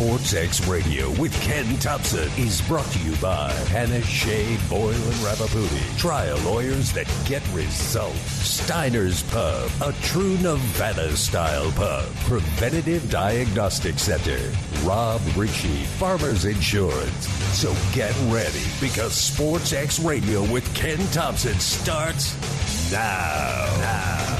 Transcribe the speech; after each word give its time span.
Sports 0.00 0.32
X 0.32 0.66
Radio 0.66 1.10
with 1.20 1.38
Ken 1.42 1.76
Thomson 1.76 2.26
is 2.38 2.62
brought 2.62 2.86
to 2.86 2.98
you 3.00 3.14
by 3.16 3.52
Panish 3.66 4.06
Shea 4.06 4.56
Boyle 4.70 4.94
and 4.94 5.20
Ravipudi. 5.20 5.98
Trial 5.98 6.38
lawyers 6.38 6.90
that 6.92 7.06
get 7.26 7.46
results. 7.52 8.18
Steiner's 8.18 9.22
Pub, 9.24 9.70
a 9.82 9.92
true 10.00 10.38
Nevada 10.38 11.14
style 11.18 11.70
pub. 11.72 12.06
Preventative 12.24 13.10
Diagnostic 13.10 13.98
Center. 13.98 14.40
Rob 14.84 15.20
Ritchie, 15.36 15.84
Farmers 15.98 16.46
Insurance. 16.46 17.26
So 17.58 17.76
get 17.92 18.16
ready 18.32 18.64
because 18.80 19.12
Sports 19.12 19.74
X 19.74 20.00
Radio 20.00 20.50
with 20.50 20.74
Ken 20.74 20.96
Thomson 21.12 21.58
starts 21.60 22.90
now. 22.90 23.66
Now. 23.80 24.39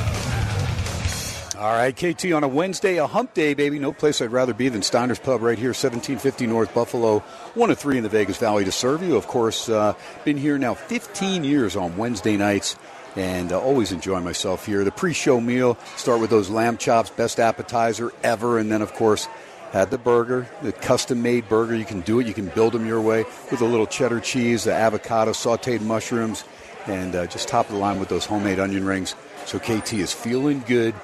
All 1.60 1.74
right, 1.74 1.94
KT 1.94 2.32
on 2.32 2.42
a 2.42 2.48
Wednesday, 2.48 2.96
a 2.96 3.06
hump 3.06 3.34
day, 3.34 3.52
baby. 3.52 3.78
No 3.78 3.92
place 3.92 4.22
I'd 4.22 4.32
rather 4.32 4.54
be 4.54 4.70
than 4.70 4.80
Steiner's 4.80 5.18
Pub 5.18 5.42
right 5.42 5.58
here, 5.58 5.72
1750 5.72 6.46
North 6.46 6.72
Buffalo, 6.72 7.18
one 7.52 7.70
of 7.70 7.78
three 7.78 7.98
in 7.98 8.02
the 8.02 8.08
Vegas 8.08 8.38
Valley 8.38 8.64
to 8.64 8.72
serve 8.72 9.02
you. 9.02 9.14
Of 9.14 9.26
course, 9.26 9.68
uh, 9.68 9.92
been 10.24 10.38
here 10.38 10.56
now 10.56 10.72
15 10.72 11.44
years 11.44 11.76
on 11.76 11.98
Wednesday 11.98 12.38
nights 12.38 12.76
and 13.14 13.52
uh, 13.52 13.60
always 13.60 13.92
enjoy 13.92 14.20
myself 14.20 14.64
here. 14.64 14.84
The 14.84 14.90
pre-show 14.90 15.38
meal, 15.38 15.76
start 15.96 16.22
with 16.22 16.30
those 16.30 16.48
lamb 16.48 16.78
chops, 16.78 17.10
best 17.10 17.38
appetizer 17.38 18.10
ever, 18.22 18.58
and 18.58 18.72
then, 18.72 18.80
of 18.80 18.94
course, 18.94 19.28
had 19.70 19.90
the 19.90 19.98
burger, 19.98 20.48
the 20.62 20.72
custom-made 20.72 21.46
burger. 21.50 21.74
You 21.74 21.84
can 21.84 22.00
do 22.00 22.20
it. 22.20 22.26
You 22.26 22.32
can 22.32 22.46
build 22.46 22.72
them 22.72 22.86
your 22.86 23.02
way 23.02 23.26
with 23.50 23.60
a 23.60 23.66
little 23.66 23.86
cheddar 23.86 24.20
cheese, 24.20 24.64
the 24.64 24.72
avocado, 24.72 25.32
sautéed 25.32 25.82
mushrooms, 25.82 26.42
and 26.86 27.14
uh, 27.14 27.26
just 27.26 27.48
top 27.48 27.66
of 27.66 27.72
the 27.72 27.78
line 27.78 28.00
with 28.00 28.08
those 28.08 28.24
homemade 28.24 28.58
onion 28.58 28.86
rings. 28.86 29.14
So 29.44 29.58
KT 29.58 29.94
is 29.94 30.12
feeling 30.12 30.64
good 30.66 30.94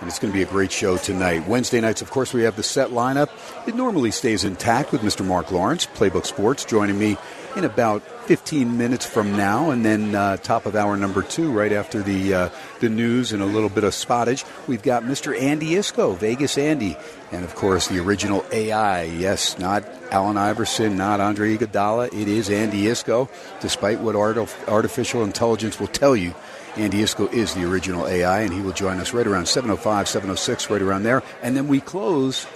and 0.00 0.08
it's 0.08 0.18
going 0.18 0.32
to 0.32 0.36
be 0.36 0.42
a 0.42 0.46
great 0.46 0.72
show 0.72 0.96
tonight. 0.96 1.46
Wednesday 1.46 1.80
nights, 1.80 2.02
of 2.02 2.10
course, 2.10 2.32
we 2.32 2.42
have 2.42 2.56
the 2.56 2.62
set 2.62 2.90
lineup. 2.90 3.28
It 3.68 3.74
normally 3.74 4.10
stays 4.10 4.44
intact 4.44 4.92
with 4.92 5.02
Mr. 5.02 5.24
Marc 5.24 5.50
Lawrence, 5.50 5.86
Playbook 5.86 6.26
Sports, 6.26 6.64
joining 6.64 6.98
me 6.98 7.16
in 7.56 7.64
about 7.64 8.02
15 8.26 8.78
minutes 8.78 9.04
from 9.04 9.36
now, 9.36 9.70
and 9.70 9.84
then 9.84 10.14
uh, 10.14 10.36
top 10.36 10.64
of 10.64 10.76
hour 10.76 10.96
number 10.96 11.22
two, 11.22 11.50
right 11.50 11.72
after 11.72 12.00
the 12.00 12.32
uh, 12.32 12.48
the 12.78 12.88
news 12.88 13.32
and 13.32 13.42
a 13.42 13.46
little 13.46 13.68
bit 13.68 13.82
of 13.82 13.92
spottage, 13.92 14.44
we've 14.68 14.82
got 14.82 15.02
Mr. 15.02 15.38
Andy 15.38 15.70
Iskoe, 15.70 16.16
Vegas 16.16 16.56
Andy, 16.56 16.96
and 17.32 17.44
of 17.44 17.54
course 17.56 17.88
the 17.88 17.98
original 17.98 18.44
AI. 18.52 19.02
Yes, 19.02 19.58
not 19.58 19.84
Allen 20.12 20.36
Iverson, 20.36 20.96
not 20.96 21.18
Andre 21.20 21.56
Iguodala. 21.56 22.06
It 22.12 22.28
is 22.28 22.50
Andy 22.50 22.84
Iskoe. 22.84 23.28
despite 23.60 23.98
what 24.00 24.14
art- 24.14 24.38
artificial 24.68 25.24
intelligence 25.24 25.80
will 25.80 25.88
tell 25.88 26.14
you. 26.14 26.34
Andy 26.76 27.02
Iskoe 27.02 27.32
is 27.32 27.54
the 27.54 27.68
original 27.68 28.06
AI, 28.06 28.42
and 28.42 28.52
he 28.52 28.60
will 28.60 28.72
join 28.72 29.00
us 29.00 29.12
right 29.12 29.26
around 29.26 29.44
7.05, 29.44 29.76
7.06, 30.20 30.70
right 30.70 30.80
around 30.80 31.02
there. 31.02 31.22
And 31.42 31.56
then 31.56 31.66
we 31.66 31.80
close 31.80 32.46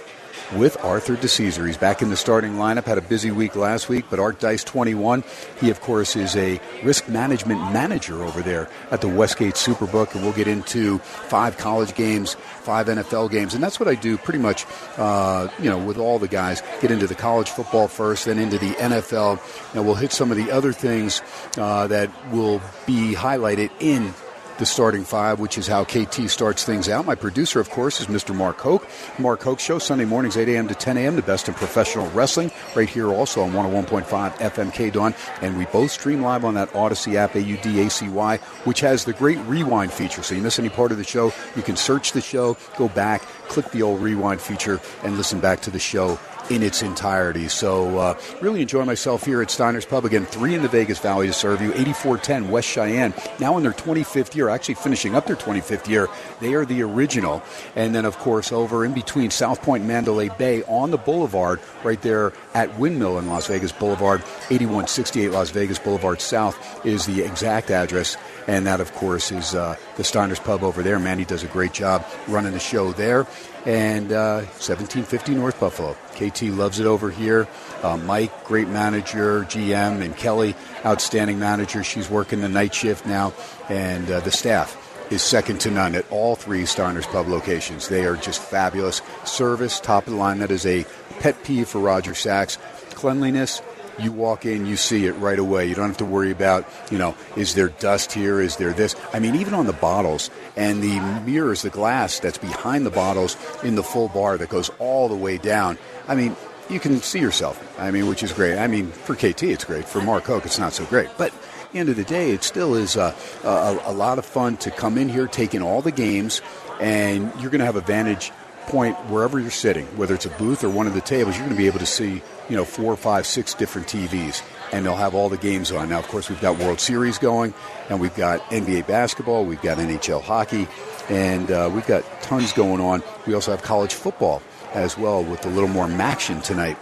with 0.53 0.83
Arthur 0.83 1.15
DiCesare. 1.15 1.67
He's 1.67 1.77
back 1.77 2.01
in 2.01 2.09
the 2.09 2.17
starting 2.17 2.53
lineup. 2.53 2.85
Had 2.85 2.97
a 2.97 3.01
busy 3.01 3.31
week 3.31 3.55
last 3.55 3.89
week, 3.89 4.05
but 4.09 4.19
Art 4.19 4.39
Dice 4.39 4.63
21. 4.63 5.23
He, 5.59 5.69
of 5.69 5.81
course, 5.81 6.15
is 6.15 6.35
a 6.35 6.59
risk 6.83 7.07
management 7.07 7.59
manager 7.73 8.23
over 8.23 8.41
there 8.41 8.69
at 8.91 9.01
the 9.01 9.07
Westgate 9.07 9.55
Superbook, 9.55 10.13
and 10.13 10.23
we'll 10.23 10.33
get 10.33 10.47
into 10.47 10.99
five 10.99 11.57
college 11.57 11.95
games, 11.95 12.35
five 12.61 12.87
NFL 12.87 13.31
games, 13.31 13.53
and 13.53 13.63
that's 13.63 13.79
what 13.79 13.89
I 13.89 13.95
do 13.95 14.17
pretty 14.17 14.39
much. 14.39 14.65
Uh, 14.97 15.47
you 15.59 15.69
know, 15.69 15.77
with 15.77 15.97
all 15.97 16.19
the 16.19 16.27
guys, 16.27 16.61
get 16.81 16.91
into 16.91 17.07
the 17.07 17.15
college 17.15 17.49
football 17.49 17.87
first, 17.87 18.25
then 18.25 18.39
into 18.39 18.57
the 18.57 18.71
NFL. 18.71 19.39
Now 19.73 19.83
we'll 19.83 19.95
hit 19.95 20.11
some 20.11 20.31
of 20.31 20.37
the 20.37 20.51
other 20.51 20.73
things 20.73 21.21
uh, 21.57 21.87
that 21.87 22.09
will 22.31 22.61
be 22.85 23.13
highlighted 23.13 23.71
in 23.79 24.13
the 24.57 24.65
starting 24.65 25.03
five, 25.03 25.39
which 25.39 25.57
is 25.57 25.67
how 25.67 25.83
KT 25.83 26.29
starts 26.29 26.63
things 26.63 26.87
out. 26.89 27.05
My 27.05 27.15
producer, 27.15 27.59
of 27.59 27.69
course, 27.69 27.99
is 27.99 28.07
Mr. 28.07 28.35
Mark 28.35 28.57
Hoke. 28.59 28.87
Mark 29.19 29.41
Hoke 29.41 29.59
Show, 29.59 29.79
Sunday 29.79 30.05
mornings, 30.05 30.37
8 30.37 30.47
a.m. 30.49 30.67
to 30.67 30.75
10 30.75 30.97
a.m., 30.97 31.15
the 31.15 31.21
best 31.21 31.47
in 31.47 31.53
professional 31.53 32.09
wrestling, 32.11 32.51
right 32.75 32.89
here 32.89 33.09
also 33.09 33.41
on 33.41 33.51
101.5 33.51 34.05
FM 34.33 34.93
Dawn. 34.93 35.13
And 35.41 35.57
we 35.57 35.65
both 35.65 35.91
stream 35.91 36.21
live 36.21 36.45
on 36.45 36.53
that 36.55 36.71
Audacy 36.71 37.15
app, 37.15 37.35
A-U-D-A-C-Y, 37.35 38.37
which 38.63 38.79
has 38.81 39.05
the 39.05 39.13
great 39.13 39.39
rewind 39.39 39.91
feature. 39.91 40.23
So 40.23 40.35
you 40.35 40.41
miss 40.41 40.59
any 40.59 40.69
part 40.69 40.91
of 40.91 40.97
the 40.97 41.03
show, 41.03 41.33
you 41.55 41.61
can 41.61 41.75
search 41.75 42.11
the 42.13 42.21
show, 42.21 42.57
go 42.77 42.87
back, 42.89 43.21
click 43.47 43.69
the 43.71 43.81
old 43.81 44.01
rewind 44.01 44.41
feature, 44.41 44.79
and 45.03 45.17
listen 45.17 45.39
back 45.39 45.61
to 45.61 45.71
the 45.71 45.79
show 45.79 46.19
in 46.49 46.63
its 46.63 46.81
entirety. 46.81 47.47
So, 47.47 47.97
uh, 47.97 48.19
really 48.41 48.61
enjoy 48.61 48.85
myself 48.85 49.25
here 49.25 49.41
at 49.41 49.49
Steiner's 49.49 49.85
Pub. 49.85 50.05
Again, 50.05 50.25
three 50.25 50.55
in 50.55 50.61
the 50.61 50.67
Vegas 50.67 50.99
Valley 50.99 51.27
to 51.27 51.33
serve 51.33 51.61
you. 51.61 51.71
8410 51.73 52.49
West 52.49 52.67
Cheyenne, 52.67 53.13
now 53.39 53.57
in 53.57 53.63
their 53.63 53.71
25th 53.71 54.35
year, 54.35 54.49
actually 54.49 54.75
finishing 54.75 55.15
up 55.15 55.25
their 55.25 55.35
25th 55.35 55.87
year. 55.87 56.07
They 56.39 56.53
are 56.53 56.65
the 56.65 56.81
original. 56.83 57.43
And 57.75 57.95
then, 57.95 58.05
of 58.05 58.17
course, 58.17 58.51
over 58.51 58.85
in 58.85 58.93
between 58.93 59.31
South 59.31 59.61
Point 59.61 59.85
Mandalay 59.85 60.29
Bay 60.29 60.63
on 60.63 60.91
the 60.91 60.97
boulevard, 60.97 61.59
right 61.83 62.01
there 62.01 62.33
at 62.53 62.77
Windmill 62.77 63.19
in 63.19 63.27
Las 63.27 63.47
Vegas 63.47 63.71
Boulevard, 63.71 64.21
8168 64.49 65.31
Las 65.31 65.49
Vegas 65.49 65.79
Boulevard 65.79 66.21
South 66.21 66.85
is 66.85 67.05
the 67.05 67.21
exact 67.21 67.71
address. 67.71 68.17
And 68.47 68.67
that, 68.67 68.79
of 68.79 68.93
course, 68.93 69.31
is 69.31 69.55
uh, 69.55 69.75
the 69.97 70.03
Steiner's 70.03 70.39
Pub 70.39 70.63
over 70.63 70.83
there. 70.83 70.99
Mandy 70.99 71.25
does 71.25 71.43
a 71.43 71.47
great 71.47 71.73
job 71.73 72.05
running 72.27 72.51
the 72.51 72.59
show 72.59 72.91
there. 72.91 73.25
And 73.65 74.11
uh, 74.11 74.41
1750 74.41 75.33
North 75.33 75.59
Buffalo. 75.59 75.95
KT 76.13 76.43
loves 76.43 76.79
it 76.79 76.85
over 76.85 77.09
here. 77.09 77.47
Uh, 77.81 77.97
Mike, 77.97 78.45
great 78.45 78.67
manager, 78.67 79.43
GM, 79.45 80.01
and 80.01 80.15
Kelly, 80.15 80.55
outstanding 80.85 81.39
manager. 81.39 81.83
She's 81.83 82.09
working 82.09 82.41
the 82.41 82.49
night 82.49 82.75
shift 82.75 83.07
now. 83.07 83.33
And 83.67 84.09
uh, 84.11 84.19
the 84.19 84.31
staff 84.31 84.81
is 85.11 85.21
second 85.21 85.61
to 85.61 85.71
none 85.71 85.95
at 85.95 86.05
all 86.11 86.35
three 86.35 86.65
Steiner's 86.65 87.07
Pub 87.07 87.27
locations. 87.27 87.87
They 87.87 88.05
are 88.05 88.15
just 88.15 88.41
fabulous. 88.41 89.01
Service, 89.23 89.79
top 89.79 90.05
of 90.05 90.13
the 90.13 90.19
line. 90.19 90.39
That 90.39 90.51
is 90.51 90.65
a 90.65 90.85
pet 91.19 91.43
peeve 91.43 91.67
for 91.67 91.79
Roger 91.79 92.13
Sachs. 92.13 92.57
Cleanliness, 92.91 93.61
you 93.99 94.11
walk 94.11 94.45
in, 94.45 94.65
you 94.65 94.77
see 94.77 95.05
it 95.05 95.13
right 95.13 95.39
away. 95.39 95.67
You 95.67 95.75
don't 95.75 95.87
have 95.87 95.97
to 95.97 96.05
worry 96.05 96.31
about, 96.31 96.67
you 96.91 96.97
know, 96.97 97.15
is 97.35 97.55
there 97.55 97.69
dust 97.69 98.11
here? 98.11 98.41
Is 98.41 98.57
there 98.57 98.73
this? 98.73 98.95
I 99.13 99.19
mean, 99.19 99.35
even 99.35 99.53
on 99.53 99.65
the 99.65 99.73
bottles 99.73 100.29
and 100.55 100.81
the 100.81 100.99
mirrors, 101.25 101.61
the 101.61 101.69
glass 101.69 102.19
that's 102.19 102.37
behind 102.37 102.85
the 102.85 102.91
bottles 102.91 103.37
in 103.63 103.75
the 103.75 103.83
full 103.83 104.09
bar 104.09 104.37
that 104.37 104.49
goes 104.49 104.69
all 104.79 105.07
the 105.07 105.15
way 105.15 105.37
down. 105.37 105.77
I 106.07 106.15
mean, 106.15 106.35
you 106.69 106.79
can 106.79 106.99
see 106.99 107.19
yourself. 107.19 107.61
I 107.79 107.91
mean, 107.91 108.07
which 108.07 108.23
is 108.23 108.31
great. 108.31 108.57
I 108.57 108.67
mean, 108.67 108.87
for 108.91 109.15
KT, 109.15 109.43
it's 109.43 109.63
great. 109.63 109.85
For 109.85 110.01
Mark 110.01 110.25
Hoke, 110.25 110.45
it's 110.45 110.59
not 110.59 110.73
so 110.73 110.85
great. 110.85 111.09
But 111.17 111.33
the 111.71 111.79
end 111.79 111.89
of 111.89 111.95
the 111.95 112.03
day, 112.03 112.31
it 112.31 112.43
still 112.43 112.75
is 112.75 112.95
a, 112.95 113.13
a, 113.43 113.79
a 113.85 113.93
lot 113.93 114.17
of 114.17 114.25
fun 114.25 114.57
to 114.57 114.71
come 114.71 114.97
in 114.97 115.09
here, 115.09 115.27
take 115.27 115.53
in 115.53 115.61
all 115.61 115.81
the 115.81 115.91
games, 115.91 116.41
and 116.79 117.31
you're 117.39 117.51
going 117.51 117.59
to 117.59 117.65
have 117.65 117.75
a 117.75 117.81
vantage 117.81 118.31
point 118.67 118.95
wherever 119.09 119.39
you're 119.39 119.51
sitting, 119.51 119.85
whether 119.97 120.13
it's 120.13 120.25
a 120.25 120.29
booth 120.31 120.63
or 120.63 120.69
one 120.69 120.87
of 120.87 120.93
the 120.93 121.01
tables, 121.01 121.35
you're 121.35 121.45
going 121.45 121.55
to 121.55 121.61
be 121.61 121.67
able 121.67 121.79
to 121.79 121.85
see, 121.85 122.21
you 122.49 122.55
know, 122.55 122.65
four, 122.65 122.95
five, 122.95 123.25
six 123.25 123.53
different 123.53 123.87
TVs, 123.87 124.41
and 124.71 124.85
they'll 124.85 124.95
have 124.95 125.15
all 125.15 125.29
the 125.29 125.37
games 125.37 125.71
on. 125.71 125.89
Now, 125.89 125.99
of 125.99 126.07
course, 126.07 126.29
we've 126.29 126.41
got 126.41 126.57
World 126.57 126.79
Series 126.79 127.17
going, 127.17 127.53
and 127.89 127.99
we've 127.99 128.15
got 128.15 128.41
NBA 128.49 128.87
basketball, 128.87 129.45
we've 129.45 129.61
got 129.61 129.77
NHL 129.77 130.21
hockey, 130.21 130.67
and 131.09 131.51
uh, 131.51 131.69
we've 131.73 131.87
got 131.87 132.03
tons 132.21 132.53
going 132.53 132.81
on. 132.81 133.03
We 133.25 133.33
also 133.33 133.51
have 133.51 133.61
college 133.61 133.93
football 133.93 134.41
as 134.73 134.97
well 134.97 135.23
with 135.23 135.45
a 135.45 135.49
little 135.49 135.69
more 135.69 135.85
action 135.85 136.41
tonight. 136.41 136.77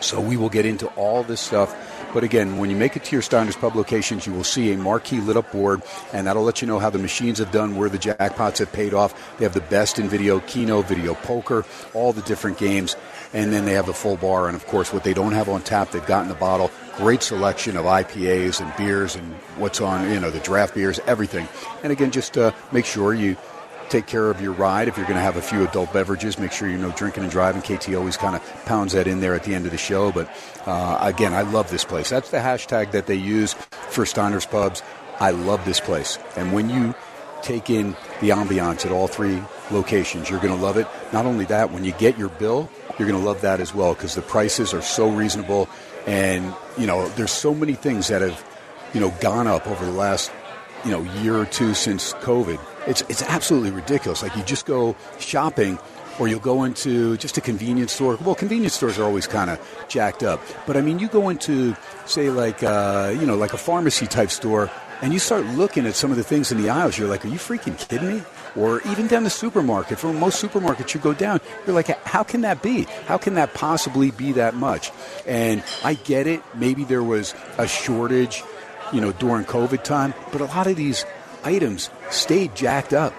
So 0.00 0.20
we 0.20 0.36
will 0.36 0.48
get 0.48 0.64
into 0.64 0.86
all 0.88 1.22
this 1.22 1.40
stuff. 1.40 1.76
But 2.12 2.24
again, 2.24 2.58
when 2.58 2.70
you 2.70 2.76
make 2.76 2.96
it 2.96 3.04
to 3.04 3.12
your 3.14 3.22
Steiner's 3.22 3.56
Pub 3.56 3.76
locations, 3.76 4.26
you 4.26 4.32
will 4.32 4.44
see 4.44 4.72
a 4.72 4.76
marquee 4.76 5.20
lit 5.20 5.36
up 5.36 5.52
board, 5.52 5.82
and 6.12 6.26
that'll 6.26 6.42
let 6.42 6.60
you 6.60 6.66
know 6.66 6.80
how 6.80 6.90
the 6.90 6.98
machines 6.98 7.38
have 7.38 7.52
done, 7.52 7.76
where 7.76 7.88
the 7.88 7.98
jackpots 7.98 8.58
have 8.58 8.72
paid 8.72 8.94
off. 8.94 9.14
They 9.38 9.44
have 9.44 9.54
the 9.54 9.60
best 9.60 9.98
in 10.00 10.08
video 10.08 10.40
Keno, 10.40 10.82
video 10.82 11.14
poker, 11.14 11.64
all 11.94 12.12
the 12.12 12.22
different 12.22 12.58
games, 12.58 12.96
and 13.32 13.52
then 13.52 13.64
they 13.64 13.74
have 13.74 13.86
the 13.86 13.94
full 13.94 14.16
bar. 14.16 14.48
And 14.48 14.56
of 14.56 14.66
course, 14.66 14.92
what 14.92 15.04
they 15.04 15.14
don't 15.14 15.32
have 15.32 15.48
on 15.48 15.62
tap, 15.62 15.92
they've 15.92 16.04
got 16.04 16.22
in 16.22 16.28
the 16.28 16.34
bottle. 16.34 16.70
Great 16.96 17.22
selection 17.22 17.76
of 17.76 17.84
IPAs 17.84 18.60
and 18.60 18.76
beers 18.76 19.14
and 19.14 19.32
what's 19.56 19.80
on, 19.80 20.10
you 20.10 20.18
know, 20.18 20.30
the 20.30 20.40
draft 20.40 20.74
beers, 20.74 20.98
everything. 21.06 21.46
And 21.84 21.92
again, 21.92 22.10
just 22.10 22.36
uh, 22.36 22.50
make 22.72 22.86
sure 22.86 23.14
you 23.14 23.36
take 23.90 24.06
care 24.06 24.30
of 24.30 24.40
your 24.40 24.52
ride. 24.52 24.88
If 24.88 24.96
you're 24.96 25.06
going 25.06 25.16
to 25.16 25.22
have 25.22 25.36
a 25.36 25.42
few 25.42 25.66
adult 25.66 25.92
beverages, 25.92 26.38
make 26.38 26.52
sure 26.52 26.68
you 26.68 26.78
know 26.78 26.92
drinking 26.92 27.24
and 27.24 27.32
driving. 27.32 27.60
KT 27.60 27.94
always 27.94 28.16
kind 28.16 28.36
of 28.36 28.64
pounds 28.64 28.92
that 28.92 29.06
in 29.06 29.20
there 29.20 29.34
at 29.34 29.44
the 29.44 29.54
end 29.54 29.66
of 29.66 29.72
the 29.72 29.78
show. 29.78 30.12
But 30.12 30.30
uh, 30.66 30.98
again, 31.00 31.34
I 31.34 31.42
love 31.42 31.70
this 31.70 31.84
place. 31.84 32.08
That's 32.08 32.30
the 32.30 32.38
hashtag 32.38 32.92
that 32.92 33.06
they 33.06 33.16
use 33.16 33.54
for 33.90 34.06
Steiner's 34.06 34.46
Pubs. 34.46 34.82
I 35.18 35.32
love 35.32 35.64
this 35.64 35.80
place. 35.80 36.18
And 36.36 36.52
when 36.52 36.70
you 36.70 36.94
take 37.42 37.68
in 37.68 37.92
the 38.20 38.30
ambiance 38.30 38.86
at 38.86 38.92
all 38.92 39.08
three 39.08 39.42
locations, 39.70 40.30
you're 40.30 40.40
going 40.40 40.56
to 40.56 40.62
love 40.62 40.76
it. 40.76 40.86
Not 41.12 41.26
only 41.26 41.44
that, 41.46 41.72
when 41.72 41.84
you 41.84 41.92
get 41.92 42.16
your 42.16 42.28
bill, 42.28 42.70
you're 42.98 43.08
going 43.08 43.20
to 43.20 43.26
love 43.26 43.40
that 43.42 43.60
as 43.60 43.74
well 43.74 43.94
because 43.94 44.14
the 44.14 44.22
prices 44.22 44.72
are 44.72 44.82
so 44.82 45.10
reasonable. 45.10 45.68
And, 46.06 46.54
you 46.78 46.86
know, 46.86 47.08
there's 47.10 47.32
so 47.32 47.54
many 47.54 47.74
things 47.74 48.08
that 48.08 48.22
have, 48.22 48.44
you 48.94 49.00
know, 49.00 49.10
gone 49.20 49.46
up 49.46 49.66
over 49.66 49.84
the 49.84 49.92
last, 49.92 50.30
you 50.84 50.90
know, 50.90 51.02
year 51.20 51.36
or 51.36 51.46
two 51.46 51.74
since 51.74 52.14
COVID 52.14 52.58
it's 52.86 53.02
it's 53.02 53.22
absolutely 53.22 53.70
ridiculous. 53.70 54.22
Like 54.22 54.36
you 54.36 54.42
just 54.44 54.66
go 54.66 54.96
shopping, 55.18 55.78
or 56.18 56.28
you'll 56.28 56.40
go 56.40 56.64
into 56.64 57.16
just 57.16 57.36
a 57.36 57.40
convenience 57.40 57.92
store. 57.92 58.16
Well, 58.16 58.34
convenience 58.34 58.74
stores 58.74 58.98
are 58.98 59.04
always 59.04 59.26
kind 59.26 59.50
of 59.50 59.86
jacked 59.88 60.22
up, 60.22 60.40
but 60.66 60.76
I 60.76 60.80
mean, 60.80 60.98
you 60.98 61.08
go 61.08 61.28
into 61.28 61.76
say 62.06 62.30
like 62.30 62.62
uh, 62.62 63.14
you 63.18 63.26
know 63.26 63.36
like 63.36 63.52
a 63.52 63.58
pharmacy 63.58 64.06
type 64.06 64.30
store, 64.30 64.70
and 65.02 65.12
you 65.12 65.18
start 65.18 65.44
looking 65.46 65.86
at 65.86 65.94
some 65.94 66.10
of 66.10 66.16
the 66.16 66.24
things 66.24 66.52
in 66.52 66.60
the 66.60 66.70
aisles. 66.70 66.98
You're 66.98 67.08
like, 67.08 67.24
are 67.24 67.28
you 67.28 67.38
freaking 67.38 67.78
kidding 67.78 68.18
me? 68.18 68.22
Or 68.56 68.80
even 68.82 69.06
down 69.06 69.22
the 69.22 69.30
supermarket. 69.30 69.98
For 69.98 70.12
most 70.12 70.42
supermarkets, 70.42 70.92
you 70.92 71.00
go 71.00 71.14
down, 71.14 71.40
you're 71.64 71.74
like, 71.74 71.86
how 72.04 72.24
can 72.24 72.40
that 72.40 72.62
be? 72.62 72.82
How 73.06 73.16
can 73.16 73.34
that 73.34 73.54
possibly 73.54 74.10
be 74.10 74.32
that 74.32 74.54
much? 74.54 74.90
And 75.24 75.62
I 75.84 75.94
get 75.94 76.26
it. 76.26 76.42
Maybe 76.54 76.82
there 76.82 77.02
was 77.02 77.32
a 77.58 77.68
shortage, 77.68 78.42
you 78.92 79.00
know, 79.00 79.12
during 79.12 79.44
COVID 79.44 79.84
time, 79.84 80.14
but 80.32 80.40
a 80.40 80.46
lot 80.46 80.66
of 80.66 80.74
these 80.74 81.04
items 81.44 81.90
stayed 82.10 82.54
jacked 82.54 82.92
up. 82.92 83.12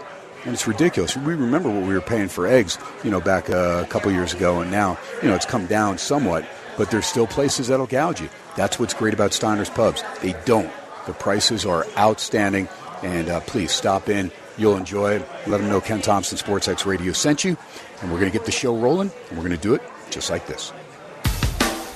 And 0.44 0.54
it's 0.54 0.68
ridiculous. 0.68 1.16
We 1.16 1.36
remember 1.36 1.70
what 1.70 1.88
we 1.88 1.94
were 1.94 2.02
paying 2.02 2.28
for 2.28 2.48
eggs, 2.48 2.78
you 3.04 3.12
know, 3.12 3.22
back 3.22 3.50
uh, 3.50 3.84
a 3.84 3.88
couple 3.88 4.12
years 4.12 4.34
ago, 4.34 4.62
and 4.62 4.72
now, 4.72 4.98
you 5.22 5.30
know, 5.30 5.36
it's 5.36 5.46
come 5.46 5.68
down 5.68 6.00
somewhat, 6.00 6.46
but 6.78 6.90
there's 6.90 7.06
still 7.06 7.28
places 7.28 7.68
that'll 7.68 7.86
gouge 7.86 8.22
you. 8.22 8.30
That's 8.58 8.80
what's 8.80 8.96
great 8.96 9.14
about 9.14 9.34
Steiner's 9.34 9.70
Pubs. 9.70 10.04
They 10.22 10.36
don't. 10.46 10.72
The 11.06 11.14
prices 11.14 11.64
are 11.66 11.86
outstanding, 11.96 12.70
and 13.04 13.30
uh, 13.30 13.42
please 13.42 13.72
stop 13.72 14.10
in. 14.10 14.32
You'll 14.58 14.78
enjoy 14.78 15.14
it. 15.14 15.28
Let 15.46 15.60
them 15.60 15.70
know 15.70 15.80
Ken 15.80 16.02
Thomson 16.02 16.38
Sports 16.38 16.68
X 16.68 16.88
Radio 16.88 17.14
sent 17.14 17.44
you, 17.44 17.56
and 18.02 18.12
we're 18.12 18.20
going 18.20 18.32
to 18.32 18.38
get 18.38 18.46
the 18.46 18.52
show 18.52 18.76
rolling, 18.76 19.12
and 19.30 19.38
we're 19.38 19.46
going 19.48 19.58
to 19.58 19.62
do 19.62 19.76
it 19.76 19.82
just 20.10 20.32
like 20.32 20.48
this. 20.48 20.74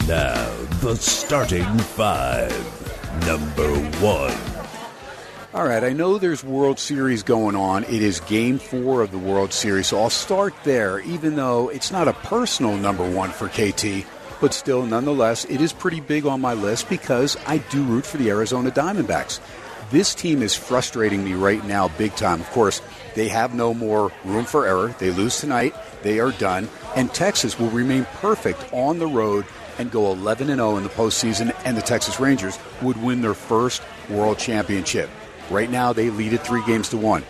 Now, 0.08 0.54
the 0.82 0.96
starting 0.96 1.78
five. 1.80 2.52
Number 3.26 3.74
one. 4.06 4.55
All 5.56 5.66
right, 5.66 5.86
I 5.86 5.94
know 5.94 6.18
there's 6.18 6.44
World 6.44 6.80
Series 6.80 7.24
going 7.24 7.56
on. 7.56 7.86
It 7.86 8.02
is 8.02 8.20
game 8.20 8.60
four 8.60 9.02
of 9.02 9.12
the 9.12 9.18
World 9.18 9.54
Series, 9.54 9.88
so 9.88 10.02
I'll 10.02 10.10
start 10.10 10.54
there, 10.66 11.00
even 11.00 11.38
though 11.38 11.70
it's 11.70 11.94
not 11.94 12.10
a 12.10 12.14
personal 12.14 12.76
number 12.76 13.10
one 13.10 13.30
for 13.30 13.48
KT, 13.48 14.06
but 14.42 14.54
still, 14.54 14.86
nonetheless, 14.86 15.46
it 15.46 15.62
is 15.62 15.72
pretty 15.72 16.02
big 16.02 16.26
on 16.26 16.42
my 16.42 16.54
list 16.54 16.90
because 16.90 17.38
I 17.48 17.60
do 17.60 17.86
root 17.86 18.06
for 18.06 18.18
the 18.18 18.32
Arizona 18.32 18.70
Diamondbacks. 18.70 19.40
This 19.92 20.14
team 20.14 20.42
is 20.42 20.56
frustrating 20.56 21.24
me 21.24 21.36
right 21.36 21.64
now, 21.64 21.88
big 21.88 22.14
time. 22.18 22.42
Of 22.42 22.50
course, 22.52 22.82
they 23.14 23.30
have 23.30 23.56
no 23.56 23.74
more 23.74 24.12
room 24.26 24.44
for 24.44 24.68
error. 24.68 24.94
They 25.00 25.12
lose 25.12 25.40
tonight, 25.40 25.74
they 26.02 26.20
are 26.20 26.34
done, 26.34 26.68
and 26.98 27.14
Texas 27.14 27.58
will 27.58 27.70
remain 27.70 28.04
perfect 28.16 28.74
on 28.74 29.00
the 29.00 29.08
road 29.08 29.46
and 29.78 29.90
go 29.90 30.12
11 30.12 30.48
0 30.48 30.76
in 30.76 30.84
the 30.84 30.90
postseason, 30.90 31.56
and 31.64 31.78
the 31.78 31.82
Texas 31.82 32.20
Rangers 32.20 32.60
would 32.82 33.02
win 33.02 33.22
their 33.22 33.34
first 33.34 33.82
World 34.10 34.38
Championship. 34.38 35.10
Right 35.50 35.70
now, 35.70 35.94
they 35.94 36.10
lead 36.10 36.34
it 36.34 36.42
three 36.42 36.64
games 36.66 36.90
to 36.90 36.98
one. 36.98 37.24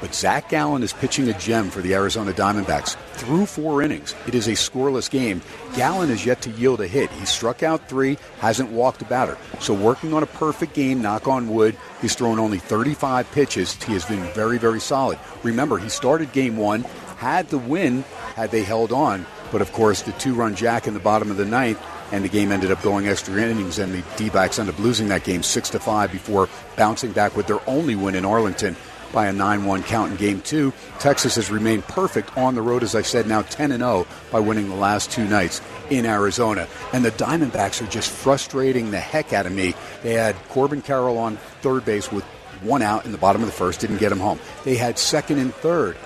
But 0.00 0.14
Zach 0.14 0.48
Gallen 0.48 0.82
is 0.82 0.92
pitching 0.92 1.28
a 1.28 1.38
gem 1.38 1.70
for 1.70 1.80
the 1.80 1.94
Arizona 1.94 2.32
Diamondbacks. 2.32 2.96
Through 3.14 3.46
four 3.46 3.82
innings, 3.82 4.14
it 4.28 4.34
is 4.34 4.46
a 4.46 4.52
scoreless 4.52 5.10
game. 5.10 5.42
Gallen 5.74 6.08
has 6.08 6.24
yet 6.24 6.40
to 6.42 6.50
yield 6.50 6.80
a 6.80 6.86
hit. 6.86 7.10
He 7.10 7.26
struck 7.26 7.64
out 7.64 7.88
three, 7.88 8.16
hasn't 8.38 8.70
walked 8.70 9.02
a 9.02 9.06
batter. 9.06 9.36
So, 9.58 9.74
working 9.74 10.14
on 10.14 10.22
a 10.22 10.26
perfect 10.26 10.74
game, 10.74 11.02
knock 11.02 11.26
on 11.26 11.48
wood, 11.48 11.76
he's 12.00 12.14
thrown 12.14 12.38
only 12.38 12.58
35 12.58 13.30
pitches. 13.32 13.74
He 13.82 13.92
has 13.94 14.04
been 14.04 14.22
very, 14.34 14.58
very 14.58 14.80
solid. 14.80 15.18
Remember, 15.42 15.78
he 15.78 15.88
started 15.88 16.32
game 16.32 16.56
one, 16.56 16.82
had 17.16 17.48
the 17.48 17.58
win 17.58 18.02
had 18.36 18.52
they 18.52 18.62
held 18.62 18.92
on. 18.92 19.26
But 19.50 19.62
of 19.62 19.72
course, 19.72 20.02
the 20.02 20.12
two 20.12 20.34
run 20.34 20.54
jack 20.54 20.86
in 20.86 20.94
the 20.94 21.00
bottom 21.00 21.30
of 21.30 21.36
the 21.36 21.44
ninth 21.44 21.80
and 22.12 22.24
the 22.24 22.28
game 22.28 22.52
ended 22.52 22.70
up 22.70 22.82
going 22.82 23.06
extra 23.08 23.40
innings, 23.40 23.78
and 23.78 23.92
the 23.92 24.04
D-backs 24.16 24.58
ended 24.58 24.74
up 24.74 24.80
losing 24.80 25.08
that 25.08 25.24
game 25.24 25.42
six 25.42 25.70
to 25.70 25.78
five 25.78 26.12
before 26.12 26.48
bouncing 26.76 27.12
back 27.12 27.36
with 27.36 27.46
their 27.46 27.60
only 27.68 27.94
win 27.94 28.14
in 28.14 28.24
Arlington 28.24 28.76
by 29.12 29.26
a 29.26 29.32
9-1 29.32 29.84
count 29.86 30.12
in 30.12 30.16
game 30.18 30.40
two. 30.42 30.72
Texas 30.98 31.36
has 31.36 31.50
remained 31.50 31.84
perfect 31.84 32.36
on 32.36 32.54
the 32.54 32.62
road, 32.62 32.82
as 32.82 32.94
I 32.94 33.02
said, 33.02 33.26
now 33.26 33.42
10 33.42 33.72
and 33.72 33.82
0 33.82 34.06
by 34.30 34.40
winning 34.40 34.68
the 34.68 34.74
last 34.74 35.10
two 35.10 35.26
nights 35.26 35.60
in 35.90 36.04
Arizona. 36.04 36.66
And 36.92 37.04
the 37.04 37.10
Diamondbacks 37.12 37.82
are 37.82 37.90
just 37.90 38.10
frustrating 38.10 38.90
the 38.90 39.00
heck 39.00 39.32
out 39.32 39.46
of 39.46 39.52
me. 39.52 39.74
They 40.02 40.14
had 40.14 40.36
Corbin 40.48 40.82
Carroll 40.82 41.18
on 41.18 41.36
third 41.62 41.84
base 41.84 42.12
with 42.12 42.24
one 42.62 42.82
out 42.82 43.06
in 43.06 43.12
the 43.12 43.18
bottom 43.18 43.42
of 43.42 43.46
the 43.48 43.52
first, 43.52 43.80
didn't 43.80 43.98
get 43.98 44.12
him 44.12 44.18
home. 44.18 44.40
They 44.64 44.76
had 44.76 44.98
second 44.98 45.38
and 45.38 45.54
third, 45.54 45.96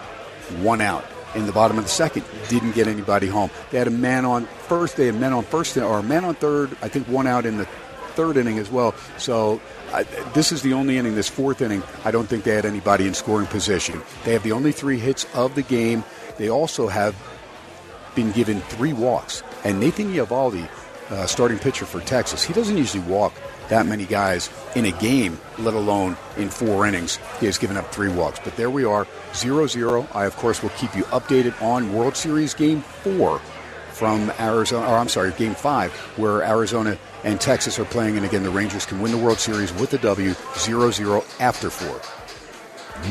one 0.61 0.81
out 0.81 1.05
in 1.35 1.47
the 1.47 1.53
bottom 1.53 1.79
of 1.79 1.85
the 1.85 1.91
second. 1.91 2.25
Didn't 2.49 2.73
get 2.73 2.87
anybody 2.87 3.27
home. 3.27 3.51
They 3.71 3.79
had 3.79 3.89
a 3.89 3.93
man 3.93 4.25
on 4.25 4.47
first. 4.67 4.97
They 4.97 5.07
had 5.07 5.15
men 5.15 5.33
on 5.33 5.45
first 5.45 5.77
or 5.77 5.99
a 5.99 6.03
man 6.03 6.25
on 6.25 6.35
third. 6.35 6.77
I 6.83 6.89
think 6.89 7.09
one 7.09 7.27
out 7.27 7.47
in 7.47 7.59
the 7.59 7.67
third 8.15 8.37
inning 8.37 8.59
as 8.59 8.71
well. 8.71 8.95
So 9.19 9.61
uh, 9.93 10.05
this 10.35 10.53
is 10.53 10.63
the 10.63 10.75
only 10.75 10.99
inning, 10.99 11.15
this 11.15 11.29
fourth 11.29 11.63
inning. 11.63 11.83
I 12.05 12.11
don't 12.11 12.27
think 12.27 12.45
they 12.45 12.55
had 12.55 12.67
anybody 12.67 13.07
in 13.07 13.15
scoring 13.15 13.47
position. 13.47 14.03
They 14.25 14.33
have 14.33 14.43
the 14.43 14.53
only 14.53 14.73
three 14.73 14.99
hits 14.99 15.27
of 15.35 15.55
the 15.55 15.63
game. 15.63 16.05
They 16.39 16.49
also 16.49 16.89
have 16.89 17.17
been 18.15 18.33
given 18.33 18.61
three 18.61 18.93
walks. 18.93 19.43
And 19.65 19.81
Nathan 19.81 20.13
Eovaldi, 20.13 20.69
uh, 21.11 21.27
starting 21.27 21.59
pitcher 21.59 21.87
for 21.87 22.01
Texas, 22.01 22.45
he 22.45 22.53
doesn't 22.53 22.77
usually 22.77 23.03
walk 23.05 23.33
that 23.69 23.87
many 23.87 24.05
guys 24.05 24.51
in 24.75 24.85
a 24.85 24.93
game, 24.93 25.39
let 25.59 25.75
alone 25.75 26.17
in 26.37 26.49
four 26.49 26.87
innings. 26.87 27.19
He 27.41 27.47
has 27.47 27.59
given 27.59 27.77
up 27.77 27.93
three 27.93 28.09
walks. 28.09 28.41
But 28.43 28.57
there 28.57 28.71
we 28.71 28.85
are, 28.85 29.07
0 29.35 29.67
0. 29.67 30.07
I, 30.13 30.25
of 30.25 30.37
course, 30.37 30.63
will 30.63 30.71
keep 30.71 30.95
you 30.95 31.05
updated 31.05 31.61
on 31.63 31.93
World 31.93 32.17
Series 32.17 32.55
Game 32.55 32.81
4 32.81 33.39
from 33.93 34.33
Arizona, 34.41 34.87
or 34.87 34.97
I'm 34.97 35.09
sorry, 35.09 35.33
Game 35.33 35.55
5, 35.55 35.93
where 36.17 36.43
Arizona 36.43 36.99
and 37.25 37.41
Texas 37.41 37.79
are 37.79 37.85
playing. 37.85 38.17
And 38.17 38.27
again, 38.27 38.43
the 38.43 38.51
Rangers 38.51 38.87
can 38.87 39.01
win 39.01 39.13
the 39.13 39.19
World 39.19 39.39
Series 39.39 39.73
with 39.75 39.93
a 39.95 39.99
W 39.99 40.35
0 40.57 40.91
0 40.91 41.25
after 41.41 41.71
four. 41.71 42.01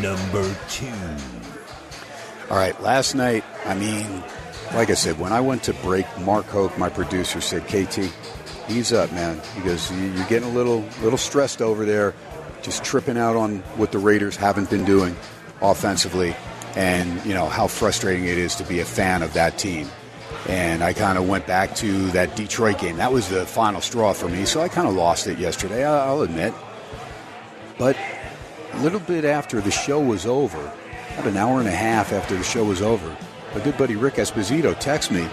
Number 0.01 0.55
two. 0.69 0.91
All 2.49 2.57
right, 2.57 2.79
last 2.81 3.15
night, 3.15 3.43
I 3.65 3.75
mean, 3.75 4.23
like 4.73 4.89
I 4.89 4.93
said, 4.93 5.19
when 5.19 5.31
I 5.31 5.41
went 5.41 5.63
to 5.63 5.73
break, 5.75 6.05
Mark 6.19 6.45
Hoke, 6.45 6.77
my 6.77 6.89
producer, 6.89 7.41
said, 7.41 7.63
KT, 7.65 8.11
ease 8.69 8.93
up, 8.93 9.11
man. 9.11 9.41
Goes, 9.63 9.91
you're 9.91 10.27
getting 10.27 10.49
a 10.49 10.53
little 10.53 10.83
little 11.01 11.17
stressed 11.17 11.61
over 11.61 11.85
there, 11.85 12.13
just 12.61 12.83
tripping 12.83 13.17
out 13.17 13.35
on 13.35 13.59
what 13.77 13.91
the 13.91 13.99
Raiders 13.99 14.35
haven't 14.35 14.69
been 14.69 14.85
doing 14.85 15.15
offensively, 15.61 16.35
and 16.75 17.23
you 17.25 17.33
know 17.33 17.47
how 17.47 17.67
frustrating 17.67 18.25
it 18.25 18.37
is 18.37 18.55
to 18.55 18.63
be 18.63 18.79
a 18.79 18.85
fan 18.85 19.23
of 19.23 19.33
that 19.33 19.57
team. 19.57 19.87
And 20.47 20.83
I 20.83 20.93
kind 20.93 21.17
of 21.17 21.27
went 21.27 21.45
back 21.45 21.75
to 21.75 22.07
that 22.11 22.35
Detroit 22.35 22.79
game. 22.79 22.97
That 22.97 23.11
was 23.13 23.29
the 23.29 23.45
final 23.45 23.79
straw 23.79 24.13
for 24.13 24.27
me. 24.27 24.45
So 24.45 24.61
I 24.61 24.69
kind 24.69 24.87
of 24.87 24.95
lost 24.95 25.27
it 25.27 25.37
yesterday. 25.37 25.85
I'll 25.85 26.21
admit. 26.21 26.53
But 27.77 27.95
a 28.73 28.79
little 28.81 28.99
bit 28.99 29.23
after 29.23 29.61
the 29.61 29.69
show 29.69 29.99
was 29.99 30.25
over, 30.25 30.59
about 31.13 31.27
an 31.27 31.37
hour 31.37 31.59
and 31.59 31.67
a 31.67 31.71
half 31.71 32.11
after 32.11 32.35
the 32.35 32.43
show 32.43 32.63
was 32.63 32.81
over, 32.81 33.15
a 33.53 33.59
good 33.59 33.77
buddy 33.77 33.95
Rick 33.95 34.15
Esposito 34.15 34.77
texts 34.79 35.11
me, 35.11 35.27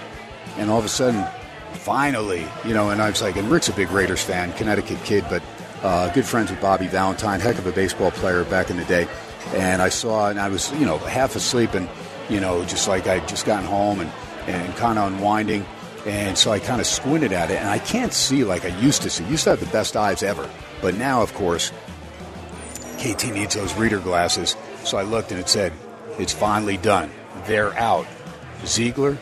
and 0.56 0.70
all 0.70 0.78
of 0.78 0.84
a 0.84 0.88
sudden 0.88 1.26
finally, 1.74 2.46
you 2.64 2.74
know, 2.74 2.90
and 2.90 3.00
I 3.00 3.08
was 3.08 3.22
like, 3.22 3.36
and 3.36 3.50
Rick's 3.50 3.68
a 3.68 3.72
big 3.72 3.90
Raiders 3.90 4.22
fan, 4.22 4.52
Connecticut 4.54 5.02
kid, 5.04 5.24
but 5.28 5.42
uh, 5.82 6.12
good 6.12 6.24
friends 6.24 6.50
with 6.50 6.60
Bobby 6.60 6.86
Valentine, 6.86 7.40
heck 7.40 7.58
of 7.58 7.66
a 7.66 7.72
baseball 7.72 8.10
player 8.10 8.44
back 8.44 8.70
in 8.70 8.76
the 8.76 8.84
day. 8.84 9.06
And 9.54 9.80
I 9.80 9.88
saw, 9.88 10.28
and 10.28 10.38
I 10.38 10.48
was, 10.48 10.72
you 10.72 10.84
know, 10.84 10.98
half 10.98 11.36
asleep 11.36 11.74
and, 11.74 11.88
you 12.28 12.40
know, 12.40 12.64
just 12.64 12.88
like 12.88 13.06
I'd 13.06 13.26
just 13.28 13.46
gotten 13.46 13.66
home 13.66 14.00
and, 14.00 14.10
and 14.46 14.74
kind 14.76 14.98
of 14.98 15.12
unwinding. 15.12 15.64
And 16.06 16.36
so 16.36 16.50
I 16.50 16.58
kind 16.58 16.80
of 16.80 16.86
squinted 16.86 17.32
at 17.32 17.50
it, 17.50 17.58
and 17.58 17.68
I 17.68 17.78
can't 17.78 18.12
see 18.12 18.44
like 18.44 18.64
I 18.64 18.68
used 18.80 19.02
to 19.02 19.10
see. 19.10 19.24
I 19.24 19.28
used 19.28 19.44
to 19.44 19.50
have 19.50 19.60
the 19.60 19.66
best 19.66 19.96
eyes 19.96 20.22
ever. 20.22 20.48
But 20.80 20.94
now, 20.94 21.22
of 21.22 21.34
course, 21.34 21.72
KT 22.98 23.32
needs 23.32 23.54
those 23.54 23.74
reader 23.74 23.98
glasses. 23.98 24.56
So 24.84 24.96
I 24.96 25.02
looked 25.02 25.32
and 25.32 25.40
it 25.40 25.48
said, 25.48 25.72
it's 26.18 26.32
finally 26.32 26.76
done. 26.76 27.10
They're 27.46 27.76
out. 27.78 28.06
Ziegler, 28.64 29.18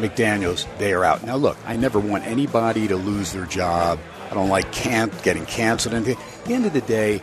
McDaniels, 0.00 0.66
they 0.78 0.92
are 0.92 1.04
out. 1.04 1.24
Now, 1.24 1.36
look, 1.36 1.56
I 1.66 1.76
never 1.76 1.98
want 1.98 2.26
anybody 2.26 2.88
to 2.88 2.96
lose 2.96 3.32
their 3.32 3.46
job. 3.46 3.98
I 4.30 4.34
don't 4.34 4.48
like 4.48 4.70
can- 4.72 5.10
getting 5.22 5.46
canceled. 5.46 5.94
At 5.94 6.04
the 6.04 6.16
end 6.46 6.66
of 6.66 6.72
the 6.72 6.80
day, 6.82 7.20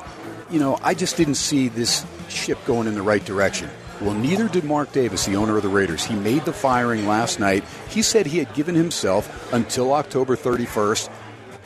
you 0.49 0.59
know, 0.59 0.77
I 0.81 0.93
just 0.93 1.17
didn't 1.17 1.35
see 1.35 1.67
this 1.67 2.05
ship 2.29 2.57
going 2.65 2.87
in 2.87 2.95
the 2.95 3.01
right 3.01 3.23
direction. 3.23 3.69
Well, 4.01 4.13
neither 4.13 4.47
did 4.47 4.63
Mark 4.63 4.91
Davis, 4.91 5.25
the 5.25 5.35
owner 5.35 5.57
of 5.57 5.63
the 5.63 5.69
Raiders. 5.69 6.05
He 6.05 6.15
made 6.15 6.45
the 6.45 6.53
firing 6.53 7.07
last 7.07 7.39
night. 7.39 7.63
He 7.89 8.01
said 8.01 8.27
he 8.27 8.37
had 8.37 8.53
given 8.53 8.75
himself 8.75 9.51
until 9.53 9.93
October 9.93 10.35
31st 10.35 11.09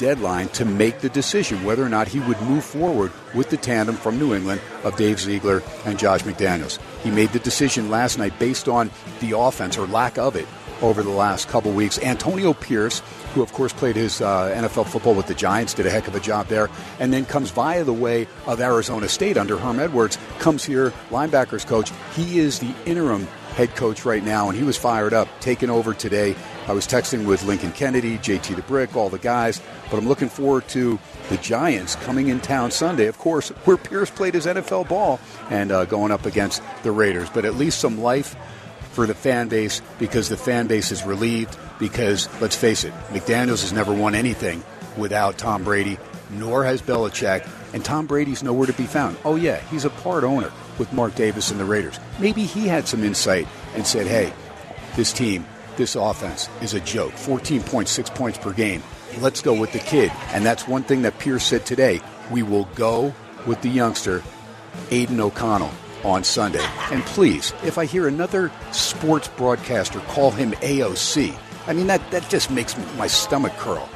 deadline 0.02 0.48
to 0.50 0.66
make 0.66 1.00
the 1.00 1.10
decision 1.10 1.64
whether 1.64 1.86
or 1.86 1.90
not 1.90 2.08
he 2.08 2.20
would 2.22 2.42
move 2.42 2.66
forward 2.66 3.12
with 3.36 3.52
the 3.52 3.58
tandem 3.58 3.96
from 3.96 4.18
New 4.18 4.34
England 4.34 4.60
of 4.84 4.96
Dave 4.96 5.20
Ziegler 5.20 5.62
and 5.86 6.00
Josh 6.00 6.24
McDaniels. 6.24 6.80
He 7.04 7.12
made 7.12 7.30
the 7.30 7.40
decision 7.40 7.92
last 7.92 8.18
night 8.18 8.38
based 8.40 8.68
on 8.68 8.90
the 9.20 9.38
offense 9.38 9.78
or 9.78 9.86
lack 9.86 10.18
of 10.18 10.36
it 10.36 10.48
over 10.82 11.04
the 11.04 11.10
last 11.10 11.48
couple 11.48 11.72
weeks. 11.72 12.00
Antonio 12.00 12.54
Pierce, 12.54 13.02
who 13.34 13.42
of 13.42 13.54
course 13.54 13.74
played 13.74 13.96
his 13.96 14.22
uh, 14.22 14.50
NFL 14.56 14.88
football 14.88 15.14
with 15.14 15.28
the 15.28 15.36
Giants, 15.36 15.74
did 15.74 15.86
a 15.86 15.90
heck 15.90 16.08
of 16.08 16.16
a 16.16 16.20
job 16.20 16.48
there, 16.48 16.70
and 17.00 17.14
then 17.14 17.26
comes 17.26 17.52
via 17.52 17.84
the 17.84 17.94
way 17.94 18.28
of 18.48 18.60
Arizona 18.60 19.08
State 19.08 19.38
under 19.38 19.58
Herm 19.58 19.80
Edwards, 19.80 20.18
comes 20.40 20.64
here, 20.64 20.92
linebackers 21.10 21.66
coach. 21.66 21.92
He 22.16 22.40
is 22.40 22.60
the 22.60 22.74
interim 22.86 23.28
head 23.56 23.76
coach 23.76 24.06
right 24.06 24.24
now, 24.24 24.50
and 24.50 24.58
he 24.58 24.64
was 24.64 24.78
fired 24.78 25.14
up, 25.14 25.28
taking 25.40 25.70
over 25.70 25.94
today. 25.94 26.36
I 26.68 26.74
was 26.74 26.88
texting 26.88 27.26
with 27.26 27.44
Lincoln 27.44 27.72
Kennedy, 27.74 28.18
JT 28.18 28.56
the 28.56 28.62
Brick, 28.64 28.96
all 28.96 29.10
the 29.10 29.20
guys, 29.20 29.62
but 29.90 29.98
I'm 29.98 30.08
looking 30.08 30.30
forward 30.30 30.68
to 30.70 30.98
the 31.30 31.38
Giants 31.38 31.96
coming 31.98 32.30
in 32.30 32.40
town 32.40 32.72
Sunday, 32.72 33.08
of 33.08 33.18
course, 33.18 33.50
where 33.66 33.78
Pierce 33.78 34.10
played 34.10 34.34
his 34.36 34.46
NFL 34.46 34.88
ball 34.88 35.20
and 35.50 35.72
uh, 35.72 35.86
going 35.86 36.12
up 36.12 36.26
against 36.26 36.62
the 36.84 36.92
Raiders. 36.92 37.30
But 37.30 37.46
at 37.46 37.56
least 37.56 37.80
some 37.80 38.02
life 38.02 38.36
for 38.92 39.06
the 39.06 39.16
fan 39.16 39.48
base 39.48 39.82
because 40.00 40.30
the 40.30 40.38
fan 40.38 40.68
base 40.68 40.92
is 40.92 41.04
relieved 41.04 41.58
because, 41.80 42.30
let's 42.42 42.56
face 42.56 42.84
it, 42.84 42.94
McDaniels 43.10 43.62
has 43.62 43.74
never 43.74 43.94
won 43.94 44.16
anything 44.16 44.64
without 44.98 45.38
Tom 45.38 45.64
Brady, 45.64 45.98
nor 46.30 46.64
has 46.64 46.82
Belichick, 46.82 47.48
and 47.74 47.84
Tom 47.84 48.06
Brady's 48.06 48.44
nowhere 48.44 48.68
to 48.68 48.74
be 48.74 48.86
found. 48.86 49.18
Oh, 49.24 49.36
yeah, 49.36 49.60
he's 49.70 49.86
a 49.86 49.90
part 49.90 50.24
owner 50.24 50.52
with 50.78 50.92
Mark 50.94 51.16
Davis 51.16 51.52
and 51.52 51.60
the 51.60 51.66
Raiders. 51.66 52.00
Maybe 52.20 52.44
he 52.44 52.68
had 52.68 52.88
some 52.88 53.04
insight 53.04 53.48
and 53.76 53.86
said, 53.86 54.08
hey, 54.08 54.34
this 54.96 55.14
team, 55.14 55.46
this 55.78 55.96
offense 55.96 56.50
is 56.62 56.74
a 56.74 56.80
joke. 56.82 57.14
14.6 57.14 58.14
points 58.16 58.38
per 58.38 58.52
game. 58.52 58.84
Let's 59.20 59.42
go 59.42 59.60
with 59.60 59.72
the 59.72 59.80
kid. 59.80 60.12
And 60.34 60.46
that's 60.46 60.68
one 60.68 60.84
thing 60.84 61.04
that 61.04 61.20
Pierce 61.20 61.46
said 61.46 61.66
today. 61.66 62.02
We 62.30 62.44
will 62.44 62.66
go 62.76 63.14
with 63.46 63.62
the 63.62 63.70
youngster, 63.70 64.24
Aidan 64.90 65.20
O'Connell, 65.20 65.72
on 66.04 66.24
Sunday. 66.24 66.66
And 66.92 67.04
please, 67.06 67.54
if 67.64 67.78
I 67.78 67.86
hear 67.86 68.08
another 68.08 68.52
sports 68.72 69.28
broadcaster 69.30 70.00
call 70.02 70.32
him 70.32 70.52
AOC, 70.54 71.36
I 71.68 71.74
mean, 71.74 71.88
that, 71.88 72.10
that 72.12 72.28
just 72.30 72.52
makes 72.52 72.76
my 72.98 73.08
stomach 73.08 73.54
curl. 73.58 73.90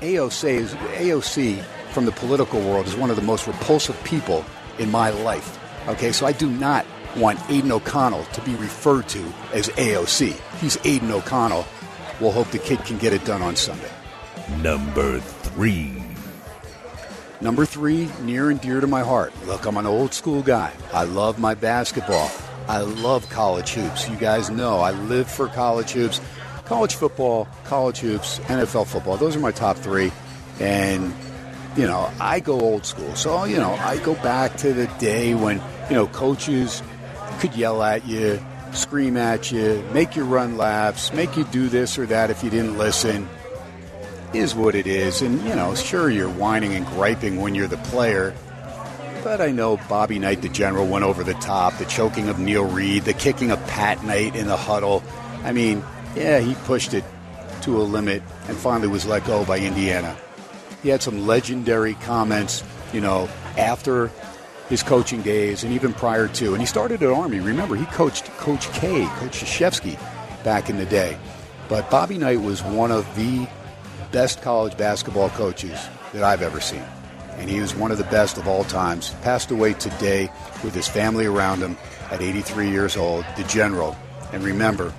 AOC 0.00 0.48
is 0.48 0.74
AOC 0.74 1.62
from 1.92 2.06
the 2.06 2.12
political 2.12 2.60
world 2.60 2.86
is 2.86 2.96
one 2.96 3.10
of 3.10 3.16
the 3.16 3.22
most 3.22 3.46
repulsive 3.46 4.02
people 4.04 4.44
in 4.78 4.90
my 4.90 5.10
life. 5.10 5.58
Okay, 5.88 6.12
so 6.12 6.26
I 6.26 6.32
do 6.32 6.48
not 6.48 6.86
want 7.16 7.38
Aidan 7.50 7.72
O'Connell 7.72 8.24
to 8.24 8.40
be 8.42 8.54
referred 8.54 9.08
to 9.08 9.20
as 9.52 9.68
AOC. 9.70 10.38
He's 10.60 10.78
Aidan 10.86 11.10
O'Connell. 11.10 11.66
We'll 12.20 12.32
hope 12.32 12.50
the 12.50 12.58
kid 12.58 12.78
can 12.84 12.98
get 12.98 13.12
it 13.12 13.24
done 13.24 13.42
on 13.42 13.56
Sunday. 13.56 13.90
Number 14.62 15.20
three. 15.20 15.99
Number 17.42 17.64
three, 17.64 18.10
near 18.20 18.50
and 18.50 18.60
dear 18.60 18.80
to 18.80 18.86
my 18.86 19.00
heart. 19.00 19.32
Look, 19.46 19.64
I'm 19.64 19.78
an 19.78 19.86
old 19.86 20.12
school 20.12 20.42
guy. 20.42 20.72
I 20.92 21.04
love 21.04 21.38
my 21.38 21.54
basketball. 21.54 22.30
I 22.68 22.80
love 22.80 23.30
college 23.30 23.70
hoops. 23.70 24.10
You 24.10 24.16
guys 24.16 24.50
know 24.50 24.80
I 24.80 24.90
live 24.90 25.28
for 25.28 25.48
college 25.48 25.92
hoops. 25.92 26.20
College 26.66 26.94
football, 26.94 27.48
college 27.64 27.98
hoops, 27.98 28.40
NFL 28.40 28.86
football. 28.86 29.16
Those 29.16 29.36
are 29.36 29.40
my 29.40 29.52
top 29.52 29.78
three. 29.78 30.12
And, 30.60 31.14
you 31.76 31.86
know, 31.86 32.12
I 32.20 32.40
go 32.40 32.60
old 32.60 32.84
school. 32.84 33.16
So, 33.16 33.44
you 33.44 33.56
know, 33.56 33.72
I 33.72 33.96
go 33.96 34.14
back 34.16 34.58
to 34.58 34.74
the 34.74 34.86
day 34.98 35.34
when, 35.34 35.62
you 35.88 35.94
know, 35.94 36.08
coaches 36.08 36.82
could 37.40 37.56
yell 37.56 37.82
at 37.82 38.06
you, 38.06 38.38
scream 38.72 39.16
at 39.16 39.50
you, 39.50 39.82
make 39.94 40.14
you 40.14 40.24
run 40.24 40.58
laps, 40.58 41.10
make 41.14 41.38
you 41.38 41.44
do 41.44 41.70
this 41.70 41.98
or 41.98 42.04
that 42.06 42.28
if 42.28 42.44
you 42.44 42.50
didn't 42.50 42.76
listen 42.76 43.26
is 44.34 44.54
what 44.54 44.74
it 44.74 44.86
is. 44.86 45.22
And, 45.22 45.42
you 45.42 45.54
know, 45.54 45.74
sure, 45.74 46.10
you're 46.10 46.30
whining 46.30 46.74
and 46.74 46.86
griping 46.86 47.40
when 47.40 47.54
you're 47.54 47.68
the 47.68 47.76
player. 47.78 48.34
But 49.22 49.40
I 49.40 49.50
know 49.50 49.76
Bobby 49.88 50.18
Knight, 50.18 50.42
the 50.42 50.48
general, 50.48 50.86
went 50.86 51.04
over 51.04 51.22
the 51.22 51.34
top. 51.34 51.76
The 51.78 51.84
choking 51.84 52.28
of 52.28 52.38
Neil 52.38 52.64
Reed, 52.64 53.04
the 53.04 53.12
kicking 53.12 53.50
of 53.50 53.64
Pat 53.66 54.02
Knight 54.04 54.34
in 54.34 54.46
the 54.46 54.56
huddle. 54.56 55.02
I 55.44 55.52
mean, 55.52 55.82
yeah, 56.16 56.40
he 56.40 56.54
pushed 56.64 56.94
it 56.94 57.04
to 57.62 57.76
a 57.76 57.82
limit 57.82 58.22
and 58.48 58.56
finally 58.56 58.88
was 58.88 59.04
let 59.04 59.26
go 59.26 59.44
by 59.44 59.58
Indiana. 59.58 60.16
He 60.82 60.88
had 60.88 61.02
some 61.02 61.26
legendary 61.26 61.94
comments, 61.94 62.64
you 62.92 63.00
know, 63.00 63.28
after 63.58 64.10
his 64.70 64.82
coaching 64.82 65.20
days 65.20 65.64
and 65.64 65.72
even 65.74 65.92
prior 65.92 66.28
to. 66.28 66.52
And 66.52 66.60
he 66.60 66.66
started 66.66 67.02
at 67.02 67.10
Army. 67.10 67.40
Remember, 67.40 67.76
he 67.76 67.84
coached 67.86 68.24
Coach 68.38 68.70
K, 68.72 69.04
Coach 69.04 69.40
Krzyzewski 69.40 69.98
back 70.44 70.70
in 70.70 70.78
the 70.78 70.86
day. 70.86 71.18
But 71.68 71.90
Bobby 71.90 72.16
Knight 72.16 72.40
was 72.40 72.62
one 72.62 72.90
of 72.90 73.04
the 73.16 73.46
best 74.12 74.42
college 74.42 74.76
basketball 74.76 75.30
coaches 75.30 75.78
that 76.12 76.22
I've 76.22 76.42
ever 76.42 76.60
seen. 76.60 76.84
And 77.36 77.48
he 77.48 77.60
was 77.60 77.74
one 77.74 77.90
of 77.90 77.98
the 77.98 78.04
best 78.04 78.36
of 78.36 78.46
all 78.46 78.64
times. 78.64 79.10
Passed 79.22 79.50
away 79.50 79.72
today 79.74 80.30
with 80.62 80.74
his 80.74 80.88
family 80.88 81.26
around 81.26 81.60
him 81.60 81.76
at 82.10 82.20
83 82.20 82.70
years 82.70 82.96
old, 82.96 83.24
the 83.36 83.44
general. 83.44 83.96
And 84.32 84.42
remember 84.42 84.92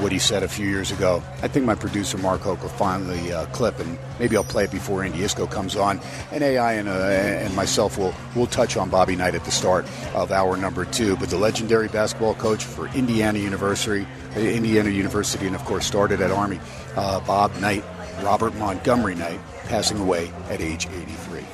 what 0.00 0.12
he 0.12 0.18
said 0.18 0.42
a 0.42 0.48
few 0.48 0.68
years 0.68 0.92
ago. 0.92 1.22
I 1.42 1.48
think 1.48 1.66
my 1.66 1.74
producer 1.74 2.18
Mark 2.18 2.42
Hoke 2.42 2.62
will 2.62 2.68
find 2.68 3.08
the 3.08 3.38
uh, 3.38 3.46
clip, 3.46 3.80
and 3.80 3.98
maybe 4.20 4.36
I'll 4.36 4.44
play 4.44 4.64
it 4.64 4.70
before 4.70 5.02
Andy 5.02 5.18
Iskoe 5.18 5.50
comes 5.50 5.74
on. 5.74 6.00
And 6.30 6.44
AI 6.44 6.74
and, 6.74 6.88
uh, 6.88 6.92
and 6.92 7.54
myself 7.56 7.98
will 7.98 8.14
will 8.36 8.46
touch 8.46 8.76
on 8.76 8.90
Bobby 8.90 9.16
Knight 9.16 9.34
at 9.34 9.44
the 9.44 9.50
start 9.50 9.86
of 10.14 10.30
hour 10.30 10.56
number 10.56 10.84
two. 10.84 11.16
But 11.16 11.30
the 11.30 11.38
legendary 11.38 11.88
basketball 11.88 12.34
coach 12.34 12.64
for 12.64 12.86
Indiana 12.88 13.38
University, 13.38 14.06
Indiana 14.36 14.90
University, 14.90 15.46
and 15.46 15.56
of 15.56 15.64
course 15.64 15.86
started 15.86 16.20
at 16.20 16.30
Army, 16.30 16.60
uh, 16.96 17.20
Bob 17.20 17.54
Knight 17.56 17.84
Robert 18.22 18.54
Montgomery 18.56 19.14
Knight, 19.14 19.40
passing 19.64 19.98
away 19.98 20.30
at 20.48 20.60
age 20.60 20.86
83. 20.86 21.44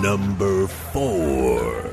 Number 0.00 0.66
four. 0.66 1.92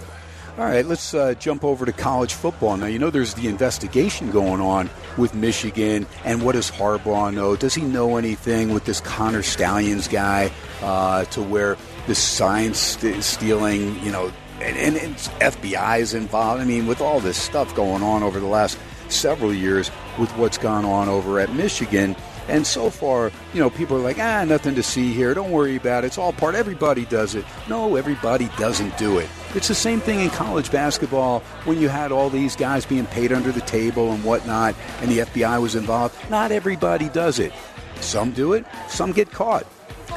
All 0.58 0.66
right, 0.66 0.86
let's 0.86 1.14
uh, 1.14 1.34
jump 1.36 1.64
over 1.64 1.86
to 1.86 1.94
college 1.94 2.34
football. 2.34 2.76
Now, 2.76 2.88
you 2.88 3.00
know 3.00 3.10
there's 3.10 3.36
the 3.36 3.48
investigation 3.48 4.32
going 4.32 4.60
on 4.60 4.90
with 5.18 5.34
Michigan, 5.34 6.06
and 6.26 6.44
what 6.44 6.54
does 6.54 6.70
Harbaugh 6.70 7.34
know? 7.34 7.56
Does 7.56 7.74
he 7.74 7.82
know 7.82 8.18
anything 8.18 8.74
with 8.74 8.84
this 8.84 9.00
Connor 9.00 9.44
Stalions 9.44 10.08
guy 10.08 10.52
uh, 10.82 11.24
to 11.26 11.42
where 11.42 11.78
the 12.08 12.16
science 12.16 12.80
st- 12.80 13.24
stealing, 13.24 13.98
you 14.04 14.12
know, 14.12 14.32
and, 14.60 14.78
and, 14.78 14.98
and 14.98 15.16
FBI 15.16 16.00
is 16.00 16.14
involved? 16.14 16.62
I 16.62 16.66
mean, 16.66 16.86
with 16.86 17.00
all 17.00 17.22
this 17.22 17.38
stuff 17.38 17.74
going 17.74 18.04
on 18.04 18.22
over 18.22 18.40
the 18.40 18.46
last 18.48 18.78
several 19.08 19.54
years 19.54 19.90
with 20.20 20.30
what's 20.38 20.58
gone 20.58 20.84
on 20.84 21.08
over 21.08 21.40
at 21.40 21.54
Michigan– 21.54 22.16
and 22.52 22.68
so 22.68 22.90
far, 22.90 23.32
you 23.54 23.62
know, 23.62 23.70
people 23.70 23.96
are 23.96 24.02
like, 24.02 24.20
ah, 24.20 24.44
nothing 24.44 24.76
to 24.76 24.84
see 24.84 25.14
here. 25.14 25.34
Don't 25.34 25.52
worry 25.52 25.78
about 25.78 26.04
it. 26.04 26.08
It's 26.08 26.18
all 26.18 26.34
part. 26.34 26.54
Everybody 26.54 27.06
does 27.06 27.34
it. 27.34 27.46
No, 27.70 27.96
everybody 27.96 28.50
doesn't 28.58 28.98
do 28.98 29.20
it. 29.20 29.30
It's 29.56 29.70
the 29.70 29.74
same 29.76 30.02
thing 30.02 30.20
in 30.20 30.30
college 30.32 30.70
basketball 30.70 31.40
when 31.64 31.80
you 31.80 31.88
had 31.88 32.12
all 32.12 32.30
these 32.30 32.58
guys 32.58 32.86
being 32.86 33.06
paid 33.06 33.32
under 33.32 33.54
the 33.54 33.62
table 33.62 34.12
and 34.12 34.22
whatnot, 34.26 34.76
and 35.00 35.10
the 35.10 35.20
FBI 35.20 35.62
was 35.62 35.76
involved. 35.76 36.14
Not 36.30 36.52
everybody 36.52 37.08
does 37.08 37.40
it. 37.40 37.54
Some 38.02 38.32
do 38.32 38.52
it, 38.52 38.66
some 38.90 39.14
get 39.14 39.32
caught. 39.32 39.66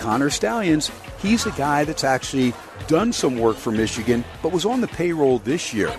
Connor 0.00 0.30
Stalions, 0.30 0.90
he's 1.20 1.46
a 1.46 1.52
guy 1.52 1.84
that's 1.84 2.02
actually 2.02 2.52
done 2.88 3.12
some 3.12 3.38
work 3.38 3.56
for 3.56 3.70
Michigan, 3.70 4.24
but 4.42 4.50
was 4.50 4.66
on 4.66 4.80
the 4.80 4.88
payroll 4.88 5.38
this 5.38 5.72
year. 5.72 5.94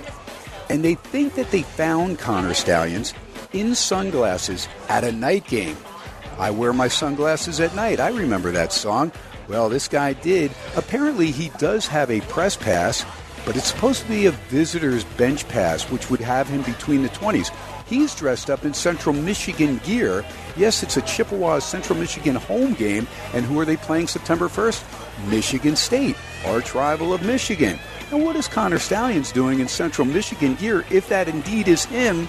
And 0.70 0.84
they 0.84 0.96
think 0.96 1.36
that 1.36 1.52
they 1.52 1.62
found 1.62 2.20
Connor 2.20 2.56
Stalions 2.56 3.14
in 3.54 3.74
sunglasses 3.74 4.68
at 4.90 5.06
a 5.06 5.12
night 5.14 5.48
game 5.48 5.78
I 6.38 6.52
wear 6.52 6.74
my 6.74 6.88
sunglasses 6.88 7.60
at 7.60 7.76
night. 7.76 8.00
I 8.00 8.10
remember 8.10 8.52
that 8.52 8.74
song. 8.74 9.12
Well, 9.48 9.70
this 9.70 9.88
guy 9.88 10.14
did. 10.14 10.52
Apparently, 10.76 11.32
he 11.32 11.50
does 11.58 11.88
have 11.88 12.10
a 12.10 12.22
press 12.22 12.58
pass, 12.58 13.06
but 13.46 13.56
it's 13.56 13.68
supposed 13.68 14.02
to 14.04 14.08
be 14.10 14.26
a 14.26 14.32
visitor's 14.32 15.04
bench 15.04 15.48
pass, 15.48 15.90
which 15.90 16.10
would 16.10 16.20
have 16.20 16.48
him 16.48 16.64
between 16.64 17.04
the 17.04 17.10
20s. 17.10 17.56
He's 17.88 18.16
dressed 18.16 18.50
up 18.50 18.66
in 18.66 18.74
Central 18.74 19.14
Michigan 19.14 19.80
gear. 19.86 20.26
Yes, 20.58 20.82
it's 20.82 20.98
a 20.98 21.02
Chippewa 21.04 21.60
Central 21.60 22.00
Michigan 22.00 22.36
home 22.36 22.74
game. 22.74 23.08
And 23.34 23.46
who 23.46 23.60
are 23.60 23.66
they 23.66 23.78
playing 23.78 24.08
September 24.08 24.48
1st? 24.48 25.30
Michigan 25.30 25.76
State, 25.76 26.16
arch 26.46 26.74
rival 26.74 27.14
of 27.14 27.24
Michigan. 27.24 27.78
And 28.12 28.24
what 28.26 28.36
is 28.36 28.48
Connor 28.48 28.80
Stalions 28.80 29.32
doing 29.32 29.60
in 29.60 29.68
Central 29.68 30.08
Michigan 30.08 30.56
gear 30.56 30.84
if 30.90 31.08
that 31.10 31.28
indeed 31.28 31.68
is 31.68 31.86
him 31.86 32.28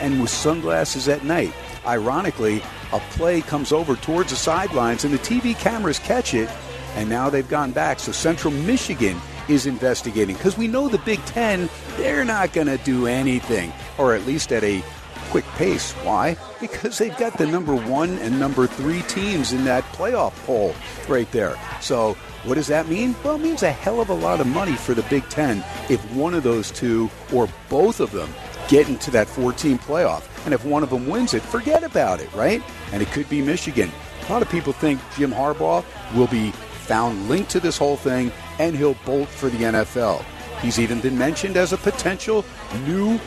and 0.00 0.20
with 0.20 0.30
sunglasses 0.30 1.08
at 1.08 1.24
night? 1.24 1.52
Ironically, 1.86 2.62
a 2.92 3.00
play 3.10 3.40
comes 3.40 3.72
over 3.72 3.96
towards 3.96 4.30
the 4.30 4.36
sidelines 4.36 5.04
and 5.04 5.12
the 5.12 5.18
TV 5.18 5.58
cameras 5.58 5.98
catch 5.98 6.34
it, 6.34 6.48
and 6.94 7.08
now 7.08 7.30
they've 7.30 7.48
gone 7.48 7.72
back. 7.72 7.98
So 7.98 8.12
Central 8.12 8.52
Michigan 8.52 9.18
is 9.48 9.66
investigating 9.66 10.36
because 10.36 10.58
we 10.58 10.68
know 10.68 10.88
the 10.88 10.98
Big 10.98 11.24
Ten, 11.26 11.68
they're 11.96 12.24
not 12.24 12.52
going 12.52 12.66
to 12.66 12.78
do 12.78 13.06
anything, 13.06 13.72
or 13.96 14.14
at 14.14 14.26
least 14.26 14.52
at 14.52 14.62
a 14.64 14.82
quick 15.30 15.44
pace. 15.56 15.92
Why? 15.92 16.36
Because 16.58 16.98
they've 16.98 17.16
got 17.16 17.38
the 17.38 17.46
number 17.46 17.76
one 17.76 18.18
and 18.18 18.40
number 18.40 18.66
three 18.66 19.02
teams 19.02 19.52
in 19.52 19.64
that 19.64 19.84
playoff 19.92 20.34
poll 20.44 20.74
right 21.08 21.30
there. 21.30 21.56
So 21.80 22.14
what 22.42 22.56
does 22.56 22.66
that 22.66 22.88
mean? 22.88 23.14
Well, 23.22 23.36
it 23.36 23.42
means 23.42 23.62
a 23.62 23.70
hell 23.70 24.00
of 24.00 24.08
a 24.08 24.14
lot 24.14 24.40
of 24.40 24.48
money 24.48 24.74
for 24.74 24.92
the 24.92 25.04
Big 25.04 25.28
Ten 25.28 25.64
if 25.88 26.00
one 26.14 26.34
of 26.34 26.42
those 26.42 26.72
two 26.72 27.08
or 27.32 27.48
both 27.68 28.00
of 28.00 28.10
them 28.10 28.28
get 28.68 28.88
into 28.88 29.10
that 29.10 29.28
14 29.28 29.78
playoff. 29.78 30.24
And 30.44 30.54
if 30.54 30.64
one 30.64 30.82
of 30.82 30.90
them 30.90 31.06
wins 31.06 31.34
it, 31.34 31.42
forget 31.42 31.82
about 31.82 32.20
it, 32.20 32.32
right? 32.34 32.62
And 32.92 33.02
it 33.02 33.10
could 33.10 33.28
be 33.28 33.42
Michigan. 33.42 33.90
A 34.28 34.32
lot 34.32 34.42
of 34.42 34.50
people 34.50 34.72
think 34.72 35.00
Jim 35.16 35.32
Harbaugh 35.32 35.84
will 36.14 36.26
be 36.26 36.52
found 36.52 37.28
linked 37.28 37.50
to 37.50 37.60
this 37.60 37.76
whole 37.76 37.96
thing 37.96 38.30
and 38.58 38.76
he'll 38.76 38.96
bolt 39.04 39.28
for 39.28 39.48
the 39.48 39.58
NFL. 39.58 40.24
He's 40.60 40.78
even 40.78 41.00
been 41.00 41.16
mentioned 41.16 41.56
as 41.56 41.72
a 41.72 41.76
potential 41.76 42.44
new 42.84 43.18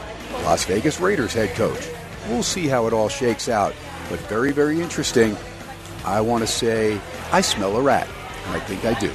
Las 0.43 0.65
Vegas 0.65 0.99
Raiders 0.99 1.33
head 1.33 1.55
coach. 1.55 1.87
We'll 2.27 2.43
see 2.43 2.67
how 2.67 2.87
it 2.87 2.93
all 2.93 3.09
shakes 3.09 3.49
out. 3.49 3.73
But 4.09 4.19
very, 4.21 4.51
very 4.51 4.81
interesting. 4.81 5.37
I 6.03 6.21
want 6.21 6.41
to 6.41 6.47
say 6.47 6.99
I 7.31 7.41
smell 7.41 7.77
a 7.77 7.81
rat, 7.81 8.07
and 8.45 8.55
I 8.55 8.59
think 8.59 8.83
I 8.85 8.99
do. 8.99 9.11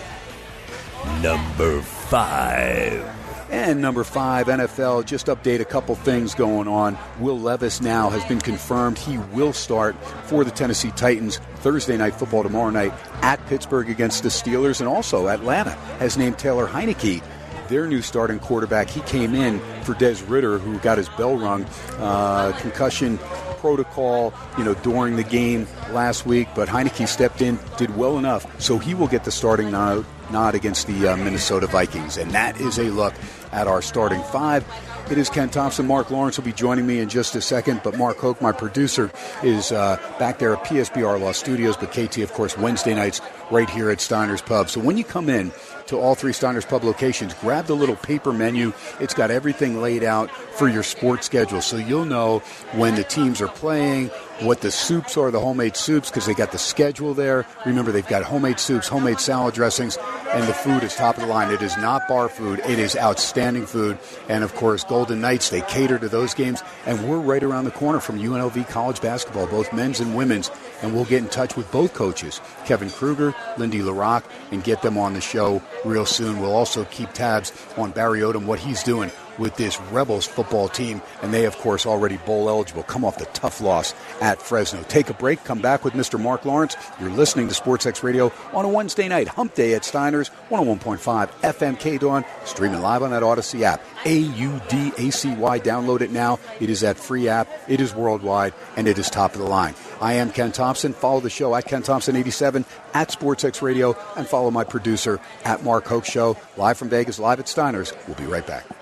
Number 1.20 1.82
five. 1.82 3.25
And 3.50 3.80
number 3.80 4.02
five, 4.02 4.48
NFL, 4.48 5.06
just 5.06 5.26
update 5.26 5.60
a 5.60 5.64
couple 5.64 5.94
things 5.94 6.34
going 6.34 6.66
on. 6.66 6.98
Will 7.20 7.38
Levis 7.38 7.80
now 7.80 8.10
has 8.10 8.24
been 8.24 8.40
confirmed 8.40 8.98
he 8.98 9.18
will 9.18 9.52
start 9.52 9.94
for 10.24 10.42
the 10.42 10.50
Tennessee 10.50 10.90
Titans 10.92 11.38
Thursday 11.56 11.96
night 11.96 12.14
football 12.14 12.42
tomorrow 12.42 12.70
night 12.70 12.92
at 13.22 13.44
Pittsburgh 13.46 13.88
against 13.88 14.24
the 14.24 14.30
Steelers. 14.30 14.80
And 14.80 14.88
also 14.88 15.28
Atlanta 15.28 15.70
has 16.00 16.16
named 16.16 16.38
Taylor 16.38 16.66
Heinicke 16.66 17.22
their 17.68 17.86
new 17.86 18.02
starting 18.02 18.38
quarterback. 18.38 18.88
He 18.88 19.00
came 19.02 19.34
in 19.34 19.60
for 19.82 19.94
Des 19.94 20.22
Ridder, 20.26 20.58
who 20.58 20.78
got 20.78 20.98
his 20.98 21.08
bell 21.10 21.36
rung, 21.36 21.66
uh, 21.98 22.52
concussion 22.60 23.18
protocol, 23.58 24.32
you 24.56 24.64
know, 24.64 24.74
during 24.74 25.16
the 25.16 25.24
game 25.24 25.66
last 25.90 26.26
week. 26.26 26.48
But 26.54 26.68
Heinicke 26.68 27.08
stepped 27.08 27.42
in, 27.42 27.58
did 27.76 27.96
well 27.96 28.18
enough, 28.18 28.60
so 28.60 28.78
he 28.78 28.94
will 28.94 29.08
get 29.08 29.24
the 29.24 29.32
starting 29.32 29.70
nod, 29.70 30.04
nod 30.30 30.54
against 30.54 30.86
the 30.86 31.08
uh, 31.08 31.16
Minnesota 31.16 31.66
Vikings, 31.66 32.16
and 32.16 32.30
that 32.32 32.60
is 32.60 32.78
a 32.78 32.84
look 32.84 33.14
at 33.52 33.66
our 33.66 33.82
starting 33.82 34.22
five. 34.24 34.64
It 35.10 35.18
is 35.18 35.30
Ken 35.30 35.48
Thomson. 35.48 35.86
Marc 35.86 36.10
Lawrence 36.10 36.36
will 36.36 36.44
be 36.44 36.52
joining 36.52 36.86
me 36.86 36.98
in 36.98 37.08
just 37.08 37.36
a 37.36 37.40
second, 37.40 37.80
but 37.84 37.96
Mark 37.96 38.16
Hoke, 38.18 38.42
my 38.42 38.52
producer, 38.52 39.10
is 39.42 39.70
uh, 39.70 39.96
back 40.18 40.38
there 40.38 40.56
at 40.56 40.64
PSBR 40.64 41.20
Law 41.20 41.32
Studios, 41.32 41.76
but 41.76 41.92
KT, 41.92 42.18
of 42.18 42.32
course, 42.32 42.58
Wednesday 42.58 42.94
nights 42.94 43.20
right 43.50 43.70
here 43.70 43.90
at 43.90 44.00
Steiner's 44.00 44.42
Pub. 44.42 44.68
So 44.68 44.80
when 44.80 44.96
you 44.96 45.04
come 45.04 45.28
in, 45.28 45.52
to 45.86 45.98
all 45.98 46.14
three 46.14 46.32
Steiner's 46.32 46.64
Pub 46.64 46.84
locations. 46.84 47.34
Grab 47.34 47.66
the 47.66 47.76
little 47.76 47.96
paper 47.96 48.32
menu. 48.32 48.72
It's 49.00 49.14
got 49.14 49.30
everything 49.30 49.80
laid 49.80 50.04
out 50.04 50.30
for 50.30 50.68
your 50.68 50.82
sports 50.82 51.26
schedule. 51.26 51.60
So 51.60 51.76
you'll 51.76 52.04
know 52.04 52.40
when 52.72 52.94
the 52.94 53.04
teams 53.04 53.40
are 53.40 53.48
playing, 53.48 54.10
what 54.40 54.60
the 54.60 54.70
soups 54.70 55.16
are, 55.16 55.30
the 55.30 55.40
homemade 55.40 55.76
soups, 55.76 56.10
because 56.10 56.26
they 56.26 56.34
got 56.34 56.52
the 56.52 56.58
schedule 56.58 57.14
there. 57.14 57.46
Remember, 57.64 57.92
they've 57.92 58.06
got 58.06 58.22
homemade 58.22 58.60
soups, 58.60 58.88
homemade 58.88 59.18
salad 59.18 59.54
dressings, 59.54 59.96
and 60.30 60.46
the 60.46 60.52
food 60.52 60.82
is 60.82 60.94
top 60.94 61.16
of 61.16 61.22
the 61.22 61.28
line. 61.28 61.52
It 61.52 61.62
is 61.62 61.76
not 61.78 62.06
bar 62.08 62.28
food, 62.28 62.60
it 62.60 62.78
is 62.78 62.96
outstanding 62.96 63.66
food. 63.66 63.98
And 64.28 64.44
of 64.44 64.54
course, 64.54 64.84
Golden 64.84 65.20
Knights, 65.20 65.50
they 65.50 65.62
cater 65.62 65.98
to 65.98 66.08
those 66.08 66.34
games. 66.34 66.62
And 66.84 67.08
we're 67.08 67.18
right 67.18 67.42
around 67.42 67.64
the 67.64 67.70
corner 67.70 68.00
from 68.00 68.18
UNLV 68.18 68.68
college 68.68 69.00
basketball, 69.00 69.46
both 69.46 69.72
men's 69.72 70.00
and 70.00 70.14
women's. 70.16 70.50
And 70.82 70.94
we'll 70.94 71.04
get 71.04 71.22
in 71.22 71.28
touch 71.28 71.56
with 71.56 71.70
both 71.72 71.94
coaches, 71.94 72.40
Kevin 72.66 72.90
Kruger, 72.90 73.34
Lindy 73.56 73.82
La 73.82 73.92
Rocque, 73.92 74.30
and 74.50 74.62
get 74.62 74.82
them 74.82 74.98
on 74.98 75.14
the 75.14 75.20
show 75.20 75.62
real 75.84 76.06
soon. 76.06 76.40
We'll 76.40 76.54
also 76.54 76.84
keep 76.84 77.12
tabs 77.12 77.52
on 77.76 77.92
Barry 77.92 78.20
Odom, 78.20 78.44
what 78.44 78.58
he's 78.58 78.82
doing 78.82 79.10
with 79.38 79.56
this 79.56 79.80
Rebels 79.92 80.26
football 80.26 80.68
team, 80.68 81.02
and 81.22 81.32
they, 81.32 81.44
of 81.44 81.56
course, 81.58 81.86
already 81.86 82.16
bowl 82.18 82.48
eligible. 82.48 82.82
Come 82.84 83.04
off 83.04 83.18
the 83.18 83.26
tough 83.26 83.60
loss 83.60 83.94
at 84.20 84.40
Fresno. 84.40 84.82
Take 84.84 85.10
a 85.10 85.14
break. 85.14 85.42
Come 85.44 85.60
back 85.60 85.84
with 85.84 85.94
Mr. 85.94 86.20
Marc 86.20 86.44
Lawrence. 86.44 86.76
You're 87.00 87.10
listening 87.10 87.48
to 87.48 87.54
SportsX 87.54 88.02
Radio 88.02 88.32
on 88.52 88.64
a 88.64 88.68
Wednesday 88.68 89.08
night, 89.08 89.28
Hump 89.28 89.54
Day 89.54 89.74
at 89.74 89.84
Steiner's, 89.84 90.30
101.5 90.50 91.28
FM 91.42 91.78
K 91.78 91.98
Dawn, 91.98 92.24
streaming 92.44 92.80
live 92.80 93.02
on 93.02 93.10
that 93.10 93.22
Audacy 93.22 93.62
app. 93.62 93.82
A 94.04 94.16
U 94.18 94.60
D 94.68 94.92
A 94.98 95.10
C 95.10 95.34
Y. 95.34 95.60
Download 95.60 96.00
it 96.00 96.10
now. 96.10 96.38
It 96.60 96.70
is 96.70 96.80
that 96.80 96.96
free 96.96 97.28
app. 97.28 97.48
It 97.68 97.80
is 97.80 97.94
worldwide, 97.94 98.54
and 98.76 98.86
it 98.86 98.98
is 98.98 99.10
top 99.10 99.32
of 99.32 99.40
the 99.40 99.46
line. 99.46 99.74
I 100.00 100.14
am 100.14 100.30
Ken 100.30 100.52
Thomson. 100.52 100.92
Follow 100.92 101.20
the 101.20 101.30
show 101.30 101.54
at 101.54 101.66
Ken 101.66 101.82
Thompson87 101.82 102.64
at 102.94 103.08
SportsX 103.08 103.62
Radio, 103.62 103.96
and 104.16 104.26
follow 104.26 104.50
my 104.50 104.64
producer 104.64 105.18
at 105.44 105.64
Mark 105.64 105.86
Hoke 105.86 106.04
Show, 106.04 106.36
live 106.56 106.78
from 106.78 106.88
Vegas, 106.88 107.18
live 107.18 107.40
at 107.40 107.48
Steiner's. 107.48 107.92
We'll 108.06 108.16
be 108.16 108.26
right 108.26 108.46
back. 108.46 108.75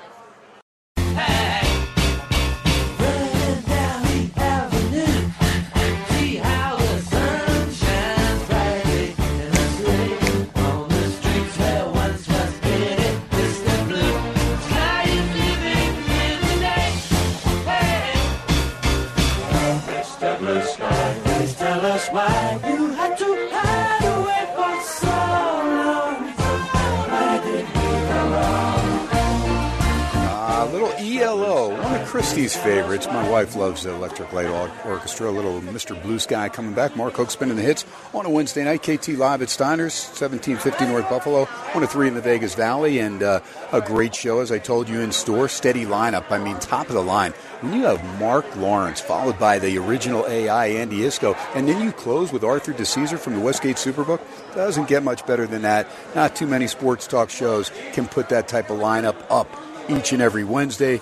Christie's 32.15 32.55
favorites. 32.55 33.09
My 33.09 33.29
wife 33.29 33.57
loves 33.57 33.83
the 33.83 33.93
Electric 33.93 34.33
Light 34.33 34.47
Orchestra. 34.87 35.29
A 35.29 35.33
little 35.33 35.61
Mr. 35.63 36.01
Blue 36.01 36.21
Sky 36.21 36.49
coming 36.49 36.73
back. 36.73 36.95
Mark 36.95 37.15
Hoke 37.15 37.29
spinning 37.29 37.57
the 37.57 37.63
hits 37.63 37.85
on 38.13 38.25
a 38.25 38.31
Wednesday 38.31 38.63
night. 38.63 38.85
KT 38.85 39.09
live 39.19 39.43
at 39.43 39.51
Steiner's, 39.51 40.01
1750 40.15 40.87
North 40.87 41.11
Buffalo. 41.11 41.47
One 41.47 41.83
of 41.83 41.91
three 41.91 42.07
in 42.07 42.15
the 42.15 42.21
Vegas 42.21 42.55
Valley, 42.55 43.01
and 43.01 43.21
uh, 43.21 43.41
a 43.73 43.81
great 43.81 44.15
show, 44.15 44.39
as 44.39 44.53
I 44.53 44.61
told 44.61 44.89
you, 44.89 45.01
in 45.01 45.11
store. 45.11 45.49
Steady 45.49 45.87
lineup. 45.87 46.31
I 46.31 46.39
mean, 46.39 46.57
top 46.61 46.87
of 46.87 46.95
the 46.95 47.03
line. 47.03 47.33
When 47.63 47.73
you 47.73 47.83
have 47.87 48.21
Marc 48.21 48.47
Lawrence, 48.55 49.01
followed 49.01 49.41
by 49.41 49.59
the 49.59 49.77
original 49.79 50.25
AI, 50.29 50.67
Andy 50.67 50.99
Iskoe, 51.01 51.37
and 51.57 51.69
then 51.69 51.83
you 51.83 51.91
close 51.91 52.33
with 52.33 52.45
Arthur 52.45 52.73
DiCesare 52.73 53.19
from 53.19 53.35
the 53.35 53.41
Westgate 53.41 53.75
Superbook, 53.75 54.21
doesn't 54.55 54.87
get 54.87 55.03
much 55.03 55.27
better 55.27 55.49
than 55.49 55.63
that. 55.63 55.89
Not 56.15 56.37
too 56.37 56.47
many 56.47 56.69
sports 56.69 57.09
talk 57.09 57.29
shows 57.29 57.73
can 57.93 58.07
put 58.07 58.29
that 58.29 58.47
type 58.47 58.71
of 58.71 58.79
lineup 58.79 59.17
up 59.31 59.49
each 59.89 60.13
and 60.13 60.23
every 60.23 60.45
Wednesday. 60.45 61.01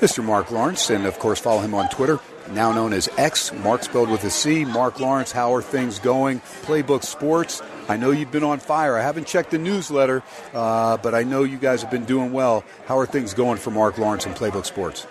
Mr. 0.00 0.22
Marc 0.22 0.50
Lawrence, 0.50 0.90
and 0.90 1.06
of 1.06 1.18
course, 1.18 1.40
follow 1.40 1.60
him 1.60 1.74
on 1.74 1.88
Twitter, 1.88 2.18
now 2.50 2.72
known 2.72 2.92
as 2.92 3.08
X, 3.16 3.52
Mark 3.52 3.82
spelled 3.82 4.10
with 4.10 4.24
a 4.24 4.30
C. 4.30 4.64
Marc 4.64 5.00
Lawrence, 5.00 5.32
how 5.32 5.54
are 5.54 5.62
things 5.62 5.98
going? 5.98 6.40
Playbook 6.62 7.04
Sports. 7.04 7.62
I 7.88 7.96
know 7.96 8.10
you've 8.10 8.30
been 8.30 8.44
on 8.44 8.58
fire. 8.58 8.96
I 8.96 9.02
haven't 9.02 9.26
checked 9.26 9.50
the 9.50 9.58
newsletter, 9.58 10.22
uh, 10.52 10.96
but 10.98 11.14
I 11.14 11.22
know 11.22 11.44
you 11.44 11.58
guys 11.58 11.82
have 11.82 11.90
been 11.90 12.04
doing 12.04 12.32
well. 12.32 12.64
How 12.86 12.98
are 12.98 13.06
things 13.06 13.34
going 13.34 13.58
for 13.58 13.70
Marc 13.70 13.98
Lawrence 13.98 14.26
and 14.26 14.34
Playbook 14.34 14.66
Sports? 14.66 15.06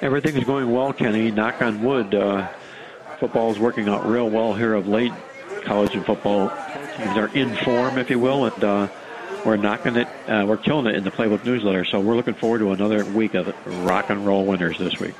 Everything's 0.00 0.44
going 0.44 0.72
well, 0.72 0.92
Kenny. 0.92 1.30
Knock 1.30 1.60
on 1.62 1.82
wood. 1.82 2.14
Uh, 2.14 2.48
football 3.18 3.50
is 3.52 3.58
working 3.58 3.88
out 3.88 4.06
real 4.06 4.28
well 4.28 4.54
here 4.54 4.74
of 4.74 4.88
late. 4.88 5.12
College 5.62 5.94
and 5.94 6.04
football 6.06 6.50
teams 6.96 7.16
are 7.18 7.28
in 7.34 7.54
form, 7.56 7.98
if 7.98 8.08
you 8.08 8.18
will, 8.18 8.46
and 8.46 8.64
uh, 8.64 8.88
we're 9.44 9.56
knocking 9.56 9.96
it, 9.96 10.08
uh, 10.26 10.44
we're 10.46 10.56
killing 10.56 10.86
it 10.86 10.94
in 10.94 11.04
the 11.04 11.10
Playbook 11.10 11.44
newsletter. 11.44 11.84
So 11.84 12.00
we're 12.00 12.16
looking 12.16 12.34
forward 12.34 12.58
to 12.58 12.72
another 12.72 13.04
week 13.04 13.34
of 13.34 13.54
rock 13.84 14.10
and 14.10 14.26
roll 14.26 14.44
winners 14.44 14.78
this 14.78 14.98
week. 14.98 15.14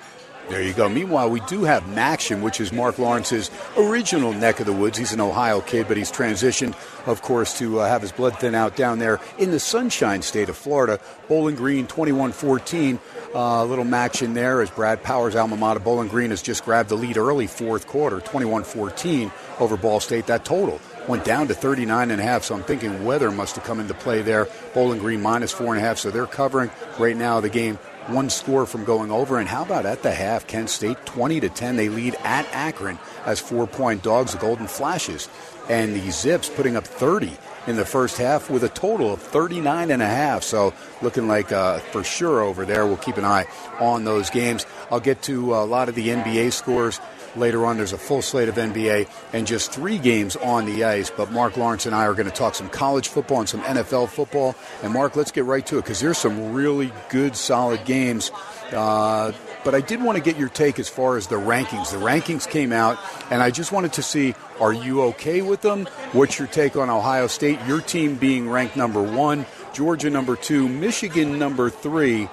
There 0.51 0.61
you 0.61 0.73
go. 0.73 0.89
Meanwhile, 0.89 1.31
we 1.31 1.39
do 1.41 1.63
have 1.63 1.85
MACtion, 1.85 2.43
which 2.43 2.61
is 2.61 2.73
Marc 2.73 2.99
Lawrence's 2.99 3.53
original 3.77 4.33
neck 4.33 4.59
of 4.59 4.67
the 4.67 4.73
woods. 4.73 4.99
He's 4.99 5.13
an 5.13 5.21
Ohio 5.21 5.61
kid, 5.61 5.87
but 5.87 5.97
he's 5.97 6.11
transitioned, 6.11 6.75
of 7.07 7.23
course, 7.23 7.57
to 7.61 7.79
uh, 7.79 7.87
have 7.89 8.03
his 8.03 8.11
blood 8.11 8.37
thin 8.41 8.57
out 8.57 8.75
down 8.75 8.99
there 8.99 9.21
in 9.39 9.53
the 9.53 9.61
sunshine 9.61 10.23
state 10.23 10.49
of 10.49 10.57
Florida. 10.57 10.99
Bowling 11.29 11.55
Green 11.55 11.87
21 11.87 12.33
14. 12.33 12.99
A 13.33 13.39
uh, 13.39 13.65
little 13.65 13.85
MACtion 13.85 14.35
there 14.35 14.61
as 14.61 14.71
Brad 14.71 15.05
Powers' 15.05 15.37
alma 15.37 15.57
mater. 15.57 15.79
Bowling 15.79 16.09
Green 16.09 16.31
has 16.31 16.43
just 16.43 16.65
grabbed 16.65 16.89
the 16.89 16.97
lead 16.97 17.17
early 17.17 17.47
fourth 17.47 17.87
quarter, 17.87 18.19
21 18.19 18.65
14 18.65 19.31
over 19.61 19.77
Ball 19.77 20.01
State. 20.01 20.27
That 20.27 20.45
total 20.45 20.81
went 21.09 21.25
down 21.25 21.49
to 21.49 21.55
39 21.55 22.11
and 22.11 22.21
a 22.21 22.25
half. 22.25 22.45
So 22.45 22.55
I'm 22.55 22.63
thinking 22.63 23.05
weather 23.05 23.31
must 23.31 23.57
have 23.57 23.65
come 23.65 23.81
into 23.81 23.95
play 23.95 24.23
there. 24.23 24.49
Bowling 24.75 24.99
Green 24.99 25.23
minus 25.23 25.53
four 25.53 25.75
and 25.75 25.79
a 25.79 25.81
half. 25.81 25.99
So 25.99 26.11
they're 26.11 26.27
covering 26.27 26.71
right 26.99 27.17
now 27.17 27.41
the 27.41 27.49
game 27.49 27.77
one 28.07 28.31
score 28.31 28.67
from 28.67 28.85
going 28.85 29.11
over. 29.11 29.39
And 29.39 29.49
how 29.49 29.63
about 29.63 29.87
at 29.87 30.03
the 30.03 30.13
half? 30.13 30.47
Kent 30.47 30.71
State 30.71 31.05
20 31.07 31.41
to 31.41 31.49
10. 31.49 31.77
They 31.77 31.89
lead 31.89 32.17
at 32.25 32.47
Akron 32.53 32.99
as 33.25 33.41
four 33.41 33.67
point 33.67 34.03
dogs, 34.03 34.33
the 34.33 34.39
Golden 34.39 34.67
Flashes. 34.67 35.29
And 35.69 35.95
the 35.95 36.11
Zips 36.11 36.49
putting 36.49 36.77
up 36.77 36.85
30 36.85 37.37
in 37.67 37.77
the 37.77 37.85
first 37.85 38.17
half 38.19 38.51
with 38.51 38.65
a 38.65 38.69
total 38.69 39.13
of 39.13 39.23
39 39.23 39.91
and 39.91 40.03
a 40.03 40.07
half. 40.07 40.43
So 40.43 40.75
looking 41.03 41.29
like 41.29 41.53
uh, 41.53 41.79
for 41.79 42.03
sure 42.03 42.41
over 42.41 42.65
there. 42.65 42.87
We'll 42.87 42.97
keep 42.97 43.17
an 43.17 43.25
eye 43.25 43.47
on 43.79 44.05
those 44.05 44.31
games. 44.31 44.67
I'll 44.91 45.01
get 45.01 45.23
to 45.23 45.55
a 45.55 45.65
lot 45.65 45.89
of 45.89 45.95
the 45.95 46.09
NBA 46.09 46.53
scores 46.53 46.99
Later 47.37 47.67
on, 47.67 47.77
there's 47.77 47.93
a 47.93 47.99
full 47.99 48.23
slate 48.23 48.49
of 48.49 48.57
NBA 48.57 49.09
and 49.33 49.47
just 49.47 49.73
three 49.73 49.99
games 49.99 50.37
on 50.37 50.67
the 50.67 50.85
ice. 50.85 51.11
But 51.11 51.31
Marc 51.31 51.57
Lawrence 51.57 51.87
and 51.87 51.95
I 51.95 52.07
are 52.07 52.15
going 52.15 52.29
to 52.29 52.35
talk 52.35 52.55
some 52.55 52.69
college 52.69 53.09
football 53.09 53.41
and 53.41 53.49
some 53.49 53.63
NFL 53.63 54.09
football. 54.09 54.55
And 54.83 54.93
Mark, 54.93 55.17
let's 55.17 55.31
get 55.31 55.45
right 55.45 55.65
to 55.67 55.79
it 55.79 55.83
because 55.83 56.01
there's 56.01 56.19
some 56.19 56.53
really 56.53 56.93
good, 57.09 57.37
solid 57.37 57.85
games. 57.85 58.31
Uh, 58.73 59.33
but 59.65 59.75
I 59.75 59.81
did 59.81 60.03
want 60.03 60.17
to 60.17 60.25
get 60.25 60.39
your 60.39 60.49
take 60.49 60.79
as 60.79 60.89
far 60.89 61.17
as 61.17 61.27
the 61.27 61.37
rankings. 61.37 61.91
The 61.91 61.99
rankings 61.99 62.49
came 62.49 62.73
out, 62.73 62.99
and 63.31 63.43
I 63.43 63.51
just 63.51 63.73
wanted 63.73 63.93
to 63.95 64.03
see 64.03 64.35
are 64.61 64.73
you 64.73 65.03
okay 65.03 65.43
with 65.43 65.61
them? 65.63 65.87
What's 66.13 66.39
your 66.39 66.49
take 66.49 66.77
on 66.77 66.91
Ohio 66.91 67.27
State? 67.27 67.59
Your 67.67 67.81
team 67.81 68.17
being 68.17 68.49
ranked 68.49 68.77
number 68.77 69.03
one, 69.03 69.47
Georgia 69.73 70.11
number 70.11 70.37
two, 70.37 70.69
Michigan 70.69 71.39
number 71.39 71.71
three 71.71 72.29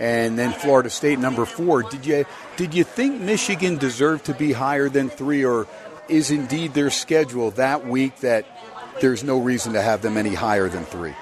and 0.00 0.38
then 0.38 0.52
Florida 0.52 0.88
State 0.88 1.18
number 1.18 1.44
four. 1.44 1.82
Did 1.82 2.06
you 2.06 2.24
did 2.56 2.74
you 2.74 2.82
think 2.82 3.20
Michigan 3.20 3.76
deserved 3.76 4.24
to 4.24 4.34
be 4.34 4.52
higher 4.52 4.88
than 4.88 5.10
three, 5.10 5.44
or 5.44 5.68
is 6.08 6.30
indeed 6.30 6.74
their 6.74 6.90
schedule 6.90 7.52
that 7.52 7.86
week 7.86 8.16
that 8.20 8.46
there's 9.00 9.22
no 9.22 9.38
reason 9.38 9.74
to 9.74 9.82
have 9.82 10.02
them 10.02 10.16
any 10.16 10.34
higher 10.34 10.68
than 10.68 10.84
three? 10.84 11.14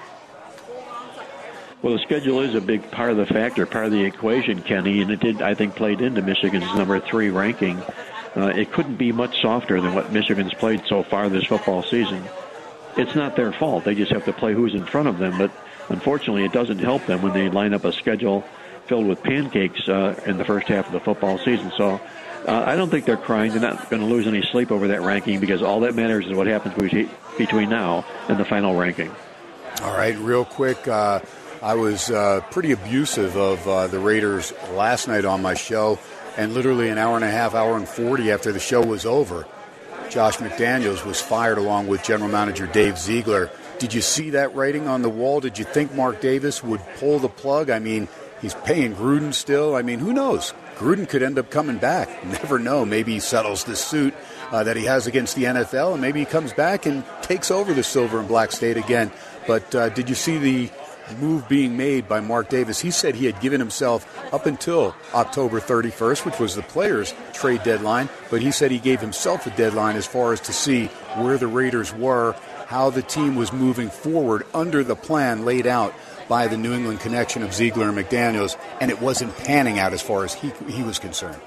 Well, 1.82 1.92
the 1.92 2.00
schedule 2.00 2.40
is 2.40 2.54
a 2.54 2.60
big 2.60 2.90
part 2.90 3.10
of 3.10 3.18
the 3.18 3.26
factor, 3.26 3.64
part 3.66 3.86
of 3.86 3.92
the 3.92 4.04
equation, 4.04 4.62
Kenny, 4.62 5.00
and 5.00 5.12
it 5.12 5.20
did, 5.20 5.42
I 5.42 5.54
think, 5.54 5.76
played 5.76 6.00
into 6.00 6.22
Michigan's 6.22 6.74
number 6.74 6.98
three 6.98 7.30
ranking. 7.30 7.80
Uh, 8.36 8.48
it 8.48 8.72
couldn't 8.72 8.96
be 8.96 9.12
much 9.12 9.40
softer 9.40 9.80
than 9.80 9.94
what 9.94 10.12
Michigan's 10.12 10.54
played 10.54 10.82
so 10.86 11.04
far 11.04 11.28
this 11.28 11.44
football 11.44 11.84
season. 11.84 12.22
It's 12.96 13.14
not 13.14 13.36
their 13.36 13.52
fault. 13.52 13.84
They 13.84 13.94
just 13.94 14.10
have 14.10 14.24
to 14.24 14.32
play 14.32 14.54
who's 14.54 14.74
in 14.74 14.86
front 14.86 15.06
of 15.06 15.18
them, 15.18 15.38
but 15.38 15.52
unfortunately, 15.88 16.44
it 16.44 16.52
doesn't 16.52 16.78
help 16.78 17.06
them 17.06 17.22
when 17.22 17.32
they 17.32 17.48
line 17.48 17.74
up 17.74 17.84
a 17.84 17.92
schedule 17.92 18.44
filled 18.88 19.07
with 19.07 19.22
pancakes 19.22 19.88
uh, 19.88 20.20
in 20.27 20.38
the 20.38 20.44
first 20.44 20.66
half 20.66 20.87
of 20.87 20.92
the 20.92 21.01
football 21.01 21.38
season. 21.38 21.70
So 21.77 22.01
uh, 22.46 22.64
I 22.66 22.77
don't 22.77 22.90
think 22.90 23.05
they're 23.05 23.16
crying. 23.16 23.53
They're 23.53 23.61
not 23.61 23.90
going 23.90 24.01
to 24.01 24.09
lose 24.09 24.27
any 24.27 24.42
sleep 24.42 24.72
over 24.72 24.88
that 24.88 25.03
ranking 25.03 25.40
because 25.40 25.62
all 25.62 25.81
that 25.81 25.94
matters 25.94 26.27
is 26.27 26.33
what 26.33 26.46
happens 26.46 26.74
between 27.37 27.68
now 27.68 28.05
and 28.29 28.38
the 28.38 28.44
final 28.44 28.74
ranking. 28.74 29.14
All 29.83 29.92
right, 29.92 30.16
real 30.18 30.44
quick. 30.44 30.88
Uh, 30.88 31.20
I 31.62 31.74
was 31.74 32.11
uh, 32.11 32.40
pretty 32.51 32.72
abusive 32.72 33.37
of 33.37 33.66
uh, 33.68 33.87
the 33.88 33.98
Raiders 33.98 34.53
last 34.72 35.09
night 35.09 35.24
on 35.24 35.42
my 35.42 35.55
show, 35.55 35.98
and 36.37 36.55
literally 36.55 36.88
an 36.88 36.98
hour 36.98 37.16
and 37.16 37.24
a 37.24 37.31
half, 37.31 37.55
hour 37.55 37.77
and 37.77 37.87
40 37.87 38.31
after 38.31 38.53
the 38.53 38.61
show 38.61 38.85
was 38.85 39.05
over, 39.05 39.46
Josh 40.09 40.38
McDaniels 40.38 41.05
was 41.05 41.20
fired 41.20 41.59
along 41.59 41.87
with 41.88 42.03
general 42.03 42.31
manager 42.31 42.66
Dave 42.66 42.98
Ziegler. 42.98 43.51
Did 43.79 43.92
you 43.92 44.01
see 44.01 44.31
that 44.31 44.55
writing 44.55 44.88
on 44.88 45.03
the 45.03 45.09
wall? 45.09 45.40
Did 45.40 45.59
you 45.59 45.64
think 45.64 45.94
Mark 45.94 46.20
Davis 46.20 46.62
would 46.64 46.81
pull 46.98 47.18
the 47.18 47.29
plug? 47.29 47.70
I 47.70 47.79
mean, 47.79 48.09
he's 48.40 48.55
paying 48.55 48.94
Gruden 48.94 49.33
still. 49.35 49.74
I 49.74 49.83
mean, 49.83 49.98
who 49.98 50.12
knows? 50.12 50.55
Gruden 50.77 51.09
could 51.09 51.22
end 51.22 51.38
up 51.38 51.51
coming 51.51 51.79
back. 51.79 52.24
Never 52.27 52.59
know. 52.59 52.85
Maybe 52.85 53.14
he 53.14 53.20
settles 53.20 53.64
the 53.64 53.77
suit 53.77 54.14
uh, 54.51 54.64
that 54.64 54.77
he 54.77 54.85
has 54.85 55.07
against 55.07 55.35
the 55.37 55.44
NFL, 55.44 55.92
and 55.92 56.01
maybe 56.01 56.20
he 56.20 56.27
comes 56.27 56.53
back 56.53 56.87
and 56.87 57.05
takes 57.22 57.51
over 57.51 57.74
the 57.74 57.83
silver 57.83 58.18
and 58.18 58.29
black 58.29 58.53
state 58.53 58.77
again. 58.77 59.11
But 59.46 59.74
uh, 59.74 59.88
did 59.90 60.09
you 60.09 60.14
see 60.14 60.38
the 60.38 60.70
move 61.16 61.49
being 61.49 61.77
made 61.77 62.09
by 62.09 62.21
Mark 62.21 62.49
Davis? 62.49 62.81
He 62.81 62.90
said 62.90 63.14
he 63.14 63.27
had 63.27 63.40
given 63.40 63.61
himself 63.61 64.07
up 64.33 64.47
until 64.47 64.94
October 65.14 65.61
31st, 65.61 66.25
which 66.25 66.38
was 66.38 66.55
the 66.55 66.62
players' 66.62 67.14
trade 67.33 67.62
deadline, 67.62 68.09
but 68.31 68.42
he 68.42 68.51
said 68.51 68.71
he 68.71 68.79
gave 68.79 69.01
himself 69.01 69.47
a 69.47 69.51
deadline 69.51 69.97
as 69.97 70.07
far 70.07 70.33
as 70.33 70.40
to 70.40 70.53
see 70.53 70.87
where 71.16 71.38
the 71.38 71.47
Raiders 71.47 71.94
were, 71.94 72.35
how 72.66 72.90
the 72.90 73.03
team 73.03 73.35
was 73.35 73.53
moving 73.53 73.88
forward 73.90 74.44
under 74.55 74.85
the 74.85 74.97
plan 74.97 75.44
laid 75.44 75.66
out 75.66 75.94
by 76.29 76.47
the 76.47 76.57
New 76.57 76.75
England 76.75 77.01
connection 77.01 77.42
of 77.42 77.55
Ziegler 77.55 77.88
and 77.88 77.97
McDaniels, 77.97 78.57
and 78.81 78.90
it 78.90 79.01
wasn't 79.01 79.37
panning 79.38 79.79
out 79.79 79.92
as 79.92 80.03
far 80.03 80.25
as 80.25 80.35
he, 80.35 80.53
he 80.68 80.83
was 80.83 80.99
concerned. 80.99 81.40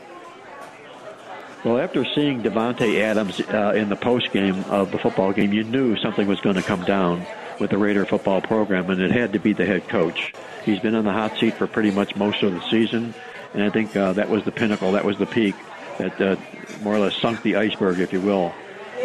Well, 1.63 1.77
after 1.77 2.03
seeing 2.15 2.41
Davante 2.41 2.99
Adams 3.01 3.39
uh, 3.39 3.73
in 3.75 3.89
the 3.89 3.95
post 3.95 4.31
game 4.31 4.63
of 4.65 4.91
the 4.91 4.97
football 4.97 5.31
game, 5.31 5.53
you 5.53 5.63
knew 5.63 5.95
something 5.97 6.27
was 6.27 6.41
going 6.41 6.55
to 6.55 6.63
come 6.63 6.83
down 6.83 7.23
with 7.61 7.69
the 7.69 7.77
Raider 7.77 8.05
football 8.05 8.41
program, 8.41 8.89
and 8.89 9.01
it 9.01 9.11
had 9.11 9.33
to 9.33 9.39
be 9.39 9.53
the 9.53 9.65
head 9.65 9.87
coach. 9.87 10.33
He's 10.65 10.79
been 10.79 10.95
on 10.95 11.05
the 11.05 11.13
hot 11.13 11.37
seat 11.37 11.53
for 11.53 11.67
pretty 11.67 11.91
much 11.91 12.15
most 12.15 12.43
of 12.43 12.53
the 12.53 12.61
season, 12.69 13.13
and 13.53 13.63
I 13.63 13.69
think 13.69 13.95
uh, 13.95 14.13
that 14.13 14.29
was 14.29 14.43
the 14.43 14.51
pinnacle, 14.51 14.91
that 14.93 15.05
was 15.05 15.17
the 15.17 15.25
peak 15.25 15.55
that 15.97 16.19
uh, 16.19 16.35
more 16.81 16.95
or 16.95 16.99
less 16.99 17.15
sunk 17.15 17.41
the 17.43 17.55
iceberg, 17.55 17.99
if 17.99 18.11
you 18.11 18.19
will. 18.19 18.53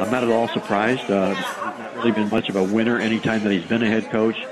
I'm 0.00 0.10
not 0.10 0.24
at 0.24 0.30
all 0.30 0.48
surprised. 0.48 1.08
Uh, 1.10 1.32
not 1.34 1.96
really 1.96 2.12
been 2.12 2.30
much 2.30 2.48
of 2.48 2.56
a 2.56 2.64
winner 2.64 2.98
anytime 2.98 3.44
that 3.44 3.52
he's 3.52 3.64
been 3.64 3.82
a 3.82 3.88
head 3.88 4.10
coach. 4.10 4.44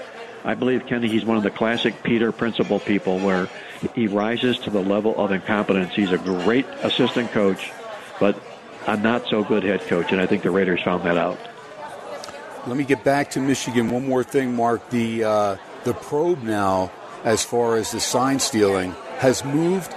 I 0.44 0.54
believe 0.54 0.86
Kenny, 0.86 1.08
he's 1.08 1.24
one 1.24 1.36
of 1.36 1.42
the 1.42 1.50
classic 1.50 2.02
Peter 2.02 2.30
principle 2.30 2.78
people 2.78 3.18
where 3.18 3.48
he 3.94 4.06
rises 4.06 4.58
to 4.60 4.70
the 4.70 4.80
level 4.80 5.16
of 5.16 5.32
incompetence. 5.32 5.94
He's 5.94 6.12
a 6.12 6.18
great 6.18 6.66
assistant 6.82 7.30
coach 7.32 7.72
but 8.20 8.40
a 8.86 8.96
not 8.96 9.26
so 9.28 9.42
good 9.42 9.62
head 9.62 9.80
coach, 9.82 10.12
and 10.12 10.20
I 10.20 10.26
think 10.26 10.42
the 10.42 10.50
Raiders 10.50 10.82
found 10.82 11.04
that 11.04 11.16
out. 11.16 11.38
Let 12.66 12.78
me 12.78 12.84
get 12.84 13.04
back 13.04 13.30
to 13.32 13.40
Michigan. 13.40 13.90
One 13.90 14.08
more 14.08 14.24
thing, 14.24 14.56
Mark. 14.56 14.88
The 14.88 15.24
uh, 15.24 15.56
the 15.84 15.92
probe 15.92 16.42
now, 16.42 16.90
as 17.22 17.44
far 17.44 17.76
as 17.76 17.92
the 17.92 18.00
sign 18.00 18.38
stealing, 18.38 18.92
has 19.18 19.44
moved 19.44 19.94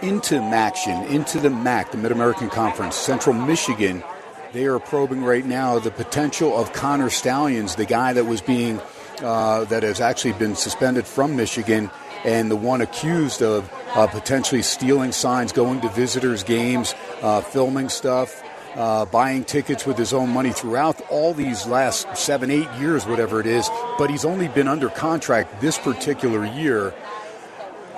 into 0.00 0.36
MACtion, 0.36 1.08
into 1.10 1.40
the 1.40 1.50
MAC, 1.50 1.90
the 1.90 1.98
Mid 1.98 2.12
American 2.12 2.50
Conference. 2.50 2.94
Central 2.94 3.34
Michigan, 3.34 4.04
they 4.52 4.66
are 4.66 4.78
probing 4.78 5.24
right 5.24 5.44
now 5.44 5.80
the 5.80 5.90
potential 5.90 6.56
of 6.56 6.72
Connor 6.72 7.10
Stalions, 7.10 7.74
the 7.74 7.84
guy 7.84 8.12
that 8.12 8.26
was 8.26 8.40
being 8.40 8.80
uh, 9.20 9.64
that 9.64 9.82
has 9.82 10.00
actually 10.00 10.34
been 10.34 10.54
suspended 10.54 11.06
from 11.06 11.34
Michigan 11.34 11.90
and 12.24 12.48
the 12.50 12.56
one 12.56 12.80
accused 12.80 13.42
of 13.42 13.68
uh, 13.94 14.06
potentially 14.06 14.62
stealing 14.62 15.10
signs, 15.10 15.52
going 15.52 15.80
to 15.80 15.88
visitors' 15.88 16.44
games, 16.44 16.94
uh, 17.22 17.40
filming 17.40 17.88
stuff, 17.88 18.42
uh, 18.74 19.04
buying 19.06 19.44
tickets 19.44 19.86
with 19.86 19.96
his 19.96 20.12
own 20.12 20.30
money 20.30 20.52
throughout 20.52 21.00
all 21.10 21.32
these 21.32 21.66
last 21.66 22.16
seven, 22.16 22.50
eight 22.50 22.68
years, 22.78 23.06
whatever 23.06 23.40
it 23.40 23.46
is. 23.46 23.68
But 23.98 24.10
he's 24.10 24.24
only 24.24 24.48
been 24.48 24.68
under 24.68 24.88
contract 24.88 25.60
this 25.60 25.78
particular 25.78 26.44
year. 26.44 26.94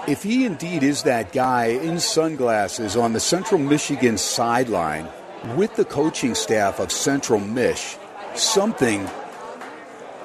If 0.06 0.22
he 0.22 0.44
indeed 0.44 0.82
is 0.82 1.02
that 1.02 1.32
guy 1.32 1.66
in 1.66 1.98
sunglasses 1.98 2.96
on 2.96 3.12
the 3.12 3.20
Central 3.20 3.60
Michigan 3.60 4.18
sideline 4.18 5.08
with 5.56 5.74
the 5.76 5.84
coaching 5.84 6.34
staff 6.34 6.78
of 6.78 6.92
Central 6.92 7.40
Mich, 7.40 7.96
something 8.34 9.08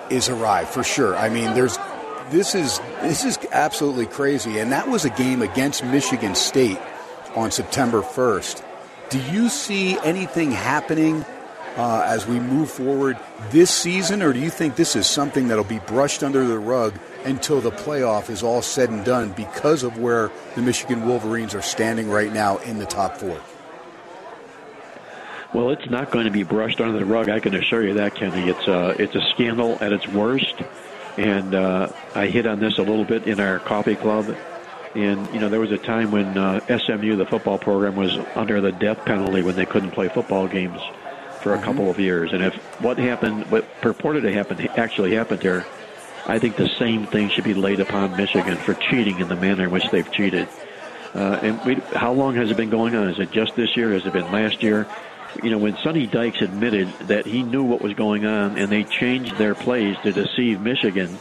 is 0.10 0.30
awry 0.30 0.66
for 0.66 0.84
sure. 0.84 1.16
I 1.16 1.30
mean, 1.30 1.54
there's 1.54 1.78
this 2.30 2.56
is 2.56 2.80
this 3.02 3.26
is 3.26 3.40
absolutely 3.52 4.06
crazy. 4.06 4.60
And 4.60 4.72
that 4.72 4.88
was 4.88 5.06
a 5.06 5.10
game 5.10 5.42
against 5.42 5.84
Michigan 5.84 6.36
State 6.36 6.80
on 7.36 7.52
September 7.52 8.02
1st. 8.02 8.64
Do 9.12 9.20
you 9.32 9.50
see 9.50 9.98
anything 10.00 10.52
happening 10.52 11.24
uh, 11.78 12.04
as 12.06 12.26
we 12.26 12.40
move 12.40 12.72
forward 12.72 13.18
this 13.52 13.70
season, 13.70 14.24
or 14.24 14.34
do 14.34 14.40
you 14.40 14.50
think 14.50 14.76
this 14.76 14.96
is 14.96 15.06
something 15.06 15.48
that'll 15.48 15.64
be 15.64 15.80
brushed 15.80 16.24
under 16.24 16.46
the 16.46 16.58
rug 16.58 16.98
until 17.24 17.62
the 17.62 17.72
playoff 17.72 18.30
is 18.30 18.42
all 18.42 18.64
said 18.64 18.90
and 18.90 19.06
done 19.06 19.32
because 19.34 19.84
of 19.84 20.00
where 20.00 20.32
the 20.56 20.62
Michigan 20.62 21.08
Wolverines 21.08 21.54
are 21.54 21.62
standing 21.62 22.10
right 22.10 22.34
now 22.34 22.58
in 22.58 22.80
the 22.80 22.86
top 22.86 23.18
four? 23.18 23.40
Well, 25.54 25.70
it's 25.70 25.90
not 25.90 26.10
going 26.10 26.26
to 26.26 26.32
be 26.32 26.44
brushed 26.44 26.82
under 26.82 26.98
the 26.98 27.06
rug. 27.06 27.30
I 27.30 27.40
can 27.40 27.54
assure 27.54 27.86
you 27.86 27.94
that, 27.96 28.16
Kenny. 28.16 28.50
It's 28.50 28.68
a, 28.68 28.96
it's 29.02 29.16
a 29.16 29.22
scandal 29.34 29.78
at 29.82 29.94
its 29.94 30.08
worst 30.08 30.56
and 31.18 31.54
uh, 31.54 31.90
I 32.16 32.28
hit 32.28 32.46
on 32.46 32.60
this 32.60 32.78
a 32.78 32.84
little 32.84 33.06
bit 33.06 33.28
in 33.28 33.40
our 33.40 33.60
coffee 33.60 33.96
club. 33.96 34.36
And 34.96 35.34
you 35.34 35.40
know, 35.40 35.50
there 35.50 35.60
was 35.60 35.72
a 35.72 35.78
time 35.78 36.12
when 36.12 36.38
uh, 36.38 36.60
SMU, 36.78 37.16
the 37.16 37.26
football 37.26 37.58
program, 37.58 37.96
was 37.96 38.18
under 38.36 38.62
the 38.62 38.72
death 38.72 39.06
penalty 39.06 39.42
when 39.42 39.56
they 39.56 39.66
couldn't 39.66 39.92
play 39.92 40.10
football 40.10 40.48
games 40.48 40.82
for 41.42 41.54
a 41.54 41.58
mm-hmm. 41.58 41.66
couple 41.66 41.90
of 41.90 42.00
years. 42.00 42.34
And 42.34 42.44
if 42.44 42.56
what 42.82 42.98
happened, 42.98 43.50
what 43.50 43.66
purported 43.82 44.24
to 44.24 44.34
happen, 44.34 44.68
actually 44.78 45.16
happened 45.16 45.42
here, 45.42 45.66
I 46.26 46.40
think 46.40 46.56
the 46.56 46.70
same 46.78 47.08
thing 47.08 47.30
should 47.30 47.44
be 47.44 47.54
laid 47.54 47.80
upon 47.80 48.16
Michigan 48.16 48.58
for 48.58 48.74
cheating 48.74 49.20
in 49.20 49.28
the 49.28 49.36
manner 49.36 49.64
in 49.64 49.72
which 49.72 49.90
they've 49.92 50.12
cheated. 50.12 50.48
Uh, 51.14 51.40
and 51.42 51.66
we, 51.66 51.76
how 51.96 52.14
long 52.14 52.36
has 52.36 52.52
it 52.52 52.58
been 52.58 52.70
going 52.70 52.96
on? 52.96 53.10
Is 53.10 53.20
it 53.20 53.32
just 53.32 53.56
this 53.56 53.76
year? 53.76 53.92
Has 53.94 54.06
it 54.06 54.14
been 54.14 54.32
last 54.32 54.62
year? 54.64 54.88
you 55.44 55.50
know, 55.50 55.58
when 55.58 55.78
Sonny 55.78 56.08
Dykes 56.08 56.42
admitted 56.42 56.92
that 57.08 57.26
he 57.26 57.44
knew 57.44 57.64
what 57.64 57.82
was 57.82 57.94
going 57.94 58.26
on 58.26 58.58
and 58.58 58.72
they 58.72 58.84
changed 58.84 59.38
their 59.38 59.56
plays 59.56 59.96
to 60.04 60.12
deceive 60.12 60.62
Michigan, 60.62 61.18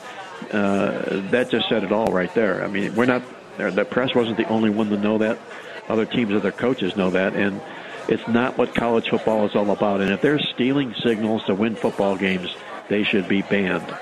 uh, 0.52 1.20
that 1.30 1.50
just 1.50 1.68
said 1.68 1.84
it 1.84 1.92
all 1.92 2.12
right 2.12 2.32
there. 2.34 2.64
I 2.64 2.68
mean, 2.68 2.94
we're 2.94 3.06
not, 3.06 3.22
the 3.68 3.84
press 3.84 4.14
wasn't 4.14 4.36
the 4.36 4.48
only 4.48 4.70
one 4.70 4.90
to 4.90 4.96
know 4.96 5.18
that. 5.18 5.38
Other 5.88 6.06
teams, 6.06 6.32
other 6.32 6.52
coaches 6.52 6.96
know 6.96 7.10
that. 7.10 7.34
And 7.34 7.60
it's 8.08 8.26
not 8.28 8.56
what 8.56 8.74
college 8.74 9.08
football 9.08 9.46
is 9.46 9.54
all 9.54 9.70
about. 9.70 10.00
And 10.00 10.10
if 10.10 10.20
they're 10.20 10.38
stealing 10.38 10.94
signals 11.02 11.44
to 11.44 11.54
win 11.54 11.76
football 11.76 12.16
games, 12.16 12.54
they 12.88 13.02
should 13.02 13.28
be 13.28 13.42
banned. 13.42 13.94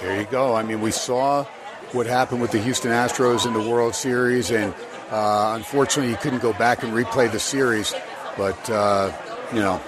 There 0.00 0.20
you 0.20 0.26
go. 0.26 0.54
I 0.54 0.62
mean, 0.62 0.80
we 0.80 0.90
saw 0.90 1.44
what 1.92 2.06
happened 2.06 2.40
with 2.40 2.50
the 2.50 2.58
Houston 2.58 2.90
Astros 2.90 3.46
in 3.46 3.52
the 3.52 3.70
World 3.70 3.94
Series, 3.94 4.50
and 4.50 4.74
uh, 5.10 5.52
unfortunately, 5.56 6.10
you 6.10 6.16
couldn't 6.18 6.40
go 6.40 6.52
back 6.52 6.82
and 6.82 6.92
replay 6.92 7.30
the 7.30 7.38
series. 7.38 7.94
But 8.36 8.68
uh, 8.68 9.12
you 9.52 9.60
know, 9.60 9.80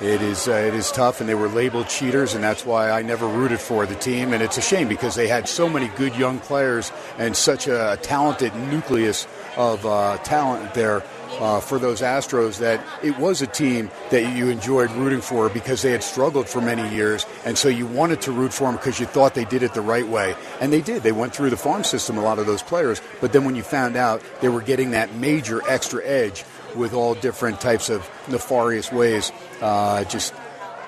it 0.00 0.22
is 0.22 0.48
uh, 0.48 0.52
it 0.52 0.74
is 0.74 0.90
tough, 0.90 1.20
and 1.20 1.28
they 1.28 1.34
were 1.34 1.48
labeled 1.48 1.88
cheaters, 1.88 2.34
and 2.34 2.42
that's 2.42 2.66
why 2.66 2.90
I 2.90 3.02
never 3.02 3.26
rooted 3.26 3.60
for 3.60 3.86
the 3.86 3.94
team. 3.94 4.32
And 4.32 4.42
it's 4.42 4.58
a 4.58 4.62
shame 4.62 4.88
because 4.88 5.14
they 5.14 5.28
had 5.28 5.48
so 5.48 5.68
many 5.68 5.88
good 5.96 6.16
young 6.16 6.40
players 6.40 6.90
and 7.18 7.36
such 7.36 7.68
a 7.68 7.98
talented 8.02 8.54
nucleus 8.56 9.26
of 9.56 9.86
uh, 9.86 10.18
talent 10.18 10.74
there 10.74 11.04
uh, 11.38 11.60
for 11.60 11.78
those 11.78 12.00
Astros 12.00 12.58
that 12.58 12.84
it 13.02 13.18
was 13.18 13.42
a 13.42 13.46
team 13.46 13.90
that 14.10 14.36
you 14.36 14.48
enjoyed 14.48 14.90
rooting 14.92 15.20
for 15.20 15.48
because 15.48 15.82
they 15.82 15.90
had 15.92 16.02
struggled 16.02 16.48
for 16.48 16.60
many 16.60 16.88
years, 16.94 17.26
and 17.44 17.56
so 17.56 17.68
you 17.68 17.86
wanted 17.86 18.20
to 18.22 18.32
root 18.32 18.52
for 18.52 18.64
them 18.64 18.76
because 18.76 19.00
you 19.00 19.06
thought 19.06 19.34
they 19.34 19.44
did 19.44 19.62
it 19.62 19.74
the 19.74 19.80
right 19.80 20.06
way, 20.06 20.34
and 20.60 20.72
they 20.72 20.80
did. 20.80 21.02
They 21.02 21.12
went 21.12 21.34
through 21.34 21.50
the 21.50 21.56
farm 21.56 21.84
system, 21.84 22.18
a 22.18 22.22
lot 22.22 22.38
of 22.38 22.46
those 22.46 22.62
players, 22.62 23.00
but 23.20 23.32
then 23.32 23.44
when 23.44 23.54
you 23.54 23.62
found 23.62 23.96
out 23.96 24.22
they 24.40 24.48
were 24.48 24.62
getting 24.62 24.92
that 24.92 25.14
major 25.14 25.60
extra 25.68 26.04
edge 26.04 26.44
with 26.74 26.92
all 26.92 27.14
different 27.14 27.60
types 27.60 27.88
of 27.88 28.08
nefarious 28.28 28.90
ways. 28.90 29.32
Uh, 29.64 30.04
just 30.04 30.34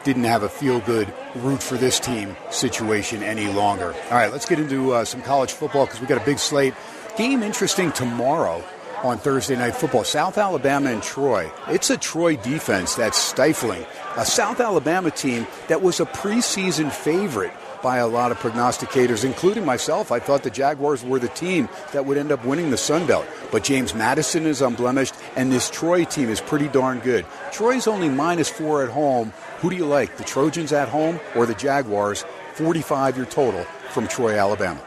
didn't 0.04 0.24
have 0.24 0.42
a 0.42 0.50
feel 0.50 0.80
good 0.80 1.10
root 1.36 1.62
for 1.62 1.76
this 1.78 1.98
team 1.98 2.36
situation 2.50 3.22
any 3.22 3.48
longer. 3.48 3.94
All 4.10 4.10
right, 4.10 4.30
let's 4.30 4.44
get 4.44 4.60
into 4.60 4.92
uh, 4.92 5.06
some 5.06 5.22
college 5.22 5.52
football 5.52 5.86
because 5.86 5.98
we 6.00 6.06
got 6.06 6.20
a 6.20 6.24
big 6.24 6.38
slate. 6.38 6.74
Game 7.16 7.42
interesting 7.42 7.90
tomorrow 7.90 8.62
on 9.02 9.16
Thursday 9.16 9.56
Night 9.56 9.74
Football. 9.74 10.04
South 10.04 10.36
Alabama 10.36 10.90
and 10.90 11.02
Troy. 11.02 11.50
It's 11.68 11.88
a 11.88 11.96
Troy 11.96 12.36
defense 12.36 12.94
that's 12.94 13.16
stifling. 13.16 13.86
A 14.16 14.26
South 14.26 14.60
Alabama 14.60 15.10
team 15.10 15.46
that 15.68 15.80
was 15.80 16.00
a 16.00 16.04
preseason 16.04 16.92
favorite 16.92 17.52
by 17.86 17.98
a 17.98 18.06
lot 18.08 18.32
of 18.32 18.38
prognosticators, 18.40 19.24
including 19.24 19.64
myself. 19.64 20.10
I 20.10 20.18
thought 20.18 20.42
the 20.42 20.50
Jaguars 20.50 21.04
were 21.04 21.20
the 21.20 21.28
team 21.28 21.68
that 21.92 22.04
would 22.04 22.18
end 22.18 22.32
up 22.32 22.44
winning 22.44 22.72
the 22.72 22.76
Sun 22.76 23.06
Belt. 23.06 23.24
But 23.52 23.62
James 23.62 23.94
Madison 23.94 24.44
is 24.44 24.60
unblemished, 24.60 25.14
and 25.36 25.52
this 25.52 25.70
Troy 25.70 26.02
team 26.02 26.28
is 26.28 26.40
pretty 26.40 26.66
darn 26.66 26.98
good. 26.98 27.24
Troy's 27.52 27.86
only 27.86 28.08
minus 28.08 28.48
four 28.48 28.82
at 28.82 28.90
home. 28.90 29.32
Who 29.58 29.70
do 29.70 29.76
you 29.76 29.86
like, 29.86 30.16
the 30.16 30.24
Trojans 30.24 30.72
at 30.72 30.88
home 30.88 31.20
or 31.36 31.46
the 31.46 31.54
Jaguars? 31.54 32.24
45 32.54 33.18
your 33.18 33.26
total 33.26 33.62
from 33.90 34.08
Troy, 34.08 34.36
Alabama. 34.36 34.84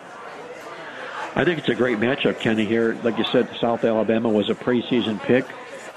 I 1.36 1.46
think 1.46 1.60
it's 1.60 1.70
a 1.70 1.76
great 1.76 2.00
matchup, 2.00 2.42
Kenny. 2.42 2.66
Here, 2.66 2.98
like 3.02 3.18
you 3.18 3.24
said, 3.32 3.48
South 3.62 3.86
Alabama 3.86 4.28
was 4.28 4.50
a 4.50 4.56
preseason 4.56 5.24
pick. 5.24 5.46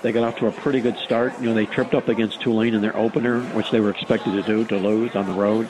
They 0.02 0.12
got 0.12 0.22
off 0.22 0.36
to 0.36 0.46
a 0.46 0.52
pretty 0.52 0.80
good 0.80 0.98
start. 0.98 1.32
You 1.40 1.48
know, 1.48 1.54
they 1.54 1.66
tripped 1.66 1.94
up 1.94 2.06
against 2.06 2.40
Tulane 2.42 2.74
in 2.74 2.80
their 2.80 2.96
opener, 2.96 3.40
which 3.56 3.72
they 3.72 3.80
were 3.80 3.90
expected 3.90 4.34
to 4.34 4.42
do 4.42 4.64
to 4.66 4.76
lose 4.76 5.16
on 5.16 5.26
the 5.26 5.34
road 5.34 5.68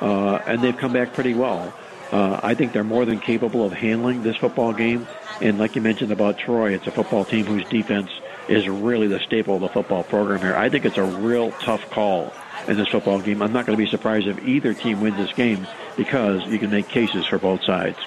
uh, 0.00 0.36
and 0.46 0.62
they've 0.62 0.76
come 0.76 0.92
back 0.92 1.12
pretty 1.12 1.34
well. 1.34 1.72
Uh, 2.10 2.38
I 2.42 2.54
think 2.54 2.72
they're 2.72 2.84
more 2.84 3.04
than 3.06 3.20
capable 3.20 3.64
of 3.64 3.72
handling 3.72 4.22
this 4.22 4.36
football 4.36 4.72
game. 4.72 5.06
And 5.40 5.58
like 5.58 5.74
you 5.76 5.82
mentioned 5.82 6.12
about 6.12 6.38
Troy, 6.38 6.74
it's 6.74 6.86
a 6.86 6.90
football 6.90 7.24
team 7.24 7.46
whose 7.46 7.64
defense 7.64 8.10
is 8.48 8.68
really 8.68 9.06
the 9.06 9.20
staple 9.20 9.54
of 9.54 9.62
the 9.62 9.68
football 9.68 10.02
program 10.02 10.40
here. 10.40 10.54
I 10.54 10.68
think 10.68 10.84
it's 10.84 10.98
a 10.98 11.04
real 11.04 11.52
tough 11.52 11.88
call 11.90 12.32
in 12.68 12.76
this 12.76 12.88
football 12.88 13.20
game. 13.20 13.42
I'm 13.42 13.52
not 13.52 13.66
going 13.66 13.78
to 13.78 13.82
be 13.82 13.88
surprised 13.88 14.26
if 14.26 14.46
either 14.46 14.74
team 14.74 15.00
wins 15.00 15.16
this 15.16 15.32
game 15.32 15.66
because 15.96 16.44
you 16.46 16.58
can 16.58 16.70
make 16.70 16.88
cases 16.88 17.26
for 17.26 17.38
both 17.38 17.64
sides. 17.64 17.98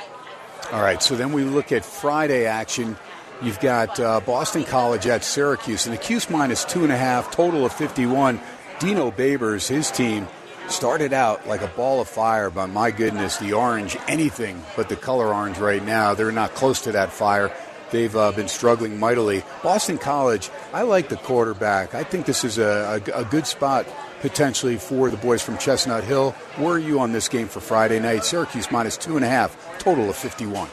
All 0.71 0.81
right, 0.81 1.01
so 1.01 1.15
then 1.15 1.31
we 1.31 1.43
look 1.43 1.71
at 1.71 1.85
Friday 1.85 2.45
action. 2.45 2.97
You've 3.41 3.59
got 3.59 3.99
uh, 3.99 4.19
Boston 4.21 4.63
College 4.63 5.07
at 5.07 5.23
Syracuse, 5.23 5.85
and 5.85 5.93
the 5.93 5.99
Cuse 5.99 6.29
minus 6.29 6.63
two 6.63 6.83
and 6.83 6.91
a 6.91 6.97
half, 6.97 7.31
total 7.31 7.65
of 7.65 7.73
51. 7.73 8.39
Dino 8.79 9.11
Babers, 9.11 9.67
his 9.67 9.91
team, 9.91 10.27
started 10.69 11.13
out 11.13 11.47
like 11.47 11.61
a 11.61 11.67
ball 11.67 12.01
of 12.01 12.07
fire, 12.07 12.49
but 12.49 12.67
my 12.67 12.91
goodness, 12.91 13.37
the 13.37 13.53
orange, 13.53 13.97
anything 14.07 14.63
but 14.75 14.89
the 14.89 14.95
color 14.95 15.33
orange 15.33 15.57
right 15.57 15.83
now. 15.83 16.13
They're 16.13 16.31
not 16.31 16.53
close 16.55 16.81
to 16.81 16.91
that 16.93 17.11
fire. 17.11 17.51
They've 17.91 18.15
uh, 18.15 18.31
been 18.31 18.47
struggling 18.47 18.99
mightily. 18.99 19.43
Boston 19.63 19.97
College, 19.97 20.49
I 20.73 20.81
like 20.81 21.09
the 21.09 21.17
quarterback. 21.17 21.93
I 21.93 22.03
think 22.03 22.25
this 22.25 22.43
is 22.43 22.57
a, 22.57 23.01
a, 23.13 23.21
a 23.21 23.25
good 23.25 23.47
spot 23.47 23.87
potentially 24.21 24.77
for 24.77 25.09
the 25.09 25.17
boys 25.17 25.41
from 25.41 25.57
Chestnut 25.57 26.03
Hill. 26.03 26.31
Where 26.57 26.73
are 26.73 26.79
you 26.79 26.99
on 26.99 27.11
this 27.11 27.29
game 27.29 27.47
for 27.47 27.59
Friday 27.59 27.99
night? 27.99 28.25
Syracuse 28.25 28.71
minus 28.71 28.97
two 28.97 29.15
and 29.15 29.23
a 29.23 29.29
half, 29.29 29.77
total 29.77 30.09
of 30.09 30.15
51. 30.15 30.67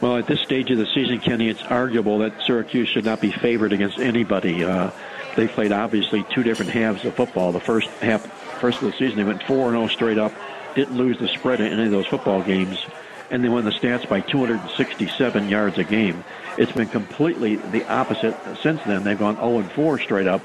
Well, 0.00 0.16
at 0.16 0.26
this 0.26 0.40
stage 0.40 0.70
of 0.70 0.78
the 0.78 0.86
season, 0.86 1.20
Kenny, 1.20 1.48
it's 1.48 1.62
arguable 1.62 2.18
that 2.20 2.32
Syracuse 2.46 2.88
should 2.88 3.04
not 3.04 3.20
be 3.20 3.30
favored 3.30 3.72
against 3.72 3.98
anybody. 3.98 4.64
Uh, 4.64 4.92
they 5.36 5.48
played 5.48 5.72
obviously 5.72 6.24
two 6.34 6.42
different 6.42 6.70
halves 6.70 7.04
of 7.04 7.14
football. 7.14 7.52
The 7.52 7.60
first 7.60 7.88
half, 8.00 8.22
first 8.60 8.82
of 8.82 8.90
the 8.90 8.96
season, 8.96 9.16
they 9.16 9.24
went 9.24 9.42
four 9.42 9.68
and 9.68 9.74
zero 9.74 9.84
oh 9.84 9.88
straight 9.88 10.18
up, 10.18 10.32
didn't 10.74 10.96
lose 10.96 11.18
the 11.18 11.28
spread 11.28 11.60
in 11.60 11.72
any 11.72 11.84
of 11.84 11.90
those 11.90 12.06
football 12.06 12.42
games, 12.42 12.78
and 13.30 13.44
they 13.44 13.48
won 13.48 13.64
the 13.64 13.70
stats 13.70 14.08
by 14.08 14.20
267 14.20 15.48
yards 15.48 15.78
a 15.78 15.84
game. 15.84 16.24
It's 16.58 16.72
been 16.72 16.88
completely 16.88 17.56
the 17.56 17.88
opposite 17.88 18.36
since 18.62 18.82
then. 18.84 19.04
They've 19.04 19.18
gone 19.18 19.36
0 19.36 19.60
and 19.60 19.72
4 19.72 19.98
straight 20.00 20.26
up, 20.26 20.42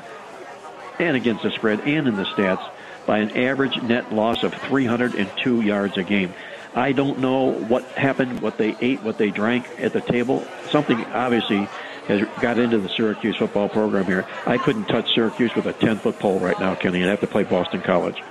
and 0.99 1.15
against 1.15 1.43
the 1.43 1.51
spread, 1.51 1.81
and 1.81 2.07
in 2.07 2.15
the 2.15 2.25
stats 2.25 2.69
by 3.05 3.19
an 3.19 3.37
average 3.37 3.81
net 3.83 4.13
loss 4.13 4.43
of 4.43 4.53
302 4.53 5.61
yards 5.61 5.97
a 5.97 6.03
game. 6.03 6.33
I 6.75 6.91
don't 6.91 7.19
know 7.19 7.53
what 7.53 7.83
happened, 7.85 8.41
what 8.41 8.57
they 8.57 8.75
ate, 8.81 9.01
what 9.01 9.17
they 9.17 9.29
drank 9.31 9.79
at 9.79 9.93
the 9.93 10.01
table. 10.01 10.45
Something 10.69 11.03
obviously 11.05 11.69
has 12.07 12.27
got 12.41 12.57
into 12.59 12.77
the 12.77 12.89
Syracuse 12.89 13.37
football 13.37 13.69
program 13.69 14.05
here. 14.05 14.25
I 14.45 14.57
couldn't 14.57 14.85
touch 14.85 15.13
Syracuse 15.13 15.53
with 15.55 15.65
a 15.65 15.73
10 15.73 15.97
foot 15.99 16.19
pole 16.19 16.39
right 16.39 16.59
now, 16.59 16.75
Kenny. 16.75 17.01
And 17.01 17.07
I'd 17.07 17.11
have 17.11 17.19
to 17.21 17.27
play 17.27 17.43
Boston 17.43 17.81
College. 17.81 18.21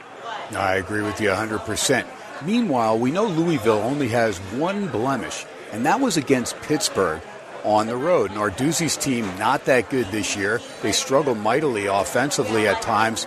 I 0.57 0.77
agree 0.77 1.03
with 1.03 1.21
you 1.21 1.29
100%. 1.29 2.07
Meanwhile, 2.45 2.99
we 2.99 3.11
know 3.11 3.27
Louisville 3.27 3.79
only 3.79 4.09
has 4.09 4.39
one 4.39 4.89
blemish, 4.89 5.47
and 5.73 5.87
that 5.87 6.01
was 6.01 6.17
against 6.17 6.61
Pittsburgh 6.63 7.23
on 7.65 7.87
the 7.87 7.97
road. 7.97 8.31
Narduzzi's 8.33 8.97
team 8.97 9.27
not 9.39 9.65
that 9.65 9.89
good 9.89 10.07
this 10.07 10.37
year. 10.37 10.61
They 10.83 10.93
struggle 10.93 11.35
mightily 11.35 11.87
offensively 11.87 12.69
at 12.69 12.83
times. 12.83 13.27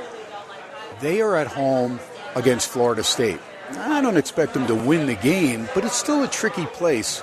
They 1.02 1.22
are 1.22 1.36
at 1.36 1.48
home 1.48 2.00
against 2.36 2.70
Florida 2.70 3.04
State. 3.04 3.40
I 3.72 4.02
don't 4.02 4.18
expect 4.18 4.54
them 4.54 4.68
to 4.68 4.76
win 4.76 5.08
the 5.08 5.16
game, 5.16 5.68
but 5.74 5.84
it's 5.84 5.96
still 5.96 6.24
a 6.24 6.28
tricky 6.28 6.66
place 6.68 7.22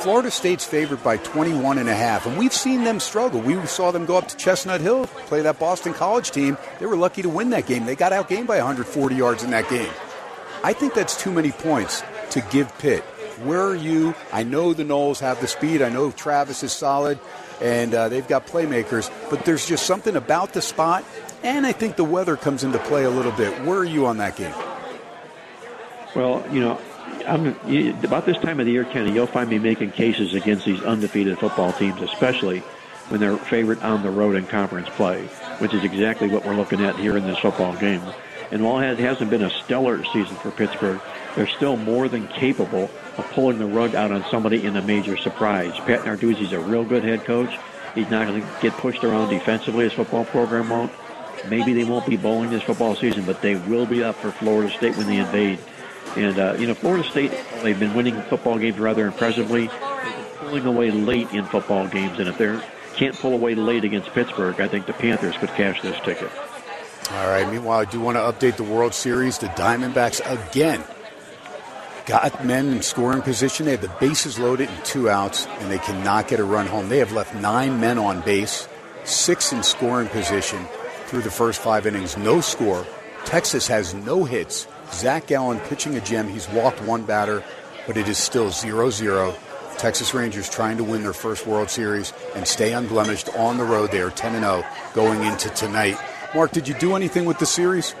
Florida 0.00 0.30
State's 0.30 0.64
favored 0.64 1.02
by 1.04 1.18
21 1.18 1.76
and 1.76 1.86
a 1.86 1.94
half, 1.94 2.24
and 2.26 2.38
we've 2.38 2.54
seen 2.54 2.84
them 2.84 2.98
struggle. 3.00 3.38
We 3.38 3.54
saw 3.66 3.90
them 3.90 4.06
go 4.06 4.16
up 4.16 4.28
to 4.28 4.36
Chestnut 4.38 4.80
Hill, 4.80 5.06
play 5.26 5.42
that 5.42 5.58
Boston 5.58 5.92
College 5.92 6.30
team. 6.30 6.56
They 6.78 6.86
were 6.86 6.96
lucky 6.96 7.20
to 7.20 7.28
win 7.28 7.50
that 7.50 7.66
game. 7.66 7.84
They 7.84 7.96
got 7.96 8.12
outgained 8.12 8.46
by 8.46 8.56
140 8.56 9.14
yards 9.14 9.42
in 9.42 9.50
that 9.50 9.68
game. 9.68 9.90
I 10.64 10.72
think 10.72 10.94
that's 10.94 11.22
too 11.22 11.30
many 11.30 11.50
points 11.50 12.02
to 12.30 12.40
give 12.50 12.76
Pitt. 12.78 13.02
Where 13.44 13.60
are 13.60 13.74
you? 13.74 14.14
I 14.32 14.42
know 14.42 14.72
the 14.72 14.84
Noles 14.84 15.20
have 15.20 15.38
the 15.42 15.48
speed. 15.48 15.82
I 15.82 15.90
know 15.90 16.10
Travis 16.10 16.62
is 16.62 16.72
solid, 16.72 17.18
and 17.60 17.92
uh, 17.92 18.08
they've 18.08 18.26
got 18.26 18.46
playmakers, 18.46 19.10
but 19.28 19.44
there's 19.44 19.66
just 19.66 19.84
something 19.84 20.16
about 20.16 20.54
the 20.54 20.62
spot, 20.62 21.04
and 21.42 21.66
I 21.66 21.72
think 21.72 21.96
the 21.96 22.04
weather 22.04 22.36
comes 22.36 22.64
into 22.64 22.78
play 22.78 23.04
a 23.04 23.10
little 23.10 23.32
bit. 23.32 23.52
Where 23.64 23.78
are 23.78 23.84
you 23.84 24.06
on 24.06 24.16
that 24.16 24.36
game? 24.36 24.54
Well, 26.16 26.42
you 26.50 26.60
know, 26.60 26.80
I'm, 27.26 27.56
you, 27.66 27.94
about 28.02 28.26
this 28.26 28.38
time 28.38 28.60
of 28.60 28.66
the 28.66 28.72
year, 28.72 28.84
Kenny, 28.84 29.12
you'll 29.12 29.26
find 29.26 29.48
me 29.48 29.58
making 29.58 29.92
cases 29.92 30.34
against 30.34 30.64
these 30.64 30.82
undefeated 30.82 31.38
football 31.38 31.72
teams, 31.72 32.00
especially 32.02 32.60
when 33.08 33.20
they're 33.20 33.36
favored 33.36 33.80
on 33.82 34.02
the 34.02 34.10
road 34.10 34.36
in 34.36 34.46
conference 34.46 34.88
play, 34.90 35.22
which 35.58 35.74
is 35.74 35.84
exactly 35.84 36.28
what 36.28 36.44
we're 36.44 36.54
looking 36.54 36.80
at 36.84 36.96
here 36.96 37.16
in 37.16 37.24
this 37.24 37.38
football 37.38 37.76
game. 37.76 38.02
And 38.50 38.64
while 38.64 38.80
it 38.80 38.98
hasn't 38.98 39.30
been 39.30 39.42
a 39.42 39.50
stellar 39.50 40.04
season 40.04 40.36
for 40.36 40.50
Pittsburgh, 40.50 41.00
they're 41.36 41.46
still 41.46 41.76
more 41.76 42.08
than 42.08 42.26
capable 42.28 42.90
of 43.16 43.30
pulling 43.32 43.58
the 43.58 43.66
rug 43.66 43.94
out 43.94 44.10
on 44.10 44.24
somebody 44.30 44.64
in 44.64 44.76
a 44.76 44.82
major 44.82 45.16
surprise. 45.16 45.72
Pat 45.80 46.00
Narduzzi's 46.00 46.52
a 46.52 46.60
real 46.60 46.84
good 46.84 47.04
head 47.04 47.24
coach. 47.24 47.56
He's 47.94 48.10
not 48.10 48.26
going 48.26 48.40
to 48.40 48.48
get 48.60 48.72
pushed 48.74 49.04
around 49.04 49.30
defensively. 49.30 49.84
His 49.84 49.92
football 49.92 50.24
program 50.24 50.68
won't. 50.68 50.92
Maybe 51.48 51.72
they 51.72 51.84
won't 51.84 52.06
be 52.06 52.16
bowling 52.16 52.50
this 52.50 52.62
football 52.62 52.94
season, 52.94 53.24
but 53.24 53.40
they 53.40 53.54
will 53.54 53.86
be 53.86 54.02
up 54.04 54.16
for 54.16 54.30
Florida 54.30 54.72
State 54.76 54.96
when 54.96 55.06
they 55.06 55.16
invade. 55.18 55.58
And, 56.16 56.38
uh, 56.38 56.56
you 56.58 56.66
know, 56.66 56.74
Florida 56.74 57.08
State, 57.08 57.32
they've 57.62 57.78
been 57.78 57.94
winning 57.94 58.20
football 58.22 58.58
games 58.58 58.78
rather 58.78 59.06
impressively. 59.06 59.70
Pulling 60.38 60.66
away 60.66 60.90
late 60.90 61.30
in 61.32 61.44
football 61.44 61.86
games. 61.86 62.18
And 62.18 62.28
if 62.28 62.38
they 62.38 62.58
can't 62.96 63.14
pull 63.16 63.32
away 63.32 63.54
late 63.54 63.84
against 63.84 64.10
Pittsburgh, 64.10 64.60
I 64.60 64.68
think 64.68 64.86
the 64.86 64.92
Panthers 64.92 65.36
could 65.36 65.50
cash 65.50 65.80
this 65.82 65.98
ticket. 66.00 66.30
All 67.12 67.28
right. 67.28 67.50
Meanwhile, 67.50 67.80
I 67.80 67.84
do 67.84 68.00
want 68.00 68.16
to 68.16 68.20
update 68.20 68.56
the 68.56 68.64
World 68.64 68.94
Series. 68.94 69.38
The 69.38 69.48
Diamondbacks 69.48 70.20
again 70.48 70.82
got 72.06 72.44
men 72.44 72.68
in 72.68 72.82
scoring 72.82 73.22
position. 73.22 73.66
They 73.66 73.72
have 73.72 73.80
the 73.80 73.92
bases 74.00 74.38
loaded 74.38 74.68
and 74.68 74.84
two 74.84 75.08
outs, 75.08 75.46
and 75.58 75.70
they 75.70 75.78
cannot 75.78 76.28
get 76.28 76.40
a 76.40 76.44
run 76.44 76.66
home. 76.66 76.88
They 76.88 76.98
have 76.98 77.12
left 77.12 77.34
nine 77.36 77.80
men 77.80 77.98
on 77.98 78.20
base, 78.22 78.68
six 79.04 79.52
in 79.52 79.62
scoring 79.62 80.08
position 80.08 80.66
through 81.06 81.22
the 81.22 81.30
first 81.30 81.60
five 81.60 81.86
innings. 81.86 82.16
No 82.16 82.40
score. 82.40 82.86
Texas 83.24 83.66
has 83.68 83.94
no 83.94 84.24
hits 84.24 84.66
Zach 84.92 85.26
Gallen 85.26 85.60
pitching 85.60 85.96
a 85.96 86.00
gem. 86.00 86.28
He's 86.28 86.48
walked 86.48 86.82
one 86.82 87.04
batter, 87.04 87.42
but 87.86 87.96
it 87.96 88.08
is 88.08 88.18
still 88.18 88.50
0 88.50 88.90
0. 88.90 89.34
Texas 89.76 90.12
Rangers 90.12 90.50
trying 90.50 90.76
to 90.76 90.84
win 90.84 91.02
their 91.02 91.14
first 91.14 91.46
World 91.46 91.70
Series 91.70 92.12
and 92.34 92.46
stay 92.46 92.74
unblemished 92.74 93.30
on 93.36 93.56
the 93.56 93.64
road. 93.64 93.90
They 93.90 94.02
are 94.02 94.10
10 94.10 94.40
0 94.40 94.64
going 94.94 95.22
into 95.22 95.48
tonight. 95.50 95.96
Mark, 96.34 96.52
did 96.52 96.68
you 96.68 96.74
do 96.74 96.94
anything 96.94 97.24
with 97.24 97.38
the 97.38 97.46
series? 97.46 97.94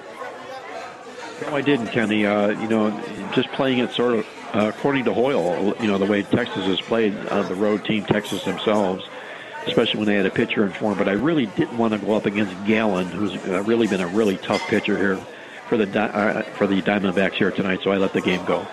No, 1.42 1.56
I 1.56 1.62
didn't, 1.62 1.88
Kenny. 1.88 2.26
Uh, 2.26 2.48
you 2.48 2.68
know, 2.68 2.90
just 3.32 3.50
playing 3.52 3.78
it 3.78 3.92
sort 3.92 4.14
of 4.14 4.26
uh, 4.52 4.70
according 4.74 5.04
to 5.04 5.14
Hoyle, 5.14 5.74
you 5.80 5.86
know, 5.86 5.96
the 5.96 6.06
way 6.06 6.22
Texas 6.22 6.66
has 6.66 6.80
played 6.80 7.16
on 7.28 7.48
the 7.48 7.54
road 7.54 7.84
team, 7.84 8.04
Texas 8.04 8.44
themselves, 8.44 9.04
especially 9.66 9.98
when 9.98 10.06
they 10.06 10.16
had 10.16 10.26
a 10.26 10.30
pitcher 10.30 10.66
in 10.66 10.72
form. 10.72 10.98
But 10.98 11.08
I 11.08 11.12
really 11.12 11.46
didn't 11.46 11.78
want 11.78 11.94
to 11.94 11.98
go 11.98 12.14
up 12.14 12.26
against 12.26 12.52
Gallen, 12.66 13.06
who's 13.06 13.34
uh, 13.46 13.62
really 13.62 13.86
been 13.86 14.00
a 14.00 14.08
really 14.08 14.36
tough 14.36 14.60
pitcher 14.68 14.98
here 14.98 15.24
for 15.70 15.78
the 15.78 15.98
uh, 15.98 16.42
for 16.56 16.66
the 16.66 16.82
Diamondbacks 16.82 17.34
here 17.34 17.52
tonight, 17.52 17.80
so 17.82 17.92
I 17.92 17.96
let 17.96 18.12
the 18.12 18.20
game 18.20 18.44
go. 18.44 18.66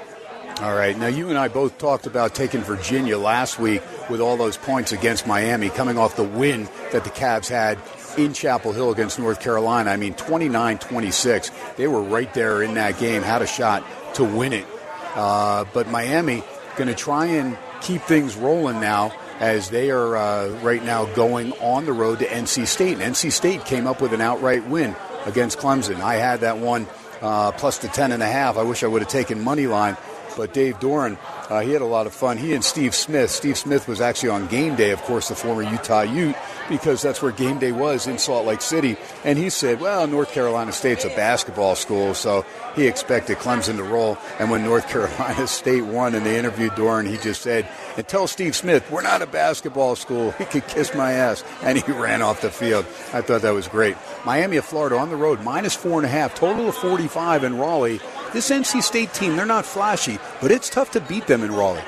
All 0.59 0.75
right. 0.75 0.97
Now, 0.97 1.05
you 1.05 1.29
and 1.29 1.37
I 1.37 1.49
both 1.49 1.77
talked 1.77 2.07
about 2.07 2.33
taking 2.33 2.61
Virginia 2.61 3.19
last 3.19 3.59
week 3.59 3.83
with 4.09 4.19
all 4.19 4.37
those 4.37 4.57
points 4.57 4.91
against 4.91 5.27
Miami, 5.27 5.69
coming 5.69 5.99
off 5.99 6.15
the 6.15 6.23
win 6.23 6.67
that 6.91 7.03
the 7.03 7.11
Cavs 7.11 7.47
had 7.47 7.77
in 8.17 8.33
Chapel 8.33 8.73
Hill 8.73 8.89
against 8.89 9.19
North 9.19 9.39
Carolina. 9.39 9.91
I 9.91 9.97
mean, 9.97 10.15
29 10.15 10.79
26. 10.79 11.51
They 11.77 11.87
were 11.87 12.01
right 12.01 12.33
there 12.33 12.63
in 12.63 12.73
that 12.73 12.97
game, 12.97 13.21
had 13.21 13.43
a 13.43 13.47
shot 13.47 13.85
to 14.15 14.23
win 14.23 14.51
it. 14.51 14.65
Uh, 15.13 15.65
but 15.73 15.87
Miami 15.89 16.43
going 16.75 16.87
to 16.87 16.95
try 16.95 17.27
and 17.27 17.55
keep 17.81 18.01
things 18.01 18.35
rolling 18.35 18.79
now 18.79 19.13
as 19.39 19.69
they 19.69 19.91
are 19.91 20.17
uh, 20.17 20.49
right 20.63 20.83
now 20.83 21.05
going 21.13 21.53
on 21.53 21.85
the 21.85 21.93
road 21.93 22.17
to 22.19 22.25
NC 22.25 22.65
State. 22.65 22.93
And 22.99 23.13
NC 23.13 23.31
State 23.31 23.65
came 23.65 23.85
up 23.85 24.01
with 24.01 24.11
an 24.13 24.21
outright 24.21 24.67
win 24.67 24.95
against 25.27 25.59
Clemson. 25.59 26.01
I 26.01 26.15
had 26.15 26.39
that 26.39 26.57
one 26.57 26.87
uh, 27.21 27.51
plus 27.51 27.79
the 27.79 27.87
ten 27.89 28.11
and 28.11 28.23
a 28.23 28.27
half. 28.27 28.57
I 28.57 28.63
wish 28.63 28.83
I 28.83 28.87
would 28.87 29.01
have 29.01 29.11
taken 29.11 29.43
money 29.43 29.67
line, 29.67 29.97
but 30.37 30.53
Dave 30.53 30.79
Doeren, 30.79 31.17
uh, 31.49 31.61
he 31.61 31.71
had 31.71 31.81
a 31.81 31.85
lot 31.85 32.05
of 32.07 32.13
fun. 32.13 32.37
He 32.37 32.53
and 32.53 32.63
Steve 32.63 32.95
Smith. 32.95 33.31
Steve 33.31 33.57
Smith 33.57 33.87
was 33.87 33.99
actually 33.99 34.29
on 34.29 34.47
game 34.47 34.75
day, 34.75 34.91
of 34.91 35.01
course, 35.01 35.29
the 35.29 35.35
former 35.35 35.63
Utah 35.63 36.01
Ute, 36.01 36.35
because 36.69 37.01
that's 37.01 37.21
where 37.21 37.31
game 37.31 37.57
day 37.57 37.71
was 37.71 38.07
in 38.07 38.17
Salt 38.17 38.45
Lake 38.45 38.61
City. 38.61 38.95
And 39.25 39.37
he 39.37 39.49
said, 39.49 39.81
well, 39.81 40.05
North 40.07 40.31
Carolina 40.31 40.71
State's 40.71 41.05
a 41.05 41.09
basketball 41.09 41.75
school, 41.75 42.13
so 42.13 42.45
he 42.75 42.85
expected 42.87 43.37
Clemson 43.37 43.77
to 43.77 43.83
roll. 43.83 44.17
And 44.39 44.51
when 44.51 44.63
North 44.63 44.87
Carolina 44.89 45.47
State 45.47 45.83
won 45.83 46.13
and 46.13 46.25
they 46.25 46.37
interviewed 46.37 46.73
Doeren, 46.73 47.09
he 47.09 47.17
just 47.17 47.41
said, 47.41 47.67
and 47.97 48.07
tell 48.07 48.27
Steve 48.27 48.55
Smith, 48.55 48.89
we're 48.91 49.01
not 49.01 49.23
a 49.23 49.27
basketball 49.27 49.95
school. 49.95 50.31
He 50.31 50.45
could 50.45 50.67
kiss 50.67 50.93
my 50.93 51.13
ass. 51.13 51.43
And 51.63 51.79
he 51.79 51.91
ran 51.91 52.21
off 52.21 52.41
the 52.41 52.51
field. 52.51 52.85
I 53.11 53.21
thought 53.21 53.41
that 53.41 53.53
was 53.53 53.67
great. 53.67 53.97
Miami 54.23 54.57
of 54.57 54.65
Florida 54.65 54.97
on 54.97 55.09
the 55.09 55.15
road, 55.15 55.43
minus 55.43 55.75
four 55.75 55.97
and 55.97 56.05
a 56.05 56.09
half, 56.09 56.35
total 56.35 56.69
of 56.69 56.75
45 56.75 57.43
in 57.43 57.57
Raleigh. 57.57 57.99
This 58.33 58.49
NC 58.49 58.83
State 58.83 59.13
team, 59.13 59.35
they're 59.35 59.45
not 59.45 59.65
flashy, 59.65 60.19
but 60.41 60.51
it's 60.51 60.69
tough 60.69 60.91
to 60.91 61.01
beat 61.01 61.27
them 61.27 61.43
in 61.43 61.51
Raleigh. 61.51 61.81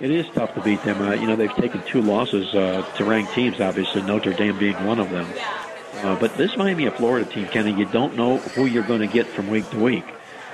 It 0.00 0.10
is 0.10 0.26
tough 0.34 0.54
to 0.54 0.60
beat 0.60 0.82
them. 0.82 1.00
Uh, 1.00 1.12
you 1.12 1.26
know, 1.26 1.36
they've 1.36 1.54
taken 1.54 1.82
two 1.82 2.02
losses 2.02 2.54
uh, 2.54 2.84
to 2.96 3.04
ranked 3.04 3.32
teams, 3.34 3.60
obviously, 3.60 4.02
Notre 4.02 4.32
Dame 4.32 4.58
being 4.58 4.84
one 4.84 4.98
of 4.98 5.10
them. 5.10 5.26
Uh, 6.02 6.18
but 6.18 6.36
this 6.36 6.56
Miami 6.56 6.86
of 6.86 6.94
Florida 6.96 7.28
team, 7.28 7.46
Kenny, 7.46 7.72
you 7.72 7.86
don't 7.86 8.16
know 8.16 8.38
who 8.38 8.66
you're 8.66 8.82
going 8.82 9.00
to 9.00 9.06
get 9.06 9.26
from 9.26 9.48
week 9.48 9.68
to 9.70 9.78
week. 9.78 10.04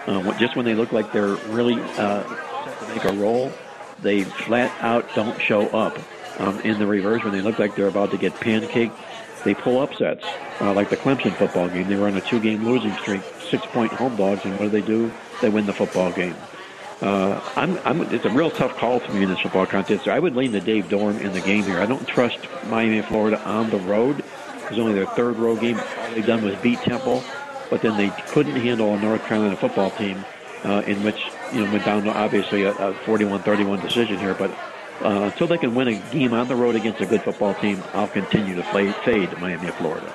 Uh, 0.07 0.39
just 0.39 0.57
when 0.57 0.65
they 0.65 0.75
look 0.75 0.93
like 0.93 1.13
they're 1.13 1.37
really 1.49 1.81
uh, 1.97 2.23
set 2.65 2.81
to 2.81 2.89
make 2.89 3.05
a 3.05 3.13
roll, 3.15 3.53
they 4.01 4.25
flat 4.25 4.73
out 4.83 5.07
don't 5.15 5.41
show 5.41 5.67
up. 5.69 5.99
Um, 6.39 6.61
in 6.61 6.79
the 6.79 6.87
reverse, 6.87 7.25
when 7.25 7.33
they 7.33 7.41
look 7.41 7.59
like 7.59 7.75
they're 7.75 7.89
about 7.89 8.13
to 8.13 8.17
get 8.17 8.33
pancaked, 8.35 8.95
they 9.45 9.55
pull 9.55 9.81
upsets, 9.81 10.25
uh, 10.61 10.73
like 10.73 10.91
the 10.91 10.97
Clemson 10.97 11.33
football 11.35 11.69
game. 11.69 11.89
They 11.89 11.97
were 11.97 12.07
on 12.07 12.17
a 12.17 12.21
two-game 12.21 12.65
losing 12.65 12.93
streak, 12.95 13.23
six-point 13.51 13.93
home 13.93 14.17
dogs, 14.17 14.45
and 14.45 14.53
what 14.55 14.65
do 14.65 14.69
they 14.71 14.87
do? 14.87 15.13
They 15.41 15.49
win 15.49 15.67
the 15.67 15.73
football 15.73 16.13
game. 16.13 16.37
Uh, 17.01 17.41
I'm, 17.55 17.79
I'm, 17.85 18.03
it's 18.13 18.25
a 18.25 18.31
real 18.31 18.51
tough 18.51 18.77
call 18.77 18.99
to 19.01 19.13
me 19.13 19.23
in 19.23 19.29
this 19.29 19.41
football 19.41 19.67
contest. 19.67 20.09
I 20.09 20.19
would 20.19 20.35
lean 20.35 20.53
to 20.53 20.61
Dave 20.61 20.87
Doeren 20.87 21.21
in 21.21 21.33
the 21.33 21.41
game 21.41 21.63
here. 21.63 21.79
I 21.79 21.87
don't 21.87 22.07
trust 22.09 22.39
Miami, 22.67 23.03
Florida 23.03 23.41
on 23.45 23.71
the 23.71 23.79
road. 23.79 24.19
It 24.19 24.71
was 24.71 24.79
only 24.79 24.95
their 24.95 25.07
third 25.07 25.37
road 25.37 25.61
game. 25.61 25.79
All 25.79 26.11
they've 26.11 26.27
done 26.27 26.45
was 26.45 26.57
beat 26.57 26.81
Temple, 26.81 27.23
but 27.71 27.83
then 27.83 27.97
they 27.97 28.11
couldn't 28.29 28.57
handle 28.57 28.95
a 28.95 29.01
North 29.01 29.25
Carolina 29.27 29.57
football 29.57 29.91
team 29.93 30.25
uh, 30.65 30.83
in 30.87 31.03
which 31.05 31.23
you 31.53 31.65
know 31.65 31.73
went 31.73 31.85
down 31.85 32.03
to 32.05 32.11
obviously 32.11 32.65
a, 32.65 32.73
a 32.73 32.93
41-31 33.05 33.81
decision 33.83 34.19
here. 34.19 34.35
But 34.35 34.51
uh, 35.03 35.31
until 35.31 35.47
they 35.47 35.59
can 35.59 35.75
win 35.75 35.89
a 35.89 35.95
game 36.11 36.33
on 36.33 36.49
the 36.49 36.57
road 36.57 36.75
against 36.75 37.01
a 37.01 37.07
good 37.07 37.23
football 37.23 37.55
team, 37.55 37.83
I'll 37.95 38.09
continue 38.09 38.57
to 38.57 38.63
play, 38.65 38.91
fade 39.05 39.31
Miami, 39.39 39.69
Florida. 39.73 40.13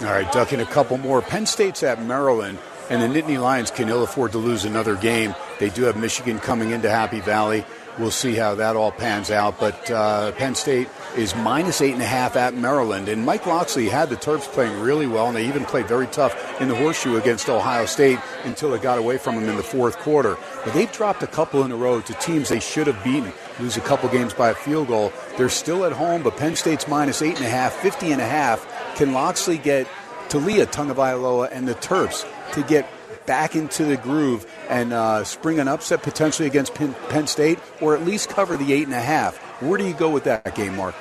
All 0.00 0.08
right, 0.08 0.30
ducking 0.32 0.60
a 0.60 0.66
couple 0.66 0.96
more. 0.98 1.20
Penn 1.20 1.46
State's 1.46 1.82
at 1.82 2.02
Maryland. 2.02 2.58
And 2.90 3.02
the 3.02 3.20
Nittany 3.20 3.40
Lions 3.40 3.70
can 3.70 3.88
ill 3.88 4.02
afford 4.02 4.32
to 4.32 4.38
lose 4.38 4.64
another 4.64 4.96
game. 4.96 5.34
They 5.58 5.70
do 5.70 5.84
have 5.84 5.96
Michigan 5.96 6.38
coming 6.38 6.70
into 6.70 6.90
Happy 6.90 7.20
Valley. 7.20 7.64
We'll 7.98 8.10
see 8.10 8.34
how 8.34 8.54
that 8.54 8.74
all 8.74 8.90
pans 8.90 9.30
out. 9.30 9.60
But 9.60 9.90
uh, 9.90 10.32
Penn 10.32 10.54
State 10.54 10.88
is 11.16 11.36
minus 11.36 11.82
eight 11.82 11.92
and 11.92 12.00
a 12.00 12.06
half 12.06 12.36
at 12.36 12.54
Maryland. 12.54 13.08
And 13.08 13.24
Mike 13.24 13.46
Locksley 13.46 13.88
had 13.88 14.08
the 14.08 14.16
Terps 14.16 14.50
playing 14.50 14.80
really 14.80 15.06
well, 15.06 15.26
and 15.28 15.36
they 15.36 15.46
even 15.46 15.64
played 15.64 15.86
very 15.86 16.06
tough 16.06 16.60
in 16.60 16.68
the 16.68 16.74
horseshoe 16.74 17.16
against 17.16 17.48
Ohio 17.50 17.84
State 17.84 18.18
until 18.44 18.72
it 18.72 18.80
got 18.82 18.98
away 18.98 19.18
from 19.18 19.36
them 19.36 19.48
in 19.48 19.56
the 19.56 19.62
fourth 19.62 19.98
quarter. 19.98 20.38
But 20.64 20.72
they've 20.72 20.90
dropped 20.90 21.22
a 21.22 21.26
couple 21.26 21.64
in 21.64 21.72
a 21.72 21.76
row 21.76 22.00
to 22.00 22.14
teams 22.14 22.48
they 22.48 22.60
should 22.60 22.86
have 22.86 23.02
beaten. 23.04 23.32
Lose 23.60 23.76
a 23.76 23.82
couple 23.82 24.08
games 24.08 24.32
by 24.32 24.50
a 24.50 24.54
field 24.54 24.88
goal. 24.88 25.12
They're 25.36 25.50
still 25.50 25.84
at 25.84 25.92
home, 25.92 26.22
but 26.22 26.36
Penn 26.38 26.56
State's 26.56 26.88
minus 26.88 27.20
eight 27.20 27.36
and 27.36 27.44
a 27.44 27.50
half, 27.50 27.74
50 27.74 28.12
and 28.12 28.20
a 28.22 28.26
half. 28.26 28.66
Can 28.96 29.12
Locksley 29.12 29.58
get 29.58 29.86
Taulia 30.28 30.64
Tagovailoa 30.64 31.50
and 31.52 31.68
the 31.68 31.74
Terps 31.74 32.26
to 32.52 32.62
get 32.62 32.88
back 33.26 33.54
into 33.54 33.84
the 33.84 33.96
groove 33.96 34.46
and 34.68 34.92
uh, 34.92 35.24
spring 35.24 35.60
an 35.60 35.68
upset 35.68 36.02
potentially 36.02 36.48
against 36.48 36.74
Penn, 36.74 36.94
Penn 37.08 37.26
State, 37.26 37.58
or 37.80 37.96
at 37.96 38.04
least 38.04 38.28
cover 38.28 38.56
the 38.56 38.72
eight 38.72 38.84
and 38.84 38.94
a 38.94 39.00
half. 39.00 39.36
Where 39.62 39.78
do 39.78 39.86
you 39.86 39.94
go 39.94 40.10
with 40.10 40.24
that 40.24 40.54
game, 40.54 40.76
Mark? 40.76 40.94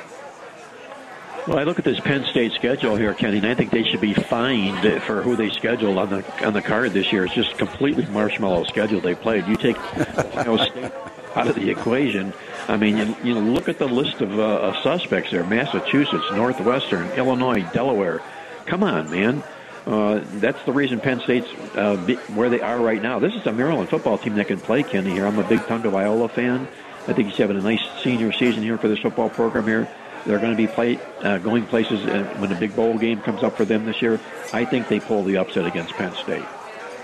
Well, 1.47 1.57
I 1.57 1.63
look 1.63 1.79
at 1.79 1.85
this 1.85 1.99
Penn 1.99 2.23
State 2.25 2.51
schedule 2.53 2.95
here, 2.95 3.15
Kenny, 3.15 3.37
and 3.37 3.47
I 3.47 3.55
think 3.55 3.71
they 3.71 3.83
should 3.83 4.01
be 4.01 4.13
fined 4.13 5.01
for 5.01 5.23
who 5.23 5.35
they 5.35 5.49
scheduled 5.49 5.97
on 5.97 6.09
the 6.11 6.45
on 6.45 6.53
the 6.53 6.61
card 6.61 6.93
this 6.93 7.11
year. 7.11 7.25
It's 7.25 7.33
just 7.33 7.57
completely 7.57 8.05
marshmallow 8.05 8.65
schedule 8.65 9.01
they 9.01 9.15
played. 9.15 9.47
You 9.47 9.55
take 9.55 9.75
Ohio 9.97 10.57
State 10.57 10.91
out 11.33 11.47
of 11.47 11.55
the 11.55 11.71
equation. 11.71 12.31
I 12.67 12.77
mean, 12.77 12.95
you, 12.95 13.15
you 13.23 13.33
know, 13.33 13.41
look 13.41 13.67
at 13.69 13.79
the 13.79 13.87
list 13.87 14.21
of, 14.21 14.37
uh, 14.37 14.59
of 14.59 14.77
suspects 14.83 15.31
there: 15.31 15.43
Massachusetts, 15.43 16.25
Northwestern, 16.33 17.09
Illinois, 17.13 17.67
Delaware. 17.73 18.21
Come 18.67 18.83
on, 18.83 19.09
man. 19.09 19.43
Uh, 19.85 20.21
that's 20.33 20.63
the 20.65 20.71
reason 20.71 20.99
Penn 20.99 21.21
State's 21.21 21.49
uh, 21.75 21.97
where 22.35 22.49
they 22.49 22.61
are 22.61 22.79
right 22.79 23.01
now. 23.01 23.19
This 23.19 23.33
is 23.33 23.45
a 23.47 23.51
Maryland 23.51 23.89
football 23.89 24.17
team 24.17 24.35
that 24.35 24.47
can 24.47 24.59
play 24.59 24.83
Kenny 24.83 25.11
here. 25.11 25.25
I'm 25.25 25.39
a 25.39 25.47
big 25.47 25.59
Tagovailoa 25.61 26.29
fan. 26.29 26.67
I 27.07 27.13
think 27.13 27.29
he's 27.29 27.37
having 27.37 27.57
a 27.57 27.61
nice 27.61 27.81
senior 28.03 28.31
season 28.31 28.61
here 28.61 28.77
for 28.77 28.87
this 28.87 28.99
football 28.99 29.29
program 29.29 29.65
here. 29.65 29.89
They're 30.25 30.37
going 30.37 30.51
to 30.51 30.57
be 30.57 30.67
play, 30.67 30.99
uh, 31.23 31.39
going 31.39 31.65
places 31.65 32.05
uh, 32.05 32.35
when 32.37 32.51
the 32.51 32.55
big 32.55 32.75
bowl 32.75 32.95
game 32.97 33.21
comes 33.21 33.41
up 33.41 33.57
for 33.57 33.65
them 33.65 33.85
this 33.85 34.01
year. 34.03 34.19
I 34.53 34.65
think 34.65 34.87
they 34.87 34.99
pull 34.99 35.23
the 35.23 35.37
upset 35.37 35.65
against 35.65 35.93
Penn 35.93 36.13
State. 36.13 36.45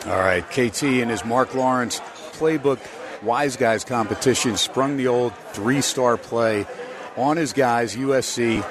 All 0.06 0.20
right, 0.20 0.44
KT 0.48 0.84
and 0.84 1.10
his 1.10 1.26
Mark 1.26 1.56
Lawrence 1.56 2.00
playbook 2.34 2.80
wise 3.24 3.58
guys 3.58 3.84
competition 3.84 4.56
sprung 4.56 4.98
the 4.98 5.08
old 5.08 5.36
three-star 5.54 6.18
play 6.18 6.68
on 7.16 7.38
his 7.38 7.54
guys 7.54 7.96
USC. 7.96 8.64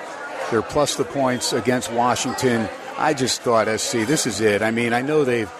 They're 0.50 0.62
plus 0.62 0.94
the 0.94 1.04
points 1.04 1.52
against 1.52 1.90
Washington. 1.92 2.68
I 2.98 3.14
just 3.14 3.42
thought 3.42 3.68
SC, 3.78 4.06
this 4.06 4.26
is 4.26 4.40
it. 4.40 4.62
I 4.62 4.70
mean, 4.70 4.92
I 4.92 5.02
know 5.02 5.24
they've 5.24 5.52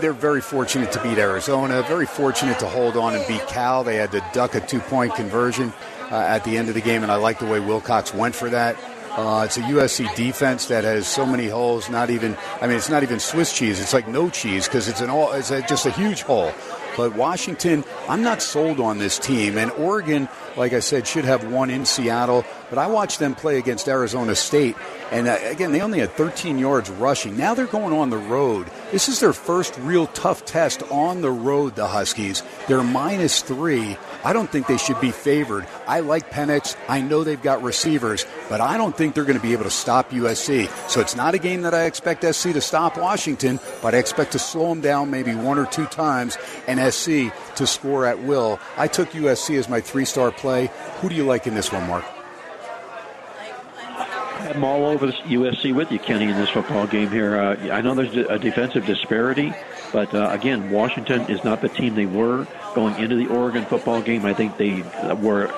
they're 0.00 0.12
very 0.12 0.40
fortunate 0.40 0.92
to 0.92 1.02
beat 1.02 1.18
Arizona, 1.18 1.82
very 1.82 2.06
fortunate 2.06 2.58
to 2.60 2.66
hold 2.66 2.96
on 2.96 3.14
and 3.14 3.26
beat 3.26 3.46
Cal. 3.48 3.82
They 3.82 3.96
had 3.96 4.12
to 4.12 4.24
duck 4.32 4.54
a 4.54 4.60
two 4.60 4.80
point 4.80 5.14
conversion 5.14 5.72
uh, 6.10 6.16
at 6.16 6.44
the 6.44 6.56
end 6.56 6.68
of 6.68 6.74
the 6.74 6.80
game, 6.80 7.02
and 7.02 7.10
I 7.10 7.16
like 7.16 7.38
the 7.38 7.46
way 7.46 7.60
Wilcox 7.60 8.14
went 8.14 8.34
for 8.34 8.50
that. 8.50 8.76
Uh, 9.12 9.42
it's 9.44 9.56
a 9.56 9.62
USC 9.62 10.14
defense 10.14 10.66
that 10.66 10.84
has 10.84 11.06
so 11.06 11.26
many 11.26 11.48
holes. 11.48 11.90
Not 11.90 12.10
even, 12.10 12.36
I 12.60 12.68
mean, 12.68 12.76
it's 12.76 12.88
not 12.88 13.02
even 13.02 13.18
Swiss 13.18 13.52
cheese. 13.52 13.80
It's 13.80 13.92
like 13.92 14.06
no 14.06 14.30
cheese 14.30 14.66
because 14.66 14.86
it's 14.88 15.00
an 15.00 15.10
all. 15.10 15.32
It's 15.32 15.50
a, 15.50 15.62
just 15.62 15.86
a 15.86 15.90
huge 15.90 16.22
hole. 16.22 16.52
But 16.96 17.14
Washington, 17.14 17.84
I'm 18.08 18.22
not 18.22 18.42
sold 18.42 18.80
on 18.80 18.98
this 18.98 19.18
team. 19.18 19.58
And 19.58 19.70
Oregon, 19.72 20.28
like 20.56 20.72
I 20.72 20.80
said, 20.80 21.06
should 21.06 21.24
have 21.24 21.50
won 21.50 21.70
in 21.70 21.84
Seattle. 21.84 22.44
But 22.68 22.78
I 22.78 22.86
watched 22.86 23.18
them 23.18 23.34
play 23.34 23.58
against 23.58 23.88
Arizona 23.88 24.34
State. 24.34 24.76
And 25.10 25.26
uh, 25.26 25.38
again, 25.42 25.72
they 25.72 25.80
only 25.80 25.98
had 25.98 26.12
13 26.12 26.58
yards 26.58 26.90
rushing. 26.90 27.36
Now 27.36 27.54
they're 27.54 27.66
going 27.66 27.92
on 27.92 28.10
the 28.10 28.18
road. 28.18 28.70
This 28.92 29.08
is 29.08 29.20
their 29.20 29.32
first 29.32 29.76
real 29.78 30.06
tough 30.08 30.44
test 30.44 30.82
on 30.90 31.20
the 31.20 31.30
road, 31.30 31.74
the 31.74 31.86
Huskies. 31.86 32.42
They're 32.68 32.82
minus 32.82 33.42
three. 33.42 33.96
I 34.24 34.32
don't 34.32 34.50
think 34.50 34.66
they 34.66 34.76
should 34.76 35.00
be 35.00 35.10
favored. 35.10 35.66
I 35.86 36.00
like 36.00 36.30
Penix. 36.30 36.76
I 36.88 37.00
know 37.00 37.24
they've 37.24 37.40
got 37.40 37.62
receivers, 37.62 38.26
but 38.48 38.60
I 38.60 38.76
don't 38.76 38.96
think 38.96 39.14
they're 39.14 39.24
going 39.24 39.38
to 39.38 39.42
be 39.42 39.52
able 39.52 39.64
to 39.64 39.70
stop 39.70 40.10
USC. 40.10 40.68
So 40.88 41.00
it's 41.00 41.16
not 41.16 41.34
a 41.34 41.38
game 41.38 41.62
that 41.62 41.74
I 41.74 41.84
expect 41.84 42.24
SC 42.24 42.52
to 42.52 42.60
stop 42.60 42.98
Washington, 42.98 43.60
but 43.82 43.94
I 43.94 43.98
expect 43.98 44.32
to 44.32 44.38
slow 44.38 44.68
them 44.68 44.80
down 44.80 45.10
maybe 45.10 45.34
one 45.34 45.58
or 45.58 45.66
two 45.66 45.86
times 45.86 46.36
and 46.66 46.80
SC 46.92 47.32
to 47.56 47.66
score 47.66 48.06
at 48.06 48.22
will. 48.22 48.60
I 48.76 48.88
took 48.88 49.10
USC 49.10 49.58
as 49.58 49.68
my 49.68 49.80
three 49.80 50.04
star 50.04 50.30
play. 50.30 50.70
Who 51.00 51.08
do 51.08 51.14
you 51.14 51.24
like 51.24 51.46
in 51.46 51.54
this 51.54 51.72
one, 51.72 51.86
Mark? 51.86 52.04
I'm 54.50 54.64
all 54.64 54.86
over 54.86 55.06
USC 55.06 55.74
with 55.74 55.92
you, 55.92 55.98
Kenny, 55.98 56.24
in 56.24 56.36
this 56.36 56.50
football 56.50 56.86
game 56.86 57.08
here. 57.08 57.38
Uh, 57.38 57.72
I 57.72 57.82
know 57.82 57.94
there's 57.94 58.16
a 58.16 58.38
defensive 58.38 58.84
disparity, 58.84 59.52
but 59.92 60.14
uh, 60.14 60.30
again, 60.30 60.70
Washington 60.70 61.26
is 61.28 61.42
not 61.44 61.60
the 61.60 61.68
team 61.68 61.94
they 61.94 62.06
were 62.06 62.46
going 62.74 62.98
into 62.98 63.16
the 63.16 63.26
Oregon 63.26 63.64
football 63.66 64.02
game. 64.02 64.24
I 64.24 64.34
think 64.34 64.56
they 64.56 64.82
were 65.14 65.50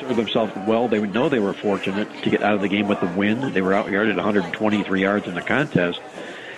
served 0.00 0.16
themselves 0.16 0.52
well. 0.66 0.88
They 0.88 1.00
know 1.00 1.28
they 1.28 1.40
were 1.40 1.54
fortunate 1.54 2.22
to 2.22 2.30
get 2.30 2.42
out 2.42 2.54
of 2.54 2.60
the 2.60 2.68
game 2.68 2.88
with 2.88 3.00
the 3.00 3.06
win. 3.06 3.52
They 3.52 3.62
were 3.62 3.74
out 3.74 3.90
yarded 3.90 4.16
123 4.16 5.02
yards 5.02 5.26
in 5.26 5.34
the 5.34 5.42
contest, 5.42 6.00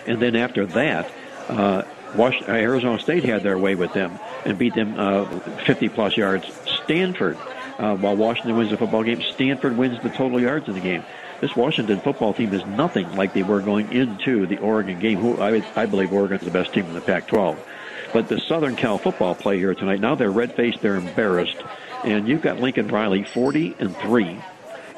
and 0.07 0.21
then 0.21 0.37
after 0.37 0.67
that, 0.67 1.11
uh, 1.49 1.83
Washington, 2.15 2.55
Arizona 2.55 2.99
State 2.99 3.25
had 3.25 3.43
their 3.43 3.59
way 3.59 3.75
with 3.75 3.93
them 3.93 4.19
and 4.45 4.59
beat 4.59 4.75
them 4.75 4.99
uh, 4.99 5.25
50 5.67 5.89
plus 5.89 6.17
yards. 6.17 6.45
Stanford, 6.85 7.39
uh, 7.79 7.95
while 7.95 8.17
Washington 8.17 8.57
wins 8.57 8.71
the 8.71 8.77
football 8.77 9.03
game, 9.03 9.23
Stanford 9.35 9.77
wins 9.77 10.03
the 10.03 10.11
total 10.11 10.41
yards 10.41 10.69
in 10.69 10.75
the 10.75 10.81
game. 10.81 11.05
This 11.43 11.57
Washington 11.57 11.99
football 11.99 12.33
team 12.33 12.55
is 12.55 12.65
nothing 12.67 13.17
like 13.17 13.35
they 13.35 13.43
were 13.43 13.61
going 13.61 13.91
into 13.93 14.47
the 14.47 14.59
Oregon 14.59 15.01
game. 15.01 15.19
Who 15.19 15.43
I, 15.43 15.61
I 15.75 15.87
believe 15.87 16.13
Oregon's 16.13 16.43
the 16.43 16.53
best 16.53 16.73
team 16.73 16.87
in 16.87 16.95
the 16.95 17.01
Pac-12. 17.01 17.59
But 18.13 18.29
the 18.29 18.39
Southern 18.39 18.77
Cal 18.77 18.97
football 18.97 19.35
play 19.35 19.59
here 19.59 19.75
tonight, 19.75 19.99
now 19.99 20.15
they're 20.15 20.31
red 20.31 20.55
faced, 20.55 20.81
they're 20.83 20.95
embarrassed. 20.95 21.57
And 22.05 22.29
you've 22.29 22.43
got 22.43 22.61
Lincoln 22.61 22.87
Riley, 22.87 23.25
40 23.25 23.75
and 23.81 23.97
3 23.97 24.41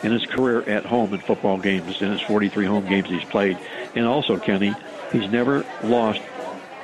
in 0.03 0.13
his 0.13 0.27
career 0.27 0.61
at 0.69 0.85
home 0.85 1.15
in 1.15 1.21
football 1.21 1.57
games, 1.57 2.03
in 2.03 2.11
his 2.11 2.21
43 2.21 2.67
home 2.67 2.87
games 2.87 3.09
he's 3.09 3.25
played. 3.25 3.57
And 3.95 4.05
also, 4.05 4.37
Kenny, 4.37 4.75
he's 5.13 5.31
never 5.31 5.65
lost 5.83 6.21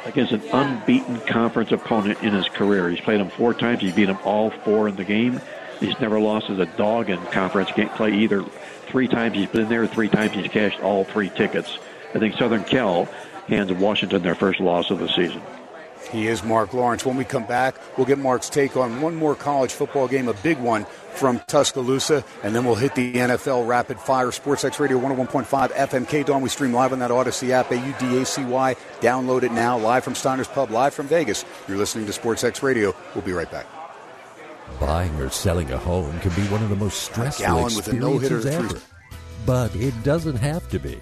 against 0.06 0.32
an 0.32 0.40
unbeaten 0.54 1.20
conference 1.20 1.70
opponent 1.70 2.22
in 2.22 2.32
his 2.32 2.48
career. 2.48 2.88
He's 2.88 3.00
played 3.00 3.20
them 3.20 3.28
four 3.28 3.52
times. 3.52 3.82
He 3.82 3.92
beat 3.92 4.06
them 4.06 4.18
all 4.24 4.48
four 4.48 4.88
in 4.88 4.96
the 4.96 5.04
game. 5.04 5.38
He's 5.80 6.00
never 6.00 6.18
lost 6.18 6.48
as 6.48 6.58
a 6.58 6.66
dog 6.66 7.10
in 7.10 7.18
conference 7.26 7.72
game 7.72 7.90
play 7.90 8.14
either. 8.14 8.42
Three 8.90 9.08
times 9.08 9.36
he's 9.36 9.48
been 9.48 9.68
there. 9.68 9.86
Three 9.86 10.08
times 10.08 10.32
he's 10.32 10.48
cashed 10.48 10.80
all 10.80 11.04
three 11.04 11.30
tickets. 11.30 11.78
I 12.14 12.18
think 12.18 12.34
Southern 12.36 12.64
Cal 12.64 13.04
hands 13.46 13.72
Washington 13.72 14.22
their 14.22 14.34
first 14.34 14.60
loss 14.60 14.90
of 14.90 14.98
the 14.98 15.08
season. 15.08 15.42
He 16.10 16.26
is 16.26 16.42
Mark 16.42 16.72
Lawrence. 16.72 17.04
When 17.04 17.16
we 17.16 17.24
come 17.24 17.44
back, 17.44 17.76
we'll 17.96 18.06
get 18.06 18.18
Mark's 18.18 18.48
take 18.48 18.76
on 18.76 19.00
one 19.00 19.14
more 19.14 19.34
college 19.34 19.72
football 19.72 20.08
game, 20.08 20.28
a 20.28 20.34
big 20.34 20.58
one 20.58 20.86
from 21.14 21.40
Tuscaloosa, 21.46 22.24
and 22.42 22.54
then 22.54 22.64
we'll 22.64 22.74
hit 22.74 22.94
the 22.94 23.12
NFL 23.12 23.66
Rapid 23.68 24.00
Fire 24.00 24.32
Sports 24.32 24.64
X 24.64 24.80
Radio 24.80 24.98
101.5 24.98 25.44
FMK 25.70 26.24
Dawn. 26.24 26.40
We 26.40 26.48
stream 26.48 26.72
live 26.72 26.92
on 26.92 27.00
that 27.00 27.10
Audacy 27.10 27.50
app, 27.50 27.70
A-U-D-A-C-Y. 27.70 28.76
Download 29.00 29.42
it 29.42 29.52
now, 29.52 29.78
live 29.78 30.02
from 30.02 30.14
Steiner's 30.14 30.48
Pub, 30.48 30.70
live 30.70 30.94
from 30.94 31.06
Vegas. 31.06 31.44
You're 31.68 31.78
listening 31.78 32.06
to 32.06 32.12
Sports 32.12 32.44
X 32.44 32.62
Radio. 32.62 32.94
We'll 33.14 33.24
be 33.24 33.32
right 33.32 33.50
back. 33.50 33.79
Buying 34.78 35.14
or 35.16 35.30
selling 35.30 35.70
a 35.72 35.78
home 35.78 36.18
can 36.20 36.30
be 36.34 36.48
one 36.48 36.62
of 36.62 36.68
the 36.68 36.76
most 36.76 37.02
stressful 37.02 37.66
experiences 37.66 38.46
ever. 38.46 38.80
But 39.44 39.74
it 39.74 39.94
doesn't 40.02 40.36
have 40.36 40.68
to 40.70 40.78
be. 40.78 41.00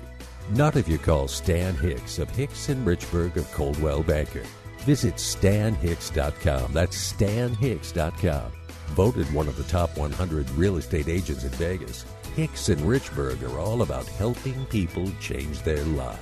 Not 0.50 0.76
if 0.76 0.88
you 0.88 0.98
call 0.98 1.28
Stan 1.28 1.74
Hicks 1.76 2.18
of 2.18 2.30
Hicks 2.30 2.68
and 2.68 2.86
Richburg 2.86 3.36
of 3.36 3.50
Coldwell 3.52 4.02
Banker. 4.02 4.44
Visit 4.78 5.16
stanhicks.com. 5.16 6.72
That's 6.72 7.12
stanhicks.com. 7.12 8.52
Voted 8.88 9.32
one 9.34 9.48
of 9.48 9.56
the 9.56 9.64
top 9.64 9.96
100 9.98 10.50
real 10.52 10.78
estate 10.78 11.08
agents 11.08 11.44
in 11.44 11.50
Vegas, 11.50 12.06
Hicks 12.34 12.68
and 12.68 12.80
Richburg 12.82 13.42
are 13.42 13.58
all 13.58 13.82
about 13.82 14.06
helping 14.06 14.64
people 14.66 15.10
change 15.20 15.60
their 15.62 15.84
lives. 15.84 16.20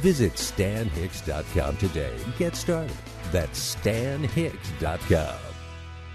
Visit 0.00 0.32
stanhicks.com 0.34 1.76
today 1.76 2.14
and 2.24 2.36
get 2.36 2.56
started. 2.56 2.96
That's 3.30 3.76
stanhicks.com. 3.76 5.49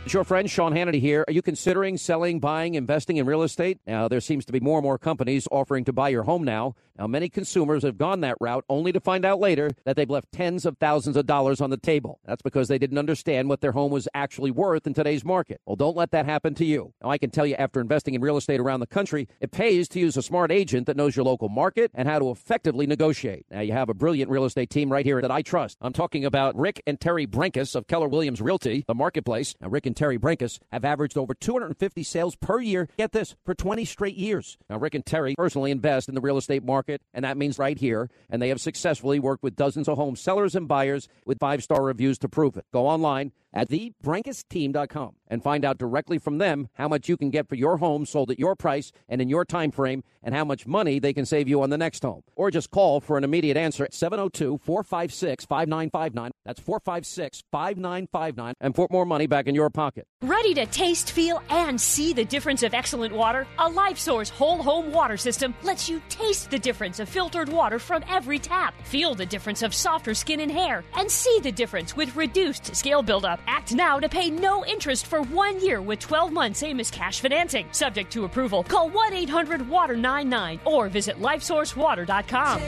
It's 0.05 0.13
your 0.13 0.23
friend 0.23 0.47
Sean 0.47 0.71
Hannity 0.71 1.01
here. 1.01 1.25
Are 1.27 1.33
you 1.33 1.41
considering 1.41 1.97
selling, 1.97 2.39
buying, 2.39 2.75
investing 2.75 3.17
in 3.17 3.25
real 3.25 3.41
estate? 3.41 3.79
Now, 3.87 4.07
there 4.07 4.21
seems 4.21 4.45
to 4.45 4.53
be 4.53 4.59
more 4.59 4.77
and 4.77 4.83
more 4.83 4.99
companies 4.99 5.47
offering 5.51 5.83
to 5.85 5.93
buy 5.93 6.09
your 6.09 6.21
home 6.21 6.43
now. 6.43 6.75
Now, 6.97 7.07
many 7.07 7.27
consumers 7.27 7.83
have 7.83 7.97
gone 7.97 8.21
that 8.21 8.37
route 8.39 8.63
only 8.69 8.93
to 8.93 9.01
find 9.01 9.25
out 9.25 9.39
later 9.39 9.71
that 9.83 9.97
they've 9.97 10.09
left 10.09 10.31
tens 10.31 10.65
of 10.65 10.77
thousands 10.77 11.17
of 11.17 11.25
dollars 11.25 11.59
on 11.59 11.71
the 11.71 11.75
table. 11.75 12.19
That's 12.23 12.43
because 12.43 12.67
they 12.69 12.77
didn't 12.77 12.99
understand 12.99 13.49
what 13.49 13.59
their 13.59 13.73
home 13.73 13.91
was 13.91 14.07
actually 14.13 14.51
worth 14.51 14.87
in 14.87 14.93
today's 14.93 15.25
market. 15.25 15.59
Well, 15.65 15.75
don't 15.75 15.97
let 15.97 16.11
that 16.11 16.25
happen 16.25 16.53
to 16.53 16.65
you. 16.65 16.93
Now, 17.03 17.09
I 17.09 17.17
can 17.17 17.31
tell 17.31 17.45
you 17.45 17.55
after 17.55 17.81
investing 17.81 18.13
in 18.13 18.21
real 18.21 18.37
estate 18.37 18.61
around 18.61 18.79
the 18.81 18.87
country, 18.87 19.27
it 19.41 19.51
pays 19.51 19.89
to 19.89 19.99
use 19.99 20.15
a 20.15 20.21
smart 20.21 20.51
agent 20.51 20.85
that 20.85 20.95
knows 20.95 21.15
your 21.17 21.25
local 21.25 21.49
market 21.49 21.91
and 21.95 22.07
how 22.07 22.19
to 22.19 22.29
effectively 22.29 22.85
negotiate. 22.85 23.45
Now, 23.49 23.61
you 23.61 23.73
have 23.73 23.89
a 23.89 23.95
brilliant 23.95 24.29
real 24.29 24.45
estate 24.45 24.69
team 24.69 24.89
right 24.89 25.05
here 25.05 25.19
that 25.19 25.31
I 25.31 25.41
trust. 25.41 25.77
I'm 25.81 25.93
talking 25.93 26.23
about 26.23 26.55
Rick 26.55 26.81
and 26.87 26.97
Terry 26.97 27.25
Brenkus 27.25 27.75
of 27.75 27.87
Keller 27.87 28.07
Williams 28.07 28.39
Realty, 28.39 28.85
the 28.87 28.95
marketplace. 28.95 29.53
Now, 29.59 29.67
Rick 29.67 29.87
and 29.87 29.94
Terry 29.95 30.17
Brenkus 30.17 30.59
have 30.71 30.85
averaged 30.85 31.17
over 31.17 31.33
250 31.33 32.03
sales 32.03 32.35
per 32.35 32.59
year. 32.59 32.87
Get 32.97 33.11
this, 33.11 33.35
for 33.45 33.53
20 33.53 33.85
straight 33.85 34.17
years. 34.17 34.57
Now, 34.69 34.77
Rick 34.77 34.95
and 34.95 35.05
Terry 35.05 35.35
personally 35.35 35.71
invest 35.71 36.09
in 36.09 36.15
the 36.15 36.21
real 36.21 36.37
estate 36.37 36.63
market, 36.63 37.01
and 37.13 37.25
that 37.25 37.37
means 37.37 37.57
right 37.57 37.77
here. 37.77 38.09
And 38.29 38.41
they 38.41 38.49
have 38.49 38.61
successfully 38.61 39.19
worked 39.19 39.43
with 39.43 39.55
dozens 39.55 39.87
of 39.87 39.97
home 39.97 40.15
sellers 40.15 40.55
and 40.55 40.67
buyers 40.67 41.07
with 41.25 41.39
five 41.39 41.63
star 41.63 41.83
reviews 41.83 42.17
to 42.19 42.29
prove 42.29 42.57
it. 42.57 42.65
Go 42.73 42.87
online 42.87 43.31
at 43.55 43.69
thebrenkusteam.com 43.69 45.15
and 45.27 45.41
find 45.41 45.65
out 45.65 45.77
directly 45.77 46.17
from 46.19 46.37
them 46.37 46.67
how 46.73 46.87
much 46.87 47.09
you 47.09 47.17
can 47.17 47.31
get 47.31 47.47
for 47.47 47.55
your 47.55 47.77
home 47.77 48.05
sold 48.05 48.29
at 48.29 48.37
your 48.37 48.55
price 48.55 48.91
and 49.09 49.19
in 49.21 49.29
your 49.29 49.45
time 49.45 49.71
frame 49.71 50.03
and 50.21 50.35
how 50.35 50.43
much 50.43 50.67
money 50.67 50.99
they 50.99 51.13
can 51.13 51.25
save 51.25 51.47
you 51.47 51.61
on 51.61 51.69
the 51.69 51.77
next 51.77 52.03
home. 52.03 52.21
Or 52.35 52.51
just 52.51 52.69
call 52.69 52.99
for 52.99 53.17
an 53.17 53.23
immediate 53.23 53.55
answer 53.57 53.85
at 53.85 53.93
702-456-5959. 53.93 56.31
That's 56.43 56.59
456-5959 56.59 58.53
and 58.59 58.75
put 58.75 58.91
more 58.91 59.05
money 59.05 59.27
back 59.27 59.47
in 59.47 59.55
your 59.55 59.69
pocket. 59.69 60.05
Ready 60.21 60.53
to 60.55 60.65
taste, 60.65 61.11
feel, 61.11 61.41
and 61.49 61.79
see 61.79 62.11
the 62.13 62.25
difference 62.25 62.63
of 62.63 62.73
excellent 62.73 63.13
water? 63.13 63.47
A 63.59 63.69
Life 63.69 63.97
Source 63.97 64.29
whole 64.29 64.61
home 64.61 64.91
water 64.91 65.15
system 65.17 65.55
lets 65.63 65.89
you 65.89 66.01
taste 66.09 66.51
the 66.51 66.59
difference 66.59 66.99
of 66.99 67.07
filtered 67.07 67.47
water 67.49 67.79
from 67.79 68.03
every 68.09 68.39
tap, 68.39 68.73
feel 68.85 69.15
the 69.15 69.25
difference 69.25 69.61
of 69.61 69.73
softer 69.73 70.13
skin 70.13 70.41
and 70.41 70.51
hair, 70.51 70.83
and 70.95 71.09
see 71.09 71.39
the 71.41 71.51
difference 71.51 71.95
with 71.95 72.13
reduced 72.15 72.75
scale 72.75 73.01
buildup. 73.01 73.39
Act 73.47 73.73
now 73.73 73.99
to 73.99 74.09
pay 74.09 74.29
no 74.29 74.65
interest 74.65 75.07
for 75.07 75.21
one 75.23 75.59
year 75.59 75.81
with 75.81 75.99
12 75.99 76.31
months, 76.31 76.59
same 76.59 76.79
as 76.79 76.91
cash 76.91 77.19
financing. 77.19 77.67
Subject 77.71 78.11
to 78.13 78.25
approval. 78.25 78.63
Call 78.63 78.89
1 78.89 79.13
800 79.13 79.67
Water 79.67 79.95
99 79.95 80.59
or 80.65 80.89
visit 80.89 81.19
lifesourcewater.com. 81.19 82.61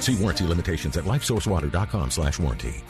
See 0.00 0.16
warranty 0.16 0.44
limitations 0.44 0.96
at 0.96 1.04
lifesourcewater.com 1.04 2.10
slash 2.10 2.38
warranty. 2.38 2.82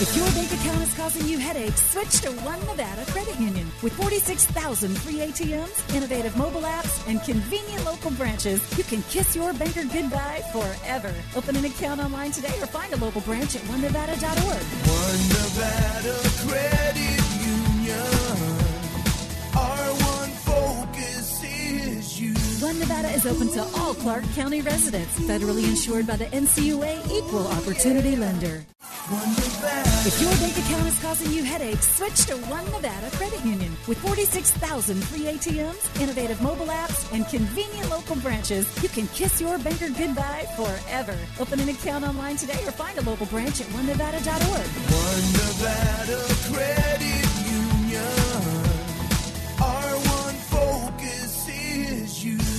If 0.00 0.16
your 0.16 0.26
bank 0.32 0.52
account 0.52 0.82
is 0.82 0.94
causing 0.94 1.26
you 1.26 1.38
headaches, 1.38 1.90
switch 1.90 2.20
to 2.22 2.30
One 2.44 2.60
Nevada 2.66 3.04
Credit 3.10 3.38
Union. 3.40 3.66
With 3.82 3.92
46,000 3.94 4.96
free 4.98 5.18
ATMs, 5.18 5.94
innovative 5.94 6.36
mobile 6.36 6.62
apps, 6.62 7.06
and 7.08 7.22
convenient 7.22 7.84
local 7.84 8.10
branches, 8.12 8.60
you 8.78 8.84
can 8.84 9.02
kiss 9.04 9.34
your 9.34 9.52
banker 9.52 9.84
goodbye 9.84 10.42
forever. 10.52 11.12
Open 11.36 11.56
an 11.56 11.64
account 11.64 12.00
online 12.00 12.30
today 12.30 12.54
or 12.60 12.66
find 12.66 12.92
a 12.92 12.96
local 12.96 13.20
branch 13.22 13.56
at 13.56 13.62
onenevada.org. 13.62 14.62
One 14.94 15.28
Nevada 15.28 16.16
Credit 16.46 17.24
Union. 17.46 18.53
One 22.64 22.78
Nevada 22.78 23.10
is 23.10 23.26
open 23.26 23.48
to 23.48 23.60
all 23.76 23.92
Clark 23.92 24.24
County 24.34 24.62
residents, 24.62 25.20
federally 25.28 25.64
insured 25.68 26.06
by 26.06 26.16
the 26.16 26.24
NCUA 26.24 27.10
Equal 27.12 27.46
Opportunity 27.48 28.16
Lender. 28.16 28.64
If 30.06 30.18
your 30.18 30.30
bank 30.40 30.56
account 30.56 30.88
is 30.88 30.98
causing 31.02 31.30
you 31.30 31.44
headaches, 31.44 31.86
switch 31.94 32.24
to 32.24 32.36
One 32.48 32.64
Nevada 32.70 33.10
Credit 33.16 33.44
Union. 33.44 33.70
With 33.86 33.98
46,000 33.98 35.04
free 35.04 35.24
ATMs, 35.24 36.00
innovative 36.00 36.40
mobile 36.40 36.68
apps, 36.68 37.12
and 37.12 37.28
convenient 37.28 37.90
local 37.90 38.16
branches, 38.16 38.66
you 38.82 38.88
can 38.88 39.08
kiss 39.08 39.42
your 39.42 39.58
banker 39.58 39.90
goodbye 39.90 40.46
forever. 40.56 41.18
Open 41.38 41.60
an 41.60 41.68
account 41.68 42.02
online 42.02 42.36
today 42.36 42.64
or 42.64 42.72
find 42.72 42.96
a 42.96 43.02
local 43.02 43.26
branch 43.26 43.60
at 43.60 43.66
onenevada.org. 43.76 44.68
One 44.88 45.26
Nevada 45.36 46.16
Credit 46.48 47.28
Union. 47.44 48.73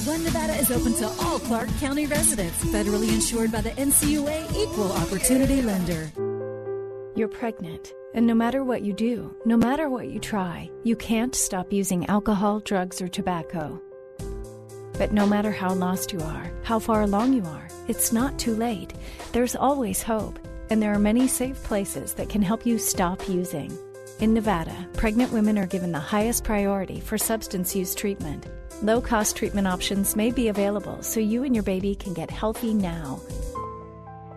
One 0.05 0.23
Nevada 0.23 0.53
is 0.57 0.69
open 0.69 0.93
to 0.97 1.07
all 1.07 1.39
Clark 1.39 1.67
County 1.79 2.05
residents, 2.05 2.63
federally 2.65 3.11
insured 3.11 3.51
by 3.51 3.61
the 3.61 3.71
NCUA 3.71 4.55
Equal 4.55 4.91
Opportunity 4.91 5.63
Lender. 5.63 6.11
You're 7.15 7.27
pregnant, 7.27 7.91
and 8.13 8.27
no 8.27 8.35
matter 8.35 8.63
what 8.63 8.83
you 8.83 8.93
do, 8.93 9.35
no 9.45 9.57
matter 9.57 9.89
what 9.89 10.09
you 10.09 10.19
try, 10.19 10.69
you 10.83 10.95
can't 10.95 11.33
stop 11.33 11.73
using 11.73 12.05
alcohol, 12.05 12.59
drugs, 12.59 13.01
or 13.01 13.07
tobacco. 13.07 13.81
But 14.99 15.11
no 15.11 15.25
matter 15.25 15.51
how 15.51 15.73
lost 15.73 16.13
you 16.13 16.19
are, 16.19 16.51
how 16.61 16.77
far 16.77 17.01
along 17.01 17.33
you 17.33 17.43
are, 17.45 17.67
it's 17.87 18.13
not 18.13 18.37
too 18.37 18.53
late. 18.53 18.93
There's 19.31 19.55
always 19.55 20.03
hope, 20.03 20.37
and 20.69 20.83
there 20.83 20.93
are 20.93 20.99
many 20.99 21.27
safe 21.27 21.63
places 21.63 22.13
that 22.13 22.29
can 22.29 22.43
help 22.43 22.63
you 22.63 22.77
stop 22.77 23.27
using. 23.27 23.75
In 24.19 24.35
Nevada, 24.35 24.87
pregnant 24.93 25.31
women 25.31 25.57
are 25.57 25.65
given 25.65 25.91
the 25.91 25.99
highest 25.99 26.43
priority 26.43 26.99
for 26.99 27.17
substance 27.17 27.75
use 27.75 27.95
treatment. 27.95 28.45
Low 28.81 28.99
cost 28.99 29.37
treatment 29.37 29.67
options 29.67 30.17
may 30.17 30.31
be 30.31 30.49
available 30.49 31.01
so 31.01 31.21
you 31.21 31.43
and 31.43 31.55
your 31.55 31.63
baby 31.63 31.95
can 31.95 32.13
get 32.13 32.29
healthy 32.29 32.73
now. 32.73 33.21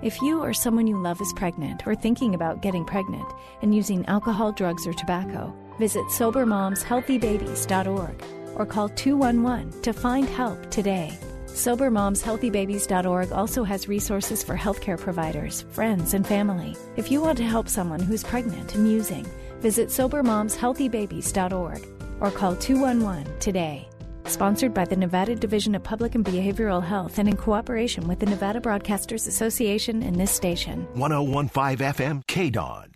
If 0.01 0.22
you 0.22 0.41
or 0.41 0.55
someone 0.55 0.86
you 0.86 0.97
love 0.97 1.20
is 1.20 1.32
pregnant 1.34 1.89
or 1.89 1.97
thinking 1.97 2.36
about 2.36 2.62
getting 2.62 2.84
pregnant 2.84 3.28
and 3.62 3.74
using 3.74 4.07
alcohol, 4.07 4.53
drugs, 4.53 4.86
or 4.86 4.93
tobacco, 4.93 5.53
visit 5.80 6.05
SoberMomsHealthyBabies.org 6.05 8.24
or 8.55 8.64
call 8.64 8.89
211 8.91 9.82
to 9.82 9.93
find 9.93 10.28
help 10.28 10.70
today. 10.70 11.18
SoberMomsHealthyBabies.org 11.47 13.32
also 13.32 13.64
has 13.64 13.89
resources 13.89 14.45
for 14.45 14.57
healthcare 14.57 15.01
providers, 15.01 15.64
friends, 15.72 16.14
and 16.14 16.24
family. 16.24 16.76
If 16.97 17.11
you 17.11 17.20
want 17.20 17.39
to 17.39 17.45
help 17.45 17.68
someone 17.68 17.99
who's 17.99 18.22
pregnant 18.22 18.76
and 18.76 18.89
using, 18.89 19.26
visit 19.59 19.89
SoberMomsHealthyBabies.org 19.89 21.89
or 22.20 22.30
call 22.30 22.55
211 22.55 23.41
today. 23.41 23.89
Sponsored 24.29 24.74
by 24.74 24.85
the 24.85 24.95
Nevada 24.95 25.35
Division 25.35 25.74
of 25.74 25.83
Public 25.83 26.14
and 26.14 26.22
Behavioral 26.22 26.85
Health 26.85 27.18
and 27.18 27.29
in 27.29 27.37
cooperation 27.37 28.07
with 28.07 28.18
the 28.18 28.26
Nevada 28.26 28.61
Broadcasters 28.61 29.26
Association 29.26 30.03
and 30.03 30.16
this 30.16 30.31
station. 30.31 30.87
1015 30.93 31.79
FM, 31.79 32.22
KDON. 32.26 32.91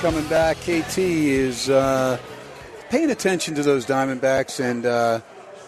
Coming 0.00 0.28
back. 0.28 0.58
KT 0.58 0.98
is 0.98 1.70
uh, 1.70 2.18
paying 2.90 3.10
attention 3.10 3.54
to 3.54 3.62
those 3.62 3.86
Diamondbacks, 3.86 4.60
and 4.60 4.84
uh, 4.84 5.20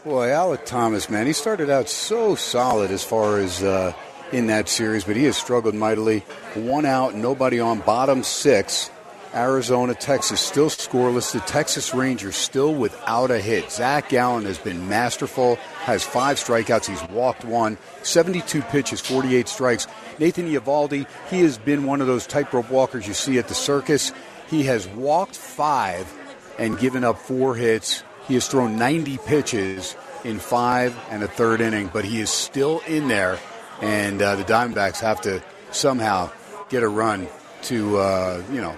boy, 0.04 0.28
Alek 0.28 0.64
Thomas, 0.64 1.08
man, 1.08 1.26
he 1.26 1.32
started 1.32 1.70
out 1.70 1.88
so 1.88 2.34
solid 2.34 2.90
as 2.90 3.02
far 3.02 3.38
as 3.38 3.62
uh, 3.62 3.92
in 4.30 4.46
that 4.48 4.68
series, 4.68 5.04
but 5.04 5.16
he 5.16 5.24
has 5.24 5.36
struggled 5.36 5.74
mightily. 5.74 6.20
One 6.54 6.84
out, 6.84 7.14
nobody 7.14 7.58
on, 7.58 7.80
bottom 7.80 8.22
six. 8.22 8.90
Arizona, 9.34 9.94
Texas 9.94 10.40
still 10.40 10.70
scoreless. 10.70 11.32
The 11.32 11.40
Texas 11.40 11.94
Rangers 11.94 12.36
still 12.36 12.74
without 12.74 13.30
a 13.30 13.38
hit. 13.38 13.70
Zach 13.70 14.08
Gallen 14.08 14.44
has 14.44 14.58
been 14.58 14.88
masterful, 14.88 15.56
has 15.80 16.04
five 16.04 16.38
strikeouts. 16.38 16.86
He's 16.86 17.02
walked 17.10 17.44
one, 17.44 17.76
72 18.02 18.62
pitches, 18.62 19.00
48 19.00 19.48
strikes. 19.48 19.86
Nathan 20.18 20.48
Eovaldi, 20.48 21.06
he 21.30 21.40
has 21.40 21.58
been 21.58 21.84
one 21.84 22.00
of 22.00 22.06
those 22.06 22.26
tightrope 22.26 22.70
walkers 22.70 23.06
you 23.06 23.14
see 23.14 23.38
at 23.38 23.48
the 23.48 23.54
circus. 23.54 24.12
He 24.48 24.64
has 24.64 24.86
walked 24.88 25.36
five 25.36 26.12
and 26.58 26.78
given 26.78 27.04
up 27.04 27.18
four 27.18 27.54
hits. 27.54 28.02
He 28.26 28.34
has 28.34 28.48
thrown 28.48 28.76
90 28.76 29.18
pitches 29.18 29.96
in 30.24 30.38
five 30.38 30.96
and 31.10 31.22
a 31.22 31.28
third 31.28 31.60
inning, 31.60 31.90
but 31.92 32.04
he 32.04 32.20
is 32.20 32.30
still 32.30 32.80
in 32.86 33.08
there, 33.08 33.38
and 33.80 34.20
uh, 34.20 34.36
the 34.36 34.44
Diamondbacks 34.44 35.00
have 35.00 35.20
to 35.22 35.42
somehow 35.70 36.30
get 36.68 36.82
a 36.82 36.88
run 36.88 37.28
to, 37.62 37.98
uh, 37.98 38.42
you 38.52 38.60
know, 38.60 38.76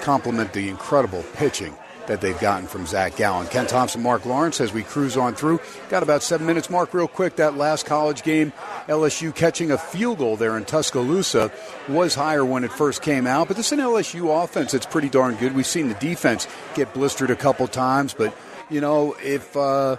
complement 0.00 0.52
the 0.52 0.68
incredible 0.68 1.24
pitching 1.34 1.76
that 2.06 2.20
they've 2.20 2.38
gotten 2.40 2.66
from 2.66 2.86
Zach 2.86 3.16
Gallen. 3.16 3.46
Ken 3.46 3.66
Thomson, 3.66 4.02
Mark 4.02 4.24
Lawrence, 4.26 4.60
as 4.60 4.72
we 4.72 4.82
cruise 4.82 5.16
on 5.16 5.34
through. 5.34 5.60
Got 5.88 6.02
about 6.02 6.22
seven 6.22 6.46
minutes. 6.46 6.70
Mark, 6.70 6.94
real 6.94 7.08
quick, 7.08 7.36
that 7.36 7.56
last 7.56 7.86
college 7.86 8.22
game, 8.22 8.52
LSU 8.88 9.34
catching 9.34 9.70
a 9.70 9.78
field 9.78 10.18
goal 10.18 10.36
there 10.36 10.56
in 10.56 10.64
Tuscaloosa 10.64 11.52
was 11.88 12.14
higher 12.14 12.44
when 12.44 12.64
it 12.64 12.72
first 12.72 13.02
came 13.02 13.26
out, 13.26 13.48
but 13.48 13.56
this 13.56 13.66
is 13.66 13.72
an 13.72 13.80
LSU 13.80 14.42
offense 14.42 14.72
that's 14.72 14.86
pretty 14.86 15.08
darn 15.08 15.34
good. 15.36 15.54
We've 15.54 15.66
seen 15.66 15.88
the 15.88 15.94
defense 15.94 16.46
get 16.74 16.92
blistered 16.94 17.30
a 17.30 17.36
couple 17.36 17.66
times, 17.68 18.14
but, 18.14 18.36
you 18.70 18.80
know, 18.80 19.16
if. 19.22 19.56
Uh, 19.56 19.96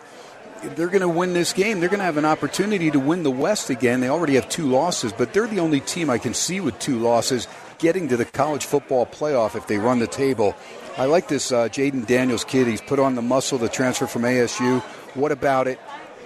they're 0.75 0.87
going 0.87 1.01
to 1.01 1.09
win 1.09 1.33
this 1.33 1.51
game. 1.51 1.79
They're 1.79 1.89
going 1.89 1.99
to 1.99 2.05
have 2.05 2.15
an 2.15 2.25
opportunity 2.25 2.89
to 2.91 2.99
win 2.99 3.23
the 3.23 3.31
West 3.31 3.69
again. 3.69 3.99
They 3.99 4.09
already 4.09 4.35
have 4.35 4.47
two 4.49 4.65
losses, 4.67 5.11
but 5.11 5.33
they're 5.33 5.45
the 5.45 5.59
only 5.59 5.81
team 5.81 6.09
I 6.09 6.17
can 6.17 6.33
see 6.33 6.59
with 6.59 6.79
two 6.79 6.99
losses 6.99 7.47
getting 7.79 8.07
to 8.07 8.17
the 8.17 8.25
college 8.25 8.65
football 8.65 9.05
playoff 9.05 9.55
if 9.55 9.67
they 9.67 9.77
run 9.77 9.99
the 9.99 10.07
table. 10.07 10.55
I 10.95 11.05
like 11.05 11.27
this 11.27 11.51
uh, 11.51 11.69
Jayden 11.69 12.05
Daniels 12.05 12.43
kid. 12.43 12.67
He's 12.67 12.79
put 12.79 12.99
on 12.99 13.15
the 13.15 13.21
muscle, 13.23 13.57
to 13.57 13.67
transfer 13.67 14.05
from 14.05 14.21
ASU. 14.21 14.81
What 15.15 15.31
about 15.31 15.67
it? 15.67 15.79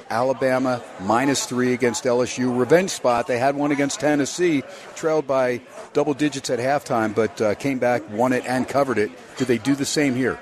Alabama 0.10 0.84
minus 1.00 1.46
three 1.46 1.74
against 1.74 2.04
LSU. 2.04 2.58
Revenge 2.58 2.90
spot. 2.90 3.28
They 3.28 3.40
had 3.40 3.56
one 3.56 3.72
against 3.72 4.02
Tennessee, 4.02 4.64
trailed 4.96 5.26
by 5.26 5.62
double 5.94 6.14
digits 6.14 6.50
at 6.50 6.60
halftime, 6.60 7.16
but 7.16 7.40
uh, 7.42 7.56
came 7.56 7.80
back, 7.80 8.04
won 8.10 8.34
it, 8.34 8.46
and 8.46 8.68
covered 8.68 8.98
it. 8.98 9.10
Do 9.38 9.46
they 9.46 9.58
do 9.58 9.74
the 9.74 9.86
same 9.86 10.16
here? 10.16 10.38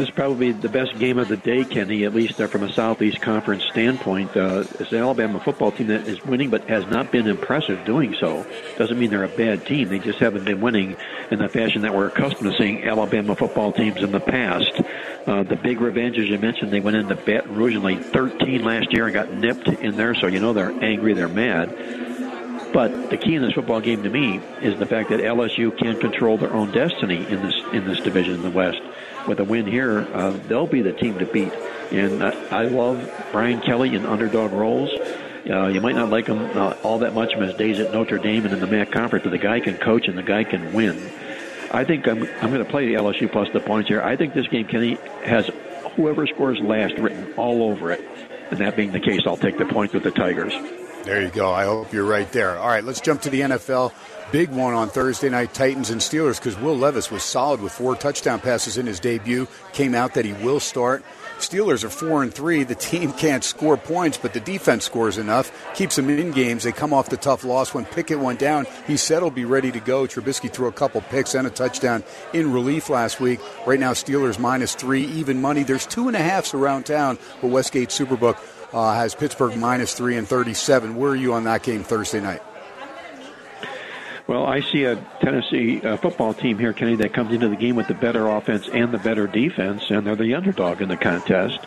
This 0.00 0.08
is 0.08 0.14
probably 0.14 0.52
the 0.52 0.70
best 0.70 0.98
game 0.98 1.18
of 1.18 1.28
the 1.28 1.36
day, 1.36 1.62
Kenny, 1.62 2.04
at 2.04 2.14
least 2.14 2.40
uh, 2.40 2.46
from 2.46 2.62
a 2.62 2.72
Southeast 2.72 3.20
Conference 3.20 3.64
standpoint. 3.64 4.34
Uh, 4.34 4.64
it's 4.78 4.88
the 4.88 4.96
Alabama 4.96 5.38
football 5.40 5.72
team 5.72 5.88
that 5.88 6.08
is 6.08 6.24
winning 6.24 6.48
but 6.48 6.66
has 6.70 6.86
not 6.86 7.12
been 7.12 7.26
impressive 7.26 7.84
doing 7.84 8.16
so. 8.18 8.46
Doesn't 8.78 8.98
mean 8.98 9.10
they're 9.10 9.24
a 9.24 9.28
bad 9.28 9.66
team. 9.66 9.90
They 9.90 9.98
just 9.98 10.18
haven't 10.18 10.46
been 10.46 10.62
winning 10.62 10.96
in 11.30 11.38
the 11.38 11.50
fashion 11.50 11.82
that 11.82 11.94
we're 11.94 12.06
accustomed 12.06 12.50
to 12.50 12.56
seeing 12.56 12.82
Alabama 12.84 13.36
football 13.36 13.72
teams 13.72 14.02
in 14.02 14.10
the 14.10 14.20
past. 14.20 14.72
Uh, 15.26 15.42
the 15.42 15.56
big 15.56 15.82
revenge, 15.82 16.16
as 16.16 16.30
you 16.30 16.38
mentioned, 16.38 16.72
they 16.72 16.80
went 16.80 16.96
into 16.96 17.14
Baton 17.14 17.54
Rouge 17.54 17.74
in 17.74 17.82
like 17.82 18.02
13 18.02 18.64
last 18.64 18.94
year 18.94 19.04
and 19.04 19.12
got 19.12 19.30
nipped 19.30 19.68
in 19.68 19.98
there, 19.98 20.14
so 20.14 20.28
you 20.28 20.40
know 20.40 20.54
they're 20.54 20.72
angry, 20.82 21.12
they're 21.12 21.28
mad. 21.28 21.68
But 22.72 23.10
the 23.10 23.18
key 23.18 23.34
in 23.34 23.42
this 23.42 23.52
football 23.52 23.82
game 23.82 24.02
to 24.04 24.08
me 24.08 24.40
is 24.62 24.78
the 24.78 24.86
fact 24.86 25.10
that 25.10 25.20
LSU 25.20 25.76
can 25.76 26.00
control 26.00 26.38
their 26.38 26.54
own 26.54 26.72
destiny 26.72 27.16
in 27.16 27.42
this 27.42 27.60
in 27.74 27.84
this 27.84 28.00
division 28.00 28.36
in 28.36 28.42
the 28.42 28.50
West 28.50 28.80
with 29.26 29.40
a 29.40 29.44
win 29.44 29.66
here, 29.66 30.00
uh, 30.12 30.30
they'll 30.48 30.66
be 30.66 30.82
the 30.82 30.92
team 30.92 31.18
to 31.18 31.26
beat. 31.26 31.52
And 31.92 32.22
I, 32.22 32.30
I 32.50 32.62
love 32.64 33.28
Brian 33.32 33.60
Kelly 33.60 33.94
in 33.94 34.06
underdog 34.06 34.52
roles. 34.52 34.90
Uh, 35.48 35.66
you 35.66 35.80
might 35.80 35.94
not 35.94 36.10
like 36.10 36.26
him 36.26 36.38
uh, 36.56 36.74
all 36.82 36.98
that 36.98 37.14
much 37.14 37.32
from 37.32 37.42
his 37.42 37.54
days 37.54 37.80
at 37.80 37.92
Notre 37.92 38.18
Dame 38.18 38.44
and 38.44 38.54
in 38.54 38.60
the 38.60 38.66
MAC 38.66 38.92
conference, 38.92 39.24
but 39.24 39.30
the 39.30 39.38
guy 39.38 39.60
can 39.60 39.76
coach 39.76 40.06
and 40.06 40.16
the 40.16 40.22
guy 40.22 40.44
can 40.44 40.72
win. 40.72 41.10
I 41.72 41.84
think 41.84 42.06
I'm, 42.08 42.24
I'm 42.40 42.50
going 42.50 42.64
to 42.64 42.70
play 42.70 42.86
the 42.86 42.94
LSU 42.94 43.30
plus 43.30 43.48
the 43.52 43.60
points 43.60 43.88
here. 43.88 44.02
I 44.02 44.16
think 44.16 44.34
this 44.34 44.48
game, 44.48 44.66
Kenny, 44.66 44.94
has 45.24 45.50
whoever 45.96 46.26
scores 46.26 46.58
last 46.60 46.94
written 46.94 47.32
all 47.34 47.62
over 47.62 47.92
it. 47.92 48.04
And 48.50 48.58
that 48.58 48.76
being 48.76 48.92
the 48.92 49.00
case, 49.00 49.22
I'll 49.26 49.36
take 49.36 49.58
the 49.58 49.66
points 49.66 49.94
with 49.94 50.02
the 50.02 50.10
Tigers. 50.10 50.52
There 51.04 51.22
you 51.22 51.30
go. 51.30 51.50
I 51.50 51.64
hope 51.64 51.92
you're 51.92 52.04
right 52.04 52.30
there. 52.32 52.58
All 52.58 52.68
right, 52.68 52.84
let's 52.84 53.00
jump 53.00 53.22
to 53.22 53.30
the 53.30 53.40
NFL 53.40 53.92
big 54.32 54.50
one 54.50 54.74
on 54.74 54.88
Thursday 54.88 55.28
night, 55.28 55.52
Titans 55.52 55.90
and 55.90 56.00
Steelers, 56.00 56.38
because 56.38 56.58
Will 56.58 56.76
Levis 56.76 57.10
was 57.10 57.22
solid 57.22 57.60
with 57.60 57.72
four 57.72 57.96
touchdown 57.96 58.40
passes 58.40 58.78
in 58.78 58.86
his 58.86 59.00
debut. 59.00 59.48
Came 59.72 59.94
out 59.94 60.14
that 60.14 60.24
he 60.24 60.32
will 60.34 60.60
start. 60.60 61.04
Steelers 61.38 61.84
are 61.84 61.90
four 61.90 62.22
and 62.22 62.32
three. 62.32 62.64
The 62.64 62.74
team 62.74 63.12
can't 63.14 63.42
score 63.42 63.76
points, 63.76 64.18
but 64.18 64.32
the 64.32 64.40
defense 64.40 64.84
scores 64.84 65.18
enough, 65.18 65.50
keeps 65.74 65.96
them 65.96 66.10
in 66.10 66.30
games. 66.32 66.64
They 66.64 66.72
come 66.72 66.92
off 66.92 67.08
the 67.08 67.16
tough 67.16 67.44
loss. 67.44 67.74
When 67.74 67.84
Pickett 67.86 68.18
went 68.18 68.38
down, 68.38 68.66
he 68.86 68.96
said 68.96 69.22
he'll 69.22 69.30
be 69.30 69.44
ready 69.44 69.72
to 69.72 69.80
go. 69.80 70.04
Trubisky 70.04 70.52
threw 70.52 70.68
a 70.68 70.72
couple 70.72 71.00
picks 71.00 71.34
and 71.34 71.46
a 71.46 71.50
touchdown 71.50 72.04
in 72.32 72.52
relief 72.52 72.90
last 72.90 73.20
week. 73.20 73.40
Right 73.66 73.80
now, 73.80 73.92
Steelers 73.92 74.38
minus 74.38 74.74
three, 74.74 75.04
even 75.06 75.40
money. 75.40 75.62
There's 75.62 75.86
two 75.86 76.08
and 76.08 76.16
a 76.16 76.22
halfs 76.22 76.54
around 76.54 76.84
town, 76.84 77.18
but 77.40 77.48
Westgate 77.48 77.88
Superbook 77.88 78.38
uh, 78.72 78.94
has 78.94 79.14
Pittsburgh 79.14 79.56
minus 79.56 79.94
three 79.94 80.16
and 80.16 80.26
37. 80.26 80.96
Where 80.96 81.12
are 81.12 81.16
you 81.16 81.32
on 81.32 81.44
that 81.44 81.62
game 81.62 81.82
Thursday 81.82 82.20
night? 82.20 82.42
Well, 84.26 84.46
I 84.46 84.60
see 84.60 84.84
a 84.84 84.94
Tennessee 85.20 85.80
uh, 85.82 85.96
football 85.96 86.34
team 86.34 86.56
here, 86.56 86.72
Kenny, 86.72 86.94
that 86.96 87.12
comes 87.12 87.32
into 87.34 87.48
the 87.48 87.56
game 87.56 87.74
with 87.74 87.88
the 87.88 87.94
better 87.94 88.28
offense 88.28 88.68
and 88.72 88.92
the 88.92 88.98
better 88.98 89.26
defense, 89.26 89.90
and 89.90 90.06
they're 90.06 90.14
the 90.14 90.34
underdog 90.34 90.80
in 90.80 90.88
the 90.88 90.96
contest. 90.96 91.58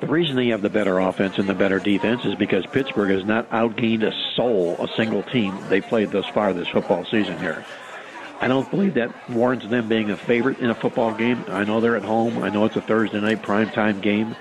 The 0.00 0.06
reason 0.06 0.34
they 0.34 0.48
have 0.48 0.62
the 0.62 0.70
better 0.70 0.98
offense 0.98 1.36
and 1.36 1.46
the 1.46 1.54
better 1.54 1.78
defense 1.78 2.24
is 2.24 2.34
because 2.36 2.64
Pittsburgh 2.64 3.10
has 3.10 3.26
not 3.26 3.50
outgained 3.50 4.02
a 4.02 4.14
soul, 4.34 4.76
a 4.82 4.88
single 4.96 5.22
team 5.22 5.54
they 5.68 5.82
played 5.82 6.10
thus 6.10 6.26
far 6.28 6.54
this 6.54 6.68
football 6.68 7.04
season 7.04 7.38
here. 7.38 7.66
I 8.40 8.48
don't 8.48 8.70
believe 8.70 8.94
that 8.94 9.12
warrants 9.28 9.66
them 9.66 9.86
being 9.86 10.10
a 10.10 10.16
favorite 10.16 10.60
in 10.60 10.70
a 10.70 10.74
football 10.74 11.12
game. 11.12 11.44
I 11.48 11.64
know 11.64 11.82
they're 11.82 11.96
at 11.96 12.02
home. 12.02 12.42
I 12.42 12.48
know 12.48 12.64
it's 12.64 12.76
a 12.76 12.80
Thursday 12.80 13.20
night 13.20 13.42
primetime 13.42 14.00
game. 14.00 14.34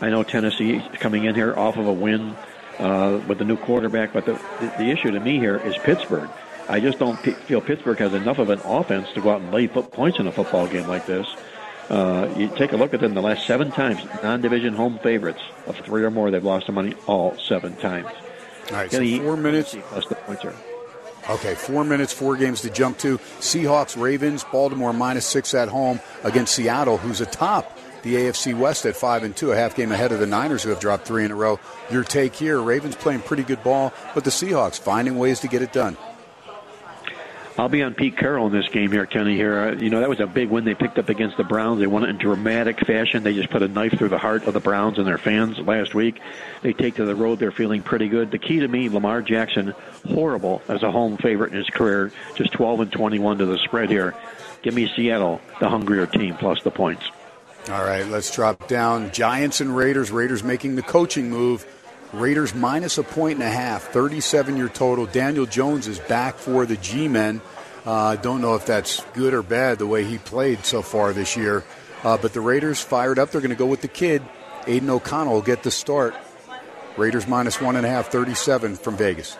I 0.00 0.08
know 0.08 0.22
Tennessee 0.22 0.76
is 0.76 0.98
coming 0.98 1.24
in 1.24 1.34
here 1.34 1.54
off 1.54 1.76
of 1.76 1.86
a 1.86 1.92
win 1.92 2.34
uh, 2.78 3.20
with 3.28 3.38
the 3.38 3.44
new 3.44 3.56
quarterback, 3.56 4.12
but 4.12 4.24
the, 4.24 4.32
the, 4.78 4.90
issue 4.90 5.10
to 5.10 5.20
me 5.20 5.38
here 5.38 5.58
is 5.58 5.76
Pittsburgh. 5.78 6.30
I 6.68 6.80
just 6.80 6.98
don't 6.98 7.22
p- 7.22 7.32
feel 7.32 7.60
Pittsburgh 7.60 7.98
has 7.98 8.14
enough 8.14 8.38
of 8.38 8.48
an 8.48 8.60
offense 8.60 9.08
to 9.12 9.20
go 9.20 9.30
out 9.30 9.42
and 9.42 9.52
lay 9.52 9.66
foot 9.66 9.92
points 9.92 10.18
in 10.18 10.26
a 10.26 10.32
football 10.32 10.66
game 10.66 10.86
like 10.86 11.04
this. 11.04 11.26
Uh, 11.90 12.32
you 12.36 12.48
take 12.56 12.72
a 12.72 12.76
look 12.76 12.94
at 12.94 13.00
them 13.00 13.14
the 13.14 13.20
last 13.20 13.46
seven 13.46 13.70
times, 13.70 14.00
non-division 14.22 14.74
home 14.74 14.98
favorites 15.02 15.42
of 15.66 15.76
three 15.78 16.04
or 16.04 16.10
more, 16.10 16.30
they've 16.30 16.44
lost 16.44 16.66
the 16.66 16.72
money 16.72 16.94
all 17.06 17.36
seven 17.36 17.76
times. 17.76 18.08
All 18.70 18.76
right, 18.76 18.90
so 18.90 19.04
four 19.18 19.36
minutes. 19.36 19.76
Plus 19.88 20.06
the 20.06 20.14
points 20.14 20.44
are. 20.44 20.54
Okay, 21.28 21.54
four 21.54 21.84
minutes, 21.84 22.12
four 22.12 22.36
games 22.36 22.62
to 22.62 22.70
jump 22.70 22.98
to. 22.98 23.18
Seahawks, 23.40 24.00
Ravens, 24.00 24.44
Baltimore 24.44 24.92
minus 24.92 25.26
six 25.26 25.52
at 25.52 25.68
home 25.68 26.00
against 26.22 26.54
Seattle, 26.54 26.96
who's 26.96 27.20
atop 27.20 27.76
the 28.02 28.14
AFC 28.14 28.56
West 28.56 28.86
at 28.86 28.96
five 28.96 29.24
and 29.24 29.36
two, 29.36 29.52
a 29.52 29.56
half 29.56 29.74
game 29.74 29.92
ahead 29.92 30.12
of 30.12 30.20
the 30.20 30.26
Niners, 30.26 30.62
who 30.62 30.70
have 30.70 30.80
dropped 30.80 31.06
three 31.06 31.24
in 31.24 31.30
a 31.30 31.36
row. 31.36 31.58
Your 31.90 32.04
take 32.04 32.34
here: 32.34 32.60
Ravens 32.60 32.96
playing 32.96 33.20
pretty 33.20 33.42
good 33.42 33.62
ball, 33.62 33.92
but 34.14 34.24
the 34.24 34.30
Seahawks 34.30 34.78
finding 34.78 35.18
ways 35.18 35.40
to 35.40 35.48
get 35.48 35.62
it 35.62 35.72
done. 35.72 35.96
I'll 37.60 37.68
be 37.68 37.82
on 37.82 37.92
Pete 37.92 38.16
Carroll 38.16 38.46
in 38.46 38.52
this 38.54 38.68
game 38.68 38.90
here, 38.90 39.04
Kenny. 39.04 39.36
Here, 39.36 39.58
uh, 39.58 39.72
you 39.72 39.90
know 39.90 40.00
that 40.00 40.08
was 40.08 40.18
a 40.18 40.26
big 40.26 40.48
win 40.48 40.64
they 40.64 40.74
picked 40.74 40.98
up 40.98 41.10
against 41.10 41.36
the 41.36 41.44
Browns. 41.44 41.78
They 41.78 41.86
won 41.86 42.04
it 42.04 42.08
in 42.08 42.16
dramatic 42.16 42.80
fashion. 42.86 43.22
They 43.22 43.34
just 43.34 43.50
put 43.50 43.62
a 43.62 43.68
knife 43.68 43.98
through 43.98 44.08
the 44.08 44.18
heart 44.18 44.44
of 44.44 44.54
the 44.54 44.60
Browns 44.60 44.96
and 44.96 45.06
their 45.06 45.18
fans 45.18 45.58
last 45.58 45.94
week. 45.94 46.20
They 46.62 46.72
take 46.72 46.94
to 46.94 47.04
the 47.04 47.14
road. 47.14 47.38
They're 47.38 47.52
feeling 47.52 47.82
pretty 47.82 48.08
good. 48.08 48.30
The 48.30 48.38
key 48.38 48.60
to 48.60 48.68
me, 48.68 48.88
Lamar 48.88 49.20
Jackson, 49.20 49.74
horrible 50.08 50.62
as 50.68 50.82
a 50.82 50.90
home 50.90 51.18
favorite 51.18 51.52
in 51.52 51.58
his 51.58 51.68
career. 51.68 52.12
Just 52.34 52.52
12 52.52 52.80
and 52.80 52.92
21 52.92 53.38
to 53.38 53.46
the 53.46 53.58
spread 53.58 53.90
here. 53.90 54.14
Give 54.62 54.72
me 54.72 54.90
Seattle, 54.96 55.42
the 55.60 55.68
hungrier 55.68 56.06
team, 56.06 56.36
plus 56.36 56.62
the 56.62 56.70
points. 56.70 57.10
All 57.68 57.84
right, 57.84 58.06
let's 58.06 58.34
drop 58.34 58.68
down. 58.68 59.12
Giants 59.12 59.60
and 59.60 59.76
Raiders. 59.76 60.10
Raiders 60.10 60.42
making 60.42 60.76
the 60.76 60.82
coaching 60.82 61.28
move. 61.30 61.66
Raiders 62.12 62.54
minus 62.54 62.98
a 62.98 63.04
point 63.04 63.34
and 63.34 63.42
a 63.42 63.50
half, 63.50 63.84
37 63.84 64.56
year 64.56 64.68
total. 64.68 65.06
Daniel 65.06 65.46
Jones 65.46 65.86
is 65.86 65.98
back 66.00 66.36
for 66.36 66.66
the 66.66 66.76
G 66.76 67.06
Men. 67.06 67.40
I 67.86 68.14
uh, 68.14 68.16
don't 68.16 68.40
know 68.40 68.56
if 68.56 68.66
that's 68.66 69.04
good 69.14 69.32
or 69.32 69.42
bad 69.42 69.78
the 69.78 69.86
way 69.86 70.04
he 70.04 70.18
played 70.18 70.64
so 70.64 70.82
far 70.82 71.12
this 71.12 71.36
year. 71.36 71.64
Uh, 72.02 72.16
but 72.16 72.32
the 72.32 72.40
Raiders 72.40 72.80
fired 72.80 73.18
up. 73.18 73.30
They're 73.30 73.40
going 73.40 73.50
to 73.50 73.56
go 73.56 73.66
with 73.66 73.82
the 73.82 73.88
kid. 73.88 74.22
Aidan 74.66 74.90
O'Connell 74.90 75.34
will 75.34 75.42
get 75.42 75.62
the 75.62 75.70
start. 75.70 76.14
Raiders 76.96 77.26
minus 77.26 77.60
one 77.60 77.76
and 77.76 77.86
a 77.86 77.88
half, 77.88 78.08
37 78.08 78.76
from 78.76 78.96
Vegas. 78.96 79.36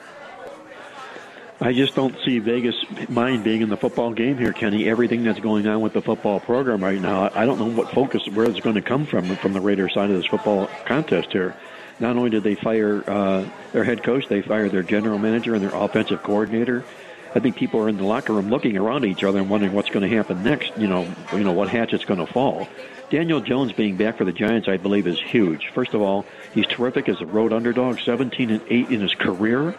I 1.63 1.75
just 1.75 1.95
don't 1.95 2.17
see 2.25 2.39
Vegas 2.39 2.75
mind 3.11 3.45
being 3.45 3.61
in 3.61 3.69
the 3.69 3.77
football 3.77 4.13
game 4.13 4.39
here, 4.39 4.53
Kenny. 4.53 4.89
Everything 4.89 5.25
that's 5.25 5.41
going 5.41 5.67
on 5.67 5.83
with 5.83 5.93
the 5.93 6.01
football 6.01 6.41
program 6.41 6.83
right 6.83 6.99
now, 6.99 7.31
I 7.35 7.45
don't 7.45 7.59
know 7.59 7.67
what 7.67 7.93
focus, 7.93 8.27
where 8.33 8.49
it's 8.49 8.61
going 8.61 8.77
to 8.77 8.83
come 8.83 9.05
from 9.05 9.37
from 9.37 9.53
the 9.53 9.61
Raiders 9.61 9.93
side 9.93 10.09
of 10.09 10.17
this 10.17 10.25
football 10.25 10.71
contest 10.87 11.33
here. 11.33 11.55
Not 11.99 12.17
only 12.17 12.31
did 12.31 12.45
they 12.45 12.55
fire 12.55 13.05
uh, 13.07 13.45
their 13.73 13.85
head 13.85 14.03
coach, 14.03 14.27
they 14.27 14.41
fired 14.41 14.73
their 14.73 14.83
general 14.83 15.19
manager 15.19 15.55
and 15.55 15.63
their 15.63 15.75
offensive 15.75 16.23
coordinator. 16.23 16.83
I 17.35 17.41
think 17.41 17.57
people 17.57 17.81
are 17.81 17.91
in 17.91 17.99
the 17.99 18.05
locker 18.05 18.33
room 18.33 18.49
looking 18.49 18.79
around 18.79 19.05
each 19.05 19.23
other 19.23 19.39
and 19.39 19.51
wondering 19.51 19.75
what's 19.75 19.91
going 19.91 20.09
to 20.09 20.17
happen 20.17 20.43
next. 20.43 20.73
You 20.79 20.89
know, 20.89 21.07
you 21.35 21.45
know 21.45 21.53
what 21.53 21.69
hatchet's 21.69 22.07
going 22.07 22.25
to 22.25 22.33
fall. 22.33 22.69
Daniel 23.11 23.41
Jones 23.41 23.73
being 23.73 23.97
back 23.97 24.17
for 24.17 24.25
the 24.25 24.33
Giants, 24.33 24.67
I 24.67 24.79
believe, 24.79 25.07
is 25.07 25.21
huge. 25.21 25.69
First 25.75 25.93
of 25.93 26.01
all, 26.01 26.25
he's 26.55 26.67
terrific 26.67 27.09
as 27.09 27.21
a 27.21 27.27
road 27.27 27.53
underdog, 27.53 28.01
17 28.01 28.51
and 28.51 28.63
8 28.67 28.89
in 28.91 29.01
his 29.01 29.15
career, 29.15 29.77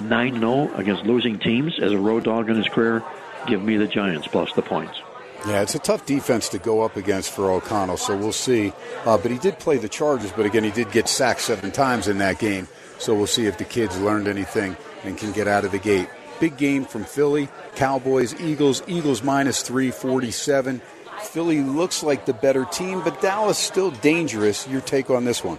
9 0.00 0.40
0 0.40 0.74
against 0.74 1.04
losing 1.04 1.38
teams 1.38 1.78
as 1.80 1.92
a 1.92 1.98
road 1.98 2.24
dog 2.24 2.48
in 2.48 2.56
his 2.56 2.68
career. 2.68 3.02
Give 3.46 3.62
me 3.62 3.76
the 3.76 3.86
Giants 3.86 4.26
plus 4.26 4.52
the 4.52 4.62
points. 4.62 5.00
Yeah, 5.46 5.62
it's 5.62 5.74
a 5.74 5.80
tough 5.80 6.06
defense 6.06 6.48
to 6.50 6.58
go 6.58 6.82
up 6.82 6.96
against 6.96 7.32
for 7.32 7.50
O'Connell, 7.50 7.96
so 7.96 8.16
we'll 8.16 8.30
see. 8.30 8.72
Uh, 9.04 9.18
but 9.18 9.32
he 9.32 9.38
did 9.38 9.58
play 9.58 9.76
the 9.76 9.88
Chargers, 9.88 10.30
but 10.30 10.46
again, 10.46 10.62
he 10.62 10.70
did 10.70 10.92
get 10.92 11.08
sacked 11.08 11.40
seven 11.40 11.72
times 11.72 12.06
in 12.06 12.18
that 12.18 12.38
game. 12.38 12.68
So 12.98 13.12
we'll 13.14 13.26
see 13.26 13.46
if 13.46 13.58
the 13.58 13.64
kids 13.64 13.98
learned 14.00 14.28
anything 14.28 14.76
and 15.02 15.18
can 15.18 15.32
get 15.32 15.48
out 15.48 15.64
of 15.64 15.72
the 15.72 15.80
gate. 15.80 16.08
Big 16.38 16.56
game 16.56 16.84
from 16.84 17.02
Philly. 17.02 17.48
Cowboys, 17.74 18.40
Eagles. 18.40 18.82
Eagles 18.86 19.24
minus 19.24 19.62
347. 19.62 20.80
Philly 21.22 21.60
looks 21.60 22.04
like 22.04 22.24
the 22.24 22.34
better 22.34 22.64
team, 22.64 23.02
but 23.02 23.20
Dallas 23.20 23.58
still 23.58 23.90
dangerous. 23.90 24.68
Your 24.68 24.80
take 24.80 25.10
on 25.10 25.24
this 25.24 25.42
one? 25.42 25.58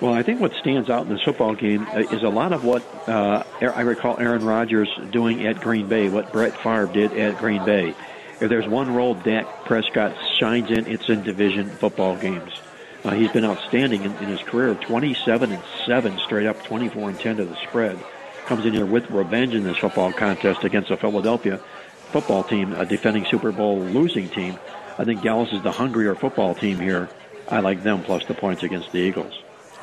Well, 0.00 0.14
I 0.14 0.22
think 0.22 0.40
what 0.40 0.54
stands 0.54 0.88
out 0.88 1.02
in 1.02 1.12
this 1.12 1.22
football 1.22 1.54
game 1.54 1.86
uh, 1.88 1.98
is 1.98 2.22
a 2.22 2.30
lot 2.30 2.54
of 2.54 2.64
what 2.64 2.82
uh, 3.06 3.44
I 3.60 3.82
recall 3.82 4.18
Aaron 4.18 4.42
Rodgers 4.46 4.88
doing 5.10 5.46
at 5.46 5.60
Green 5.60 5.88
Bay, 5.88 6.08
what 6.08 6.32
Brett 6.32 6.56
Favre 6.56 6.86
did 6.86 7.12
at 7.12 7.36
Green 7.36 7.62
Bay. 7.66 7.94
if 8.40 8.48
there's 8.48 8.66
one 8.66 8.94
role 8.94 9.12
Dak 9.12 9.66
Prescott 9.66 10.16
shines 10.38 10.70
in, 10.70 10.86
it's 10.86 11.10
in 11.10 11.22
division 11.22 11.68
football 11.68 12.16
games. 12.16 12.50
Uh, 13.04 13.10
he's 13.10 13.30
been 13.32 13.44
outstanding 13.44 14.02
in, 14.02 14.12
in 14.16 14.28
his 14.28 14.40
career, 14.40 14.74
27 14.74 15.52
and 15.52 15.62
7 15.84 16.18
straight 16.20 16.46
up, 16.46 16.62
24 16.64 17.10
and 17.10 17.20
10 17.20 17.36
to 17.36 17.44
the 17.44 17.56
spread. 17.56 17.98
Comes 18.46 18.64
in 18.64 18.72
here 18.72 18.86
with 18.86 19.10
revenge 19.10 19.54
in 19.54 19.64
this 19.64 19.76
football 19.76 20.14
contest 20.14 20.64
against 20.64 20.90
a 20.90 20.96
Philadelphia 20.96 21.58
football 22.10 22.42
team, 22.42 22.72
a 22.72 22.86
defending 22.86 23.26
Super 23.26 23.52
Bowl 23.52 23.78
losing 23.78 24.30
team. 24.30 24.58
I 24.98 25.04
think 25.04 25.22
Dallas 25.22 25.52
is 25.52 25.62
the 25.62 25.72
hungrier 25.72 26.14
football 26.14 26.54
team 26.54 26.78
here. 26.78 27.10
I 27.48 27.60
like 27.60 27.82
them 27.82 28.02
plus 28.02 28.24
the 28.24 28.34
points 28.34 28.62
against 28.62 28.92
the 28.92 28.98
Eagles. 28.98 29.38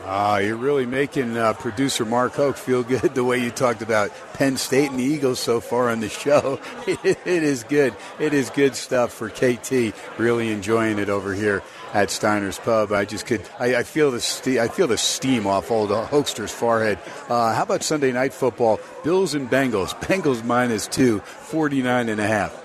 Ah, 0.10 0.38
you're 0.38 0.56
really 0.56 0.86
making 0.86 1.36
uh, 1.36 1.52
producer 1.52 2.06
Mark 2.06 2.32
Hoke 2.32 2.56
feel 2.56 2.82
good 2.82 3.02
the 3.14 3.26
way 3.26 3.44
you 3.44 3.52
talked 3.52 3.82
about 3.82 4.10
Penn 4.36 4.56
State 4.56 4.90
and 4.90 4.98
the 4.98 5.04
Eagles 5.04 5.38
so 5.38 5.60
far 5.60 5.90
on 5.90 6.00
the 6.00 6.08
show. 6.08 6.62
it 6.88 7.28
is 7.28 7.66
good. 7.66 7.94
It 8.18 8.34
is 8.34 8.50
good 8.50 8.78
stuff 8.78 9.12
for 9.12 9.30
KT. 9.30 9.94
Really 10.18 10.50
enjoying 10.50 10.98
it 10.98 11.10
over 11.10 11.34
here 11.34 11.62
at 11.94 12.10
Steiner's 12.10 12.58
Pub. 12.58 12.94
I 12.94 13.04
just 13.04 13.26
could. 13.26 13.42
I, 13.60 13.76
I 13.76 13.84
feel 13.84 14.10
the 14.12 14.22
ste- 14.22 14.60
I 14.60 14.70
feel 14.70 14.88
the 14.88 14.98
steam 14.98 15.46
off 15.46 15.72
old 15.72 15.90
Hoekster's 15.90 16.54
forehead. 16.54 17.00
Uh, 17.28 17.54
how 17.54 17.64
about 17.64 17.84
Sunday 17.84 18.14
night 18.14 18.34
football? 18.34 18.80
Bills 19.04 19.36
and 19.36 19.50
Bengals. 19.50 19.94
Bengals 20.08 20.42
minus 20.42 20.88
two, 20.88 21.20
49 21.20 22.08
and 22.08 22.22
a 22.22 22.28
half. 22.28 22.64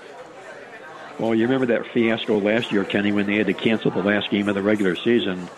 Well, 1.19 1.35
you 1.35 1.43
remember 1.43 1.65
that 1.65 1.91
fiasco 1.91 2.39
last 2.39 2.71
year, 2.71 2.85
Kenny, 2.85 3.11
when 3.11 3.25
they 3.25 3.35
had 3.35 3.47
to 3.47 3.53
cancel 3.53 3.91
the 3.91 4.01
last 4.01 4.29
game 4.31 4.47
of 4.47 4.55
the 4.55 4.63
regular 4.63 4.95
season 4.95 5.49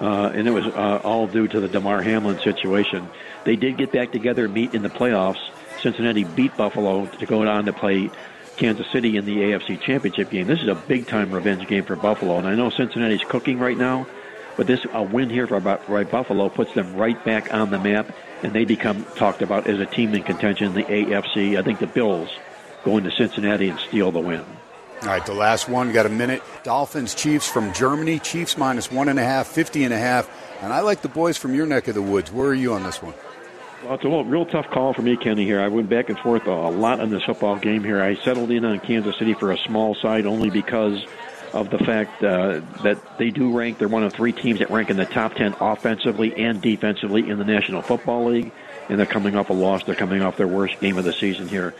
uh, 0.00 0.30
and 0.34 0.48
it 0.48 0.50
was 0.50 0.66
uh, 0.66 1.00
all 1.04 1.26
due 1.26 1.46
to 1.46 1.60
the 1.60 1.68
Damar 1.68 2.02
Hamlin 2.02 2.38
situation. 2.40 3.08
They 3.44 3.56
did 3.56 3.78
get 3.78 3.92
back 3.92 4.12
together 4.12 4.46
and 4.46 4.54
meet 4.54 4.74
in 4.74 4.82
the 4.82 4.88
playoffs. 4.88 5.38
Cincinnati 5.82 6.24
beat 6.24 6.56
Buffalo 6.56 7.06
to 7.06 7.26
go 7.26 7.46
on 7.46 7.66
to 7.66 7.72
play 7.72 8.10
Kansas 8.56 8.86
City 8.92 9.16
in 9.16 9.24
the 9.24 9.36
AFC 9.36 9.80
Championship 9.80 10.30
game. 10.30 10.46
This 10.46 10.60
is 10.60 10.68
a 10.68 10.74
big 10.74 11.06
time 11.06 11.32
revenge 11.32 11.66
game 11.68 11.84
for 11.84 11.96
Buffalo, 11.96 12.38
and 12.38 12.46
I 12.46 12.54
know 12.54 12.70
Cincinnati's 12.70 13.24
cooking 13.28 13.58
right 13.58 13.76
now, 13.76 14.06
but 14.56 14.66
this 14.66 14.80
a 14.92 15.02
win 15.02 15.30
here 15.30 15.46
for 15.46 15.58
right 15.58 16.10
Buffalo 16.10 16.48
puts 16.48 16.72
them 16.74 16.94
right 16.94 17.22
back 17.24 17.52
on 17.52 17.70
the 17.70 17.78
map, 17.78 18.12
and 18.42 18.52
they 18.52 18.64
become 18.64 19.04
talked 19.16 19.42
about 19.42 19.66
as 19.66 19.80
a 19.80 19.86
team 19.86 20.14
in 20.14 20.22
contention 20.22 20.68
in 20.68 20.74
the 20.74 20.84
AFC. 20.84 21.58
I 21.58 21.62
think 21.62 21.80
the 21.80 21.86
Bills 21.86 22.30
go 22.84 22.96
into 22.96 23.10
Cincinnati 23.10 23.68
and 23.68 23.78
steal 23.80 24.12
the 24.12 24.20
win. 24.20 24.44
All 25.04 25.10
right, 25.10 25.26
the 25.26 25.34
last 25.34 25.68
one, 25.68 25.92
got 25.92 26.06
a 26.06 26.08
minute. 26.08 26.42
Dolphins, 26.62 27.14
Chiefs 27.14 27.46
from 27.46 27.74
Germany. 27.74 28.18
Chiefs 28.20 28.56
minus 28.56 28.90
one 28.90 29.10
and 29.10 29.18
a 29.18 29.22
half, 29.22 29.46
50 29.46 29.84
and 29.84 29.92
a 29.92 29.98
half. 29.98 30.30
And 30.62 30.72
I 30.72 30.80
like 30.80 31.02
the 31.02 31.10
boys 31.10 31.36
from 31.36 31.54
your 31.54 31.66
neck 31.66 31.88
of 31.88 31.94
the 31.94 32.00
woods. 32.00 32.32
Where 32.32 32.48
are 32.48 32.54
you 32.54 32.72
on 32.72 32.84
this 32.84 33.02
one? 33.02 33.12
Well, 33.82 33.96
it's 33.96 34.04
a 34.04 34.08
real, 34.08 34.24
real 34.24 34.46
tough 34.46 34.70
call 34.70 34.94
for 34.94 35.02
me, 35.02 35.18
Kenny. 35.18 35.44
Here, 35.44 35.60
I 35.60 35.68
went 35.68 35.90
back 35.90 36.08
and 36.08 36.18
forth 36.18 36.46
a, 36.46 36.70
lot 36.70 37.00
on 37.00 37.10
this 37.10 37.22
football 37.24 37.56
game. 37.56 37.84
Here, 37.84 38.02
I 38.02 38.14
settled 38.14 38.50
in 38.50 38.64
on 38.64 38.80
Kansas 38.80 39.18
City 39.18 39.34
for 39.34 39.52
a 39.52 39.58
small 39.58 39.94
side 39.94 40.24
only 40.24 40.48
because 40.48 41.04
of 41.52 41.68
the 41.68 41.76
fact 41.76 42.24
uh, 42.24 42.62
that 42.82 43.18
they 43.18 43.28
do 43.28 43.54
rank. 43.54 43.76
They're 43.76 43.88
one 43.88 44.04
of 44.04 44.14
three 44.14 44.32
teams 44.32 44.60
that 44.60 44.70
rank 44.70 44.88
in 44.88 44.96
the 44.96 45.04
top 45.04 45.34
ten 45.34 45.54
offensively 45.60 46.34
and 46.34 46.62
defensively 46.62 47.28
in 47.28 47.38
the 47.38 47.44
National 47.44 47.82
Football 47.82 48.30
League, 48.30 48.52
and 48.88 48.98
they're 48.98 49.04
coming 49.04 49.36
off 49.36 49.50
a 49.50 49.52
loss. 49.52 49.84
They're 49.84 49.94
coming 49.94 50.22
off 50.22 50.38
their 50.38 50.48
worst 50.48 50.80
game 50.80 50.96
of 50.96 51.04
the 51.04 51.12
season 51.12 51.46
here. 51.46 51.74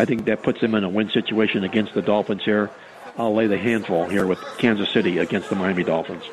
I 0.00 0.06
think 0.06 0.24
that 0.24 0.42
puts 0.42 0.62
them 0.62 0.74
in 0.74 0.82
a 0.82 0.88
win 0.88 1.10
situation 1.10 1.62
against 1.62 1.92
the 1.92 2.00
Dolphins 2.00 2.42
here. 2.42 2.70
I'll 3.18 3.34
lay 3.34 3.46
the 3.46 3.58
handful 3.58 4.08
here 4.08 4.26
with 4.26 4.38
Kansas 4.56 4.88
City 4.88 5.18
against 5.18 5.50
the 5.50 5.56
Miami 5.56 5.84
Dolphins. 5.84 6.24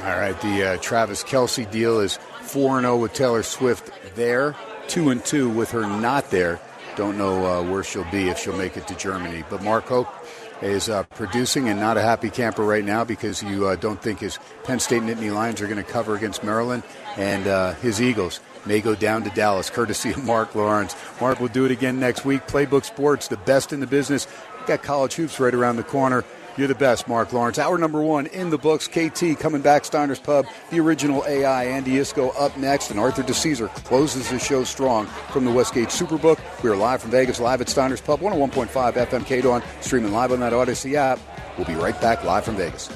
All 0.00 0.18
right, 0.18 0.38
the 0.42 0.64
uh, 0.64 0.76
Travis 0.76 1.24
Kelce 1.24 1.68
deal 1.70 2.00
is 2.00 2.18
4 2.42 2.82
0 2.82 2.98
with 2.98 3.14
Taylor 3.14 3.42
Swift 3.42 3.90
there, 4.14 4.54
2 4.88 5.08
and 5.08 5.24
2 5.24 5.48
with 5.48 5.70
her 5.70 5.86
not 5.86 6.30
there. 6.30 6.60
Don't 6.96 7.16
know 7.16 7.46
uh, 7.46 7.62
where 7.62 7.82
she'll 7.82 8.10
be 8.10 8.28
if 8.28 8.38
she'll 8.38 8.56
make 8.58 8.76
it 8.76 8.86
to 8.88 8.94
Germany. 8.94 9.42
But 9.48 9.62
Mark 9.62 9.84
Hoke 9.84 10.12
is 10.60 10.90
uh, 10.90 11.04
producing 11.04 11.70
and 11.70 11.80
not 11.80 11.96
a 11.96 12.02
happy 12.02 12.28
camper 12.28 12.64
right 12.64 12.84
now 12.84 13.04
because 13.04 13.42
you 13.42 13.68
uh, 13.68 13.76
don't 13.76 14.02
think 14.02 14.18
his 14.18 14.38
Penn 14.64 14.80
State 14.80 15.02
Nittany 15.02 15.32
Lions 15.32 15.62
are 15.62 15.66
going 15.66 15.82
to 15.82 15.90
cover 15.90 16.14
against 16.14 16.44
Maryland 16.44 16.82
and 17.16 17.46
uh, 17.46 17.72
his 17.74 18.02
Eagles 18.02 18.40
may 18.68 18.80
go 18.80 18.94
down 18.94 19.24
to 19.24 19.30
Dallas, 19.30 19.70
courtesy 19.70 20.10
of 20.10 20.22
Mark 20.24 20.54
Lawrence. 20.54 20.94
Mark 21.20 21.40
will 21.40 21.48
do 21.48 21.64
it 21.64 21.70
again 21.70 21.98
next 21.98 22.24
week. 22.24 22.46
Playbook 22.46 22.84
Sports, 22.84 23.28
the 23.28 23.38
best 23.38 23.72
in 23.72 23.80
the 23.80 23.86
business. 23.86 24.28
Got 24.66 24.82
college 24.82 25.14
hoops 25.14 25.40
right 25.40 25.54
around 25.54 25.76
the 25.76 25.82
corner. 25.82 26.24
You're 26.58 26.68
the 26.68 26.74
best, 26.74 27.06
Mark 27.06 27.32
Lawrence. 27.32 27.58
Hour 27.58 27.78
number 27.78 28.02
one 28.02 28.26
in 28.26 28.50
the 28.50 28.58
books. 28.58 28.88
KT 28.88 29.38
coming 29.38 29.62
back, 29.62 29.84
Steiner's 29.84 30.18
Pub, 30.18 30.44
the 30.70 30.80
original 30.80 31.24
AI. 31.26 31.64
Andy 31.64 31.92
Iskoe 31.92 32.34
up 32.38 32.56
next, 32.56 32.90
and 32.90 32.98
Arthur 32.98 33.22
DiCesare 33.22 33.72
closes 33.84 34.28
the 34.28 34.40
show 34.40 34.64
strong 34.64 35.06
from 35.32 35.44
the 35.44 35.52
Westgate 35.52 35.88
Superbook. 35.88 36.40
We 36.62 36.70
are 36.70 36.76
live 36.76 37.00
from 37.00 37.12
Vegas, 37.12 37.38
live 37.38 37.60
at 37.60 37.68
Steiner's 37.68 38.00
Pub, 38.00 38.20
101.5 38.20 38.68
FM 38.94 39.20
KDON, 39.20 39.62
streaming 39.82 40.12
live 40.12 40.32
on 40.32 40.40
that 40.40 40.52
Audacy 40.52 40.94
app. 40.94 41.20
We'll 41.56 41.66
be 41.66 41.74
right 41.74 41.98
back 42.00 42.24
live 42.24 42.44
from 42.44 42.56
Vegas. 42.56 42.90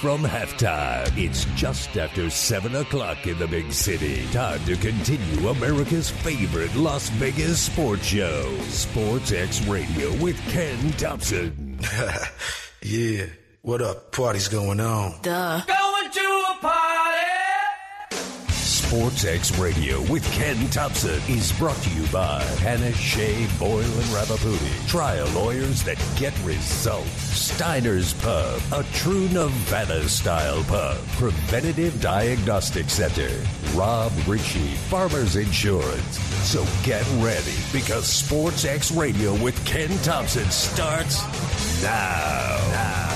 From 0.00 0.22
halftime. 0.22 1.16
It's 1.16 1.46
just 1.54 1.96
after 1.96 2.28
7 2.28 2.76
o'clock 2.76 3.26
in 3.26 3.38
the 3.38 3.46
big 3.46 3.72
city. 3.72 4.26
Time 4.32 4.62
to 4.66 4.76
continue 4.76 5.48
America's 5.48 6.10
favorite 6.10 6.74
Las 6.76 7.08
Vegas 7.10 7.60
sports 7.60 8.04
show, 8.04 8.54
Sports 8.68 9.32
X 9.32 9.66
Radio 9.66 10.12
with 10.22 10.38
Ken 10.50 10.90
Thomson. 10.92 11.78
yeah, 12.82 13.26
what 13.62 13.80
up? 13.80 14.12
Party's 14.12 14.48
going 14.48 14.80
on. 14.80 15.14
Duh. 15.22 15.62
Going 15.66 15.83
Sports 18.94 19.24
X 19.24 19.58
Radio 19.58 20.00
with 20.02 20.24
Ken 20.34 20.70
Thomson 20.70 21.20
is 21.28 21.50
brought 21.58 21.76
to 21.78 21.90
you 21.90 22.06
by 22.12 22.44
Panish 22.58 22.96
Shea 22.96 23.44
Boyle 23.58 23.80
and 23.80 24.10
Ravipudi. 24.14 24.88
Trial 24.88 25.26
lawyers 25.30 25.82
that 25.82 25.98
get 26.16 26.32
results. 26.44 27.10
Steiner's 27.10 28.14
Pub, 28.14 28.62
a 28.72 28.84
true 28.92 29.28
Nevada 29.30 30.08
style 30.08 30.62
pub. 30.68 30.96
Preventative 31.16 32.00
Diagnostic 32.00 32.88
Center. 32.88 33.30
Rob 33.74 34.12
Ritchie, 34.28 34.76
Farmers 34.88 35.34
Insurance. 35.34 36.20
So 36.46 36.64
get 36.84 37.04
ready 37.18 37.58
because 37.72 38.06
Sports 38.06 38.64
X 38.64 38.92
Radio 38.92 39.34
with 39.42 39.62
Ken 39.66 39.90
Thomson 40.04 40.48
starts 40.52 41.20
now. 41.82 42.58
now. 42.70 43.13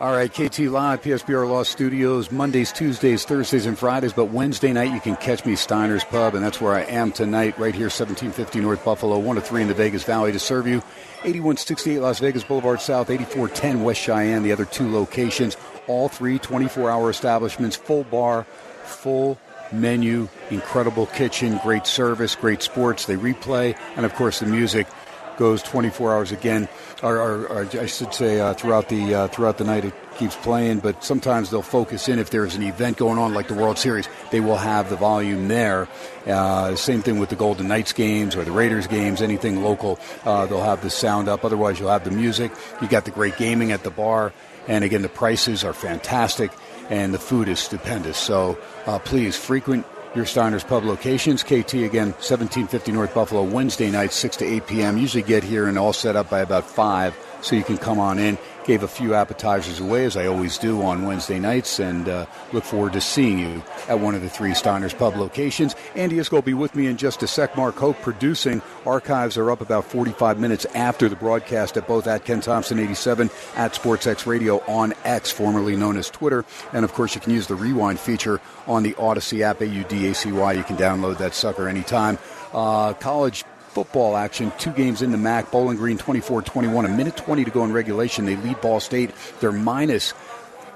All 0.00 0.10
right, 0.10 0.28
KT 0.28 0.58
Live, 0.58 1.02
PSBR 1.02 1.48
Law 1.48 1.62
Studios, 1.62 2.32
Mondays, 2.32 2.72
Tuesdays, 2.72 3.24
Thursdays, 3.24 3.64
and 3.64 3.78
Fridays. 3.78 4.12
But 4.12 4.26
Wednesday 4.26 4.72
night, 4.72 4.92
you 4.92 4.98
can 4.98 5.14
catch 5.14 5.46
me 5.46 5.54
Steiner's 5.54 6.02
Pub, 6.02 6.34
and 6.34 6.44
that's 6.44 6.60
where 6.60 6.74
I 6.74 6.80
am 6.80 7.12
tonight, 7.12 7.56
right 7.60 7.72
here, 7.72 7.84
1750 7.84 8.60
North 8.60 8.84
Buffalo, 8.84 9.20
1 9.20 9.36
to 9.36 9.40
3 9.40 9.62
in 9.62 9.68
the 9.68 9.74
Vegas 9.74 10.02
Valley 10.02 10.32
to 10.32 10.40
serve 10.40 10.66
you. 10.66 10.78
8168 11.18 12.00
Las 12.00 12.18
Vegas 12.18 12.42
Boulevard 12.42 12.80
South, 12.80 13.08
8410 13.08 13.84
West 13.84 14.00
Cheyenne, 14.00 14.42
the 14.42 14.50
other 14.50 14.64
two 14.64 14.90
locations. 14.90 15.56
All 15.86 16.08
three 16.08 16.40
24 16.40 16.90
hour 16.90 17.08
establishments, 17.08 17.76
full 17.76 18.02
bar, 18.02 18.44
full 18.82 19.38
menu, 19.70 20.28
incredible 20.50 21.06
kitchen, 21.06 21.60
great 21.62 21.86
service, 21.86 22.34
great 22.34 22.62
sports. 22.62 23.06
They 23.06 23.16
replay, 23.16 23.78
and 23.94 24.04
of 24.04 24.12
course, 24.16 24.40
the 24.40 24.46
music 24.46 24.88
goes 25.36 25.62
24 25.62 26.14
hours 26.14 26.32
again, 26.32 26.68
or, 27.02 27.16
or, 27.18 27.46
or 27.48 27.68
I 27.80 27.86
should 27.86 28.14
say 28.14 28.40
uh, 28.40 28.54
throughout 28.54 28.88
the 28.88 29.14
uh, 29.14 29.28
throughout 29.28 29.58
the 29.58 29.64
night 29.64 29.84
it 29.84 29.94
keeps 30.16 30.36
playing. 30.36 30.78
But 30.78 31.02
sometimes 31.02 31.50
they'll 31.50 31.62
focus 31.62 32.08
in 32.08 32.18
if 32.18 32.30
there's 32.30 32.54
an 32.54 32.62
event 32.62 32.96
going 32.96 33.18
on 33.18 33.34
like 33.34 33.48
the 33.48 33.54
World 33.54 33.78
Series, 33.78 34.08
they 34.30 34.40
will 34.40 34.56
have 34.56 34.90
the 34.90 34.96
volume 34.96 35.48
there. 35.48 35.88
Uh, 36.26 36.74
same 36.76 37.02
thing 37.02 37.18
with 37.18 37.28
the 37.28 37.36
Golden 37.36 37.68
Knights 37.68 37.92
games 37.92 38.36
or 38.36 38.44
the 38.44 38.52
Raiders 38.52 38.86
games, 38.86 39.20
anything 39.22 39.62
local, 39.62 39.98
uh, 40.24 40.46
they'll 40.46 40.62
have 40.62 40.82
the 40.82 40.90
sound 40.90 41.28
up. 41.28 41.44
Otherwise, 41.44 41.78
you'll 41.78 41.90
have 41.90 42.04
the 42.04 42.10
music. 42.10 42.52
You 42.80 42.88
got 42.88 43.04
the 43.04 43.10
great 43.10 43.36
gaming 43.36 43.72
at 43.72 43.82
the 43.82 43.90
bar, 43.90 44.32
and 44.68 44.84
again, 44.84 45.02
the 45.02 45.08
prices 45.08 45.64
are 45.64 45.74
fantastic. 45.74 46.50
And 46.90 47.14
the 47.14 47.18
food 47.18 47.48
is 47.48 47.60
stupendous. 47.60 48.18
So 48.18 48.58
uh, 48.84 48.98
please 48.98 49.38
frequent 49.38 49.86
your 50.14 50.26
Steiner's 50.26 50.64
Pub 50.64 50.84
locations. 50.84 51.42
KT 51.42 51.74
again, 51.74 52.12
1750 52.12 52.92
North 52.92 53.14
Buffalo, 53.14 53.42
Wednesday 53.42 53.90
night, 53.90 54.12
6 54.12 54.36
to 54.38 54.44
8 54.44 54.66
p.m. 54.66 54.98
Usually 54.98 55.22
get 55.22 55.42
here 55.42 55.66
and 55.66 55.78
all 55.78 55.92
set 55.92 56.16
up 56.16 56.30
by 56.30 56.40
about 56.40 56.64
5 56.64 57.16
so 57.42 57.56
you 57.56 57.64
can 57.64 57.78
come 57.78 57.98
on 57.98 58.18
in 58.18 58.38
gave 58.64 58.82
a 58.82 58.88
few 58.88 59.14
appetizers 59.14 59.80
away, 59.80 60.04
as 60.04 60.16
I 60.16 60.26
always 60.26 60.58
do 60.58 60.82
on 60.82 61.04
Wednesday 61.04 61.38
nights, 61.38 61.78
and 61.78 62.08
uh, 62.08 62.26
look 62.52 62.64
forward 62.64 62.94
to 62.94 63.00
seeing 63.00 63.38
you 63.38 63.62
at 63.88 64.00
one 64.00 64.14
of 64.14 64.22
the 64.22 64.30
three 64.30 64.54
Steiner's 64.54 64.94
Pub 64.94 65.16
locations. 65.16 65.74
Andy 65.94 66.18
is 66.18 66.28
going 66.28 66.42
to 66.42 66.46
be 66.46 66.54
with 66.54 66.74
me 66.74 66.86
in 66.86 66.96
just 66.96 67.22
a 67.22 67.26
sec. 67.26 67.56
Mark 67.56 67.76
Hope 67.76 68.00
producing. 68.00 68.62
Archives 68.86 69.36
are 69.36 69.50
up 69.50 69.60
about 69.60 69.84
45 69.84 70.38
minutes 70.38 70.64
after 70.74 71.08
the 71.08 71.16
broadcast 71.16 71.76
at 71.76 71.86
both 71.86 72.06
at 72.06 72.24
Ken 72.24 72.40
Thomson 72.40 72.78
87 72.78 73.30
at 73.56 73.74
SportsX 73.74 74.26
Radio 74.26 74.58
on 74.66 74.94
X, 75.04 75.30
formerly 75.30 75.76
known 75.76 75.96
as 75.96 76.10
Twitter. 76.10 76.44
And 76.72 76.84
of 76.84 76.92
course, 76.92 77.14
you 77.14 77.20
can 77.20 77.32
use 77.32 77.46
the 77.46 77.54
rewind 77.54 78.00
feature 78.00 78.40
on 78.66 78.82
the 78.82 78.94
Audacy 78.94 79.42
app, 79.42 79.60
A 79.60 79.66
U 79.66 79.84
D 79.84 80.08
A 80.08 80.14
C 80.14 80.32
Y. 80.32 80.52
You 80.52 80.64
can 80.64 80.76
download 80.76 81.18
that 81.18 81.34
sucker 81.34 81.68
anytime. 81.68 82.18
Uh, 82.52 82.92
college 82.94 83.44
football 83.74 84.16
action. 84.16 84.52
Two 84.58 84.70
games 84.70 85.02
in 85.02 85.10
the 85.10 85.18
MAC. 85.18 85.50
Bowling 85.50 85.76
Green 85.76 85.98
24 85.98 86.42
21. 86.42 86.86
A 86.86 86.88
minute 86.88 87.16
20 87.16 87.44
to 87.44 87.50
go 87.50 87.64
in 87.64 87.72
regulation. 87.72 88.24
They 88.24 88.36
lead 88.36 88.60
Ball 88.60 88.80
State. 88.80 89.10
They're 89.40 89.52
minus 89.52 90.14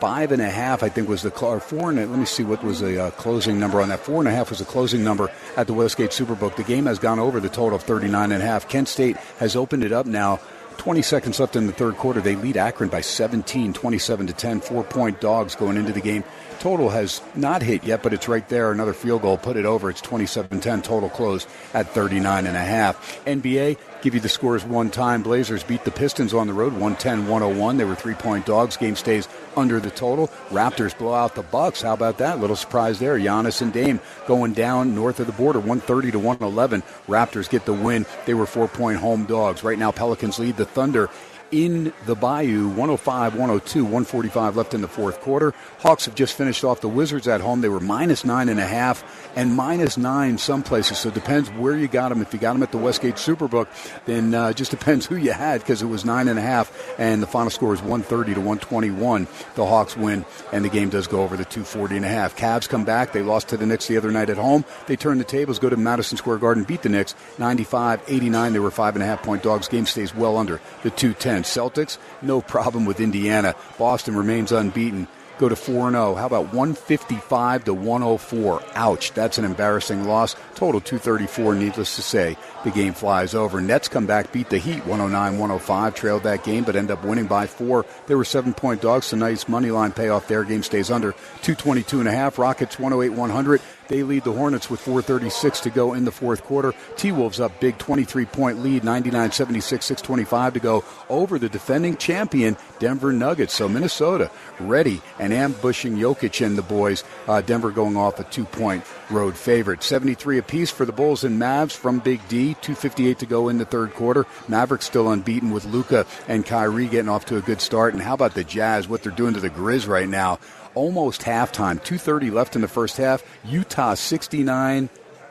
five 0.00 0.32
and 0.32 0.42
a 0.42 0.50
half, 0.50 0.82
I 0.82 0.88
think, 0.88 1.08
was 1.08 1.22
the 1.22 1.36
or 1.40 1.60
four. 1.60 1.90
And 1.90 1.98
let 1.98 2.18
me 2.18 2.24
see 2.24 2.42
what 2.42 2.62
was 2.62 2.80
the 2.80 3.04
uh, 3.04 3.10
closing 3.12 3.58
number 3.58 3.80
on 3.80 3.88
that. 3.88 4.00
Four 4.00 4.20
and 4.20 4.28
a 4.28 4.32
half 4.32 4.50
was 4.50 4.58
the 4.58 4.64
closing 4.64 5.04
number 5.04 5.30
at 5.56 5.66
the 5.66 5.74
Westgate 5.74 6.10
Superbook. 6.10 6.56
The 6.56 6.64
game 6.64 6.86
has 6.86 6.98
gone 6.98 7.18
over 7.18 7.40
the 7.40 7.48
total 7.48 7.76
of 7.76 7.82
39 7.82 8.32
and 8.32 8.42
a 8.42 8.46
half. 8.46 8.68
Kent 8.68 8.88
State 8.88 9.16
has 9.38 9.56
opened 9.56 9.84
it 9.84 9.92
up 9.92 10.06
now. 10.06 10.40
20 10.78 11.02
seconds 11.02 11.38
left 11.40 11.56
in 11.56 11.66
the 11.66 11.72
third 11.72 11.96
quarter. 11.96 12.20
They 12.20 12.36
lead 12.36 12.56
Akron 12.56 12.88
by 12.88 13.02
17, 13.02 13.72
27 13.72 14.26
to 14.28 14.32
10. 14.32 14.60
Four 14.60 14.84
point 14.84 15.20
dogs 15.20 15.54
going 15.54 15.76
into 15.76 15.92
the 15.92 16.00
game. 16.00 16.24
Total 16.60 16.88
has 16.88 17.20
not 17.36 17.62
hit 17.62 17.84
yet, 17.84 18.02
but 18.02 18.12
it's 18.12 18.26
right 18.26 18.48
there. 18.48 18.72
Another 18.72 18.92
field 18.92 19.22
goal, 19.22 19.38
put 19.38 19.56
it 19.56 19.64
over. 19.64 19.90
It's 19.90 20.00
27-10. 20.00 20.82
Total 20.82 21.08
close 21.08 21.46
at 21.72 21.88
39 21.90 22.46
and 22.46 22.56
a 22.56 22.60
half. 22.60 23.20
NBA, 23.26 23.76
give 24.02 24.14
you 24.14 24.20
the 24.20 24.28
scores 24.28 24.64
one 24.64 24.90
time. 24.90 25.22
Blazers 25.22 25.62
beat 25.64 25.84
the 25.84 25.90
Pistons 25.90 26.34
on 26.34 26.46
the 26.46 26.52
road, 26.52 26.72
110-101. 26.74 27.78
They 27.78 27.84
were 27.84 27.94
three-point 27.94 28.46
dogs. 28.46 28.76
Game 28.76 28.96
stays 28.96 29.28
under 29.56 29.80
the 29.80 29.90
total. 29.90 30.28
Raptors 30.50 30.96
blow 30.96 31.14
out 31.14 31.34
the 31.34 31.42
Bucks. 31.42 31.82
How 31.82 31.94
about 31.94 32.18
that? 32.18 32.40
Little 32.40 32.56
surprise 32.56 32.98
there. 32.98 33.18
Giannis 33.18 33.62
and 33.62 33.72
Dame 33.72 34.00
going 34.26 34.52
down 34.52 34.94
north 34.94 35.20
of 35.20 35.26
the 35.26 35.32
border, 35.32 35.58
130 35.58 36.12
to 36.12 36.18
111. 36.18 36.82
Raptors 37.08 37.50
get 37.50 37.64
the 37.64 37.72
win. 37.72 38.06
They 38.26 38.34
were 38.34 38.46
four-point 38.46 38.98
home 38.98 39.24
dogs. 39.24 39.64
Right 39.64 39.78
now, 39.78 39.90
Pelicans 39.90 40.38
lead 40.38 40.56
the 40.56 40.64
Thunder 40.64 41.10
in 41.50 41.92
the 42.06 42.14
Bayou, 42.14 42.68
105, 42.68 43.34
102, 43.34 43.84
145 43.84 44.56
left 44.56 44.74
in 44.74 44.80
the 44.80 44.88
fourth 44.88 45.20
quarter. 45.20 45.54
Hawks 45.78 46.04
have 46.04 46.14
just 46.14 46.36
finished 46.36 46.64
off 46.64 46.80
the 46.80 46.88
Wizards 46.88 47.26
at 47.26 47.40
home. 47.40 47.60
They 47.60 47.68
were 47.68 47.80
minus 47.80 48.24
nine 48.24 48.48
and 48.48 48.60
a 48.60 48.66
half 48.66 49.30
and 49.36 49.54
minus 49.54 49.96
nine 49.96 50.38
some 50.38 50.62
places. 50.62 50.98
So 50.98 51.08
it 51.08 51.14
depends 51.14 51.48
where 51.50 51.76
you 51.76 51.88
got 51.88 52.10
them. 52.10 52.20
If 52.20 52.32
you 52.32 52.38
got 52.38 52.52
them 52.52 52.62
at 52.62 52.72
the 52.72 52.78
Westgate 52.78 53.14
Superbook, 53.14 53.68
then 54.04 54.34
uh, 54.34 54.52
just 54.52 54.70
depends 54.70 55.06
who 55.06 55.16
you 55.16 55.32
had 55.32 55.60
because 55.60 55.80
it 55.82 55.86
was 55.86 56.04
nine 56.04 56.28
and 56.28 56.38
a 56.38 56.42
half 56.42 56.72
and 56.98 57.22
the 57.22 57.26
final 57.26 57.50
score 57.50 57.72
is 57.72 57.80
130 57.80 58.34
to 58.34 58.40
121. 58.40 59.26
The 59.54 59.66
Hawks 59.66 59.96
win 59.96 60.24
and 60.52 60.64
the 60.64 60.68
game 60.68 60.90
does 60.90 61.06
go 61.06 61.22
over 61.22 61.36
the 61.36 61.44
240 61.44 61.96
and 61.96 62.04
a 62.04 62.08
half. 62.08 62.36
Cavs 62.36 62.68
come 62.68 62.84
back. 62.84 63.12
They 63.12 63.22
lost 63.22 63.48
to 63.48 63.56
the 63.56 63.66
Knicks 63.66 63.86
the 63.86 63.96
other 63.96 64.10
night 64.10 64.30
at 64.30 64.36
home. 64.36 64.64
They 64.86 64.96
turn 64.96 65.18
the 65.18 65.24
tables, 65.24 65.58
go 65.58 65.70
to 65.70 65.76
Madison 65.76 66.18
Square 66.18 66.38
Garden, 66.38 66.64
beat 66.64 66.82
the 66.82 66.88
Knicks 66.88 67.14
95 67.38 68.02
89. 68.06 68.52
They 68.52 68.58
were 68.58 68.70
five 68.70 68.96
and 68.96 69.02
a 69.02 69.06
half 69.06 69.22
point 69.22 69.42
dogs. 69.42 69.68
Game 69.68 69.86
stays 69.86 70.14
well 70.14 70.36
under 70.36 70.60
the 70.82 70.90
210. 70.90 71.37
Celtics, 71.44 71.98
no 72.22 72.40
problem 72.40 72.84
with 72.84 73.00
Indiana. 73.00 73.54
Boston 73.78 74.16
remains 74.16 74.52
unbeaten 74.52 75.08
go 75.38 75.48
to 75.48 75.56
4 75.56 75.90
0. 75.90 76.14
How 76.14 76.26
about 76.26 76.52
155 76.52 77.64
to 77.64 77.74
104? 77.74 78.62
Ouch, 78.74 79.12
that's 79.12 79.38
an 79.38 79.44
embarrassing 79.44 80.04
loss. 80.04 80.36
Total 80.54 80.80
234, 80.80 81.54
needless 81.54 81.96
to 81.96 82.02
say. 82.02 82.36
The 82.64 82.70
game 82.70 82.92
flies 82.92 83.34
over. 83.34 83.60
Nets 83.60 83.86
come 83.88 84.06
back, 84.06 84.32
beat 84.32 84.50
the 84.50 84.58
Heat 84.58 84.84
109 84.84 85.38
105, 85.38 85.94
trailed 85.94 86.24
that 86.24 86.42
game, 86.42 86.64
but 86.64 86.74
end 86.74 86.90
up 86.90 87.04
winning 87.04 87.26
by 87.26 87.46
four. 87.46 87.86
They 88.06 88.16
were 88.16 88.24
seven 88.24 88.52
point 88.52 88.82
dogs. 88.82 89.08
Tonight's 89.08 89.48
money 89.48 89.70
line 89.70 89.92
payoff 89.92 90.26
there. 90.26 90.42
Game 90.42 90.64
stays 90.64 90.90
under 90.90 91.12
222 91.42 92.00
and 92.00 92.08
a 92.08 92.12
half. 92.12 92.38
Rockets 92.38 92.78
108 92.78 93.16
100. 93.16 93.60
They 93.88 94.02
lead 94.02 94.24
the 94.24 94.32
Hornets 94.32 94.68
with 94.68 94.80
4.36 94.84 95.62
to 95.62 95.70
go 95.70 95.94
in 95.94 96.04
the 96.04 96.12
fourth 96.12 96.44
quarter. 96.44 96.74
T 96.96 97.10
Wolves 97.10 97.40
up 97.40 97.58
big 97.58 97.78
23 97.78 98.26
point 98.26 98.62
lead, 98.62 98.84
99 98.84 99.32
76, 99.32 99.86
625 99.86 100.54
to 100.54 100.60
go 100.60 100.84
over 101.08 101.38
the 101.38 101.48
defending 101.48 101.96
champion, 101.96 102.56
Denver 102.80 103.12
Nuggets. 103.12 103.54
So 103.54 103.68
Minnesota 103.68 104.30
ready 104.60 105.00
and 105.18 105.32
ambushing 105.32 105.96
Jokic 105.96 106.44
and 106.44 106.58
the 106.58 106.62
boys. 106.62 107.04
Uh, 107.26 107.40
Denver 107.40 107.70
going 107.70 107.96
off 107.96 108.18
a 108.20 108.24
two 108.24 108.44
point 108.44 108.84
road 109.10 109.36
favorite. 109.36 109.82
73 109.82 110.38
apiece 110.38 110.70
for 110.70 110.84
the 110.84 110.92
Bulls 110.92 111.24
and 111.24 111.40
Mavs 111.40 111.72
from 111.72 111.98
Big 111.98 112.20
D, 112.28 112.54
258 112.54 113.18
to 113.18 113.26
go 113.26 113.48
in 113.48 113.58
the 113.58 113.64
third 113.64 113.94
quarter. 113.94 114.26
Mavericks 114.48 114.86
still 114.86 115.10
unbeaten 115.10 115.50
with 115.50 115.64
Luka 115.64 116.06
and 116.26 116.44
Kyrie 116.44 116.88
getting 116.88 117.08
off 117.08 117.26
to 117.26 117.36
a 117.36 117.42
good 117.42 117.60
start. 117.60 117.94
And 117.94 118.02
how 118.02 118.14
about 118.14 118.34
the 118.34 118.44
Jazz, 118.44 118.88
what 118.88 119.02
they're 119.02 119.12
doing 119.12 119.34
to 119.34 119.40
the 119.40 119.50
Grizz 119.50 119.88
right 119.88 120.08
now? 120.08 120.38
almost 120.78 121.22
halftime. 121.22 121.82
2.30 121.82 122.32
left 122.32 122.54
in 122.54 122.62
the 122.62 122.68
first 122.68 122.96
half. 122.96 123.24
Utah 123.44 123.94
69. 123.94 124.88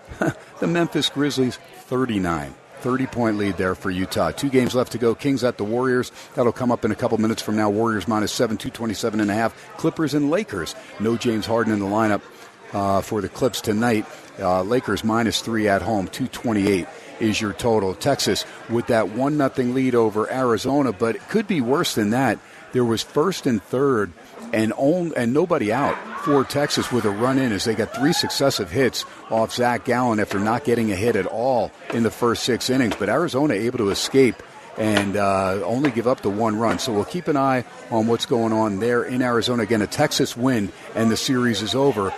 the 0.60 0.68
Memphis 0.68 1.10
Grizzlies 1.10 1.58
39. 1.86 2.54
30 2.80 3.08
point 3.08 3.38
lead 3.38 3.58
there 3.58 3.74
for 3.74 3.90
Utah. 3.90 4.32
Two 4.32 4.50
games 4.50 4.76
left 4.76 4.92
to 4.92 4.98
go. 4.98 5.16
Kings 5.16 5.44
at 5.44 5.58
the 5.58 5.64
Warriors. 5.64 6.12
That'll 6.36 6.52
come 6.52 6.72
up 6.72 6.86
in 6.86 6.92
a 6.92 6.96
couple 6.96 7.18
minutes 7.18 7.42
from 7.42 7.56
now. 7.56 7.70
Warriors 7.70 8.08
minus 8.08 8.32
7, 8.32 8.58
227 8.58 9.20
and 9.20 9.32
a 9.32 9.34
half. 9.34 9.56
Clippers 9.78 10.14
and 10.14 10.30
Lakers. 10.30 10.76
No 11.00 11.18
James 11.18 11.46
Harden 11.46 11.74
in 11.74 11.80
the 11.80 11.86
lineup 11.86 12.22
uh, 12.74 13.02
for 13.02 13.22
the 13.22 13.30
Clips 13.30 13.62
tonight. 13.62 14.06
Uh, 14.40 14.62
Lakers 14.62 15.04
minus 15.04 15.42
3 15.42 15.68
at 15.68 15.82
home, 15.82 16.08
228 16.08 16.88
is 17.20 17.42
your 17.42 17.54
total. 17.54 17.96
Texas 17.96 18.46
with 18.70 18.88
that 18.88 19.10
1 19.10 19.38
nothing 19.38 19.74
lead 19.74 19.96
over 19.96 20.32
Arizona, 20.32 20.94
but 20.94 21.16
it 21.16 21.28
could 21.30 21.48
be 21.48 21.62
worse 21.62 21.96
than 21.96 22.12
that. 22.12 22.38
There 22.74 22.86
was 22.86 23.02
first 23.02 23.48
and 23.48 23.64
third 23.64 24.12
and 24.54 24.74
on, 24.74 25.14
and 25.16 25.34
nobody 25.34 25.72
out 25.72 25.98
for 26.24 26.44
Texas 26.44 26.92
with 26.92 27.06
a 27.06 27.10
run 27.10 27.38
in 27.38 27.52
as 27.52 27.66
they 27.66 27.74
got 27.74 27.96
three 27.96 28.14
successive 28.14 28.70
hits 28.70 29.06
off 29.32 29.54
Zach 29.54 29.86
Gallen 29.86 30.20
after 30.20 30.40
not 30.40 30.64
getting 30.64 30.92
a 30.92 30.96
hit 30.96 31.16
at 31.16 31.26
all 31.26 31.72
in 31.94 32.04
the 32.04 32.12
first 32.12 32.44
six 32.44 32.70
innings. 32.70 32.96
But 32.98 33.10
Arizona 33.10 33.54
able 33.54 33.78
to 33.80 33.90
escape 33.90 34.44
and 34.78 35.18
uh, 35.18 35.62
only 35.64 35.90
give 35.90 36.08
up 36.08 36.22
the 36.22 36.30
one 36.30 36.58
run. 36.58 36.80
So 36.80 36.94
we'll 36.94 37.06
keep 37.06 37.28
an 37.28 37.38
eye 37.38 37.66
on 37.90 38.08
what's 38.08 38.26
going 38.26 38.54
on 38.54 38.80
there 38.80 39.04
in 39.04 39.22
Arizona. 39.22 39.64
Again, 39.64 39.82
a 39.82 39.88
Texas 39.88 40.38
win 40.38 40.72
and 40.96 41.10
the 41.10 41.18
series 41.18 41.62
is 41.62 41.74
over. 41.74 42.14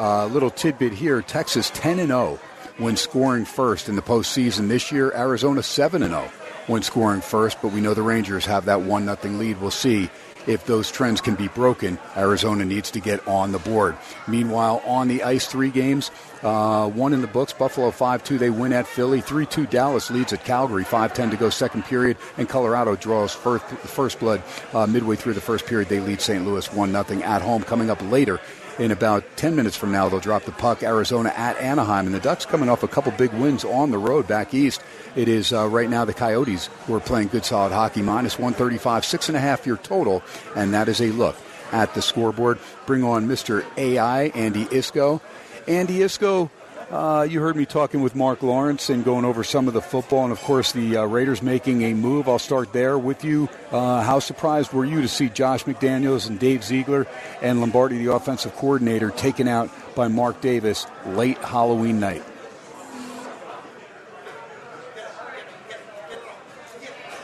A 0.00 0.02
uh, 0.02 0.26
little 0.28 0.48
tidbit 0.48 0.94
here: 0.94 1.20
Texas 1.20 1.68
10 1.74 1.98
and 1.98 2.08
0 2.08 2.38
when 2.78 2.96
scoring 2.96 3.44
first 3.44 3.86
in 3.86 3.96
the 3.96 4.02
postseason 4.02 4.66
this 4.66 4.90
year. 4.90 5.12
Arizona 5.14 5.62
7 5.62 6.02
and 6.02 6.14
0 6.14 6.22
when 6.68 6.80
scoring 6.80 7.20
first, 7.20 7.60
but 7.60 7.70
we 7.70 7.82
know 7.82 7.92
the 7.92 8.00
Rangers 8.00 8.46
have 8.46 8.64
that 8.64 8.80
one 8.80 9.04
nothing 9.04 9.38
lead. 9.38 9.60
We'll 9.60 9.70
see 9.70 10.08
if 10.46 10.64
those 10.64 10.90
trends 10.90 11.20
can 11.20 11.34
be 11.34 11.48
broken, 11.48 11.98
Arizona 12.16 12.64
needs 12.64 12.90
to 12.92 13.00
get 13.00 13.28
on 13.28 13.52
the 13.52 13.58
board. 13.58 13.94
Meanwhile, 14.26 14.80
on 14.86 15.06
the 15.08 15.22
ice, 15.22 15.46
three 15.46 15.68
games, 15.68 16.10
uh, 16.42 16.88
one 16.88 17.12
in 17.12 17.20
the 17.20 17.26
books. 17.26 17.52
Buffalo 17.52 17.90
5 17.90 18.24
2, 18.24 18.38
they 18.38 18.48
win 18.48 18.72
at 18.72 18.86
Philly. 18.86 19.20
3 19.20 19.44
2, 19.44 19.66
Dallas 19.66 20.10
leads 20.10 20.32
at 20.32 20.46
Calgary. 20.46 20.82
5 20.82 21.12
10 21.12 21.30
to 21.30 21.36
go, 21.36 21.50
second 21.50 21.84
period. 21.84 22.16
And 22.38 22.48
Colorado 22.48 22.96
draws 22.96 23.34
first, 23.34 23.66
first 23.66 24.18
blood 24.18 24.42
uh, 24.72 24.86
midway 24.86 25.16
through 25.16 25.34
the 25.34 25.42
first 25.42 25.66
period. 25.66 25.90
They 25.90 26.00
lead 26.00 26.22
St. 26.22 26.42
Louis 26.42 26.72
1 26.72 26.90
0 26.90 27.22
at 27.22 27.42
home. 27.42 27.62
Coming 27.62 27.90
up 27.90 28.00
later 28.10 28.40
in 28.80 28.90
about 28.90 29.36
10 29.36 29.54
minutes 29.54 29.76
from 29.76 29.92
now, 29.92 30.08
they'll 30.08 30.20
drop 30.20 30.44
the 30.44 30.52
puck. 30.52 30.82
Arizona 30.82 31.28
at 31.36 31.58
Anaheim. 31.58 32.06
And 32.06 32.14
the 32.14 32.20
Ducks 32.20 32.46
coming 32.46 32.70
off 32.70 32.82
a 32.82 32.88
couple 32.88 33.12
big 33.12 33.30
wins 33.34 33.62
on 33.62 33.90
the 33.90 33.98
road 33.98 34.26
back 34.26 34.54
east. 34.54 34.82
It 35.14 35.28
is 35.28 35.52
uh, 35.52 35.68
right 35.68 35.90
now 35.90 36.06
the 36.06 36.14
Coyotes 36.14 36.70
who 36.86 36.94
are 36.94 37.00
playing 37.00 37.28
good 37.28 37.44
solid 37.44 37.72
hockey. 37.72 38.00
Minus 38.00 38.38
135, 38.38 39.04
six 39.04 39.28
and 39.28 39.36
a 39.36 39.40
half 39.40 39.66
year 39.66 39.76
total. 39.76 40.22
And 40.56 40.72
that 40.72 40.88
is 40.88 41.02
a 41.02 41.12
look 41.12 41.36
at 41.72 41.92
the 41.94 42.00
scoreboard. 42.00 42.58
Bring 42.86 43.04
on 43.04 43.28
Mr. 43.28 43.64
AI, 43.76 44.24
Andy 44.28 44.64
Iskoe. 44.64 45.20
Andy 45.68 45.98
Iskoe, 45.98 46.48
uh, 46.90 47.26
you 47.28 47.40
heard 47.40 47.54
me 47.54 47.64
talking 47.64 48.02
with 48.02 48.16
Mark 48.16 48.42
Lawrence 48.42 48.90
and 48.90 49.04
going 49.04 49.24
over 49.24 49.44
some 49.44 49.68
of 49.68 49.74
the 49.74 49.80
football, 49.80 50.24
and 50.24 50.32
of 50.32 50.40
course 50.40 50.72
the 50.72 50.96
uh, 50.96 51.04
Raiders 51.04 51.40
making 51.40 51.82
a 51.82 51.94
move. 51.94 52.28
I'll 52.28 52.40
start 52.40 52.72
there 52.72 52.98
with 52.98 53.24
you. 53.24 53.48
Uh, 53.70 54.02
how 54.02 54.18
surprised 54.18 54.72
were 54.72 54.84
you 54.84 55.00
to 55.00 55.08
see 55.08 55.28
Josh 55.28 55.64
McDaniels 55.64 56.28
and 56.28 56.38
Dave 56.38 56.64
Ziegler 56.64 57.06
and 57.42 57.60
Lombardi, 57.60 58.04
the 58.04 58.12
offensive 58.12 58.54
coordinator, 58.56 59.10
taken 59.10 59.46
out 59.46 59.70
by 59.94 60.08
Mark 60.08 60.40
Davis 60.40 60.86
late 61.06 61.38
Halloween 61.38 62.00
night? 62.00 62.24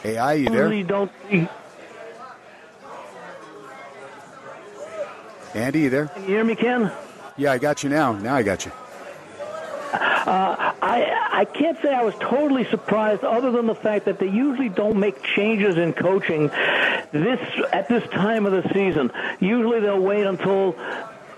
AI, 0.04 0.34
you 0.34 0.48
there? 0.50 0.68
Really 0.68 0.84
don't 0.84 1.10
see. 1.28 1.48
Andy, 5.54 5.80
you 5.80 5.90
there? 5.90 6.06
Can 6.06 6.22
you 6.22 6.28
hear 6.28 6.44
me, 6.44 6.54
Ken? 6.54 6.92
Yeah, 7.36 7.50
I 7.52 7.58
got 7.58 7.82
you 7.82 7.90
now. 7.90 8.12
Now 8.12 8.36
I 8.36 8.44
got 8.44 8.64
you. 8.64 8.70
Uh, 9.92 10.72
I 10.82 11.28
I 11.32 11.44
can't 11.44 11.80
say 11.80 11.94
I 11.94 12.02
was 12.02 12.14
totally 12.16 12.64
surprised, 12.64 13.24
other 13.24 13.50
than 13.50 13.66
the 13.66 13.74
fact 13.74 14.06
that 14.06 14.18
they 14.18 14.28
usually 14.28 14.68
don't 14.68 14.98
make 14.98 15.22
changes 15.22 15.76
in 15.76 15.92
coaching 15.92 16.48
this 17.12 17.40
at 17.72 17.88
this 17.88 18.06
time 18.10 18.46
of 18.46 18.52
the 18.52 18.68
season. 18.72 19.12
Usually 19.40 19.80
they'll 19.80 20.00
wait 20.00 20.26
until 20.26 20.76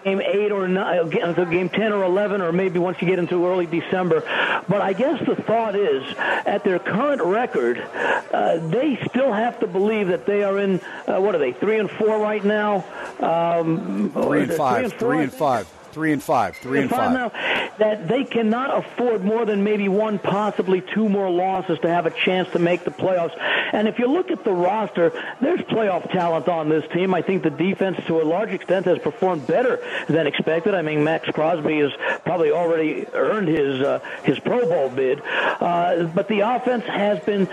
game 0.05 0.21
eight 0.21 0.53
or 0.53 0.67
nine, 0.69 0.99
uh, 1.01 1.45
game 1.45 1.69
ten 1.69 1.93
or 1.93 2.05
eleven, 2.05 2.41
or 2.41 2.53
maybe 2.53 2.79
once 2.79 3.01
you 3.03 3.09
get 3.09 3.19
into 3.19 3.47
early 3.47 3.67
December. 3.67 4.23
But 4.69 4.81
I 4.81 4.93
guess 4.95 5.25
the 5.27 5.37
thought 5.37 5.77
is, 5.77 6.03
at 6.17 6.65
their 6.65 6.79
current 6.79 7.23
record, 7.23 7.79
uh, 7.79 8.59
they 8.69 8.99
still 9.09 9.33
have 9.33 9.61
to 9.61 9.67
believe 9.67 10.09
that 10.09 10.25
they 10.25 10.45
are 10.45 10.59
in. 10.59 10.81
Uh, 11.07 11.21
what 11.21 11.35
are 11.35 11.39
they? 11.39 11.53
Three 11.53 11.79
and 11.79 11.91
four 11.91 12.19
right 12.19 12.45
now. 12.45 12.85
Um, 13.21 14.11
three 14.13 14.43
and 14.43 14.53
five. 14.53 14.77
Three 14.77 14.85
and, 14.85 14.93
three 14.95 15.23
and 15.25 15.33
five. 15.33 15.69
Three 15.93 16.12
and 16.12 16.22
five. 16.22 16.57
Three 16.57 16.80
and 16.80 16.91
five. 16.91 17.12
Now, 17.12 17.30
that 17.78 18.09
they 18.09 18.24
cannot 18.24 18.76
afford 18.76 19.24
more 19.24 19.45
than 19.45 19.64
maybe 19.64 19.89
one, 19.89 20.18
possibly 20.18 20.80
two 20.80 21.09
more 21.09 21.30
losses 21.30 21.78
to 21.80 21.89
have 21.89 22.07
a 22.07 22.11
chance 22.11 22.49
to 22.51 22.59
make 22.59 22.84
the 22.84 22.91
playoffs. 22.91 23.36
And 23.72 23.89
if 23.89 23.99
you 23.99 24.07
look 24.07 24.30
at 24.30 24.45
the 24.45 24.53
roster, 24.53 25.12
there's 25.41 25.61
playoff 25.61 26.11
talent 26.11 26.49
on 26.49 26.68
this 26.68 26.84
team. 26.93 27.14
I 27.14 27.22
think 27.22 27.43
the 27.43 27.51
defense, 27.51 27.99
to 28.07 28.20
a 28.20 28.24
large 28.24 28.51
extent, 28.51 28.86
has 28.86 28.99
performed 28.99 29.47
better 29.47 29.80
than 30.09 30.26
expected. 30.26 30.74
I 30.74 30.82
mean, 30.82 31.05
Maxx 31.05 31.28
Crosby 31.30 31.78
has 31.78 31.93
probably 32.24 32.51
already 32.51 33.07
earned 33.12 33.49
his 33.49 33.80
uh, 33.80 34.01
his 34.24 34.39
Pro 34.41 34.66
Bowl 34.66 34.89
bid, 34.89 35.22
uh, 35.24 36.05
but 36.14 36.28
the 36.28 36.41
offense 36.41 36.84
has 36.84 37.20
been 37.20 37.49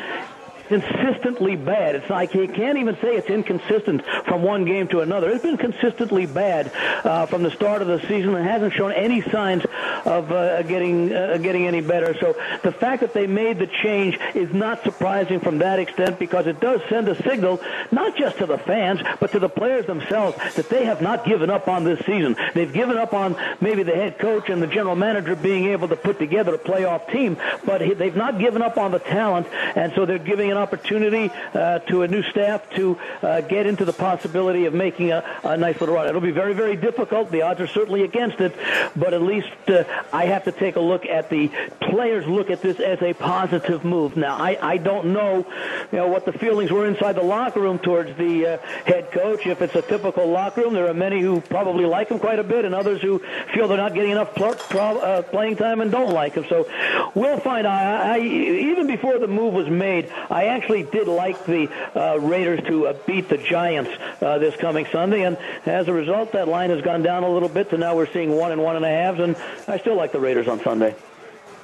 consistently 0.67 1.55
bad. 1.55 1.95
It's 1.95 2.09
like 2.09 2.33
you 2.33 2.47
can't 2.47 2.77
even 2.77 2.95
say 2.95 3.15
it's 3.15 3.29
inconsistent 3.29 4.03
from 4.25 4.41
one 4.41 4.65
game 4.65 4.87
to 4.89 5.01
another. 5.01 5.29
It's 5.29 5.43
been 5.43 5.57
consistently 5.57 6.25
bad 6.25 6.71
uh, 7.05 7.25
from 7.25 7.43
the 7.43 7.51
start 7.51 7.81
of 7.81 7.87
the 7.87 7.99
season 8.07 8.35
and 8.35 8.45
hasn't 8.45 8.73
shown 8.73 8.91
any 8.91 9.21
signs 9.21 9.63
of 10.05 10.31
uh, 10.31 10.61
getting 10.63 11.13
uh, 11.13 11.37
getting 11.37 11.67
any 11.67 11.81
better. 11.81 12.15
So 12.19 12.35
the 12.63 12.71
fact 12.71 13.01
that 13.01 13.13
they 13.13 13.27
made 13.27 13.59
the 13.59 13.67
change 13.67 14.19
is 14.33 14.53
not 14.53 14.83
surprising 14.83 15.39
from 15.39 15.59
that 15.59 15.79
extent 15.79 16.19
because 16.19 16.47
it 16.47 16.59
does 16.59 16.81
send 16.89 17.07
a 17.07 17.21
signal 17.23 17.61
not 17.91 18.17
just 18.17 18.37
to 18.39 18.45
the 18.45 18.57
fans 18.57 19.01
but 19.19 19.31
to 19.31 19.39
the 19.39 19.49
players 19.49 19.85
themselves 19.85 20.37
that 20.55 20.69
they 20.69 20.85
have 20.85 21.01
not 21.01 21.25
given 21.25 21.49
up 21.49 21.67
on 21.67 21.83
this 21.83 21.99
season. 22.05 22.35
They've 22.53 22.71
given 22.71 22.97
up 22.97 23.13
on 23.13 23.35
maybe 23.61 23.83
the 23.83 23.95
head 23.95 24.19
coach 24.19 24.49
and 24.49 24.61
the 24.61 24.67
general 24.67 24.95
manager 24.95 25.35
being 25.35 25.65
able 25.65 25.87
to 25.89 25.95
put 25.95 26.19
together 26.19 26.55
a 26.55 26.59
playoff 26.59 27.11
team, 27.11 27.37
but 27.65 27.81
they've 27.97 28.15
not 28.15 28.39
given 28.39 28.61
up 28.61 28.77
on 28.77 28.91
the 28.91 28.99
talent, 28.99 29.47
and 29.75 29.93
so 29.93 30.05
they're 30.05 30.17
giving 30.17 30.54
an 30.55 30.61
opportunity 30.61 31.31
uh, 31.53 31.79
to 31.79 32.03
a 32.03 32.07
new 32.07 32.23
staff 32.23 32.69
to 32.71 32.97
uh, 33.21 33.41
get 33.41 33.65
into 33.65 33.85
the 33.85 33.93
possibility 33.93 34.65
of 34.65 34.73
making 34.73 35.11
a, 35.11 35.23
a, 35.43 35.57
nice 35.57 35.79
little 35.79 35.95
run. 35.95 36.07
It'll 36.07 36.21
be 36.21 36.31
very, 36.31 36.53
very 36.53 36.75
difficult. 36.75 37.31
The 37.31 37.43
odds 37.43 37.59
are 37.59 37.67
certainly 37.67 38.03
against 38.03 38.39
it, 38.39 38.55
but 38.95 39.13
at 39.13 39.21
least 39.21 39.49
uh, 39.67 39.83
I 40.11 40.25
have 40.25 40.45
to 40.45 40.51
take 40.51 40.75
a 40.75 40.79
look 40.79 41.05
at 41.05 41.29
the 41.29 41.51
players 41.81 42.25
look 42.27 42.49
at 42.49 42.61
this 42.61 42.79
as 42.79 43.01
a 43.01 43.13
positive 43.13 43.83
move. 43.83 44.17
Now, 44.17 44.37
I, 44.37 44.57
I 44.61 44.77
don't 44.77 45.13
know, 45.13 45.45
you 45.91 45.97
know, 45.97 46.07
what 46.07 46.25
the 46.25 46.33
feelings 46.33 46.71
were 46.71 46.87
inside 46.87 47.13
the 47.13 47.23
locker 47.23 47.61
room 47.61 47.79
towards 47.79 48.15
the 48.17 48.45
uh, 48.45 48.57
head 48.85 49.11
coach. 49.11 49.45
If 49.45 49.61
it's 49.61 49.75
a 49.75 49.81
typical 49.81 50.27
locker 50.27 50.61
room, 50.61 50.73
there 50.73 50.87
are 50.87 50.93
many 50.93 51.21
who 51.21 51.41
probably 51.41 51.85
like 51.85 52.09
him 52.09 52.19
quite 52.19 52.39
a 52.39 52.43
bit, 52.43 52.65
and 52.65 52.73
others 52.73 53.01
who 53.01 53.19
feel 53.53 53.67
they're 53.67 53.77
not 53.77 53.93
getting 53.93 54.11
enough 54.11 54.35
pl- 54.35 54.55
pro- 54.55 54.99
uh, 54.99 55.21
playing 55.21 55.57
time 55.57 55.81
and 55.81 55.91
don't 55.91 56.13
like 56.13 56.33
him. 56.33 56.45
So 56.49 56.69
we'll 57.13 57.39
find. 57.39 57.67
I, 57.67 58.15
I 58.15 58.19
even 58.19 58.87
before 58.87 59.19
the 59.19 59.27
move 59.27 59.53
was 59.53 59.69
made, 59.69 60.11
I 60.29 60.44
actually 60.47 60.83
did 60.83 61.07
like 61.07 61.45
the 61.45 61.69
uh, 61.95 62.17
Raiders 62.19 62.61
to 62.67 62.87
uh, 62.87 62.93
beat 63.05 63.29
the 63.29 63.37
Giants 63.37 63.91
uh, 64.21 64.37
this 64.37 64.55
coming 64.55 64.85
Sunday, 64.91 65.23
and 65.23 65.37
as 65.65 65.87
a 65.87 65.93
result, 65.93 66.31
that 66.33 66.47
line 66.47 66.69
has 66.69 66.81
gone 66.81 67.01
down 67.03 67.23
a 67.23 67.29
little 67.29 67.49
bit. 67.49 67.69
So 67.69 67.77
now 67.77 67.95
we're 67.95 68.11
seeing 68.11 68.31
one 68.31 68.51
and 68.51 68.61
one 68.61 68.75
and 68.75 68.85
a 68.85 68.89
halves, 68.89 69.19
and 69.19 69.35
I 69.67 69.77
still 69.79 69.95
like 69.95 70.11
the 70.11 70.19
Raiders 70.19 70.47
on 70.47 70.59
Sunday. 70.61 70.95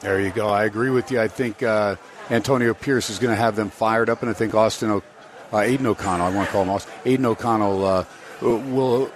There 0.02 0.20
you 0.20 0.32
go. 0.32 0.48
I 0.50 0.66
agree 0.66 0.90
with 0.90 1.12
you. 1.12 1.22
I 1.22 1.28
think 1.28 1.62
uh, 1.62 1.96
Antonio 2.30 2.74
Pierce 2.74 3.10
is 3.10 3.20
going 3.20 3.36
to 3.36 3.40
have 3.42 3.56
them 3.56 3.70
fired 3.70 4.10
up, 4.10 4.22
and 4.22 4.30
I 4.30 4.34
think 4.34 4.56
Austin, 4.56 4.90
o- 4.90 5.04
uh, 5.54 5.60
Aidan 5.60 5.86
O'Connell, 5.86 6.26
I 6.26 6.30
want 6.30 6.48
to 6.48 6.52
call 6.52 6.64
him 6.64 6.70
Austin, 6.70 6.92
Aidan 7.06 7.26
O'Connell 7.26 7.86
uh, 7.86 8.06
will 8.42 9.12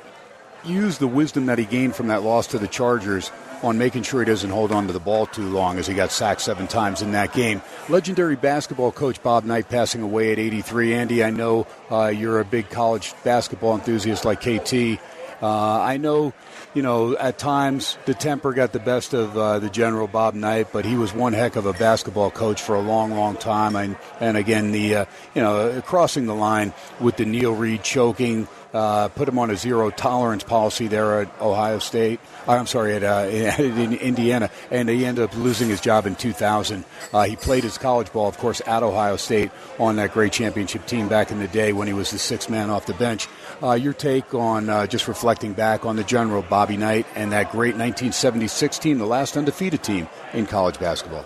use 0.63 0.97
the 0.99 1.07
wisdom 1.07 1.47
that 1.47 1.57
he 1.57 1.66
gained 1.66 1.95
from 1.95 2.07
that 2.07 2.22
loss 2.24 2.47
to 2.47 2.59
the 2.59 2.68
Chargers 2.68 3.32
on 3.66 3.78
making 3.78 4.03
sure 4.03 4.22
he 4.22 4.26
doesn't 4.26 4.51
hold 4.51 4.72
on 4.72 4.88
to 4.88 4.93
the 4.93 4.99
ball 4.99 5.26
too 5.26 5.49
long 5.49 5.80
as 5.80 5.88
he 5.88 5.93
got 5.93 6.11
sacked 6.11 6.41
seven 6.41 6.68
times 6.68 7.01
in 7.01 7.11
that 7.11 7.34
game. 7.34 7.61
Legendary 7.89 8.36
basketball 8.36 8.91
coach 8.91 9.22
Bob 9.24 9.43
Knight 9.43 9.68
passing 9.70 10.01
away 10.01 10.32
at 10.32 10.39
83. 10.39 10.93
Andy, 10.93 11.24
I 11.24 11.32
know 11.32 11.66
uh, 11.89 12.07
you're 12.07 12.39
a 12.39 12.45
big 12.45 12.70
college 12.70 13.13
basketball 13.24 13.74
enthusiast 13.74 14.24
like 14.24 14.41
KT. 14.41 14.99
Uh, 15.41 15.80
I 15.82 15.97
know, 15.97 16.34
you 16.74 16.82
know, 16.82 17.18
at 17.18 17.38
times 17.38 17.97
the 18.05 18.13
temper 18.13 18.53
got 18.53 18.72
the 18.72 18.80
best 18.80 19.13
of 19.13 19.38
uh, 19.38 19.59
the 19.59 19.70
general 19.70 20.07
Bob 20.07 20.34
Knight, 20.34 20.68
but 20.72 20.86
he 20.86 20.95
was 20.95 21.13
one 21.13 21.34
heck 21.34 21.55
of 21.55 21.66
a 21.66 21.74
basketball 21.74 22.32
coach 22.32 22.61
for 22.61 22.76
a 22.76 22.82
long, 22.82 23.11
long 23.11 23.36
time. 23.36 23.76
And, 23.76 23.97
and 24.20 24.38
again, 24.38 24.72
the 24.72 24.95
uh, 24.95 25.05
you 25.34 25.41
know 25.41 25.82
crossing 25.86 26.26
the 26.26 26.36
line 26.36 26.74
with 26.99 27.18
the 27.18 27.26
Neil 27.26 27.53
Reed 27.53 27.84
choking, 27.84 28.47
uh, 28.76 29.07
put 29.09 29.28
him 29.28 29.39
on 29.39 29.49
a 29.49 29.55
zero 29.55 29.89
tolerance 29.89 30.43
policy 30.43 30.88
there 30.88 31.21
at 31.21 31.41
Ohio 31.41 31.80
State. 31.80 32.19
Uh, 32.47 32.51
I'm 32.51 32.67
sorry, 32.67 32.93
at, 32.93 33.03
uh, 33.03 33.28
in 33.63 33.93
Indiana, 33.93 34.49
and 34.69 34.89
he 34.89 35.05
ended 35.05 35.23
up 35.23 35.36
losing 35.38 35.69
his 35.69 35.80
job 35.80 36.05
in 36.05 36.15
2000. 36.15 36.84
Uh, 37.13 37.23
he 37.23 37.36
played 37.36 37.63
his 37.63 37.78
college 37.78 38.11
ball, 38.11 38.28
of 38.28 38.38
course, 38.38 38.61
at 38.67 38.84
Ohio 38.84 39.15
State 39.15 39.51
on 39.80 39.95
that 39.95 40.11
great 40.11 40.34
championship 40.34 40.86
team 40.86 41.07
back 41.07 41.32
in 41.32 41.39
the 41.39 41.47
day 41.47 41.71
when 41.71 41.88
he 41.88 41.93
was 41.93 42.11
the 42.11 42.19
sixth 42.19 42.49
man 42.49 42.69
off 42.69 42.86
the 42.86 42.93
bench. 42.95 43.28
Uh, 43.63 43.71
your 43.71 43.93
take 43.93 44.34
on 44.34 44.69
uh, 44.69 44.86
just 44.86 45.07
reflecting 45.07 45.53
back 45.53 45.86
on 45.86 45.95
the 45.95 46.03
general 46.03 46.41
Bobby 46.41 46.76
Knight 46.76 47.05
and 47.15 47.32
that 47.32 47.51
great 47.51 47.76
1976 47.76 48.78
team, 48.80 48.97
the 48.97 49.05
last 49.05 49.38
undefeated 49.38 49.82
team 49.82 50.07
in 50.34 50.45
college 50.45 50.78
basketball. 50.80 51.26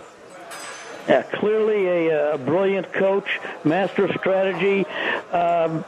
Yeah, 1.08 1.22
clearly 1.22 1.86
a, 1.86 2.34
a 2.34 2.38
brilliant 2.38 2.92
coach, 2.92 3.40
master 3.64 4.04
of 4.04 4.12
strategy. 4.20 4.86
Um, 5.32 5.84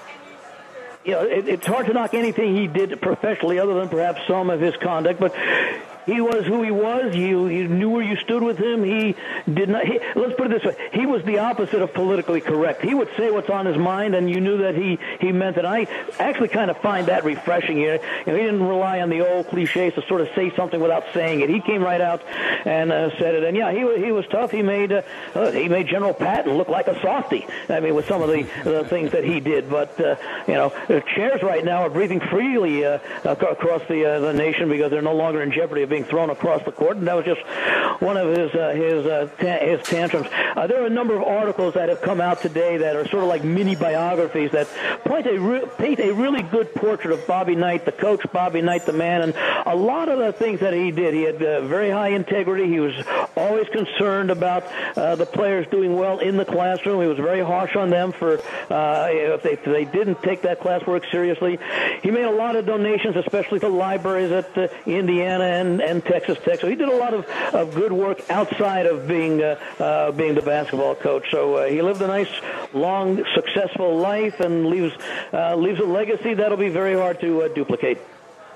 you 1.04 1.12
know, 1.12 1.22
it, 1.22 1.48
it's 1.48 1.66
hard 1.66 1.86
to 1.86 1.92
knock 1.92 2.14
anything 2.14 2.56
he 2.56 2.66
did 2.66 3.00
professionally, 3.00 3.58
other 3.58 3.74
than 3.74 3.88
perhaps 3.88 4.20
some 4.28 4.50
of 4.50 4.60
his 4.60 4.74
conduct. 4.76 5.20
But 5.20 5.34
he 6.06 6.20
was 6.20 6.46
who 6.46 6.62
he 6.62 6.70
was. 6.70 7.14
You 7.14 7.46
you 7.48 7.68
knew 7.68 7.90
where 7.90 8.02
you 8.02 8.16
stood 8.16 8.42
with 8.42 8.58
him. 8.58 8.82
He 8.84 9.14
did 9.52 9.68
not. 9.68 9.84
He, 9.86 10.00
let's 10.14 10.34
put 10.34 10.46
it 10.46 10.50
this 10.50 10.64
way: 10.64 10.76
he 10.92 11.06
was 11.06 11.22
the 11.24 11.38
opposite 11.38 11.82
of 11.82 11.92
politically 11.94 12.40
correct. 12.40 12.82
He 12.82 12.94
would 12.94 13.08
say 13.16 13.30
what's 13.30 13.50
on 13.50 13.66
his 13.66 13.76
mind, 13.76 14.14
and 14.14 14.28
you 14.28 14.40
knew 14.40 14.58
that 14.58 14.74
he 14.74 14.98
he 15.20 15.32
meant 15.32 15.56
it. 15.56 15.64
I 15.64 15.86
actually 16.18 16.48
kind 16.48 16.70
of 16.70 16.78
find 16.78 17.06
that 17.08 17.24
refreshing. 17.24 17.76
Here, 17.76 18.00
you 18.26 18.32
know, 18.32 18.38
he 18.38 18.44
didn't 18.44 18.62
rely 18.62 19.00
on 19.00 19.10
the 19.10 19.26
old 19.26 19.48
cliches 19.48 19.94
to 19.94 20.02
sort 20.08 20.20
of 20.20 20.28
say 20.34 20.54
something 20.56 20.80
without 20.80 21.04
saying 21.14 21.40
it. 21.40 21.50
He 21.50 21.60
came 21.60 21.82
right 21.82 22.00
out 22.00 22.22
and 22.64 22.92
uh, 22.92 23.16
said 23.18 23.34
it. 23.34 23.44
And 23.44 23.56
yeah, 23.56 23.72
he 23.72 24.04
he 24.04 24.12
was 24.12 24.26
tough. 24.26 24.50
He 24.50 24.62
made 24.62 24.92
uh, 24.92 25.02
uh, 25.34 25.50
he 25.52 25.68
made 25.68 25.86
General 25.88 26.14
Patton 26.14 26.54
look 26.54 26.68
like 26.68 26.88
a 26.88 27.00
softy. 27.00 27.46
I 27.68 27.80
mean, 27.80 27.94
with 27.94 28.08
some 28.08 28.22
of 28.22 28.28
the 28.28 28.42
the 28.64 28.84
things 28.84 29.12
that 29.12 29.24
he 29.24 29.40
did. 29.40 29.70
But 29.70 29.98
uh, 30.00 30.16
you 30.48 30.54
know, 30.54 30.72
chairs 31.14 31.42
right 31.42 31.64
now 31.64 31.82
are 31.82 31.90
breathing 31.90 32.20
freely 32.20 32.84
uh, 32.84 32.98
across 33.24 33.82
the 33.88 34.04
uh, 34.04 34.20
the 34.20 34.32
nation 34.32 34.68
because 34.68 34.90
they're 34.90 35.02
no 35.02 35.14
longer 35.14 35.42
in 35.42 35.52
jeopardy 35.52 35.82
of 35.82 35.91
being 35.92 36.04
thrown 36.04 36.30
across 36.30 36.64
the 36.64 36.72
court, 36.72 36.96
and 36.96 37.06
that 37.06 37.14
was 37.14 37.26
just 37.26 37.42
one 38.00 38.16
of 38.16 38.34
his 38.34 38.54
uh, 38.54 38.70
his 38.70 39.04
uh, 39.04 39.28
ta- 39.38 39.64
his 39.64 39.82
tantrums. 39.82 40.26
Uh, 40.56 40.66
there 40.66 40.82
are 40.82 40.86
a 40.86 40.90
number 40.90 41.14
of 41.14 41.22
articles 41.22 41.74
that 41.74 41.90
have 41.90 42.00
come 42.00 42.18
out 42.18 42.40
today 42.40 42.78
that 42.78 42.96
are 42.96 43.06
sort 43.08 43.22
of 43.22 43.28
like 43.28 43.44
mini 43.44 43.76
biographies 43.76 44.50
that 44.52 44.66
point 45.04 45.26
a 45.26 45.38
re- 45.38 45.68
paint 45.76 46.00
a 46.00 46.10
really 46.12 46.42
good 46.42 46.74
portrait 46.74 47.12
of 47.12 47.26
Bobby 47.26 47.54
Knight, 47.54 47.84
the 47.84 47.92
coach, 47.92 48.24
Bobby 48.32 48.62
Knight, 48.62 48.86
the 48.86 48.94
man, 48.94 49.20
and 49.20 49.34
a 49.66 49.76
lot 49.76 50.08
of 50.08 50.18
the 50.18 50.32
things 50.32 50.60
that 50.60 50.72
he 50.72 50.90
did. 50.90 51.12
He 51.12 51.22
had 51.22 51.42
uh, 51.42 51.60
very 51.66 51.90
high 51.90 52.08
integrity. 52.08 52.66
He 52.66 52.80
was 52.80 52.94
always 53.36 53.68
concerned 53.68 54.30
about 54.30 54.64
uh, 54.96 55.16
the 55.16 55.26
players 55.26 55.66
doing 55.70 55.94
well 55.94 56.20
in 56.20 56.38
the 56.38 56.46
classroom. 56.46 57.02
He 57.02 57.06
was 57.06 57.18
very 57.18 57.44
harsh 57.44 57.76
on 57.76 57.90
them 57.90 58.12
for 58.12 58.38
uh, 58.70 59.08
if, 59.10 59.42
they, 59.42 59.52
if 59.52 59.64
they 59.64 59.84
didn't 59.84 60.22
take 60.22 60.42
that 60.42 60.60
classwork 60.60 61.10
seriously. 61.10 61.58
He 62.02 62.10
made 62.10 62.24
a 62.24 62.30
lot 62.30 62.56
of 62.56 62.64
donations, 62.64 63.16
especially 63.16 63.60
to 63.60 63.68
libraries 63.68 64.32
at 64.32 64.56
uh, 64.56 64.68
Indiana 64.86 65.44
and 65.44 65.81
and 65.82 66.04
Texas 66.04 66.38
Tech. 66.44 66.60
So 66.60 66.68
he 66.68 66.74
did 66.74 66.88
a 66.88 66.96
lot 66.96 67.14
of, 67.14 67.26
of 67.54 67.74
good 67.74 67.92
work 67.92 68.22
outside 68.30 68.86
of 68.86 69.06
being 69.08 69.42
uh, 69.42 69.58
uh, 69.78 70.12
being 70.12 70.34
the 70.34 70.42
basketball 70.42 70.94
coach. 70.94 71.30
So 71.30 71.56
uh, 71.56 71.66
he 71.66 71.82
lived 71.82 72.00
a 72.02 72.06
nice, 72.06 72.30
long, 72.72 73.24
successful 73.34 73.96
life 73.96 74.40
and 74.40 74.66
leaves 74.66 74.94
uh, 75.32 75.56
leaves 75.56 75.80
a 75.80 75.84
legacy 75.84 76.34
that'll 76.34 76.58
be 76.58 76.68
very 76.68 76.94
hard 76.94 77.20
to 77.20 77.42
uh, 77.42 77.48
duplicate. 77.48 77.98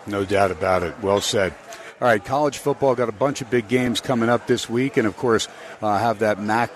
No 0.07 0.25
doubt 0.25 0.51
about 0.51 0.83
it. 0.83 0.95
Well 1.03 1.21
said. 1.21 1.55
All 2.01 2.07
right, 2.09 2.23
college 2.23 2.59
football 2.59 2.95
got 2.95 3.09
a 3.09 3.13
bunch 3.13 3.41
of 3.41 3.49
big 3.49 3.69
games 3.69 4.03
coming 4.03 4.29
up 4.29 4.47
this 4.47 4.69
week, 4.69 4.99
and 4.99 5.07
of 5.07 5.17
course, 5.17 5.49
uh, 5.81 5.99
have 5.99 6.19
that 6.19 6.39
MAC 6.39 6.71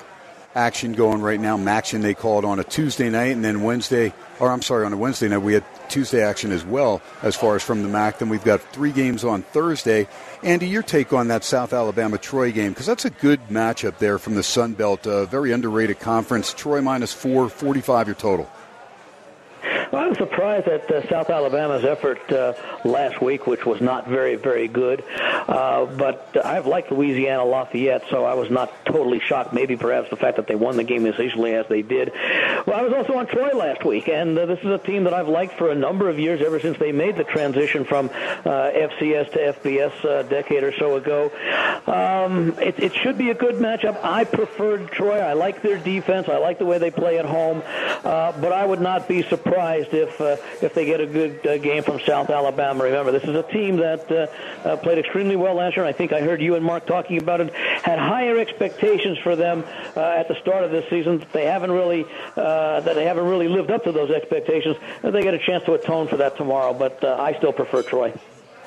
action 0.54 0.94
going 0.94 1.20
right 1.20 1.38
now. 1.38 1.56
MAC 1.56 1.84
MACtion 1.84 2.02
they 2.02 2.14
called 2.14 2.44
on 2.44 2.58
a 2.58 2.64
Tuesday 2.64 3.10
night, 3.10 3.32
and 3.32 3.44
then 3.44 3.62
Wednesday, 3.62 4.12
or 4.38 4.50
I'm 4.50 4.62
sorry, 4.62 4.86
on 4.86 4.92
a 4.92 4.96
Wednesday 4.96 5.28
night 5.28 5.38
we 5.38 5.54
had 5.54 5.64
Tuesday 5.88 6.22
action 6.22 6.52
as 6.52 6.64
well 6.64 7.02
as 7.22 7.36
far 7.36 7.56
as 7.56 7.62
from 7.62 7.82
the 7.82 7.88
MAC. 7.88 8.18
Then 8.18 8.28
we've 8.28 8.44
got 8.44 8.60
three 8.60 8.92
games 8.92 9.24
on 9.24 9.42
Thursday. 9.42 10.08
Andy, 10.42 10.68
your 10.68 10.82
take 10.82 11.12
on 11.12 11.28
that 11.28 11.44
South 11.44 11.74
Alabama 11.74 12.16
Troy 12.16 12.50
game 12.50 12.70
because 12.70 12.86
that's 12.86 13.04
a 13.04 13.10
good 13.10 13.40
matchup 13.48 13.98
there 13.98 14.18
from 14.18 14.36
the 14.36 14.42
Sun 14.42 14.72
Belt, 14.72 15.06
a 15.06 15.26
very 15.26 15.52
underrated 15.52 16.00
conference. 16.00 16.54
Troy 16.54 16.80
minus 16.80 17.12
four, 17.12 17.50
45 17.50 18.08
your 18.08 18.14
total. 18.14 18.50
Well, 19.92 20.04
I 20.04 20.06
was 20.06 20.18
surprised 20.18 20.68
at 20.68 20.88
uh, 20.90 21.08
South 21.08 21.30
Alabama's 21.30 21.84
effort 21.84 22.30
uh, 22.30 22.54
last 22.84 23.20
week, 23.20 23.46
which 23.46 23.66
was 23.66 23.80
not 23.80 24.06
very, 24.06 24.36
very 24.36 24.68
good. 24.68 25.04
Uh, 25.20 25.86
but 25.86 26.36
I've 26.44 26.66
liked 26.66 26.92
Louisiana 26.92 27.44
Lafayette, 27.44 28.04
so 28.08 28.24
I 28.24 28.34
was 28.34 28.50
not 28.50 28.72
totally 28.86 29.20
shocked. 29.20 29.52
Maybe 29.52 29.76
perhaps 29.76 30.08
the 30.08 30.16
fact 30.16 30.36
that 30.36 30.46
they 30.46 30.54
won 30.54 30.76
the 30.76 30.84
game 30.84 31.06
as 31.06 31.18
easily 31.18 31.54
as 31.54 31.66
they 31.68 31.82
did. 31.82 32.12
Well, 32.66 32.78
I 32.78 32.82
was 32.82 32.92
also 32.92 33.14
on 33.14 33.26
Troy 33.26 33.52
last 33.56 33.84
week, 33.84 34.08
and 34.08 34.38
uh, 34.38 34.46
this 34.46 34.60
is 34.60 34.66
a 34.66 34.78
team 34.78 35.04
that 35.04 35.14
I've 35.14 35.28
liked 35.28 35.58
for 35.58 35.70
a 35.70 35.74
number 35.74 36.08
of 36.08 36.18
years, 36.18 36.40
ever 36.40 36.60
since 36.60 36.78
they 36.78 36.92
made 36.92 37.16
the 37.16 37.24
transition 37.24 37.84
from 37.84 38.06
uh, 38.10 38.70
FCS 38.70 39.32
to 39.32 39.38
FBS 39.54 40.04
a 40.04 40.22
decade 40.28 40.62
or 40.62 40.72
so 40.72 40.96
ago. 40.96 41.32
Um, 41.86 42.58
it, 42.60 42.78
it 42.78 42.94
should 42.94 43.18
be 43.18 43.30
a 43.30 43.34
good 43.34 43.56
matchup. 43.56 43.98
I 44.04 44.22
preferred 44.24 44.92
Troy. 44.92 45.18
I 45.18 45.32
like 45.32 45.62
their 45.62 45.78
defense. 45.78 46.28
I 46.28 46.38
like 46.38 46.58
the 46.58 46.66
way 46.66 46.78
they 46.78 46.92
play 46.92 47.18
at 47.18 47.24
home. 47.24 47.62
Uh, 48.04 48.32
but 48.40 48.52
I 48.52 48.64
would 48.64 48.80
not 48.80 49.08
be 49.08 49.22
surprised 49.22 49.49
if 49.52 50.20
uh, 50.20 50.36
if 50.62 50.74
they 50.74 50.84
get 50.84 51.00
a 51.00 51.06
good 51.06 51.46
uh, 51.46 51.58
game 51.58 51.82
from 51.82 52.00
South 52.00 52.30
Alabama. 52.30 52.84
Remember, 52.84 53.12
this 53.12 53.24
is 53.24 53.34
a 53.34 53.42
team 53.42 53.76
that 53.76 54.10
uh, 54.10 54.68
uh, 54.68 54.76
played 54.76 54.98
extremely 54.98 55.36
well 55.36 55.54
last 55.54 55.76
year. 55.76 55.84
I 55.84 55.92
think 55.92 56.12
I 56.12 56.20
heard 56.20 56.40
you 56.40 56.54
and 56.54 56.64
Mark 56.64 56.86
talking 56.86 57.18
about 57.18 57.40
it. 57.40 57.52
Had 57.54 57.98
higher 57.98 58.38
expectations 58.38 59.18
for 59.18 59.36
them 59.36 59.64
uh, 59.96 60.00
at 60.00 60.28
the 60.28 60.36
start 60.40 60.64
of 60.64 60.70
this 60.70 60.88
season. 60.90 61.24
They 61.32 61.46
haven't 61.46 61.72
really 61.72 62.04
uh, 62.36 62.80
that 62.80 62.94
they 62.94 63.04
haven't 63.04 63.26
really 63.26 63.48
lived 63.48 63.70
up 63.70 63.84
to 63.84 63.92
those 63.92 64.10
expectations. 64.10 64.76
They 65.02 65.22
get 65.22 65.34
a 65.34 65.38
chance 65.38 65.64
to 65.64 65.74
atone 65.74 66.08
for 66.08 66.16
that 66.18 66.36
tomorrow. 66.36 66.72
But 66.72 67.02
uh, 67.02 67.16
I 67.18 67.34
still 67.34 67.52
prefer 67.52 67.82
Troy. 67.82 68.12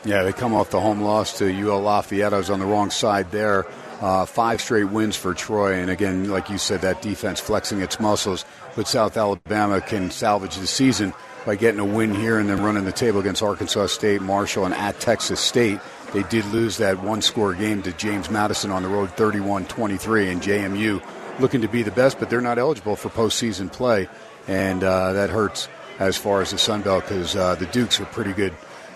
Yeah, 0.05 0.23
they 0.23 0.34
come 0.34 0.53
off 0.53 0.69
the 0.69 0.81
home 0.81 0.99
loss 0.99 1.38
to 1.38 1.49
UL 1.49 1.81
Lafayette. 1.81 2.34
I 2.34 2.38
was 2.38 2.49
on 2.49 2.59
the 2.59 2.65
wrong 2.65 2.89
side 2.89 3.31
there. 3.31 3.65
Uh, 4.01 4.25
five 4.25 4.59
straight 4.59 4.84
wins 4.84 5.15
for 5.15 5.34
Troy, 5.34 5.75
and 5.75 5.89
again, 5.89 6.29
like 6.29 6.49
you 6.49 6.57
said, 6.57 6.81
that 6.81 7.01
defense 7.01 7.39
flexing 7.39 7.79
its 7.79 8.01
muscles. 8.01 8.43
But 8.76 8.88
South 8.88 9.17
Alabama 9.17 9.82
can 9.82 10.09
salvage 10.11 10.57
the 10.57 10.67
season 10.67 11.13
by 11.45 11.55
getting 11.55 11.80
a 11.80 11.86
win 11.86 12.13
here 12.13 12.39
and 12.39 12.49
then 12.49 12.63
running 12.63 12.86
the 12.86 12.91
table 12.91 13.19
against 13.19 13.43
Arkansas 13.43 13.88
State, 13.88 14.21
Marshall, 14.21 14.65
and 14.65 14.74
at 14.74 14.99
Texas 14.99 15.39
State. 15.39 15.80
They 16.13 16.24
did 16.24 16.45
lose 16.45 16.78
that 16.78 17.01
one 17.01 17.21
score 17.21 17.53
game 17.53 17.82
to 17.84 17.91
James 17.93 18.30
Madison 18.30 18.71
on 18.71 18.84
the 18.84 18.89
road 18.89 19.11
31 19.11 19.65
23, 19.65 20.30
and 20.30 20.41
JMU 20.41 21.01
looking 21.39 21.61
to 21.61 21.67
be 21.67 21.84
the 21.84 21.91
best, 21.91 22.19
but 22.19 22.30
they're 22.30 22.41
not 22.41 22.59
eligible 22.59 22.95
for 22.95 23.09
postseason 23.09 23.71
play, 23.71 24.07
and 24.47 24.84
uh, 24.84 25.13
that 25.13 25.30
hurts 25.30 25.67
as 25.99 26.17
far 26.17 26.41
as 26.41 26.51
the 26.51 26.57
Sun 26.57 26.82
Belt 26.82 27.03
because 27.03 27.36
uh, 27.36 27.55
the 27.55 27.65
Dukes 27.67 27.99
are 27.99 28.05
pretty 28.05 28.34
good 28.34 28.53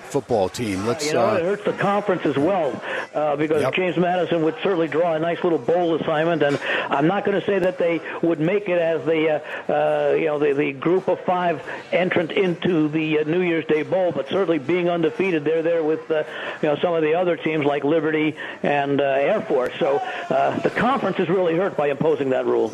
football 0.07 0.49
team. 0.49 0.85
Let's. 0.85 1.07
You 1.07 1.13
know, 1.13 1.29
uh, 1.29 1.35
it 1.35 1.43
hurts 1.43 1.63
the 1.65 1.73
conference 1.73 2.25
as 2.25 2.37
well 2.37 2.81
uh, 3.13 3.35
because 3.35 3.61
Yep. 3.61 3.73
James 3.73 3.97
Madison 3.97 4.43
would 4.43 4.55
certainly 4.63 4.87
draw 4.87 5.13
a 5.13 5.19
nice 5.19 5.43
little 5.43 5.59
bowl 5.59 5.95
assignment, 5.95 6.41
and 6.43 6.59
I'm 6.89 7.07
not 7.07 7.25
going 7.25 7.39
to 7.39 7.45
say 7.45 7.59
that 7.59 7.77
they 7.77 8.01
would 8.21 8.39
make 8.39 8.69
it 8.69 8.79
as 8.79 9.03
the 9.05 9.29
uh, 9.29 9.71
uh, 9.71 10.13
you 10.15 10.25
know 10.25 10.39
the, 10.39 10.53
the 10.53 10.73
group 10.73 11.07
of 11.07 11.19
five 11.21 11.61
entrant 11.91 12.31
into 12.31 12.87
the 12.89 13.19
uh, 13.19 13.23
New 13.23 13.41
Year's 13.41 13.65
Day 13.65 13.83
Bowl, 13.83 14.11
but 14.11 14.29
certainly 14.29 14.59
being 14.59 14.89
undefeated, 14.89 15.43
they're 15.43 15.63
there 15.63 15.83
with 15.83 16.09
uh, 16.09 16.23
you 16.61 16.69
know 16.69 16.75
some 16.77 16.93
of 16.93 17.01
the 17.01 17.15
other 17.15 17.35
teams 17.37 17.65
like 17.65 17.83
Liberty 17.83 18.35
and 18.63 19.01
uh, 19.01 19.03
Air 19.03 19.41
Force. 19.41 19.73
So 19.79 19.97
uh, 20.29 20.59
the 20.59 20.69
conference 20.69 21.19
is 21.19 21.29
really 21.29 21.55
hurt 21.55 21.75
by 21.77 21.89
imposing 21.89 22.29
that 22.31 22.45
rule. 22.45 22.73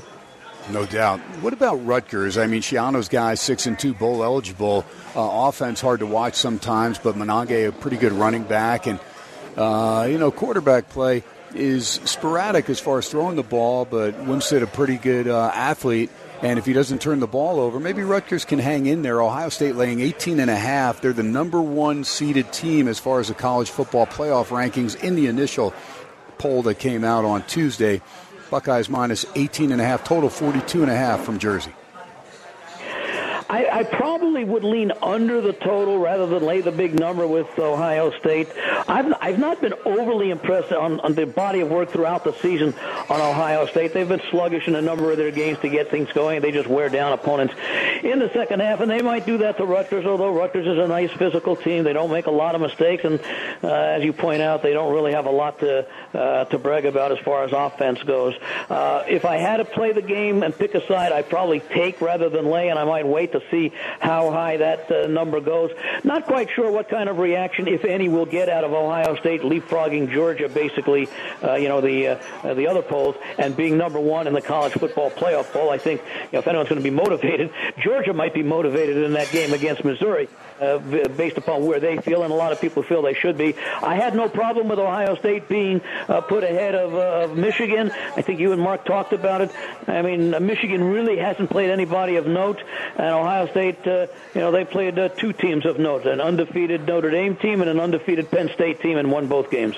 No 0.72 0.86
doubt. 0.86 1.20
What 1.42 1.52
about 1.52 1.86
Rutgers? 1.86 2.38
I 2.38 2.48
mean, 2.48 2.62
Schiano's 2.62 3.10
guy, 3.10 3.36
six 3.36 3.66
and 3.66 3.78
two 3.78 3.94
bowl 3.94 4.24
eligible. 4.24 4.86
Uh, 5.16 5.48
offense 5.48 5.82
hard 5.82 6.00
to 6.00 6.06
watch 6.06 6.36
sometimes, 6.36 6.98
but 6.98 7.18
Monage 7.18 7.52
a 7.52 7.72
pretty 7.72 7.98
good 7.98 8.14
running 8.14 8.44
back, 8.44 8.88
and 8.88 9.00
uh, 9.58 10.08
you 10.10 10.18
know 10.18 10.32
quarterback 10.32 10.90
play 10.90 11.24
is 11.54 11.88
sporadic 11.88 12.70
as 12.70 12.80
far 12.80 12.98
as 12.98 13.10
throwing 13.10 13.36
the 13.36 13.44
ball. 13.44 13.84
But 13.84 14.14
Wimsatt 14.26 14.64
a 14.64 14.68
pretty 14.68 14.96
good 14.98 15.28
uh, 15.28 15.52
athlete, 15.54 16.10
and 16.42 16.58
if 16.58 16.66
he 16.66 16.72
doesn't 16.72 17.02
turn 17.02 17.20
the 17.20 17.28
ball 17.28 17.60
over, 17.60 17.78
maybe 17.80 18.02
Rutgers 18.02 18.46
can 18.46 18.60
hang 18.60 18.86
in 18.86 19.02
there. 19.02 19.22
Ohio 19.22 19.50
State 19.50 19.76
laying 19.76 20.00
18 20.00 20.40
and 20.40 20.50
a 20.50 20.56
half. 20.56 21.02
They're 21.02 21.12
the 21.12 21.24
number 21.24 21.62
one 21.62 22.06
seeded 22.06 22.54
team 22.54 22.88
as 22.88 23.00
far 23.00 23.20
as 23.20 23.28
the 23.28 23.34
college 23.34 23.70
football 23.70 24.08
playoff 24.08 24.48
rankings 24.48 25.02
in 25.04 25.16
the 25.16 25.28
initial 25.28 25.74
poll 26.38 26.64
that 26.64 26.80
came 26.80 27.04
out 27.04 27.26
on 27.26 27.44
Tuesday. 27.44 28.02
Buckeyes 28.54 28.88
minus 28.88 29.26
18 29.34 29.72
and 29.72 29.82
a 29.82 29.84
half, 29.84 30.04
total 30.04 30.30
42 30.30 30.84
and 30.84 30.92
a 30.92 30.96
half 30.96 31.26
from 31.26 31.40
Jersey. 31.40 31.74
I, 33.54 33.82
I 33.82 33.84
probably 33.84 34.44
would 34.44 34.64
lean 34.64 34.92
under 35.04 35.40
the 35.40 35.54
total 35.54 36.00
rather 36.00 36.26
than 36.26 36.44
lay 36.44 36.62
the 36.62 36.72
big 36.72 37.00
number 37.00 37.28
with 37.28 37.48
Ohio 37.60 38.10
State. 38.18 38.50
I've, 38.88 39.14
I've 39.22 39.38
not 39.38 39.62
been 39.62 39.76
overly 39.86 40.32
impressed 40.32 40.72
on, 40.72 41.00
on 41.02 41.14
the 41.14 41.28
body 41.28 41.60
of 41.60 41.70
work 41.70 41.92
throughout 41.92 42.24
the 42.24 42.34
season 42.34 42.74
on 43.12 43.22
Ohio 43.22 43.68
State. 43.68 43.94
They've 43.94 44.10
been 44.10 44.24
sluggish 44.32 44.68
in 44.68 44.74
a 44.74 44.82
number 44.82 45.12
of 45.12 45.18
their 45.18 45.30
games 45.30 45.60
to 45.60 45.70
get 45.70 45.92
things 45.92 46.12
going. 46.14 46.42
They 46.42 46.52
just 46.52 46.68
wear 46.68 46.90
down 46.90 47.14
opponents 47.14 47.54
in 48.02 48.18
the 48.18 48.32
second 48.34 48.62
half, 48.62 48.80
and 48.80 48.90
they 48.90 49.04
might 49.04 49.28
do 49.28 49.38
that 49.38 49.58
to 49.58 49.66
Rutgers, 49.66 50.08
although 50.08 50.34
Rutgers 50.34 50.66
is 50.66 50.80
a 50.80 50.88
nice 50.88 51.12
physical 51.12 51.56
team. 51.56 51.84
They 51.84 51.94
don't 51.94 52.10
make 52.10 52.26
a 52.26 52.32
lot 52.32 52.56
of 52.56 52.62
mistakes, 52.62 53.04
and 53.06 53.20
uh, 53.64 53.68
as 53.68 54.04
you 54.04 54.14
point 54.14 54.42
out, 54.42 54.64
they 54.64 54.74
don't 54.74 54.92
really 54.92 55.12
have 55.12 55.28
a 55.28 55.32
lot 55.32 55.60
to, 55.60 55.86
uh, 56.16 56.46
to 56.46 56.58
brag 56.58 56.88
about 56.88 57.12
as 57.12 57.20
far 57.20 57.44
as 57.44 57.52
offense 57.52 58.02
goes. 58.02 58.34
Uh, 58.68 59.04
if 59.08 59.26
I 59.26 59.38
had 59.38 59.58
to 59.58 59.66
play 59.66 59.92
the 59.92 60.02
game 60.02 60.42
and 60.42 60.58
pick 60.58 60.74
a 60.74 60.84
side, 60.88 61.12
I'd 61.12 61.30
probably 61.30 61.60
take 61.60 62.02
rather 62.02 62.30
than 62.30 62.48
lay, 62.48 62.70
and 62.70 62.80
I 62.80 62.86
might 62.86 63.06
wait 63.06 63.34
to 63.34 63.43
see 63.50 63.72
how 64.00 64.32
high 64.32 64.58
that 64.58 64.92
uh, 64.92 65.08
number 65.08 65.40
goes. 65.40 65.72
Not 66.04 66.26
quite 66.26 66.50
sure 66.50 66.72
what 66.72 66.90
kind 66.90 67.10
of 67.10 67.20
reaction, 67.20 67.68
if 67.68 67.86
any, 67.86 68.10
we'll 68.10 68.26
get 68.26 68.50
out 68.50 68.64
of 68.64 68.74
Ohio 68.74 69.16
State 69.16 69.42
leapfrogging 69.42 70.12
Georgia, 70.12 70.50
basically, 70.50 71.08
uh, 71.44 71.56
you 71.56 71.68
know, 71.68 71.82
the 71.82 72.08
uh, 72.08 72.54
the 72.54 72.68
other 72.68 72.82
polls, 72.82 73.16
and 73.38 73.56
being 73.56 73.78
number 73.78 74.00
one 74.00 74.28
in 74.28 74.34
the 74.34 74.42
college 74.42 74.74
football 74.74 75.12
playoff 75.12 75.52
poll. 75.52 75.70
I 75.70 75.78
think 75.78 76.02
you 76.02 76.30
know, 76.34 76.40
if 76.40 76.48
anyone's 76.48 76.70
going 76.70 76.82
to 76.82 76.90
be 76.90 76.96
motivated, 76.96 77.52
Georgia 77.84 78.14
might 78.14 78.34
be 78.34 78.44
motivated 78.44 78.98
in 78.98 79.14
that 79.14 79.32
game 79.32 79.54
against 79.54 79.84
Missouri. 79.84 80.28
Uh, 80.62 80.78
based 81.18 81.38
upon 81.38 81.66
where 81.66 81.80
they 81.80 81.98
feel, 81.98 82.24
and 82.24 82.32
a 82.32 82.36
lot 82.36 82.52
of 82.52 82.62
people 82.62 82.84
feel 82.84 83.02
they 83.02 83.16
should 83.16 83.38
be. 83.38 83.56
I 83.82 83.96
had 83.96 84.16
no 84.16 84.30
problem 84.30 84.70
with 84.70 84.80
Ohio 84.80 85.16
State 85.16 85.50
being 85.50 85.82
uh, 86.08 86.22
put 86.22 86.44
ahead 86.44 86.74
of, 86.74 86.94
uh, 86.94 87.26
of 87.26 87.38
Michigan. 87.38 87.92
I 88.16 88.22
think 88.22 88.40
you 88.40 88.54
and 88.54 88.62
Mark 88.62 88.86
talked 88.86 89.14
about 89.14 89.42
it. 89.42 89.52
I 89.88 90.02
mean, 90.04 90.30
Michigan 90.46 90.84
really 90.84 91.18
hasn't 91.18 91.50
played 91.50 91.70
anybody 91.70 92.16
of 92.16 92.28
note, 92.28 92.64
and 92.96 93.14
Ohio 93.24 93.48
State, 93.48 93.88
uh, 93.88 94.08
you 94.36 94.42
know, 94.42 94.52
they 94.52 94.66
played 94.66 95.00
uh, 95.00 95.10
two 95.10 95.34
teams 95.34 95.66
of 95.66 95.80
note: 95.80 96.06
an 96.06 96.22
undefeated 96.22 96.86
Notre 96.86 97.10
Dame 97.10 97.36
team 97.36 97.62
and 97.62 97.70
an 97.70 97.80
undefeated 97.80 98.30
Penn 98.30 98.50
State 98.54 98.82
team, 98.82 98.98
and 98.98 99.12
won 99.12 99.28
both 99.28 99.50
games. 99.50 99.76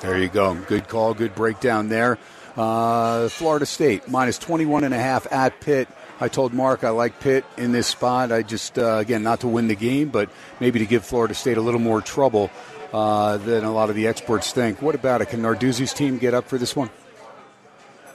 There 0.00 0.18
you 0.18 0.28
go. 0.28 0.54
Good 0.54 0.88
call. 0.88 1.14
Good 1.14 1.34
breakdown 1.34 1.88
there. 1.88 2.18
Uh, 2.56 3.28
Florida 3.28 3.64
State 3.64 4.08
minus 4.08 4.38
21 4.38 4.84
and 4.84 4.92
a 4.92 4.98
half 4.98 5.32
at 5.32 5.60
Pitt. 5.60 5.88
I 6.20 6.28
told 6.28 6.52
Mark 6.52 6.84
I 6.84 6.90
like 6.90 7.18
Pitt 7.20 7.44
in 7.56 7.72
this 7.72 7.86
spot. 7.86 8.30
I 8.30 8.42
just, 8.42 8.78
uh, 8.78 8.98
again, 8.98 9.22
not 9.22 9.40
to 9.40 9.48
win 9.48 9.68
the 9.68 9.74
game, 9.74 10.10
but 10.10 10.28
maybe 10.60 10.78
to 10.80 10.86
give 10.86 11.04
Florida 11.04 11.34
State 11.34 11.56
a 11.56 11.60
little 11.60 11.80
more 11.80 12.00
trouble 12.00 12.50
uh, 12.92 13.38
than 13.38 13.64
a 13.64 13.72
lot 13.72 13.90
of 13.90 13.96
the 13.96 14.06
experts 14.06 14.52
think. 14.52 14.82
What 14.82 14.94
about 14.94 15.22
it? 15.22 15.30
Can 15.30 15.40
Narduzzi's 15.40 15.94
team 15.94 16.18
get 16.18 16.34
up 16.34 16.46
for 16.46 16.58
this 16.58 16.76
one? 16.76 16.90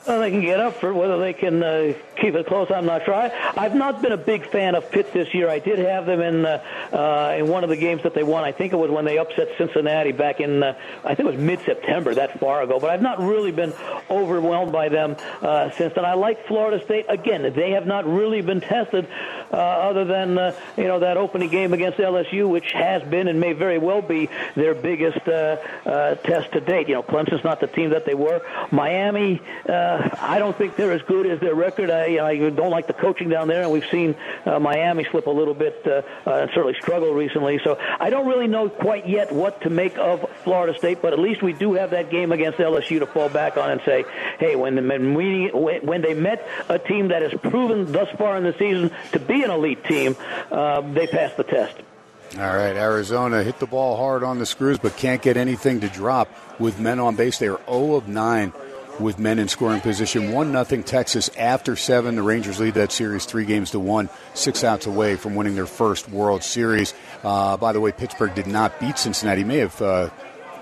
Well, 0.08 0.22
they 0.22 0.32
can 0.32 0.40
get 0.40 0.62
up 0.62 0.76
for 0.76 0.92
it. 0.92 0.94
Whether 0.94 1.18
they 1.20 1.34
can 1.34 1.62
uh, 1.62 1.94
keep 2.16 2.34
it 2.34 2.48
close, 2.48 2.72
I'm 2.72 2.86
not 2.86 3.04
sure. 3.04 3.14
I, 3.14 3.30
I've 3.58 3.76
not 3.76 4.02
been 4.02 4.14
a 4.14 4.18
big 4.18 4.50
fan 4.50 4.74
of 4.76 4.90
Pitt 4.90 5.12
this 5.12 5.34
year. 5.34 5.50
I 5.50 5.60
did 5.60 5.80
have 5.80 6.06
them 6.06 6.22
in 6.22 6.46
uh, 6.46 6.64
uh, 6.94 7.36
in 7.38 7.50
one 7.50 7.66
of 7.66 7.70
the 7.70 7.76
games 7.76 8.04
that 8.04 8.14
they 8.14 8.24
won. 8.24 8.46
I 8.46 8.54
think 8.54 8.72
it 8.72 8.78
was 8.78 8.90
when 8.90 9.04
they 9.04 9.18
upset 9.18 9.50
Cincinnati 9.58 10.14
back 10.14 10.40
in 10.40 10.64
uh, 10.64 10.78
I 11.04 11.10
think 11.10 11.28
it 11.28 11.32
was 11.32 11.38
mid-September, 11.38 12.16
that 12.16 12.40
far 12.40 12.62
ago. 12.62 12.80
But 12.80 12.92
I've 12.92 13.02
not 13.02 13.20
really 13.20 13.52
been 13.52 13.74
overwhelmed 14.10 14.72
by 14.72 14.88
them 14.88 15.18
uh, 15.42 15.72
since 15.72 15.94
then. 15.94 16.06
I 16.06 16.14
like 16.14 16.48
Florida 16.48 16.82
State. 16.86 17.08
Again, 17.10 17.42
they 17.54 17.72
have 17.72 17.86
not 17.86 18.08
really 18.08 18.40
been 18.42 18.62
tested, 18.62 19.10
uh, 19.52 19.58
other 19.58 20.06
than 20.06 20.38
uh, 20.38 20.56
you 20.78 20.86
know 20.86 21.00
that 21.00 21.18
opening 21.18 21.50
game 21.50 21.74
against 21.74 21.98
LSU, 21.98 22.48
which 22.48 22.72
has 22.72 23.04
been 23.04 23.28
and 23.28 23.42
may 23.42 23.52
very 23.52 23.78
well 23.78 24.02
be 24.02 24.30
their 24.56 24.74
biggest 24.74 25.28
uh, 25.28 25.58
uh, 25.86 26.16
test 26.16 26.54
to 26.54 26.62
date. 26.62 26.88
You 26.88 26.96
know, 26.96 27.04
Clemson's 27.04 27.44
not 27.44 27.60
the 27.60 27.68
team 27.68 27.90
that 27.90 28.06
they 28.06 28.16
were. 28.16 28.42
Miami. 28.72 29.42
Uh, 29.68 29.97
I 30.20 30.40
don't 30.40 30.58
think 30.58 30.76
they're 30.76 30.92
as 30.92 31.02
good 31.04 31.26
as 31.26 31.40
their 31.40 31.56
record. 31.56 31.90
I, 31.90 32.26
I 32.26 32.50
don't 32.50 32.70
like 32.70 32.88
the 32.88 32.94
coaching 32.94 33.30
down 33.30 33.48
there, 33.48 33.64
and 33.64 33.72
we've 33.72 33.88
seen 33.90 34.16
uh, 34.46 34.60
Miami 34.60 35.06
slip 35.06 35.28
a 35.28 35.32
little 35.32 35.54
bit 35.54 35.82
uh, 35.86 36.02
uh, 36.26 36.42
and 36.42 36.52
certainly 36.54 36.76
struggle 36.80 37.14
recently. 37.14 37.60
So 37.64 37.78
I 38.00 38.10
don't 38.10 38.28
really 38.28 38.48
know 38.48 38.70
quite 38.70 39.08
yet 39.08 39.32
what 39.32 39.62
to 39.62 39.70
make 39.70 39.98
of 39.98 40.30
Florida 40.44 40.78
State, 40.78 41.02
but 41.02 41.14
at 41.14 41.20
least 41.20 41.42
we 41.42 41.54
do 41.54 41.74
have 41.74 41.92
that 41.92 42.10
game 42.10 42.32
against 42.32 42.60
LSU 42.60 43.00
to 43.00 43.06
fall 43.06 43.30
back 43.30 43.58
on 43.58 43.72
and 43.72 43.82
say, 43.86 44.06
hey, 44.40 44.56
when, 44.56 44.76
the, 44.76 44.82
when, 44.82 45.16
we, 45.16 45.50
when 45.50 46.02
they 46.02 46.14
met 46.14 46.48
a 46.70 46.80
team 46.80 47.10
that 47.10 47.22
has 47.22 47.34
proven 47.42 47.92
thus 47.92 48.10
far 48.18 48.38
in 48.38 48.44
the 48.44 48.54
season 48.54 48.92
to 49.14 49.20
be 49.20 49.44
an 49.44 49.52
elite 49.52 49.84
team, 49.86 50.16
uh, 50.52 50.82
they 50.82 51.08
passed 51.08 51.38
the 51.38 51.44
test. 51.44 51.76
All 52.36 52.42
right, 52.42 52.76
Arizona 52.76 53.42
hit 53.42 53.58
the 53.60 53.66
ball 53.66 53.96
hard 53.96 54.22
on 54.22 54.38
the 54.38 54.46
screws, 54.46 54.78
but 54.78 54.98
can't 54.98 55.22
get 55.22 55.38
anything 55.38 55.80
to 55.80 55.88
drop 55.88 56.30
with 56.60 56.78
men 56.78 57.00
on 57.00 57.16
base. 57.16 57.40
They 57.40 57.48
are 57.48 57.60
0 57.70 57.96
of 57.96 58.08
9 58.08 58.52
with 59.00 59.20
men 59.20 59.40
in 59.40 59.48
scoring 59.48 59.82
position. 59.82 60.32
1 60.32 60.52
nothing 60.52 60.84
Texas 60.84 61.30
after 61.38 61.76
7. 61.76 62.16
The 62.16 62.22
Rangers 62.22 62.60
lead 62.60 62.76
that 62.76 62.92
series 62.92 63.26
3 63.26 63.46
games 63.46 63.72
to 63.72 63.80
1, 63.80 64.10
6 64.34 64.64
outs 64.64 64.86
away 64.86 65.16
from 65.16 65.36
winning 65.36 65.56
their 65.56 65.66
first 65.66 66.10
World 66.10 66.44
Series. 66.44 66.94
Uh, 67.24 67.58
by 67.58 67.74
the 67.74 67.80
way, 67.80 67.92
Pittsburgh 67.92 68.34
did 68.36 68.48
not 68.48 68.80
beat 68.80 68.98
Cincinnati. 68.98 69.44
May 69.44 69.58
have 69.58 69.82
uh, 69.82 70.10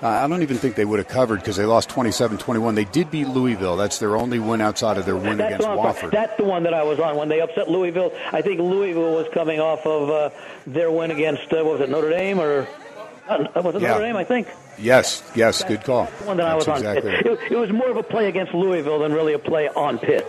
I 0.02 0.28
don't 0.28 0.42
even 0.42 0.58
think 0.58 0.76
they 0.76 0.86
would 0.86 1.00
have 1.00 1.08
covered 1.08 1.40
because 1.40 1.56
they 1.56 1.66
lost 1.66 1.90
27-21. 1.90 2.76
They 2.76 2.86
did 2.86 3.10
beat 3.12 3.28
Louisville. 3.28 3.78
That's 3.78 4.00
their 4.00 4.18
only 4.18 4.40
win 4.40 4.62
outside 4.62 4.98
of 4.98 5.06
their 5.06 5.16
win 5.16 5.38
That's 5.38 5.56
against 5.56 5.68
Wofford. 5.68 6.12
That's 6.12 6.36
the 6.38 6.44
one 6.44 6.64
that 6.64 6.74
I 6.74 6.84
was 6.84 7.00
on 7.00 7.16
when 7.16 7.30
they 7.30 7.42
upset 7.42 7.70
Louisville. 7.70 8.12
I 8.32 8.42
think 8.42 8.60
Louisville 8.60 9.16
was 9.16 9.28
coming 9.34 9.60
off 9.60 9.86
of 9.86 10.10
uh, 10.10 10.30
their 10.68 10.92
win 10.92 11.12
against 11.12 11.52
uh, 11.54 11.64
what 11.64 11.80
was 11.80 11.82
it 11.82 11.90
Notre 11.90 12.10
Dame 12.10 12.40
or 12.40 12.68
uh, 13.28 13.62
was 13.62 13.76
it 13.76 13.82
Yeah. 13.82 13.98
Dame? 14.00 14.16
I 14.16 14.24
think. 14.24 14.48
Yes, 14.78 15.24
yes, 15.36 15.64
good 15.64 15.84
call. 15.84 16.10
The 16.20 16.26
one 16.26 16.38
that 16.38 16.48
I 16.48 16.56
was 16.56 16.66
That's 16.66 16.82
on. 16.82 16.88
exactly 16.98 17.12
Pitt. 17.12 17.26
It, 17.48 17.52
it 17.54 17.58
was 17.58 17.72
more 17.72 17.90
of 17.90 17.98
a 17.98 18.04
play 18.04 18.28
against 18.28 18.54
Louisville 18.54 19.00
than 19.00 19.14
really 19.14 19.34
a 19.34 19.40
play 19.40 19.70
on 19.70 19.98
Pitt. 20.00 20.28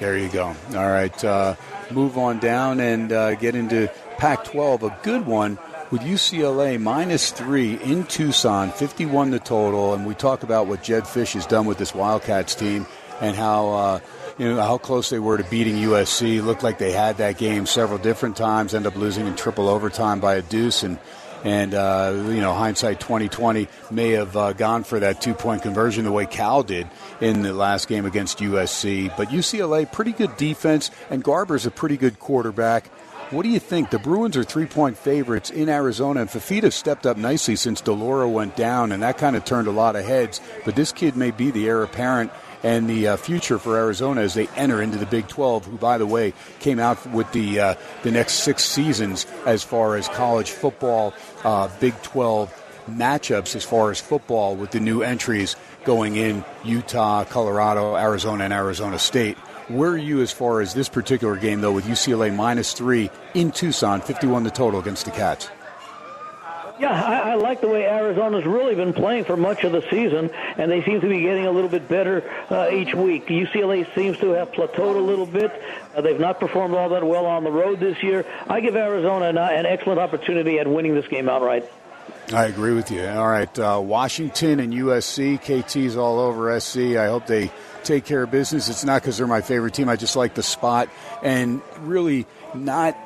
There 0.00 0.18
you 0.18 0.28
go. 0.28 0.46
All 0.74 0.88
right, 0.90 1.24
uh, 1.24 1.54
move 1.90 2.18
on 2.18 2.38
down 2.38 2.80
and 2.80 3.12
uh, 3.12 3.34
get 3.36 3.54
into 3.54 3.90
Pac-12. 4.18 4.82
A 4.82 4.98
good 5.02 5.24
one 5.26 5.58
with 5.90 6.02
UCLA 6.02 6.80
minus 6.80 7.30
three 7.30 7.74
in 7.82 8.04
Tucson, 8.04 8.72
51 8.72 9.30
the 9.30 9.38
total. 9.38 9.94
And 9.94 10.04
we 10.04 10.14
talk 10.14 10.42
about 10.42 10.66
what 10.66 10.82
Jedd 10.82 11.04
Fisch 11.04 11.32
has 11.34 11.46
done 11.46 11.64
with 11.64 11.78
this 11.78 11.94
Wildcats 11.94 12.54
team 12.54 12.86
and 13.20 13.36
how. 13.36 13.68
Uh, 13.70 13.98
you 14.38 14.52
know 14.54 14.60
how 14.60 14.76
close 14.76 15.08
they 15.08 15.18
were 15.18 15.38
to 15.38 15.44
beating 15.44 15.76
USC. 15.76 16.44
Looked 16.44 16.62
like 16.62 16.76
they 16.76 16.92
had 16.92 17.16
that 17.16 17.38
game 17.38 17.64
several 17.64 17.96
different 17.98 18.36
times. 18.36 18.74
End 18.74 18.86
up 18.86 18.94
losing 18.94 19.26
in 19.26 19.34
triple 19.34 19.66
overtime 19.66 20.20
by 20.20 20.34
a 20.34 20.42
deuce, 20.42 20.82
and 20.82 20.98
and 21.44 21.74
uh, 21.74 22.12
you 22.28 22.40
know 22.40 22.52
hindsight 22.52 23.00
2020 23.00 23.68
may 23.90 24.10
have 24.10 24.36
uh, 24.36 24.52
gone 24.52 24.84
for 24.84 25.00
that 25.00 25.20
two 25.20 25.34
point 25.34 25.62
conversion 25.62 26.04
the 26.04 26.12
way 26.12 26.26
Cal 26.26 26.62
did 26.62 26.88
in 27.20 27.42
the 27.42 27.52
last 27.52 27.88
game 27.88 28.06
against 28.06 28.38
USC. 28.38 29.14
But 29.16 29.28
UCLA 29.28 29.90
pretty 29.90 30.12
good 30.12 30.36
defense, 30.36 30.90
and 31.10 31.22
Garbers 31.22 31.66
a 31.66 31.70
pretty 31.70 31.96
good 31.96 32.18
quarterback. 32.18 32.90
What 33.30 33.42
do 33.42 33.48
you 33.48 33.58
think? 33.58 33.90
The 33.90 33.98
Bruins 33.98 34.36
are 34.36 34.44
three 34.44 34.66
point 34.66 34.96
favorites 34.96 35.50
in 35.50 35.68
Arizona, 35.68 36.20
and 36.20 36.30
Fifita 36.30 36.72
stepped 36.72 37.06
up 37.06 37.16
nicely 37.16 37.56
since 37.56 37.80
de 37.80 37.90
Laura 37.92 38.28
went 38.28 38.54
down, 38.54 38.92
and 38.92 39.02
that 39.02 39.18
kind 39.18 39.34
of 39.34 39.44
turned 39.44 39.66
a 39.66 39.72
lot 39.72 39.96
of 39.96 40.04
heads. 40.04 40.40
But 40.64 40.76
this 40.76 40.92
kid 40.92 41.16
may 41.16 41.32
be 41.32 41.50
the 41.50 41.66
heir 41.66 41.82
apparent 41.82 42.30
and 42.66 42.90
the 42.90 43.06
uh, 43.06 43.16
future 43.16 43.60
for 43.60 43.76
Arizona 43.76 44.22
as 44.22 44.34
they 44.34 44.48
enter 44.56 44.82
into 44.82 44.98
the 44.98 45.06
Big 45.06 45.28
12, 45.28 45.66
who, 45.66 45.78
by 45.78 45.98
the 45.98 46.06
way, 46.06 46.34
came 46.58 46.80
out 46.80 47.06
with 47.12 47.30
the 47.30 47.60
uh, 47.60 47.74
the 48.02 48.10
next 48.10 48.34
six 48.42 48.64
seasons 48.64 49.24
as 49.46 49.62
far 49.62 49.94
as 49.96 50.08
college 50.08 50.50
football 50.50 51.14
uh, 51.44 51.68
Big 51.78 51.94
12 52.02 52.52
matchups 52.90 53.54
as 53.54 53.64
far 53.64 53.92
as 53.92 54.00
football 54.00 54.56
with 54.56 54.72
the 54.72 54.80
new 54.80 55.02
entries 55.02 55.54
going 55.84 56.16
in 56.16 56.44
Utah, 56.64 57.24
Colorado, 57.24 57.96
Arizona, 57.96 58.44
and 58.44 58.52
Arizona 58.52 58.98
State. 58.98 59.36
Where 59.68 59.90
are 59.90 59.96
you 59.96 60.20
as 60.20 60.32
far 60.32 60.60
as 60.60 60.74
this 60.74 60.88
particular 60.88 61.36
game, 61.36 61.60
though, 61.60 61.72
with 61.72 61.84
UCLA 61.84 62.34
minus 62.34 62.72
three 62.72 63.10
in 63.34 63.52
Tucson, 63.52 64.00
51 64.00 64.42
the 64.42 64.50
total 64.50 64.80
against 64.80 65.04
the 65.04 65.12
Cats? 65.12 65.48
Yeah, 66.78 66.92
I, 66.92 67.30
I 67.30 67.34
like 67.36 67.62
the 67.62 67.68
way 67.68 67.86
Arizona's 67.86 68.44
really 68.44 68.74
been 68.74 68.92
playing 68.92 69.24
for 69.24 69.36
much 69.36 69.64
of 69.64 69.72
the 69.72 69.82
season, 69.90 70.30
and 70.58 70.70
they 70.70 70.84
seem 70.84 71.00
to 71.00 71.08
be 71.08 71.22
getting 71.22 71.46
a 71.46 71.50
little 71.50 71.70
bit 71.70 71.88
better 71.88 72.22
uh, 72.50 72.68
each 72.70 72.94
week. 72.94 73.26
UCLA 73.28 73.92
seems 73.94 74.18
to 74.18 74.30
have 74.30 74.52
plateaued 74.52 74.96
a 74.96 75.00
little 75.00 75.26
bit. 75.26 75.50
Uh, 75.94 76.02
they've 76.02 76.20
not 76.20 76.38
performed 76.38 76.74
all 76.74 76.90
that 76.90 77.04
well 77.04 77.24
on 77.24 77.44
the 77.44 77.50
road 77.50 77.80
this 77.80 78.02
year. 78.02 78.26
I 78.46 78.60
give 78.60 78.76
Arizona 78.76 79.26
an, 79.26 79.38
an 79.38 79.64
excellent 79.64 80.00
opportunity 80.00 80.58
at 80.58 80.68
winning 80.68 80.94
this 80.94 81.08
game 81.08 81.28
outright. 81.28 81.70
I 82.32 82.46
agree 82.46 82.74
with 82.74 82.90
you. 82.90 83.06
All 83.06 83.28
right, 83.28 83.58
uh, 83.58 83.80
Washington 83.82 84.60
and 84.60 84.72
USC, 84.72 85.40
KT's 85.40 85.96
all 85.96 86.18
over 86.18 86.58
SC. 86.60 86.96
I 86.96 87.06
hope 87.06 87.26
they 87.26 87.50
take 87.84 88.04
care 88.04 88.24
of 88.24 88.30
business. 88.30 88.68
It's 88.68 88.84
not 88.84 89.00
because 89.00 89.16
they're 89.16 89.26
my 89.26 89.40
favorite 89.40 89.74
team. 89.74 89.88
I 89.88 89.96
just 89.96 90.16
like 90.16 90.34
the 90.34 90.42
spot 90.42 90.88
and 91.22 91.62
really 91.80 92.26
not 92.54 92.98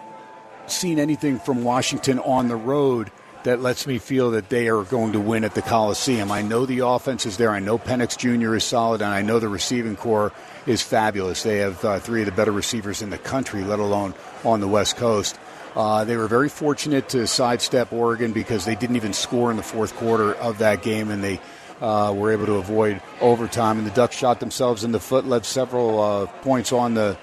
seen 0.66 0.98
anything 0.98 1.38
from 1.38 1.64
Washington 1.64 2.18
on 2.18 2.48
the 2.48 2.56
road 2.56 3.10
that 3.44 3.60
lets 3.60 3.86
me 3.86 3.98
feel 3.98 4.32
that 4.32 4.48
they 4.48 4.68
are 4.68 4.82
going 4.84 5.12
to 5.12 5.20
win 5.20 5.44
at 5.44 5.54
the 5.54 5.62
Coliseum. 5.62 6.30
I 6.30 6.42
know 6.42 6.66
the 6.66 6.80
offense 6.80 7.26
is 7.26 7.36
there. 7.36 7.50
I 7.50 7.60
know 7.60 7.78
Penix 7.78 8.16
Jr. 8.16 8.54
is 8.54 8.64
solid, 8.64 9.00
and 9.02 9.10
I 9.10 9.22
know 9.22 9.38
the 9.38 9.48
receiving 9.48 9.96
core 9.96 10.32
is 10.66 10.82
fabulous. 10.82 11.42
They 11.42 11.58
have 11.58 11.84
uh, 11.84 11.98
three 12.00 12.20
of 12.20 12.26
the 12.26 12.32
better 12.32 12.52
receivers 12.52 13.02
in 13.02 13.10
the 13.10 13.18
country, 13.18 13.62
let 13.64 13.78
alone 13.78 14.14
on 14.44 14.60
the 14.60 14.68
West 14.68 14.96
Coast. 14.96 15.38
Uh, 15.74 16.04
they 16.04 16.16
were 16.16 16.26
very 16.26 16.48
fortunate 16.48 17.08
to 17.10 17.26
sidestep 17.26 17.92
Oregon 17.92 18.32
because 18.32 18.64
they 18.64 18.74
didn't 18.74 18.96
even 18.96 19.12
score 19.12 19.50
in 19.50 19.56
the 19.56 19.62
fourth 19.62 19.94
quarter 19.96 20.34
of 20.34 20.58
that 20.58 20.82
game, 20.82 21.10
and 21.10 21.22
they 21.22 21.40
uh, 21.80 22.12
were 22.14 22.32
able 22.32 22.46
to 22.46 22.54
avoid 22.54 23.00
overtime. 23.20 23.78
And 23.78 23.86
the 23.86 23.92
Ducks 23.92 24.16
shot 24.16 24.40
themselves 24.40 24.84
in 24.84 24.92
the 24.92 25.00
foot, 25.00 25.26
led 25.26 25.46
several 25.46 26.00
uh, 26.00 26.26
points 26.42 26.72
on 26.72 26.94
the 26.94 27.16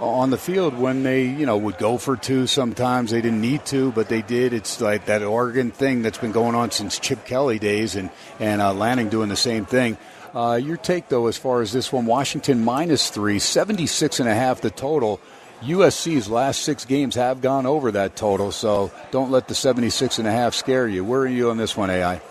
on 0.00 0.30
the 0.30 0.38
field 0.38 0.78
when 0.78 1.02
they, 1.02 1.24
you 1.24 1.46
know, 1.46 1.56
would 1.56 1.78
go 1.78 1.98
for 1.98 2.16
two. 2.16 2.46
Sometimes 2.46 3.10
they 3.10 3.20
didn't 3.20 3.40
need 3.40 3.64
to, 3.66 3.92
but 3.92 4.08
they 4.08 4.22
did. 4.22 4.52
It's 4.52 4.80
like 4.80 5.06
that 5.06 5.22
Oregon 5.22 5.70
thing 5.70 6.02
that's 6.02 6.18
been 6.18 6.32
going 6.32 6.54
on 6.54 6.70
since 6.70 6.98
Chip 6.98 7.24
Kelly 7.24 7.58
days, 7.58 7.96
and 7.96 8.10
and 8.38 8.60
uh, 8.60 8.72
Lanning 8.72 9.08
doing 9.08 9.28
the 9.28 9.36
same 9.36 9.66
thing. 9.66 9.98
Uh, 10.34 10.58
your 10.62 10.76
take, 10.76 11.08
though, 11.08 11.26
as 11.26 11.36
far 11.36 11.60
as 11.60 11.72
this 11.72 11.92
one, 11.92 12.06
Washington 12.06 12.64
minus 12.64 13.10
three, 13.10 13.38
76 13.38 14.20
and 14.20 14.28
a 14.28 14.34
half 14.34 14.60
the 14.60 14.70
total. 14.70 15.20
USC's 15.60 16.30
last 16.30 16.62
six 16.62 16.86
games 16.86 17.16
have 17.16 17.42
gone 17.42 17.66
over 17.66 17.92
that 17.92 18.16
total, 18.16 18.50
so 18.50 18.90
don't 19.10 19.30
let 19.30 19.48
the 19.48 19.54
76 19.54 20.18
and 20.18 20.26
a 20.26 20.32
half 20.32 20.54
scare 20.54 20.88
you. 20.88 21.04
Where 21.04 21.20
are 21.20 21.26
you 21.26 21.50
on 21.50 21.58
this 21.58 21.76
one, 21.76 21.90
AI? 21.90 22.22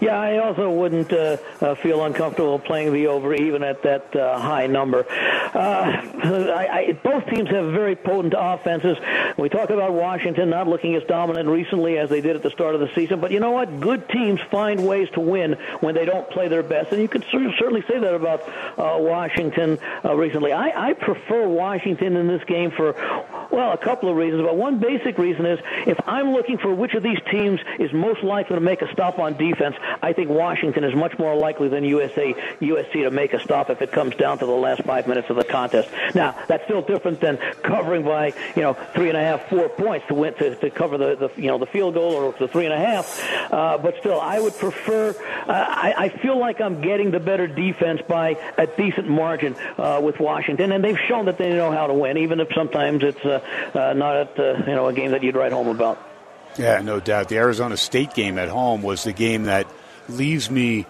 Yeah, 0.00 0.18
I 0.18 0.38
also 0.38 0.70
wouldn't 0.70 1.12
uh, 1.12 1.36
uh, 1.60 1.74
feel 1.74 2.02
uncomfortable 2.04 2.58
playing 2.58 2.92
the 2.94 3.08
over 3.08 3.34
even 3.34 3.62
at 3.62 3.82
that 3.82 4.16
uh, 4.16 4.38
high 4.38 4.66
number. 4.66 5.06
Uh, 5.10 6.02
I, 6.24 6.68
I, 6.72 6.92
both 6.92 7.26
teams 7.26 7.50
have 7.50 7.72
very 7.72 7.96
potent 7.96 8.34
offenses. 8.36 8.96
We 9.36 9.50
talk 9.50 9.68
about 9.68 9.92
Washington 9.92 10.48
not 10.48 10.68
looking 10.68 10.94
as 10.94 11.02
dominant 11.04 11.48
recently 11.48 11.98
as 11.98 12.08
they 12.08 12.22
did 12.22 12.34
at 12.34 12.42
the 12.42 12.50
start 12.50 12.74
of 12.74 12.80
the 12.80 12.90
season, 12.94 13.20
but 13.20 13.30
you 13.30 13.40
know 13.40 13.50
what? 13.50 13.80
Good 13.80 14.08
teams 14.08 14.40
find 14.50 14.86
ways 14.86 15.08
to 15.10 15.20
win 15.20 15.58
when 15.80 15.94
they 15.94 16.06
don't 16.06 16.28
play 16.30 16.48
their 16.48 16.62
best, 16.62 16.92
and 16.92 17.02
you 17.02 17.08
could 17.08 17.24
cer- 17.30 17.52
certainly 17.58 17.82
say 17.86 17.98
that 17.98 18.14
about 18.14 18.48
uh, 18.78 18.96
Washington 18.98 19.78
uh, 20.02 20.14
recently. 20.14 20.52
I, 20.52 20.90
I 20.90 20.92
prefer 20.94 21.46
Washington 21.46 22.16
in 22.16 22.26
this 22.26 22.42
game 22.44 22.70
for 22.70 22.94
well, 23.50 23.72
a 23.72 23.78
couple 23.78 24.08
of 24.08 24.16
reasons, 24.16 24.42
but 24.42 24.56
one 24.56 24.78
basic 24.78 25.18
reason 25.18 25.44
is 25.44 25.58
if 25.86 25.98
I'm 26.06 26.32
looking 26.32 26.58
for 26.58 26.72
which 26.72 26.94
of 26.94 27.02
these 27.02 27.18
teams 27.30 27.60
is 27.78 27.92
most 27.92 28.22
likely 28.22 28.54
to 28.54 28.60
make 28.60 28.80
a 28.80 28.90
stop 28.92 29.18
on 29.18 29.36
defense, 29.36 29.74
I 30.02 30.12
think 30.12 30.30
Washington 30.30 30.84
is 30.84 30.94
much 30.94 31.18
more 31.18 31.34
likely 31.34 31.68
than 31.68 31.84
USA 31.84 32.34
USC 32.60 32.92
to 32.92 33.10
make 33.10 33.32
a 33.32 33.40
stop 33.40 33.70
if 33.70 33.82
it 33.82 33.92
comes 33.92 34.14
down 34.16 34.38
to 34.38 34.46
the 34.46 34.52
last 34.52 34.82
five 34.82 35.06
minutes 35.06 35.30
of 35.30 35.36
the 35.36 35.44
contest. 35.44 35.88
Now, 36.14 36.36
that's 36.48 36.64
still 36.64 36.82
different 36.82 37.20
than 37.20 37.38
covering 37.62 38.02
by 38.02 38.32
you 38.56 38.62
know 38.62 38.74
three 38.94 39.08
and 39.08 39.16
a 39.16 39.20
half, 39.20 39.48
four 39.48 39.68
points 39.68 40.06
to 40.08 40.14
win 40.14 40.34
to, 40.34 40.56
to 40.56 40.70
cover 40.70 40.98
the, 40.98 41.16
the 41.16 41.40
you 41.40 41.48
know 41.48 41.58
the 41.58 41.66
field 41.66 41.94
goal 41.94 42.12
or 42.12 42.34
the 42.38 42.48
three 42.48 42.64
and 42.64 42.74
a 42.74 42.78
half. 42.78 43.52
Uh, 43.52 43.78
but 43.78 43.96
still, 44.00 44.20
I 44.20 44.38
would 44.38 44.56
prefer. 44.56 45.10
Uh, 45.10 45.52
I, 45.52 45.94
I 45.96 46.08
feel 46.08 46.38
like 46.38 46.60
I'm 46.60 46.80
getting 46.80 47.10
the 47.10 47.20
better 47.20 47.46
defense 47.46 48.00
by 48.06 48.36
a 48.56 48.66
decent 48.66 49.08
margin 49.08 49.56
uh, 49.78 50.00
with 50.02 50.20
Washington, 50.20 50.72
and 50.72 50.82
they've 50.84 50.98
shown 51.08 51.26
that 51.26 51.38
they 51.38 51.50
know 51.50 51.70
how 51.70 51.86
to 51.86 51.94
win, 51.94 52.18
even 52.18 52.40
if 52.40 52.48
sometimes 52.54 53.02
it's 53.02 53.24
uh, 53.24 53.40
uh, 53.74 53.92
not 53.94 54.16
at 54.16 54.38
uh, 54.38 54.62
you 54.66 54.74
know 54.74 54.86
a 54.86 54.92
game 54.92 55.12
that 55.12 55.22
you'd 55.22 55.36
write 55.36 55.52
home 55.52 55.68
about. 55.68 56.06
Yeah, 56.58 56.80
no 56.80 57.00
doubt. 57.00 57.28
The 57.28 57.36
Arizona 57.36 57.76
State 57.76 58.14
game 58.14 58.38
at 58.38 58.48
home 58.48 58.82
was 58.82 59.04
the 59.04 59.12
game 59.12 59.44
that 59.44 59.66
leaves 60.10 60.50
me 60.50 60.86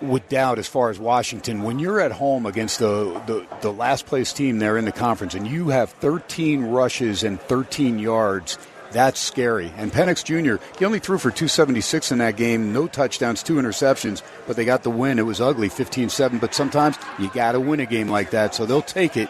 with 0.00 0.28
doubt 0.28 0.58
as 0.58 0.68
far 0.68 0.90
as 0.90 0.98
Washington. 0.98 1.62
When 1.62 1.78
you're 1.78 2.00
at 2.00 2.12
home 2.12 2.46
against 2.46 2.78
the, 2.78 3.20
the, 3.26 3.46
the 3.60 3.72
last 3.72 4.06
place 4.06 4.32
team 4.32 4.58
there 4.58 4.76
in 4.76 4.84
the 4.84 4.92
conference 4.92 5.34
and 5.34 5.46
you 5.46 5.68
have 5.68 5.90
13 5.90 6.66
rushes 6.66 7.24
and 7.24 7.40
13 7.40 7.98
yards, 7.98 8.58
that's 8.90 9.20
scary. 9.20 9.72
And 9.76 9.92
Penix 9.92 10.24
Jr., 10.24 10.62
he 10.78 10.84
only 10.84 10.98
threw 10.98 11.18
for 11.18 11.30
276 11.30 12.12
in 12.12 12.18
that 12.18 12.36
game, 12.36 12.72
no 12.72 12.86
touchdowns, 12.86 13.42
two 13.42 13.54
interceptions, 13.54 14.22
but 14.46 14.56
they 14.56 14.64
got 14.64 14.82
the 14.82 14.90
win. 14.90 15.18
It 15.18 15.26
was 15.26 15.40
ugly, 15.40 15.68
15 15.68 16.08
7. 16.08 16.38
But 16.38 16.54
sometimes 16.54 16.96
you 17.18 17.28
got 17.30 17.52
to 17.52 17.60
win 17.60 17.80
a 17.80 17.86
game 17.86 18.08
like 18.08 18.30
that, 18.30 18.54
so 18.54 18.64
they'll 18.66 18.82
take 18.82 19.16
it. 19.16 19.28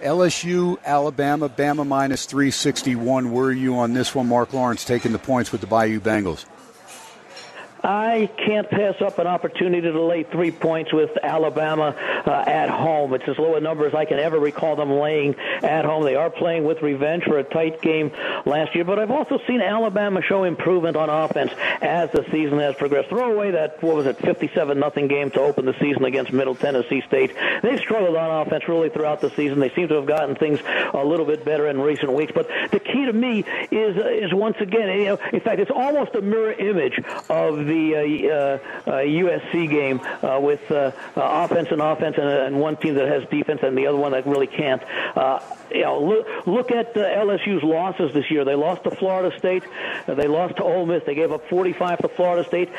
LSU, 0.00 0.76
Alabama, 0.84 1.48
Bama 1.48 1.86
minus 1.86 2.26
361. 2.26 3.32
Where 3.32 3.46
are 3.46 3.52
you 3.52 3.78
on 3.78 3.94
this 3.94 4.14
one? 4.14 4.28
Mark 4.28 4.52
Lawrence 4.52 4.84
taking 4.84 5.12
the 5.12 5.18
points 5.18 5.50
with 5.50 5.62
the 5.62 5.66
Bayou 5.66 5.98
Bengals. 5.98 6.44
I 7.84 8.30
can't 8.38 8.68
pass 8.70 8.94
up 9.02 9.18
an 9.18 9.26
opportunity 9.26 9.82
to 9.90 10.02
lay 10.02 10.22
three 10.22 10.50
points 10.50 10.90
with 10.90 11.10
Alabama 11.22 11.94
uh, 12.26 12.30
at 12.30 12.70
home. 12.70 13.12
It's 13.12 13.28
as 13.28 13.38
low 13.38 13.56
a 13.56 13.60
number 13.60 13.86
as 13.86 13.94
I 13.94 14.06
can 14.06 14.18
ever 14.18 14.38
recall 14.38 14.74
them 14.74 14.90
laying 14.90 15.34
at 15.62 15.84
home. 15.84 16.02
They 16.04 16.14
are 16.14 16.30
playing 16.30 16.64
with 16.64 16.80
revenge 16.80 17.24
for 17.24 17.38
a 17.38 17.44
tight 17.44 17.82
game 17.82 18.10
last 18.46 18.74
year, 18.74 18.84
but 18.84 18.98
I've 18.98 19.10
also 19.10 19.38
seen 19.46 19.60
Alabama 19.60 20.22
show 20.22 20.44
improvement 20.44 20.96
on 20.96 21.10
offense 21.10 21.52
as 21.82 22.10
the 22.12 22.24
season 22.32 22.58
has 22.60 22.74
progressed. 22.76 23.10
Throw 23.10 23.30
away 23.30 23.50
that 23.50 23.82
what 23.82 23.96
was 23.96 24.06
it, 24.06 24.16
57 24.16 24.78
nothing 24.78 25.06
game 25.06 25.30
to 25.32 25.40
open 25.40 25.66
the 25.66 25.74
season 25.78 26.06
against 26.06 26.32
Middle 26.32 26.54
Tennessee 26.54 27.02
State. 27.06 27.34
They've 27.62 27.78
struggled 27.78 28.16
on 28.16 28.46
offense 28.46 28.66
really 28.66 28.88
throughout 28.88 29.20
the 29.20 29.28
season. 29.30 29.60
They 29.60 29.70
seem 29.70 29.88
to 29.88 29.96
have 29.96 30.06
gotten 30.06 30.36
things 30.36 30.58
a 30.94 31.04
little 31.04 31.26
bit 31.26 31.44
better 31.44 31.68
in 31.68 31.78
recent 31.78 32.12
weeks, 32.14 32.32
but 32.34 32.48
the 32.70 32.80
key 32.80 33.04
to 33.04 33.12
me 33.12 33.44
is 33.70 33.94
is 33.96 34.32
once 34.32 34.56
again, 34.60 34.88
you 34.98 35.04
know, 35.04 35.18
in 35.34 35.40
fact, 35.40 35.60
it's 35.60 35.70
almost 35.70 36.14
a 36.14 36.22
mirror 36.22 36.52
image 36.52 36.98
of 37.28 37.66
the 37.66 37.73
the 37.74 38.30
uh, 38.30 38.90
uh, 38.90 38.92
USC 39.02 39.68
game 39.68 40.00
uh, 40.22 40.38
with 40.40 40.70
uh, 40.70 40.92
uh, 41.16 41.44
offense 41.44 41.68
and 41.70 41.80
offense, 41.80 42.16
and, 42.18 42.28
and 42.28 42.60
one 42.60 42.76
team 42.76 42.94
that 42.94 43.08
has 43.08 43.28
defense, 43.28 43.60
and 43.62 43.76
the 43.76 43.86
other 43.86 43.98
one 43.98 44.12
that 44.12 44.26
really 44.26 44.46
can't. 44.46 44.82
Uh, 45.16 45.40
you 45.70 45.82
know, 45.82 46.00
look, 46.00 46.46
look 46.46 46.70
at 46.70 46.96
uh, 46.96 47.00
LSU's 47.00 47.62
losses 47.62 48.12
this 48.14 48.30
year. 48.30 48.44
They 48.44 48.54
lost 48.54 48.84
to 48.84 48.90
Florida 48.90 49.36
State. 49.38 49.64
Uh, 50.06 50.14
they 50.14 50.28
lost 50.28 50.56
to 50.56 50.64
Ole 50.64 50.86
Miss. 50.86 51.02
They 51.04 51.14
gave 51.14 51.32
up 51.32 51.48
45 51.48 51.98
to 51.98 52.08
Florida 52.08 52.46
State. 52.46 52.70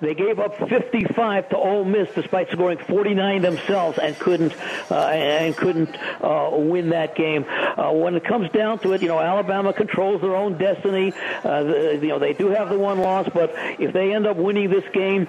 They 0.00 0.14
gave 0.14 0.38
up 0.38 0.56
55 0.68 1.48
to 1.50 1.56
Ole 1.56 1.84
Miss, 1.84 2.08
despite 2.14 2.50
scoring 2.50 2.78
49 2.78 3.42
themselves, 3.42 3.98
and 3.98 4.16
couldn't 4.18 4.54
uh, 4.90 5.08
and 5.08 5.56
couldn't 5.56 5.96
uh, 6.22 6.50
win 6.52 6.90
that 6.90 7.16
game. 7.16 7.44
Uh, 7.48 7.90
when 7.92 8.14
it 8.14 8.24
comes 8.24 8.50
down 8.50 8.78
to 8.80 8.92
it, 8.92 9.02
you 9.02 9.08
know, 9.08 9.18
Alabama 9.18 9.72
controls 9.72 10.20
their 10.20 10.36
own 10.36 10.56
destiny. 10.58 11.12
Uh, 11.42 11.64
the, 11.64 11.98
you 12.00 12.08
know, 12.08 12.18
they 12.18 12.32
do 12.32 12.48
have 12.48 12.68
the 12.68 12.78
one 12.78 12.98
loss, 12.98 13.28
but 13.32 13.52
if 13.78 13.92
they 13.92 14.14
end 14.14 14.26
up 14.26 14.36
winning 14.44 14.70
this 14.70 14.84
game, 14.92 15.26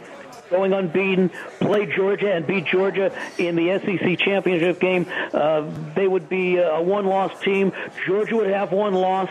going 0.50 0.74
unbeaten, 0.74 1.32
play 1.60 1.86
Georgia 1.86 2.34
and 2.34 2.46
beat 2.46 2.66
Georgia 2.66 3.12
in 3.38 3.56
the 3.56 3.80
SEC 3.80 4.20
championship 4.20 4.80
game, 4.80 5.08
uh, 5.34 5.70
they 5.96 6.08
would 6.08 6.30
be 6.30 6.58
a 6.58 6.82
one-loss 6.82 7.40
team. 7.42 7.72
Georgia 8.06 8.36
would 8.36 8.50
have 8.50 8.72
one 8.72 8.94
loss 8.94 9.30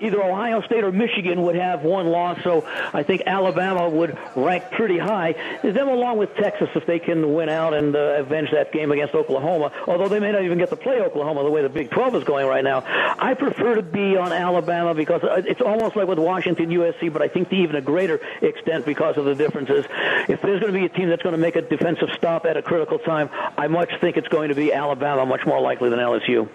either 0.00 0.22
Ohio 0.22 0.62
State 0.62 0.84
or 0.84 0.92
Michigan 0.92 1.42
would 1.42 1.56
have 1.56 1.82
one 1.82 2.06
loss, 2.06 2.42
so 2.42 2.64
I 2.92 3.02
think 3.02 3.22
Alabama 3.26 3.88
would 3.88 4.16
rank 4.36 4.70
pretty 4.70 4.98
high. 4.98 5.34
Them 5.62 5.88
along 5.88 6.18
with 6.18 6.34
Texas 6.36 6.68
if 6.74 6.86
they 6.86 6.98
can 6.98 7.34
win 7.34 7.48
out 7.48 7.74
and 7.74 7.94
uh, 7.94 7.98
avenge 8.18 8.50
that 8.52 8.72
game 8.72 8.90
against 8.92 9.14
Oklahoma, 9.14 9.72
although 9.86 10.08
they 10.08 10.20
may 10.20 10.32
not 10.32 10.42
even 10.42 10.58
get 10.58 10.70
to 10.70 10.76
play 10.76 11.00
Oklahoma 11.00 11.42
the 11.42 11.50
way 11.50 11.62
the 11.62 11.68
Big 11.68 11.90
12 11.90 12.16
is 12.16 12.24
going 12.24 12.46
right 12.46 12.64
now. 12.64 12.82
I 13.18 13.34
prefer 13.34 13.76
to 13.76 13.82
be 13.82 14.16
on 14.16 14.32
Alabama 14.32 14.94
because 14.94 15.22
uh, 15.22 15.42
it's 15.46 15.60
almost 15.60 15.96
like 15.96 16.08
with 16.08 16.18
Washington, 16.18 16.70
USC, 16.70 17.12
but 17.12 17.22
I 17.22 17.28
think 17.28 17.48
to 17.50 17.56
even 17.56 17.76
a 17.76 17.80
greater 17.80 18.20
extent 18.42 18.84
because 18.84 19.16
of 19.16 19.24
the 19.24 19.34
differences. 19.34 19.84
If 20.28 20.42
there's 20.42 20.60
going 20.60 20.72
to 20.72 20.78
be 20.78 20.84
a 20.84 20.88
team 20.88 21.08
that's 21.08 21.22
going 21.22 21.34
to 21.34 21.40
make 21.40 21.56
a 21.56 21.62
defensive 21.62 22.08
stop 22.16 22.44
at 22.46 22.56
a 22.56 22.62
critical 22.62 22.98
time, 22.98 23.30
I 23.56 23.68
much 23.68 23.90
think 24.00 24.16
it's 24.16 24.28
going 24.28 24.48
to 24.48 24.54
be 24.54 24.72
Alabama, 24.72 25.26
much 25.26 25.46
more 25.46 25.60
likely 25.60 25.90
than 25.90 25.98
LSU. 25.98 26.48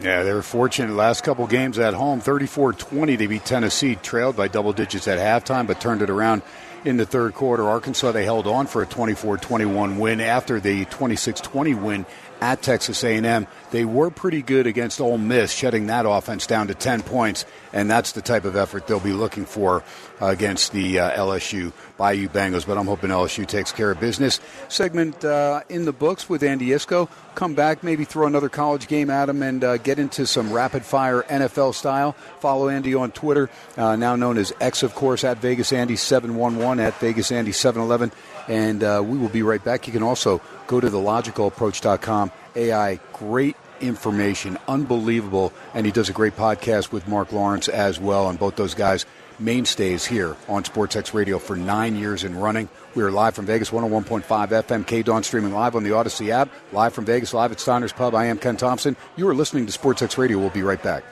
Yeah, 0.00 0.24
they 0.24 0.32
were 0.32 0.42
fortunate 0.42 0.94
last 0.94 1.24
couple 1.24 1.46
games 1.46 1.78
at 1.78 1.94
home. 1.94 2.20
34-20, 2.20 3.16
they 3.16 3.26
beat 3.26 3.44
Tennessee, 3.46 3.96
trailed 3.96 4.36
by 4.36 4.46
double 4.48 4.72
digits 4.74 5.08
at 5.08 5.18
halftime, 5.18 5.66
but 5.66 5.80
turned 5.80 6.02
it 6.02 6.10
around 6.10 6.42
in 6.84 6.98
the 6.98 7.06
third 7.06 7.34
quarter. 7.34 7.64
Arkansas, 7.64 8.12
they 8.12 8.24
held 8.24 8.46
on 8.46 8.66
for 8.66 8.82
a 8.82 8.86
24-21 8.86 9.98
win 9.98 10.20
after 10.20 10.60
the 10.60 10.84
26-20 10.86 11.80
win 11.80 12.06
at 12.40 12.62
Texas 12.62 13.02
A&M. 13.04 13.46
They 13.70 13.84
were 13.84 14.10
pretty 14.10 14.42
good 14.42 14.66
against 14.66 15.00
Ole 15.00 15.18
Miss, 15.18 15.52
shutting 15.52 15.86
that 15.86 16.06
offense 16.06 16.46
down 16.46 16.68
to 16.68 16.74
10 16.74 17.02
points, 17.02 17.44
and 17.72 17.90
that's 17.90 18.12
the 18.12 18.22
type 18.22 18.44
of 18.44 18.56
effort 18.56 18.86
they'll 18.86 19.00
be 19.00 19.12
looking 19.12 19.44
for 19.44 19.82
uh, 20.20 20.26
against 20.26 20.72
the 20.72 20.98
uh, 20.98 21.10
LSU 21.10 21.72
Bayou 21.96 22.28
Bengals. 22.28 22.66
But 22.66 22.78
I'm 22.78 22.86
hoping 22.86 23.10
LSU 23.10 23.46
takes 23.46 23.72
care 23.72 23.90
of 23.90 24.00
business. 24.00 24.40
Segment 24.68 25.24
uh, 25.24 25.62
in 25.68 25.84
the 25.84 25.92
books 25.92 26.28
with 26.28 26.42
Andy 26.42 26.68
Iskoe. 26.68 27.08
Come 27.34 27.54
back, 27.54 27.82
maybe 27.82 28.04
throw 28.04 28.26
another 28.26 28.48
college 28.48 28.88
game 28.88 29.10
at 29.10 29.28
him, 29.28 29.42
and 29.42 29.62
uh, 29.62 29.76
get 29.78 29.98
into 29.98 30.26
some 30.26 30.52
rapid 30.52 30.84
fire 30.84 31.22
NFL 31.24 31.74
style. 31.74 32.12
Follow 32.40 32.68
Andy 32.68 32.94
on 32.94 33.10
Twitter, 33.10 33.50
uh, 33.76 33.96
now 33.96 34.16
known 34.16 34.38
as 34.38 34.52
X, 34.60 34.82
of 34.82 34.94
course, 34.94 35.24
at 35.24 35.38
Vegas 35.38 35.72
Andy 35.72 35.96
711 35.96 36.82
at 36.82 36.98
Vegas 37.00 37.30
Andy 37.30 37.52
711, 37.52 38.12
and 38.48 38.82
uh, 38.82 39.02
we 39.04 39.18
will 39.18 39.28
be 39.28 39.42
right 39.42 39.62
back. 39.62 39.86
You 39.86 39.92
can 39.92 40.02
also 40.02 40.40
go 40.66 40.80
to 40.80 40.88
thelogicalapproach.com. 40.88 42.32
AI, 42.54 43.00
great 43.12 43.56
information, 43.80 44.58
unbelievable, 44.68 45.52
and 45.74 45.84
he 45.86 45.92
does 45.92 46.08
a 46.08 46.12
great 46.12 46.36
podcast 46.36 46.92
with 46.92 47.06
Mark 47.06 47.32
Lawrence 47.32 47.68
as 47.68 48.00
well. 48.00 48.28
And 48.28 48.38
both 48.38 48.56
those 48.56 48.74
guys 48.74 49.04
mainstays 49.38 50.06
here 50.06 50.36
on 50.48 50.62
SportsX 50.62 51.12
Radio 51.12 51.38
for 51.38 51.56
nine 51.56 51.96
years 51.96 52.24
and 52.24 52.42
running. 52.42 52.68
We 52.94 53.02
are 53.02 53.10
live 53.10 53.34
from 53.34 53.46
Vegas, 53.46 53.70
101.5 53.70 54.22
FM, 54.22 54.86
K 54.86 55.02
Dawn 55.02 55.22
streaming 55.22 55.52
live 55.52 55.76
on 55.76 55.82
the 55.82 55.90
Audacy 55.90 56.30
app, 56.30 56.48
live 56.72 56.94
from 56.94 57.04
Vegas, 57.04 57.34
live 57.34 57.52
at 57.52 57.60
Steiner's 57.60 57.92
Pub. 57.92 58.14
I 58.14 58.26
am 58.26 58.38
Ken 58.38 58.56
Thomson. 58.56 58.96
You 59.16 59.28
are 59.28 59.34
listening 59.34 59.66
to 59.66 59.78
SportsX 59.78 60.16
Radio. 60.16 60.38
We'll 60.38 60.50
be 60.50 60.62
right 60.62 60.82
back. 60.82 61.04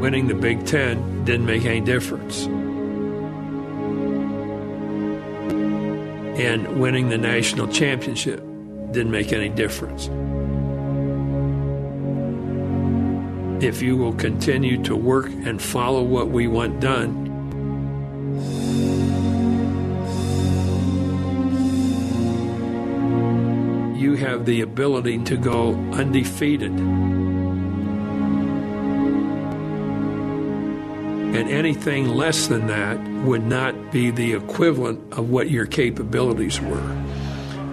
Winning 0.00 0.28
the 0.28 0.34
Big 0.34 0.64
Ten 0.64 1.24
didn't 1.24 1.44
make 1.44 1.64
any 1.64 1.80
difference. 1.80 2.48
And 6.38 6.80
winning 6.80 7.08
the 7.08 7.18
national 7.18 7.66
championship 7.66 8.38
didn't 8.92 9.10
make 9.10 9.32
any 9.32 9.48
difference. 9.48 10.08
If 13.60 13.82
you 13.82 13.96
will 13.96 14.12
continue 14.12 14.80
to 14.84 14.94
work 14.94 15.26
and 15.26 15.60
follow 15.60 16.00
what 16.00 16.28
we 16.28 16.46
want 16.46 16.78
done, 16.78 17.26
you 23.98 24.14
have 24.14 24.46
the 24.46 24.60
ability 24.60 25.18
to 25.24 25.36
go 25.36 25.74
undefeated. 25.92 26.72
And 31.38 31.48
anything 31.50 32.08
less 32.08 32.48
than 32.48 32.66
that 32.66 32.98
would 33.24 33.44
not 33.44 33.92
be 33.92 34.10
the 34.10 34.32
equivalent 34.32 35.12
of 35.12 35.30
what 35.30 35.48
your 35.48 35.66
capabilities 35.66 36.60
were. 36.60 36.90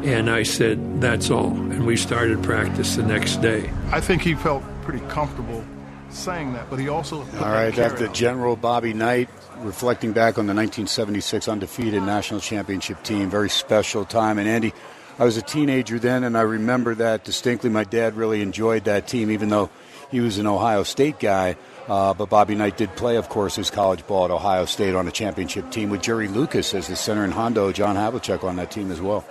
And 0.03 0.29
I 0.29 0.43
said, 0.43 1.01
that's 1.01 1.31
all. 1.31 1.47
And 1.47 1.83
we 1.83 1.97
started 1.97 2.43
practice 2.43 2.95
the 2.95 3.01
next 3.01 3.37
day. 3.37 3.67
I 3.91 4.01
think 4.01 4.21
he 4.21 4.35
felt 4.35 4.61
pretty 4.83 5.03
comfortable 5.07 5.65
saying 6.11 6.53
that, 6.53 6.69
but 6.69 6.77
he 6.77 6.89
also. 6.89 7.21
All 7.21 7.25
right, 7.41 7.73
that's 7.73 7.99
the 7.99 8.07
General 8.09 8.55
Bobby 8.55 8.93
Knight 8.93 9.29
reflecting 9.57 10.11
back 10.11 10.37
on 10.37 10.45
the 10.45 10.53
1976 10.53 11.47
undefeated 11.47 12.03
national 12.03 12.41
championship 12.41 13.01
team. 13.01 13.31
Very 13.31 13.49
special 13.49 14.05
time. 14.05 14.37
And 14.37 14.47
Andy, 14.47 14.75
I 15.17 15.25
was 15.25 15.37
a 15.37 15.41
teenager 15.41 15.97
then, 15.97 16.23
and 16.23 16.37
I 16.37 16.41
remember 16.41 16.93
that 16.93 17.23
distinctly. 17.23 17.71
My 17.71 17.83
dad 17.83 18.15
really 18.15 18.43
enjoyed 18.43 18.83
that 18.83 19.07
team, 19.07 19.31
even 19.31 19.49
though 19.49 19.71
he 20.11 20.19
was 20.19 20.37
an 20.37 20.45
Ohio 20.45 20.83
State 20.83 21.19
guy. 21.19 21.57
Uh, 21.87 22.13
but 22.13 22.29
Bobby 22.29 22.55
Knight 22.55 22.77
did 22.77 22.95
play, 22.95 23.15
of 23.17 23.29
course, 23.29 23.55
his 23.55 23.69
college 23.69 24.05
ball 24.07 24.25
at 24.25 24.31
Ohio 24.31 24.65
State 24.65 24.95
on 24.95 25.07
a 25.07 25.11
championship 25.11 25.69
team 25.69 25.89
with 25.89 26.01
Jerry 26.01 26.27
Lucas 26.27 26.73
as 26.73 26.87
the 26.87 26.95
center 26.95 27.23
and 27.23 27.33
Hondo, 27.33 27.71
John 27.71 27.95
Havlicek 27.95 28.43
on 28.43 28.55
that 28.55 28.71
team 28.71 28.91
as 28.91 29.01
well. 29.01 29.23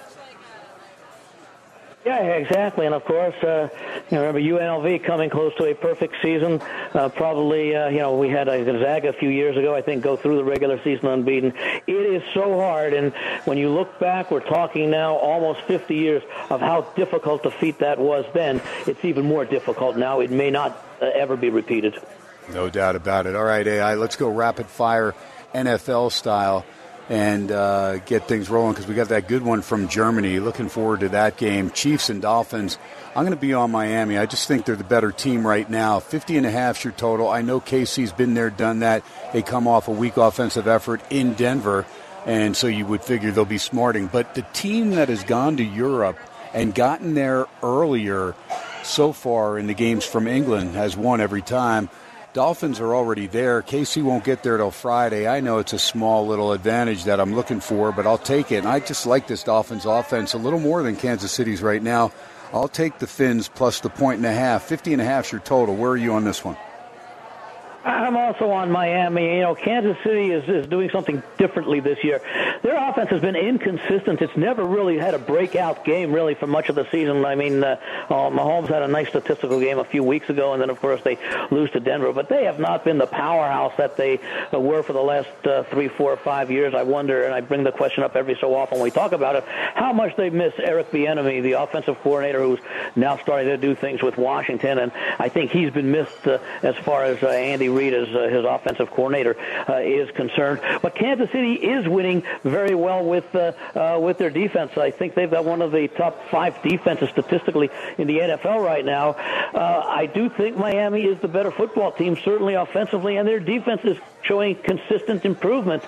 Yeah, 2.05 2.21
exactly. 2.21 2.85
And 2.85 2.95
of 2.95 3.03
course, 3.07 3.35
uh, 3.43 3.71
you 4.11 4.19
know, 4.19 4.27
remember 4.27 4.41
UNLV 4.41 5.05
coming 5.05 5.31
close 5.31 5.55
to 5.57 5.65
a 5.65 5.75
perfect 5.75 6.17
season. 6.21 6.61
Uh, 6.93 7.09
probably, 7.09 7.75
uh, 7.75 7.89
you 7.89 7.99
know, 7.99 8.15
we 8.15 8.29
had 8.29 8.47
a 8.47 8.63
Gonzaga 8.63 9.09
a 9.09 9.13
few 9.15 9.31
years 9.31 9.57
ago, 9.57 9.75
I 9.75 9.81
think, 9.81 10.03
go 10.03 10.15
through 10.15 10.37
the 10.37 10.45
regular 10.45 10.79
season 10.85 11.09
unbeaten. 11.09 11.55
It 11.87 11.93
is 11.93 12.23
so 12.35 12.61
hard. 12.61 12.93
And 12.93 13.15
when 13.47 13.57
you 13.57 13.71
look 13.71 13.99
back, 13.99 14.31
we're 14.31 14.41
talking 14.41 14.91
now 14.91 15.15
almost 15.15 15.63
50 15.63 15.95
years 15.95 16.23
of 16.51 16.61
how 16.61 16.83
difficult 16.95 17.47
a 17.47 17.51
feat 17.51 17.79
that 17.79 17.99
was 17.99 18.27
then. 18.35 18.61
It's 18.87 19.03
even 19.03 19.25
more 19.25 19.47
difficult 19.47 19.97
now. 19.97 20.21
It 20.21 20.31
may 20.31 20.51
not 20.51 20.85
uh, 21.01 21.07
ever 21.07 21.39
be 21.39 21.49
repeated. 21.49 21.99
No 22.53 22.69
doubt 22.69 22.97
about 22.97 23.27
it. 23.27 23.35
All 23.35 23.45
right, 23.45 23.67
AI, 23.67 23.95
let's 23.95 24.17
go 24.17 24.29
rapid 24.29 24.67
fire 24.67 25.15
NFL 25.55 26.13
style 26.13 26.65
and 27.09 27.53
uh, 27.53 27.99
get 27.99 28.27
things 28.29 28.49
rolling 28.49 28.73
because 28.73 28.87
we 28.87 28.95
got 28.95 29.09
that 29.09 29.29
good 29.29 29.43
one 29.43 29.63
from 29.63 29.89
Germany. 29.89 30.41
Looking 30.41 30.69
forward 30.69 31.01
to 31.01 31.11
that 31.11 31.37
game. 31.37 31.71
Chiefs 31.71 32.09
and 32.09 32.23
Dolphins. 32.23 32.79
I'm 33.15 33.25
going 33.25 33.37
to 33.37 33.41
be 33.41 33.55
on 33.55 33.71
Miami. 33.71 34.19
I 34.19 34.27
just 34.27 34.49
think 34.49 34.65
they're 34.65 34.75
the 34.75 34.85
better 34.85 35.13
team 35.13 35.47
right 35.47 35.69
now. 35.69 36.01
50 36.01 36.39
and 36.39 36.47
a 36.47 36.51
half 36.51 36.83
your 36.83 36.93
total. 36.95 37.29
I 37.29 37.43
know 37.43 37.61
KC's 37.61 38.13
been 38.13 38.35
there, 38.35 38.51
done 38.51 38.81
that. 38.81 39.05
They 39.33 39.43
come 39.43 39.69
off 39.69 39.89
a 39.89 39.93
weak 39.93 40.17
offensive 40.17 40.67
effort 40.67 41.01
in 41.11 41.35
Denver, 41.35 41.87
and 42.27 42.57
so 42.57 42.67
you 42.67 42.87
would 42.87 43.03
figure 43.03 43.31
they'll 43.31 43.45
be 43.45 43.59
smarting. 43.59 44.07
But 44.07 44.35
the 44.35 44.43
team 44.53 44.91
that 44.91 45.09
has 45.09 45.23
gone 45.25 45.59
to 45.59 45.65
Europe 45.65 46.19
and 46.55 46.75
gotten 46.75 47.15
there 47.15 47.47
earlier 47.63 48.35
so 48.83 49.13
far 49.13 49.59
in 49.59 49.67
the 49.67 49.75
games 49.75 50.05
from 50.05 50.27
England 50.27 50.75
has 50.75 50.97
won 50.97 51.21
every 51.21 51.43
time. 51.43 51.89
Dolphins 52.35 52.81
are 52.81 52.97
already 52.97 53.29
there. 53.29 53.63
KC 53.63 54.03
won't 54.03 54.25
get 54.25 54.43
there 54.43 54.57
till 54.57 54.73
Friday. 54.73 55.29
I 55.29 55.39
know 55.39 55.59
it's 55.59 55.73
a 55.73 55.79
small 55.79 56.27
little 56.27 56.51
advantage 56.51 57.05
that 57.05 57.21
I'm 57.21 57.37
looking 57.37 57.61
for, 57.61 57.93
but 57.93 58.09
I'll 58.09 58.19
take 58.19 58.51
it. 58.51 58.57
And 58.57 58.67
I 58.67 58.81
just 58.81 59.07
like 59.07 59.29
this 59.29 59.45
Dolphins 59.45 59.87
offense 59.87 60.35
a 60.35 60.39
little 60.39 60.59
more 60.59 60.83
than 60.83 60.97
Kansas 60.97 61.31
City's 61.31 61.63
right 61.63 61.81
now. 61.81 62.11
I'll 62.53 62.67
take 62.67 62.99
the 62.99 63.07
Fins 63.07 63.47
plus 63.47 63.79
the 63.79 63.89
point 63.89 64.17
and 64.17 64.27
a 64.27 64.33
half. 64.33 64.65
50 64.65 64.93
and 64.95 65.01
a 65.01 65.05
half 65.05 65.27
is 65.27 65.33
your 65.33 65.43
total. 65.43 65.77
Where 65.77 65.93
are 65.93 65.97
you 65.97 66.13
on 66.15 66.25
this 66.25 66.45
one? 66.45 66.57
I'm 67.85 68.17
also 68.17 68.51
on 68.51 68.71
Miami. 68.71 69.37
You 69.37 69.43
know, 69.43 69.55
Kansas 69.55 69.97
City 70.03 70.31
is, 70.31 70.49
is 70.49 70.67
doing 70.67 70.89
something 70.89 71.23
differently 71.37 71.81
this 71.81 72.03
year. 72.03 72.21
Their 72.63 72.77
offense 72.77 73.11
has 73.11 73.21
been 73.21 73.37
inconsistent. 73.37 74.23
It's 74.23 74.37
never 74.37 74.65
really 74.65 74.97
had 74.97 75.13
a 75.13 75.19
breakout 75.19 75.85
game, 75.85 76.11
really, 76.11 76.35
for 76.35 76.47
much 76.47 76.71
of 76.71 76.77
the 76.77 76.89
season. 76.91 77.27
I 77.27 77.35
mean, 77.35 77.63
uh, 77.63 77.79
uh, 78.09 78.31
Mahomes 78.31 78.69
had 78.69 78.83
a 78.83 78.89
nice 78.89 79.09
statistical 79.09 79.61
game 79.61 79.79
a 79.79 79.85
few 79.85 80.03
weeks 80.03 80.31
ago, 80.31 80.55
and 80.55 80.63
then, 80.63 80.71
of 80.71 80.81
course, 80.81 81.03
they 81.03 81.19
lose 81.51 81.71
to 81.73 81.81
Denver. 81.81 82.13
But 82.15 82.31
they 82.31 82.45
have 82.45 82.59
not 82.59 82.85
been 82.85 82.97
the 82.97 83.07
powerhouse 83.07 83.75
that 83.77 83.99
they 83.99 84.19
uh, 84.53 84.59
were 84.59 84.83
for 84.83 84.95
the 84.95 85.03
last 85.03 85.29
uh, 85.45 85.65
three, 85.65 85.89
four, 85.89 86.17
five 86.17 86.51
years. 86.51 86.73
I 86.75 86.85
wonder, 86.85 87.25
and 87.25 87.35
I 87.35 87.43
bring 87.43 87.65
the 87.65 87.73
question 87.73 88.03
up 88.03 88.17
every 88.17 88.39
so 88.41 88.55
often 88.55 88.79
when 88.79 88.85
we 88.85 88.91
talk 88.93 89.13
about 89.13 89.37
it, 89.37 89.45
how 89.75 89.93
much 89.93 90.17
they 90.17 90.31
miss 90.31 90.55
Eric 90.59 90.91
Bieniemy, 90.91 91.43
the 91.43 91.53
offensive 91.53 91.99
coordinator, 92.01 92.41
who's 92.41 92.61
now 92.97 93.19
starting 93.19 93.49
to 93.49 93.59
do 93.59 93.75
things 93.75 94.03
with 94.03 94.17
Washington. 94.17 94.79
And 94.79 94.91
I 95.19 95.29
think 95.29 95.51
he's 95.51 95.71
been 95.71 95.91
missed 95.91 96.27
uh, 96.27 96.39
as 96.63 96.77
far 96.77 97.05
as 97.05 97.23
uh, 97.23 97.29
Andy 97.29 97.74
Reid 97.75 97.93
as 97.95 98.09
uh, 98.09 98.29
his 98.29 98.45
offensive 98.45 98.91
coordinator 98.91 99.37
uh, 99.69 99.79
is 99.79 100.11
concerned. 100.13 100.61
But 100.83 100.95
Kansas 100.95 101.31
City 101.31 101.55
is 101.55 101.87
winning 101.87 102.23
very 102.43 102.75
well 102.75 103.05
with 103.05 103.35
uh, 103.35 103.53
uh, 103.75 103.99
with 104.01 104.19
their 104.19 104.31
defense. 104.31 104.77
I 104.77 104.91
think 104.91 105.15
they've 105.15 105.31
got 105.31 105.45
one 105.45 105.63
of 105.63 105.73
the 105.73 105.89
top 105.89 106.29
five 106.31 106.63
defenses 106.63 107.11
statistically 107.11 107.71
in 107.99 108.07
the 108.07 108.19
NFL 108.19 108.65
right 108.65 108.85
now. 108.85 109.11
Uh, 109.11 109.85
I 109.87 110.07
do 110.07 110.29
think 110.29 110.57
Miami 110.57 111.03
is 111.03 111.21
the 111.21 111.29
better 111.29 111.51
football 111.51 111.93
team, 111.93 112.17
certainly 112.25 112.55
offensively, 112.55 113.17
and 113.17 113.27
their 113.27 113.41
defense 113.41 113.83
is 113.85 113.99
showing 114.23 114.55
consistent 114.57 115.25
improvement 115.25 115.83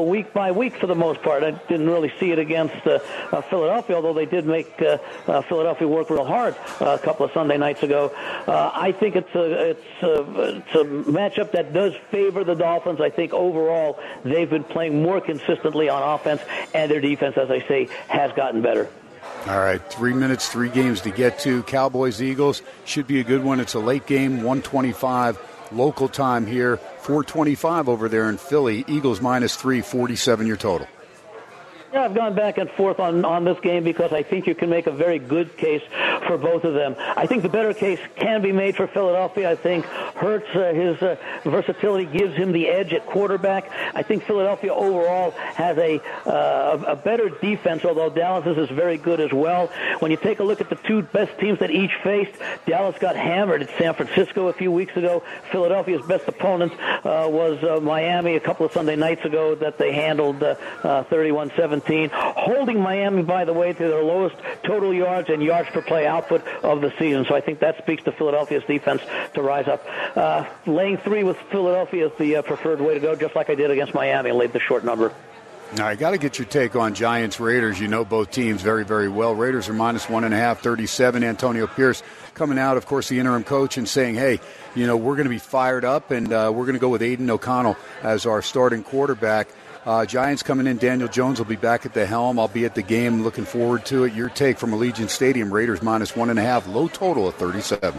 week 0.00 0.32
by 0.32 0.52
week 0.52 0.76
for 0.76 0.86
the 0.86 0.94
most 0.94 1.20
part. 1.22 1.42
I 1.42 1.50
didn't 1.50 1.88
really 1.88 2.12
see 2.18 2.30
it 2.32 2.38
against 2.38 2.74
Philadelphia, 2.82 3.96
although 3.96 4.14
they 4.14 4.24
did 4.24 4.46
make 4.46 4.74
Philadelphia 4.78 5.86
work 5.86 6.08
real 6.08 6.24
hard 6.24 6.56
a 6.80 6.98
couple 6.98 7.26
of 7.26 7.32
Sunday 7.32 7.58
nights 7.58 7.82
ago. 7.82 8.10
I 8.46 8.92
think 8.92 9.16
it's 9.16 9.34
a 9.34 9.70
it's 9.70 10.02
a, 10.02 10.56
it's 10.56 10.74
a 10.74 10.84
matchup 11.08 11.52
that 11.52 11.72
does 11.72 11.94
favor 12.10 12.44
the 12.44 12.54
Dolphins. 12.54 13.00
I 13.00 13.10
think 13.10 13.32
overall 13.32 13.98
they've 14.24 14.48
been 14.48 14.64
playing 14.64 15.02
more 15.02 15.20
consistently 15.20 15.88
on 15.88 16.02
offense, 16.02 16.42
and 16.74 16.90
their 16.90 17.00
defense, 17.00 17.36
as 17.36 17.50
I 17.50 17.60
say, 17.66 17.88
has 18.08 18.32
gotten 18.32 18.62
better. 18.62 18.88
All 19.46 19.60
right, 19.60 19.80
three 19.90 20.14
minutes, 20.14 20.48
three 20.48 20.68
games 20.68 21.00
to 21.02 21.10
get 21.10 21.38
to. 21.40 21.62
Cowboys 21.64 22.20
Eagles 22.20 22.62
should 22.84 23.06
be 23.06 23.20
a 23.20 23.24
good 23.24 23.42
one. 23.42 23.60
It's 23.60 23.74
a 23.74 23.78
late 23.78 24.06
game, 24.06 24.38
125 24.38 25.38
local 25.72 26.08
time 26.08 26.46
here, 26.46 26.76
425 26.76 27.88
over 27.88 28.08
there 28.08 28.28
in 28.28 28.36
Philly. 28.36 28.84
Eagles 28.88 29.20
minus 29.20 29.56
three, 29.56 29.80
47 29.80 30.46
your 30.46 30.56
total. 30.56 30.86
Yeah, 31.90 32.02
I've 32.04 32.14
gone 32.14 32.34
back 32.34 32.58
and 32.58 32.68
forth 32.70 33.00
on, 33.00 33.24
on 33.24 33.44
this 33.44 33.58
game 33.60 33.82
because 33.82 34.12
I 34.12 34.22
think 34.22 34.46
you 34.46 34.54
can 34.54 34.68
make 34.68 34.86
a 34.86 34.92
very 34.92 35.18
good 35.18 35.56
case 35.56 35.82
for 36.26 36.36
both 36.36 36.64
of 36.64 36.74
them. 36.74 36.94
I 36.98 37.26
think 37.26 37.42
the 37.42 37.48
better 37.48 37.72
case 37.72 37.98
can 38.16 38.42
be 38.42 38.52
made 38.52 38.76
for 38.76 38.86
Philadelphia. 38.86 39.50
I 39.50 39.54
think 39.54 39.86
Hurts, 39.86 40.54
uh, 40.54 40.74
his 40.74 41.00
uh, 41.00 41.16
versatility 41.44 42.04
gives 42.04 42.34
him 42.36 42.52
the 42.52 42.68
edge 42.68 42.92
at 42.92 43.06
quarterback. 43.06 43.70
I 43.94 44.02
think 44.02 44.24
Philadelphia 44.24 44.74
overall 44.74 45.30
has 45.30 45.78
a, 45.78 45.98
uh, 46.26 46.84
a 46.88 46.96
better 46.96 47.30
defense, 47.30 47.86
although 47.86 48.10
Dallas 48.10 48.46
is 48.58 48.68
very 48.68 48.98
good 48.98 49.20
as 49.20 49.32
well. 49.32 49.68
When 50.00 50.10
you 50.10 50.18
take 50.18 50.40
a 50.40 50.44
look 50.44 50.60
at 50.60 50.68
the 50.68 50.76
two 50.76 51.00
best 51.00 51.38
teams 51.38 51.58
that 51.60 51.70
each 51.70 51.94
faced, 52.02 52.32
Dallas 52.66 52.98
got 52.98 53.16
hammered 53.16 53.62
at 53.62 53.70
San 53.78 53.94
Francisco 53.94 54.48
a 54.48 54.52
few 54.52 54.70
weeks 54.70 54.94
ago. 54.94 55.22
Philadelphia's 55.50 56.04
best 56.06 56.28
opponent 56.28 56.72
uh, 56.74 57.26
was 57.30 57.62
uh, 57.64 57.80
Miami 57.80 58.36
a 58.36 58.40
couple 58.40 58.66
of 58.66 58.72
Sunday 58.72 58.96
nights 58.96 59.24
ago 59.24 59.54
that 59.54 59.78
they 59.78 59.94
handled 59.94 60.42
uh, 60.42 60.54
uh, 60.82 61.04
31 61.04 61.50
7 61.56 61.77
17, 61.80 62.10
holding 62.12 62.80
Miami, 62.80 63.22
by 63.22 63.44
the 63.44 63.52
way, 63.52 63.72
to 63.72 63.78
their 63.78 64.02
lowest 64.02 64.36
total 64.62 64.92
yards 64.92 65.28
and 65.28 65.42
yards 65.42 65.68
per 65.70 65.82
play 65.82 66.06
output 66.06 66.46
of 66.62 66.80
the 66.80 66.92
season. 66.98 67.24
So 67.26 67.34
I 67.34 67.40
think 67.40 67.60
that 67.60 67.78
speaks 67.78 68.02
to 68.04 68.12
Philadelphia's 68.12 68.64
defense 68.64 69.02
to 69.34 69.42
rise 69.42 69.68
up. 69.68 69.84
Uh, 70.16 70.46
laying 70.66 70.98
three 70.98 71.24
with 71.24 71.36
Philadelphia 71.50 72.06
is 72.06 72.12
the 72.18 72.36
uh, 72.36 72.42
preferred 72.42 72.80
way 72.80 72.94
to 72.94 73.00
go, 73.00 73.14
just 73.14 73.34
like 73.36 73.50
I 73.50 73.54
did 73.54 73.70
against 73.70 73.94
Miami 73.94 74.30
and 74.30 74.38
laid 74.38 74.52
the 74.52 74.60
short 74.60 74.84
number. 74.84 75.12
Now, 75.76 75.86
I 75.86 75.96
got 75.96 76.12
to 76.12 76.18
get 76.18 76.38
your 76.38 76.46
take 76.46 76.76
on 76.76 76.94
Giants 76.94 77.38
Raiders. 77.38 77.78
You 77.78 77.88
know 77.88 78.02
both 78.02 78.30
teams 78.30 78.62
very, 78.62 78.86
very 78.86 79.08
well. 79.08 79.34
Raiders 79.34 79.68
are 79.68 79.74
minus 79.74 80.08
one 80.08 80.24
and 80.24 80.32
a 80.32 80.36
half, 80.36 80.62
37. 80.62 81.22
Antonio 81.22 81.66
Pierce 81.66 82.02
coming 82.32 82.58
out, 82.58 82.78
of 82.78 82.86
course, 82.86 83.10
the 83.10 83.18
interim 83.18 83.44
coach, 83.44 83.76
and 83.76 83.86
saying, 83.86 84.14
hey, 84.14 84.40
you 84.74 84.86
know, 84.86 84.96
we're 84.96 85.16
going 85.16 85.26
to 85.26 85.30
be 85.30 85.38
fired 85.38 85.84
up 85.84 86.10
and 86.10 86.32
uh, 86.32 86.50
we're 86.54 86.64
going 86.64 86.74
to 86.74 86.80
go 86.80 86.88
with 86.88 87.02
Aidan 87.02 87.28
O'Connell 87.28 87.76
as 88.02 88.24
our 88.24 88.40
starting 88.40 88.82
quarterback. 88.82 89.48
Uh, 89.88 90.04
Giants 90.04 90.42
coming 90.42 90.66
in. 90.66 90.76
Daniel 90.76 91.08
Jones 91.08 91.38
will 91.38 91.46
be 91.46 91.56
back 91.56 91.86
at 91.86 91.94
the 91.94 92.04
helm. 92.04 92.38
I'll 92.38 92.46
be 92.46 92.66
at 92.66 92.74
the 92.74 92.82
game. 92.82 93.22
Looking 93.22 93.46
forward 93.46 93.86
to 93.86 94.04
it. 94.04 94.12
Your 94.12 94.28
take 94.28 94.58
from 94.58 94.72
Allegiant 94.72 95.08
Stadium. 95.08 95.50
Raiders 95.50 95.80
minus 95.80 96.14
one 96.14 96.28
and 96.28 96.38
a 96.38 96.42
half. 96.42 96.68
Low 96.68 96.88
total 96.88 97.26
of 97.26 97.36
37. 97.36 97.98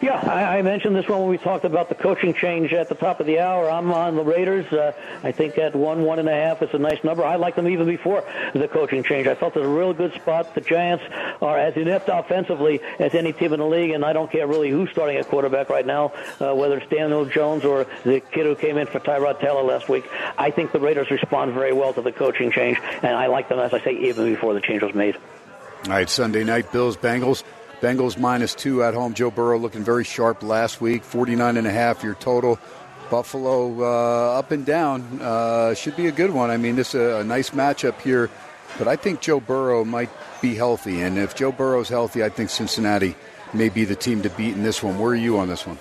Yeah, 0.00 0.16
I, 0.16 0.58
I 0.58 0.62
mentioned 0.62 0.96
this 0.96 1.08
one 1.08 1.20
when 1.20 1.30
we 1.30 1.38
talked 1.38 1.64
about 1.64 1.88
the 1.88 1.94
coaching 1.94 2.34
change 2.34 2.72
at 2.72 2.88
the 2.88 2.94
top 2.94 3.20
of 3.20 3.26
the 3.26 3.38
hour. 3.38 3.70
I'm 3.70 3.92
on 3.92 4.16
the 4.16 4.22
Raiders. 4.22 4.72
Uh, 4.72 4.92
I 5.22 5.32
think 5.32 5.58
at 5.58 5.74
one, 5.74 6.02
one 6.02 6.18
and 6.18 6.28
a 6.28 6.34
half 6.34 6.62
is 6.62 6.70
a 6.72 6.78
nice 6.78 7.02
number. 7.04 7.24
I 7.24 7.36
like 7.36 7.56
them 7.56 7.68
even 7.68 7.86
before 7.86 8.24
the 8.52 8.68
coaching 8.68 9.02
change. 9.02 9.26
I 9.26 9.34
felt 9.34 9.56
it's 9.56 9.64
a 9.64 9.68
real 9.68 9.92
good 9.94 10.12
spot. 10.14 10.54
The 10.54 10.60
Giants 10.60 11.04
are 11.40 11.58
as 11.58 11.76
inept 11.76 12.08
offensively 12.12 12.80
as 12.98 13.14
any 13.14 13.32
team 13.32 13.52
in 13.52 13.60
the 13.60 13.66
league, 13.66 13.90
and 13.90 14.04
I 14.04 14.12
don't 14.12 14.30
care 14.30 14.46
really 14.46 14.70
who's 14.70 14.90
starting 14.90 15.16
at 15.16 15.28
quarterback 15.28 15.68
right 15.68 15.86
now, 15.86 16.12
uh, 16.40 16.54
whether 16.54 16.78
it's 16.78 16.90
Daniel 16.90 17.24
Jones 17.24 17.64
or 17.64 17.86
the 18.04 18.20
kid 18.20 18.46
who 18.46 18.54
came 18.54 18.78
in 18.78 18.86
for 18.86 19.00
Tyrod 19.00 19.40
Taylor 19.40 19.62
last 19.62 19.88
week. 19.88 20.08
I 20.38 20.50
think 20.50 20.72
the 20.72 20.80
Raiders 20.80 21.10
respond 21.10 21.54
very 21.54 21.72
well 21.72 21.92
to 21.94 22.02
the 22.02 22.12
coaching 22.12 22.50
change, 22.50 22.78
and 23.02 23.16
I 23.16 23.26
like 23.26 23.48
them, 23.48 23.58
as 23.58 23.72
I 23.72 23.80
say, 23.80 23.92
even 23.96 24.24
before 24.24 24.54
the 24.54 24.60
change 24.60 24.82
was 24.82 24.94
made. 24.94 25.16
All 25.84 25.92
right, 25.92 26.08
Sunday 26.08 26.44
night, 26.44 26.70
Bills, 26.70 26.96
Bengals. 26.96 27.42
Bengals 27.82 28.16
minus 28.16 28.54
two 28.54 28.84
at 28.84 28.94
home. 28.94 29.12
Joe 29.12 29.32
Burrow 29.32 29.58
looking 29.58 29.82
very 29.82 30.04
sharp 30.04 30.44
last 30.44 30.80
week, 30.80 31.02
49 31.02 31.56
and 31.56 31.66
a 31.66 31.70
half 31.72 32.04
your 32.04 32.14
total. 32.14 32.60
Buffalo 33.10 33.82
uh, 33.82 34.38
up 34.38 34.52
and 34.52 34.64
down 34.64 35.20
uh, 35.20 35.74
should 35.74 35.96
be 35.96 36.06
a 36.06 36.12
good 36.12 36.30
one. 36.30 36.48
I 36.48 36.56
mean, 36.56 36.76
this 36.76 36.94
is 36.94 37.00
a, 37.00 37.16
a 37.16 37.24
nice 37.24 37.50
matchup 37.50 38.00
here, 38.00 38.30
but 38.78 38.86
I 38.86 38.94
think 38.94 39.20
Joe 39.20 39.40
Burrow 39.40 39.84
might 39.84 40.10
be 40.40 40.54
healthy, 40.54 41.02
and 41.02 41.18
if 41.18 41.34
Joe 41.34 41.50
Burrow's 41.50 41.88
healthy, 41.88 42.22
I 42.22 42.28
think 42.28 42.50
Cincinnati 42.50 43.16
may 43.52 43.68
be 43.68 43.84
the 43.84 43.96
team 43.96 44.22
to 44.22 44.30
beat 44.30 44.54
in 44.54 44.62
this 44.62 44.80
one. 44.80 44.98
Where 45.00 45.10
are 45.10 45.16
you 45.16 45.38
on 45.38 45.48
this 45.48 45.66
one? 45.66 45.78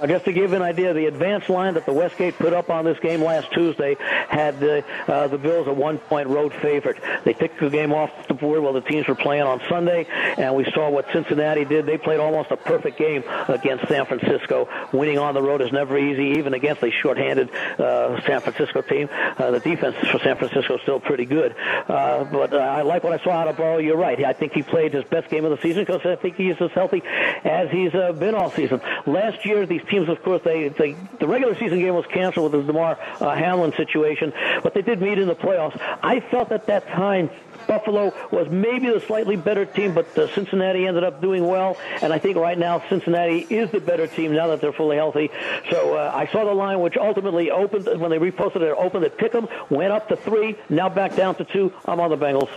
Uh, 0.00 0.06
just 0.06 0.24
to 0.24 0.32
give 0.32 0.52
an 0.52 0.62
idea, 0.62 0.94
the 0.94 1.06
advance 1.06 1.48
line 1.48 1.74
that 1.74 1.84
the 1.86 1.92
Westgate 1.92 2.36
put 2.38 2.52
up 2.52 2.70
on 2.70 2.84
this 2.84 2.98
game 3.00 3.22
last 3.22 3.52
Tuesday 3.52 3.96
had 4.28 4.58
the, 4.60 4.84
uh, 5.06 5.28
the 5.28 5.38
Bills 5.38 5.66
a 5.66 5.72
one-point 5.72 6.28
road 6.28 6.54
favorite. 6.54 6.96
They 7.24 7.34
picked 7.34 7.60
the 7.60 7.68
game 7.68 7.92
off 7.92 8.10
the 8.28 8.34
board 8.34 8.62
while 8.62 8.72
the 8.72 8.80
teams 8.80 9.06
were 9.06 9.14
playing 9.14 9.42
on 9.42 9.60
Sunday, 9.68 10.06
and 10.38 10.54
we 10.54 10.64
saw 10.72 10.90
what 10.90 11.06
Cincinnati 11.12 11.64
did. 11.64 11.86
They 11.86 11.98
played 11.98 12.20
almost 12.20 12.50
a 12.50 12.56
perfect 12.56 12.98
game 12.98 13.24
against 13.48 13.88
San 13.88 14.06
Francisco. 14.06 14.68
Winning 14.92 15.18
on 15.18 15.34
the 15.34 15.42
road 15.42 15.60
is 15.60 15.72
never 15.72 15.98
easy, 15.98 16.38
even 16.38 16.54
against 16.54 16.82
a 16.82 16.90
shorthanded 16.90 17.50
uh, 17.78 18.20
San 18.26 18.40
Francisco 18.40 18.82
team. 18.82 19.08
Uh, 19.12 19.50
the 19.50 19.60
defense 19.60 19.96
for 20.10 20.18
San 20.20 20.36
Francisco 20.36 20.76
is 20.76 20.82
still 20.82 21.00
pretty 21.00 21.26
good. 21.26 21.54
Uh, 21.88 22.24
but 22.24 22.54
uh, 22.54 22.58
I 22.58 22.82
like 22.82 23.04
what 23.04 23.18
I 23.18 23.22
saw 23.22 23.30
out 23.30 23.48
of 23.48 23.56
Burrow. 23.56 23.78
You're 23.78 23.96
right. 23.96 24.24
I 24.24 24.32
think 24.32 24.52
he 24.52 24.62
played 24.62 24.92
his 24.94 25.04
best 25.04 25.28
game 25.28 25.44
of 25.44 25.50
the 25.50 25.60
season 25.60 25.84
because 25.84 26.04
I 26.06 26.16
think 26.16 26.36
he's 26.36 26.56
as 26.60 26.70
healthy 26.72 27.02
as 27.44 27.70
he's 27.70 27.94
uh, 27.94 28.12
been 28.12 28.34
all 28.34 28.50
season. 28.50 28.80
Last 29.06 29.44
year, 29.44 29.66
these 29.66 29.82
teams, 29.90 30.08
of 30.08 30.22
course, 30.22 30.42
they, 30.44 30.68
they 30.68 30.96
the 31.18 31.26
regular 31.26 31.54
season 31.56 31.80
game 31.80 31.94
was 31.94 32.06
canceled 32.06 32.52
with 32.52 32.66
the 32.66 32.72
Damar 32.72 32.98
uh, 33.20 33.34
Hamlin 33.34 33.72
situation, 33.76 34.32
but 34.62 34.74
they 34.74 34.82
did 34.82 35.00
meet 35.00 35.18
in 35.18 35.28
the 35.28 35.34
playoffs. 35.34 35.78
I 36.02 36.20
felt 36.20 36.52
at 36.52 36.66
that 36.66 36.86
time 36.88 37.30
Buffalo 37.66 38.12
was 38.30 38.48
maybe 38.48 38.90
the 38.90 39.00
slightly 39.00 39.36
better 39.36 39.64
team, 39.64 39.94
but 39.94 40.16
uh, 40.18 40.32
Cincinnati 40.34 40.86
ended 40.86 41.04
up 41.04 41.20
doing 41.20 41.46
well. 41.46 41.76
And 42.02 42.12
I 42.12 42.18
think 42.18 42.36
right 42.36 42.58
now 42.58 42.82
Cincinnati 42.88 43.46
is 43.48 43.70
the 43.70 43.80
better 43.80 44.06
team 44.06 44.32
now 44.32 44.48
that 44.48 44.60
they're 44.60 44.72
fully 44.72 44.96
healthy. 44.96 45.30
So 45.70 45.96
uh, 45.96 46.10
I 46.12 46.26
saw 46.26 46.44
the 46.44 46.52
line, 46.52 46.80
which 46.80 46.96
ultimately 46.96 47.50
opened 47.50 47.86
when 48.00 48.10
they 48.10 48.18
reposted 48.18 48.62
it, 48.62 48.74
opened 48.76 49.04
at 49.04 49.18
Pick'em, 49.18 49.48
went 49.70 49.92
up 49.92 50.08
to 50.08 50.16
three, 50.16 50.56
now 50.68 50.88
back 50.88 51.14
down 51.16 51.36
to 51.36 51.44
two. 51.44 51.72
I'm 51.84 52.00
on 52.00 52.10
the 52.10 52.16
Bengals. 52.16 52.50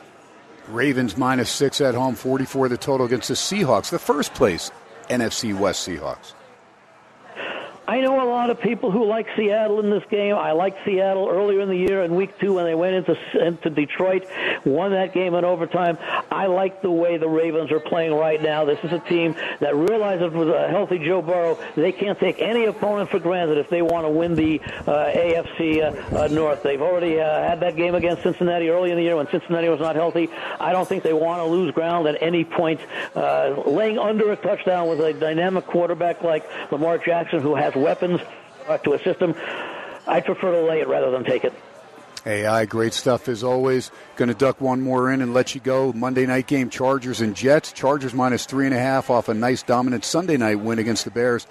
Ravens 0.67 1.17
minus 1.17 1.49
six 1.49 1.81
at 1.81 1.93
home, 1.93 2.15
44 2.15 2.69
the 2.69 2.77
total 2.77 3.05
against 3.05 3.27
the 3.27 3.33
Seahawks, 3.33 3.89
the 3.89 3.99
first 3.99 4.33
place 4.33 4.71
NFC 5.09 5.55
West 5.57 5.87
Seahawks. 5.87 6.33
I 7.87 7.99
know 7.99 8.23
a 8.23 8.29
lot 8.29 8.49
of 8.49 8.61
people 8.61 8.91
who 8.91 9.05
like 9.05 9.27
Seattle 9.35 9.79
in 9.81 9.89
this 9.89 10.03
game. 10.09 10.35
I 10.35 10.53
liked 10.53 10.77
Seattle 10.85 11.27
earlier 11.29 11.59
in 11.59 11.69
the 11.69 11.75
year 11.75 12.03
in 12.03 12.15
week 12.15 12.39
two 12.39 12.53
when 12.53 12.65
they 12.65 12.75
went 12.75 12.95
into 12.95 13.45
into 13.45 13.69
Detroit, 13.69 14.25
won 14.63 14.91
that 14.91 15.13
game 15.13 15.35
in 15.35 15.43
overtime. 15.43 15.97
I 16.31 16.45
like 16.47 16.81
the 16.81 16.91
way 16.91 17.17
the 17.17 17.27
Ravens 17.27 17.71
are 17.71 17.81
playing 17.81 18.13
right 18.13 18.41
now. 18.41 18.63
This 18.63 18.79
is 18.83 18.93
a 18.93 18.99
team 18.99 19.35
that 19.59 19.75
realizes 19.75 20.31
with 20.33 20.49
a 20.49 20.69
healthy 20.69 20.99
Joe 20.99 21.21
Burrow, 21.21 21.59
they 21.75 21.91
can't 21.91 22.17
take 22.19 22.39
any 22.39 22.65
opponent 22.65 23.09
for 23.09 23.19
granted 23.19 23.57
if 23.57 23.69
they 23.69 23.81
want 23.81 24.05
to 24.05 24.09
win 24.09 24.35
the 24.35 24.61
uh, 24.61 25.11
AFC 25.11 25.81
uh, 25.83 26.17
uh, 26.17 26.27
North. 26.27 26.63
They've 26.63 26.81
already 26.81 27.19
uh, 27.19 27.41
had 27.41 27.59
that 27.59 27.75
game 27.75 27.95
against 27.95 28.23
Cincinnati 28.23 28.69
early 28.69 28.91
in 28.91 28.97
the 28.97 29.03
year 29.03 29.17
when 29.17 29.29
Cincinnati 29.29 29.67
was 29.67 29.79
not 29.79 29.95
healthy. 29.95 30.29
I 30.59 30.71
don't 30.71 30.87
think 30.87 31.03
they 31.03 31.13
want 31.13 31.39
to 31.41 31.45
lose 31.45 31.73
ground 31.73 32.07
at 32.07 32.21
any 32.21 32.45
point. 32.45 32.79
Uh, 33.15 33.61
laying 33.65 33.99
under 33.99 34.31
a 34.31 34.35
touchdown 34.35 34.87
with 34.87 35.01
a 35.01 35.13
dynamic 35.13 35.67
quarterback 35.67 36.23
like 36.23 36.49
Lamar 36.71 36.97
Jackson, 36.97 37.41
who 37.41 37.55
has 37.55 37.72
weapons 37.75 38.19
uh, 38.67 38.77
to 38.79 38.93
a 38.93 38.99
system. 39.03 39.35
I 40.07 40.21
prefer 40.21 40.51
to 40.51 40.61
lay 40.61 40.81
it 40.81 40.87
rather 40.87 41.11
than 41.11 41.23
take 41.23 41.43
it. 41.43 41.53
AI, 42.25 42.65
great 42.65 42.93
stuff 42.93 43.27
as 43.27 43.43
always. 43.43 43.91
Going 44.15 44.29
to 44.29 44.33
duck 44.35 44.61
one 44.61 44.81
more 44.81 45.11
in 45.11 45.21
and 45.21 45.33
let 45.33 45.55
you 45.55 45.61
go. 45.61 45.91
Monday 45.91 46.25
night 46.25 46.47
game, 46.47 46.69
Chargers 46.69 47.19
and 47.19 47.35
Jets. 47.35 47.73
Chargers 47.73 48.13
minus 48.13 48.45
three 48.45 48.65
and 48.65 48.73
a 48.73 48.79
half 48.79 49.09
off 49.09 49.27
a 49.27 49.33
nice 49.33 49.61
dominant 49.61 50.05
Sunday 50.05 50.37
night 50.37 50.59
win 50.59 50.79
against 50.79 51.03
the 51.03 51.11
Bears. 51.11 51.47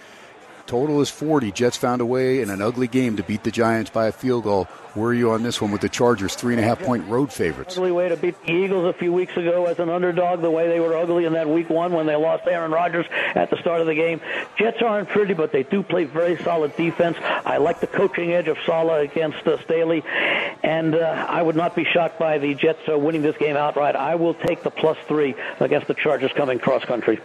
Total 0.66 1.01
is 1.01 1.10
40. 1.10 1.52
Jets 1.52 1.76
found 1.76 2.01
a 2.01 2.06
way 2.06 2.40
in 2.40 2.51
an 2.51 2.62
ugly 2.62 2.89
game 2.89 3.16
to 3.16 3.22
beat 3.22 3.43
the 3.43 3.51
Giants 3.51 3.90
by 3.90 4.06
a 4.06 4.12
field 4.12 4.44
goal. 4.44 4.64
Where 4.94 5.10
are 5.10 5.14
you 5.14 5.30
on 5.30 5.43
this 5.43 5.60
one 5.60 5.70
with 5.70 5.80
the 5.80 5.89
Chargers, 5.89 6.34
three 6.34 6.52
and 6.52 6.60
a 6.62 6.66
half 6.66 6.78
point 6.78 7.06
road 7.09 7.32
favorites? 7.32 7.78
Ugly 7.78 7.93
way 7.93 8.10
to 8.10 8.16
beat 8.16 8.40
the 8.44 8.52
Eagles 8.52 8.84
a 8.84 8.93
few 8.98 9.12
weeks 9.12 9.34
ago 9.36 9.64
as 9.66 9.78
an 9.78 9.89
underdog, 9.89 10.43
the 10.43 10.51
way 10.51 10.68
they 10.68 10.80
were 10.80 10.94
ugly 10.97 11.24
in 11.24 11.32
that 11.32 11.48
week 11.48 11.70
one 11.70 11.93
when 11.93 12.06
they 12.06 12.14
lost 12.14 12.47
Aaron 12.47 12.70
Rodgers 12.70 13.06
at 13.34 13.48
the 13.48 13.56
start 13.59 13.80
of 13.80 13.86
the 13.86 13.94
game. 13.94 14.20
Jets 14.59 14.82
aren't 14.82 15.09
pretty, 15.09 15.32
but 15.32 15.51
they 15.51 15.62
do 15.62 15.82
play 15.82 16.05
very 16.05 16.36
solid 16.43 16.76
defense. 16.76 17.16
I 17.22 17.56
like 17.56 17.80
the 17.80 17.86
coaching 17.86 18.32
edge 18.32 18.48
of 18.48 18.59
Saleh 18.66 19.10
against 19.10 19.47
uh, 19.47 19.62
Staley, 19.64 20.05
and 20.62 20.94
uh, 20.94 21.26
I 21.28 21.43
would 21.43 21.56
not 21.56 21.74
be 21.74 21.84
shocked 21.84 22.18
by 22.18 22.36
the 22.36 22.55
Jets 22.55 22.80
uh, 22.86 22.98
winning 22.98 23.22
this 23.22 23.36
game 23.39 23.56
outright. 23.56 23.97
I 23.97 24.16
will 24.16 24.34
take 24.34 24.62
the 24.62 24.70
plus 24.70 24.98
three 25.09 25.34
against 25.59 25.86
the 25.86 25.94
Chargers 25.94 26.32
coming 26.32 26.59
cross 26.59 26.84
country. 26.84 27.18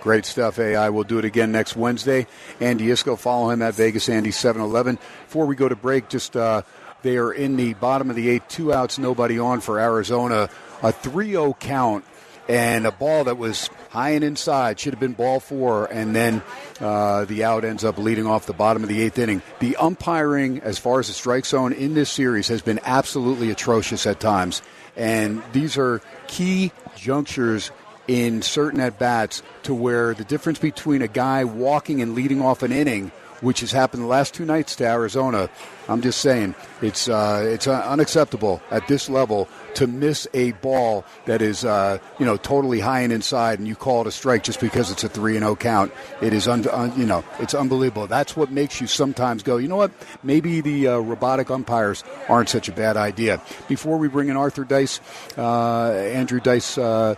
Great 0.00 0.24
stuff, 0.24 0.58
AI. 0.58 0.88
We'll 0.90 1.04
do 1.04 1.18
it 1.18 1.24
again 1.24 1.52
next 1.52 1.76
Wednesday. 1.76 2.26
Andy 2.60 2.86
Iskoe, 2.86 3.18
follow 3.18 3.50
him 3.50 3.62
at 3.62 3.74
Vegas 3.74 4.08
Andy 4.08 4.30
711. 4.30 4.98
Before 5.24 5.46
we 5.46 5.56
go 5.56 5.68
to 5.68 5.76
break, 5.76 6.08
just 6.08 6.36
uh, 6.36 6.62
they 7.02 7.16
are 7.16 7.32
in 7.32 7.56
the 7.56 7.74
bottom 7.74 8.08
of 8.10 8.16
the 8.16 8.28
eighth, 8.28 8.48
two 8.48 8.72
outs, 8.72 8.98
nobody 8.98 9.38
on 9.38 9.60
for 9.60 9.80
Arizona. 9.80 10.48
A 10.82 10.92
3 10.92 11.30
0 11.30 11.56
count 11.58 12.04
and 12.48 12.86
a 12.86 12.92
ball 12.92 13.24
that 13.24 13.36
was 13.36 13.68
high 13.90 14.10
and 14.10 14.24
inside 14.24 14.80
should 14.80 14.94
have 14.94 15.00
been 15.00 15.12
ball 15.12 15.38
four, 15.38 15.86
and 15.92 16.16
then 16.16 16.42
uh, 16.80 17.26
the 17.26 17.44
out 17.44 17.64
ends 17.64 17.84
up 17.84 17.98
leading 17.98 18.26
off 18.26 18.46
the 18.46 18.54
bottom 18.54 18.82
of 18.82 18.88
the 18.88 19.02
eighth 19.02 19.18
inning. 19.18 19.42
The 19.60 19.76
umpiring, 19.76 20.60
as 20.60 20.78
far 20.78 20.98
as 20.98 21.08
the 21.08 21.12
strike 21.12 21.44
zone 21.44 21.72
in 21.72 21.94
this 21.94 22.10
series, 22.10 22.48
has 22.48 22.62
been 22.62 22.80
absolutely 22.84 23.50
atrocious 23.50 24.06
at 24.06 24.18
times, 24.18 24.62
and 24.96 25.42
these 25.52 25.76
are 25.76 26.00
key 26.26 26.72
junctures 26.96 27.70
in 28.08 28.42
certain 28.42 28.80
at 28.80 28.98
bats 28.98 29.42
to 29.62 29.74
where 29.74 30.14
the 30.14 30.24
difference 30.24 30.58
between 30.58 31.02
a 31.02 31.08
guy 31.08 31.44
walking 31.44 32.02
and 32.02 32.14
leading 32.14 32.40
off 32.42 32.62
an 32.62 32.72
inning 32.72 33.12
which 33.40 33.60
has 33.60 33.72
happened 33.72 34.02
the 34.02 34.06
last 34.06 34.34
two 34.34 34.44
nights 34.44 34.76
to 34.76 34.84
Arizona. 34.84 35.48
I'm 35.88 36.02
just 36.02 36.20
saying 36.20 36.54
it's 36.82 37.08
uh, 37.08 37.42
it's 37.46 37.66
uh, 37.66 37.80
unacceptable 37.86 38.60
at 38.70 38.86
this 38.88 39.08
level 39.08 39.48
to 39.74 39.86
miss 39.86 40.26
a 40.34 40.52
ball 40.52 41.04
that 41.24 41.40
is 41.40 41.64
uh, 41.64 41.98
you 42.18 42.26
know 42.26 42.36
totally 42.36 42.80
high 42.80 43.00
and 43.00 43.12
inside, 43.12 43.58
and 43.58 43.66
you 43.66 43.74
call 43.74 44.02
it 44.02 44.06
a 44.06 44.10
strike 44.10 44.42
just 44.42 44.60
because 44.60 44.90
it's 44.90 45.04
a 45.04 45.08
three 45.08 45.36
and 45.36 45.44
zero 45.44 45.56
count. 45.56 45.92
It 46.20 46.32
is 46.32 46.46
un, 46.46 46.68
un, 46.68 46.92
you 46.98 47.06
know 47.06 47.24
it's 47.38 47.54
unbelievable. 47.54 48.06
That's 48.06 48.36
what 48.36 48.50
makes 48.50 48.80
you 48.80 48.86
sometimes 48.86 49.42
go. 49.42 49.56
You 49.56 49.68
know 49.68 49.76
what? 49.76 49.92
Maybe 50.22 50.60
the 50.60 50.88
uh, 50.88 50.98
robotic 50.98 51.50
umpires 51.50 52.04
aren't 52.28 52.50
such 52.50 52.68
a 52.68 52.72
bad 52.72 52.96
idea. 52.96 53.40
Before 53.68 53.96
we 53.96 54.08
bring 54.08 54.28
in 54.28 54.36
Arthur 54.36 54.64
Dice, 54.64 55.00
uh, 55.38 55.92
Andrew 55.92 56.40
Dice 56.40 56.76
uh, 56.76 57.14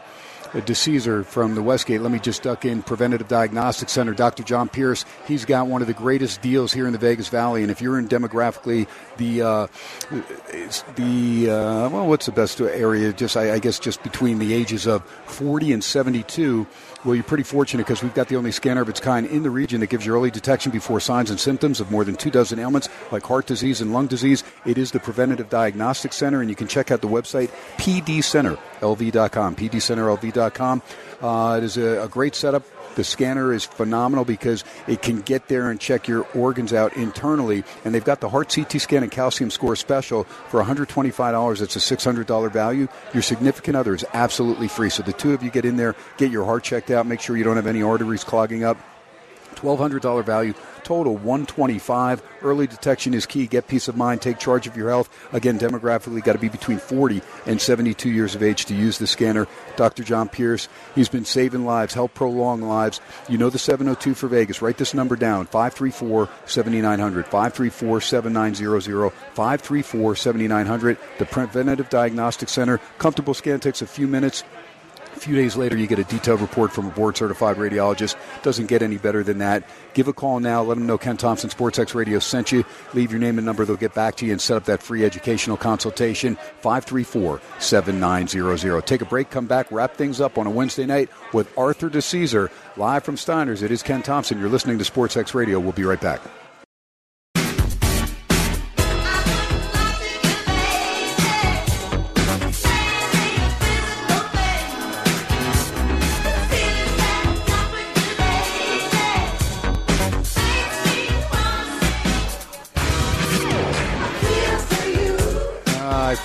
DiCesare 0.52 1.24
from 1.24 1.54
the 1.54 1.62
Westgate. 1.62 2.00
Let 2.00 2.10
me 2.10 2.18
just 2.18 2.42
duck 2.42 2.64
in 2.64 2.82
Preventative 2.82 3.28
Diagnostic 3.28 3.88
Center. 3.88 4.12
Dr. 4.14 4.42
John 4.42 4.68
Pierce, 4.68 5.04
he's 5.26 5.44
got 5.44 5.66
one 5.66 5.80
of 5.80 5.86
the 5.88 5.94
greatest 5.94 6.42
deals 6.42 6.72
here 6.72 6.86
in 6.86 6.92
the 6.92 6.98
Vegas 6.98 7.28
Valley. 7.28 7.62
And 7.62 7.70
if 7.70 7.80
you're 7.80 7.98
in 7.98 8.08
demographically 8.08 8.88
the 9.16 9.42
uh, 9.42 9.66
the 10.96 11.50
uh, 11.50 11.88
well, 11.90 12.08
what's 12.08 12.26
the 12.26 12.32
best 12.32 12.60
area? 12.60 13.12
Just 13.12 13.36
I, 13.36 13.54
I 13.54 13.58
guess 13.58 13.78
just 13.78 14.02
between 14.02 14.38
the 14.38 14.52
ages 14.52 14.86
of 14.86 15.04
40 15.26 15.72
and 15.72 15.84
72. 15.84 16.66
Well, 17.02 17.14
you're 17.14 17.24
pretty 17.24 17.44
fortunate 17.44 17.86
because 17.86 18.02
we've 18.02 18.12
got 18.12 18.28
the 18.28 18.36
only 18.36 18.52
scanner 18.52 18.82
of 18.82 18.88
its 18.90 19.00
kind 19.00 19.26
in 19.26 19.42
the 19.42 19.48
region 19.48 19.80
that 19.80 19.88
gives 19.88 20.04
you 20.04 20.14
early 20.14 20.30
detection 20.30 20.70
before 20.70 21.00
signs 21.00 21.30
and 21.30 21.40
symptoms 21.40 21.80
of 21.80 21.90
more 21.90 22.04
than 22.04 22.14
two 22.14 22.30
dozen 22.30 22.58
ailments 22.58 22.90
like 23.10 23.22
heart 23.22 23.46
disease 23.46 23.80
and 23.80 23.92
lung 23.92 24.06
disease. 24.06 24.44
It 24.66 24.76
is 24.76 24.90
the 24.90 25.00
Preventative 25.00 25.48
Diagnostic 25.48 26.12
Center, 26.12 26.42
and 26.42 26.50
you 26.50 26.56
can 26.56 26.66
check 26.66 26.90
out 26.90 27.00
the 27.00 27.08
website 27.08 27.48
pdcenterlv.com. 27.78 29.56
pdcenterlv.com. 29.56 30.39
Uh, 30.40 31.56
it 31.58 31.64
is 31.64 31.76
a, 31.76 32.02
a 32.02 32.08
great 32.08 32.34
setup 32.34 32.64
the 32.94 33.04
scanner 33.04 33.52
is 33.52 33.64
phenomenal 33.64 34.24
because 34.24 34.64
it 34.86 35.02
can 35.02 35.20
get 35.20 35.48
there 35.48 35.70
and 35.70 35.80
check 35.80 36.08
your 36.08 36.26
organs 36.34 36.72
out 36.72 36.96
internally. 36.96 37.64
And 37.84 37.94
they've 37.94 38.04
got 38.04 38.20
the 38.20 38.28
heart 38.28 38.52
CT 38.54 38.80
scan 38.80 39.02
and 39.02 39.12
calcium 39.12 39.50
score 39.50 39.76
special 39.76 40.24
for 40.24 40.62
$125. 40.62 41.60
It's 41.62 41.76
a 41.76 41.96
$600 41.96 42.52
value. 42.52 42.88
Your 43.14 43.22
significant 43.22 43.76
other 43.76 43.94
is 43.94 44.04
absolutely 44.12 44.68
free. 44.68 44.90
So 44.90 45.02
the 45.02 45.12
two 45.12 45.32
of 45.32 45.42
you 45.42 45.50
get 45.50 45.64
in 45.64 45.76
there, 45.76 45.94
get 46.16 46.30
your 46.30 46.44
heart 46.44 46.64
checked 46.64 46.90
out, 46.90 47.06
make 47.06 47.20
sure 47.20 47.36
you 47.36 47.44
don't 47.44 47.56
have 47.56 47.66
any 47.66 47.82
arteries 47.82 48.24
clogging 48.24 48.64
up. 48.64 48.76
$1,200 49.54 50.24
value, 50.24 50.54
total 50.90 51.14
125. 51.14 52.20
Early 52.42 52.66
detection 52.66 53.14
is 53.14 53.24
key. 53.24 53.46
Get 53.46 53.68
peace 53.68 53.86
of 53.86 53.96
mind. 53.96 54.20
Take 54.22 54.40
charge 54.40 54.66
of 54.66 54.76
your 54.76 54.88
health. 54.88 55.08
Again, 55.32 55.56
demographically, 55.56 56.20
got 56.20 56.32
to 56.32 56.40
be 56.40 56.48
between 56.48 56.78
40 56.78 57.22
and 57.46 57.60
72 57.60 58.10
years 58.10 58.34
of 58.34 58.42
age 58.42 58.64
to 58.64 58.74
use 58.74 58.98
the 58.98 59.06
scanner. 59.06 59.46
Dr. 59.76 60.02
John 60.02 60.28
Pierce, 60.28 60.68
he's 60.96 61.08
been 61.08 61.24
saving 61.24 61.64
lives, 61.64 61.94
help 61.94 62.14
prolong 62.14 62.62
lives. 62.62 63.00
You 63.28 63.38
know 63.38 63.50
the 63.50 63.58
702 63.58 64.14
for 64.14 64.26
Vegas. 64.26 64.62
Write 64.62 64.78
this 64.78 64.92
number 64.92 65.14
down 65.14 65.46
534 65.46 66.28
7900. 66.46 67.24
534 67.26 68.00
7900. 68.00 69.12
534 69.12 70.16
7900. 70.16 70.98
The 71.18 71.26
Preventative 71.26 71.88
Diagnostic 71.88 72.48
Center. 72.48 72.78
Comfortable 72.98 73.34
scan 73.34 73.60
takes 73.60 73.80
a 73.80 73.86
few 73.86 74.08
minutes. 74.08 74.42
A 75.16 75.20
few 75.20 75.34
days 75.34 75.56
later, 75.56 75.76
you 75.76 75.86
get 75.86 75.98
a 75.98 76.04
detailed 76.04 76.40
report 76.40 76.72
from 76.72 76.86
a 76.86 76.90
board 76.90 77.16
certified 77.16 77.56
radiologist. 77.56 78.16
Doesn't 78.42 78.66
get 78.66 78.82
any 78.82 78.96
better 78.96 79.22
than 79.22 79.38
that. 79.38 79.64
Give 79.92 80.08
a 80.08 80.12
call 80.12 80.40
now. 80.40 80.62
Let 80.62 80.76
them 80.76 80.86
know 80.86 80.98
Ken 80.98 81.16
Thomson 81.16 81.50
Sports 81.50 81.78
X 81.78 81.94
Radio 81.94 82.18
sent 82.18 82.52
you. 82.52 82.64
Leave 82.94 83.10
your 83.10 83.20
name 83.20 83.38
and 83.38 83.44
number. 83.44 83.64
They'll 83.64 83.76
get 83.76 83.94
back 83.94 84.16
to 84.16 84.26
you 84.26 84.32
and 84.32 84.40
set 84.40 84.56
up 84.56 84.64
that 84.64 84.82
free 84.82 85.04
educational 85.04 85.56
consultation. 85.56 86.36
534 86.60 87.40
7900. 87.58 88.86
Take 88.86 89.02
a 89.02 89.04
break, 89.04 89.30
come 89.30 89.46
back, 89.46 89.70
wrap 89.70 89.94
things 89.94 90.20
up 90.20 90.38
on 90.38 90.46
a 90.46 90.50
Wednesday 90.50 90.86
night 90.86 91.10
with 91.32 91.52
Arthur 91.58 91.90
DiCesare 91.90 92.50
live 92.76 93.04
from 93.04 93.16
Steiners. 93.16 93.62
It 93.62 93.70
is 93.70 93.82
Ken 93.82 94.02
Thomson. 94.02 94.38
You're 94.38 94.48
listening 94.48 94.78
to 94.78 94.84
Sports 94.84 95.16
X 95.16 95.34
Radio. 95.34 95.58
We'll 95.58 95.72
be 95.72 95.84
right 95.84 96.00
back. 96.00 96.20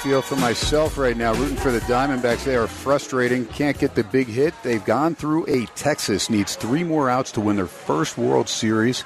Feel 0.06 0.22
for 0.22 0.36
myself 0.36 1.00
right 1.00 1.18
now, 1.18 1.34
rooting 1.34 1.58
for 1.58 1.72
the 1.72 1.80
Diamondbacks. 1.80 2.44
They 2.44 2.56
are 2.56 2.68
frustrating. 2.68 3.48
Can't 3.48 3.76
get 3.76 3.96
the 3.96 4.04
big 4.04 4.28
hit. 4.28 4.54
They've 4.62 4.86
gone 4.86 5.16
through 5.16 5.48
a 5.48 5.66
Texas, 5.74 6.30
needs 6.30 6.56
three 6.56 6.84
more 6.84 7.10
outs 7.10 7.32
to 7.32 7.42
win 7.42 7.56
their 7.56 7.66
first 7.66 8.16
World 8.16 8.48
Series 8.48 9.04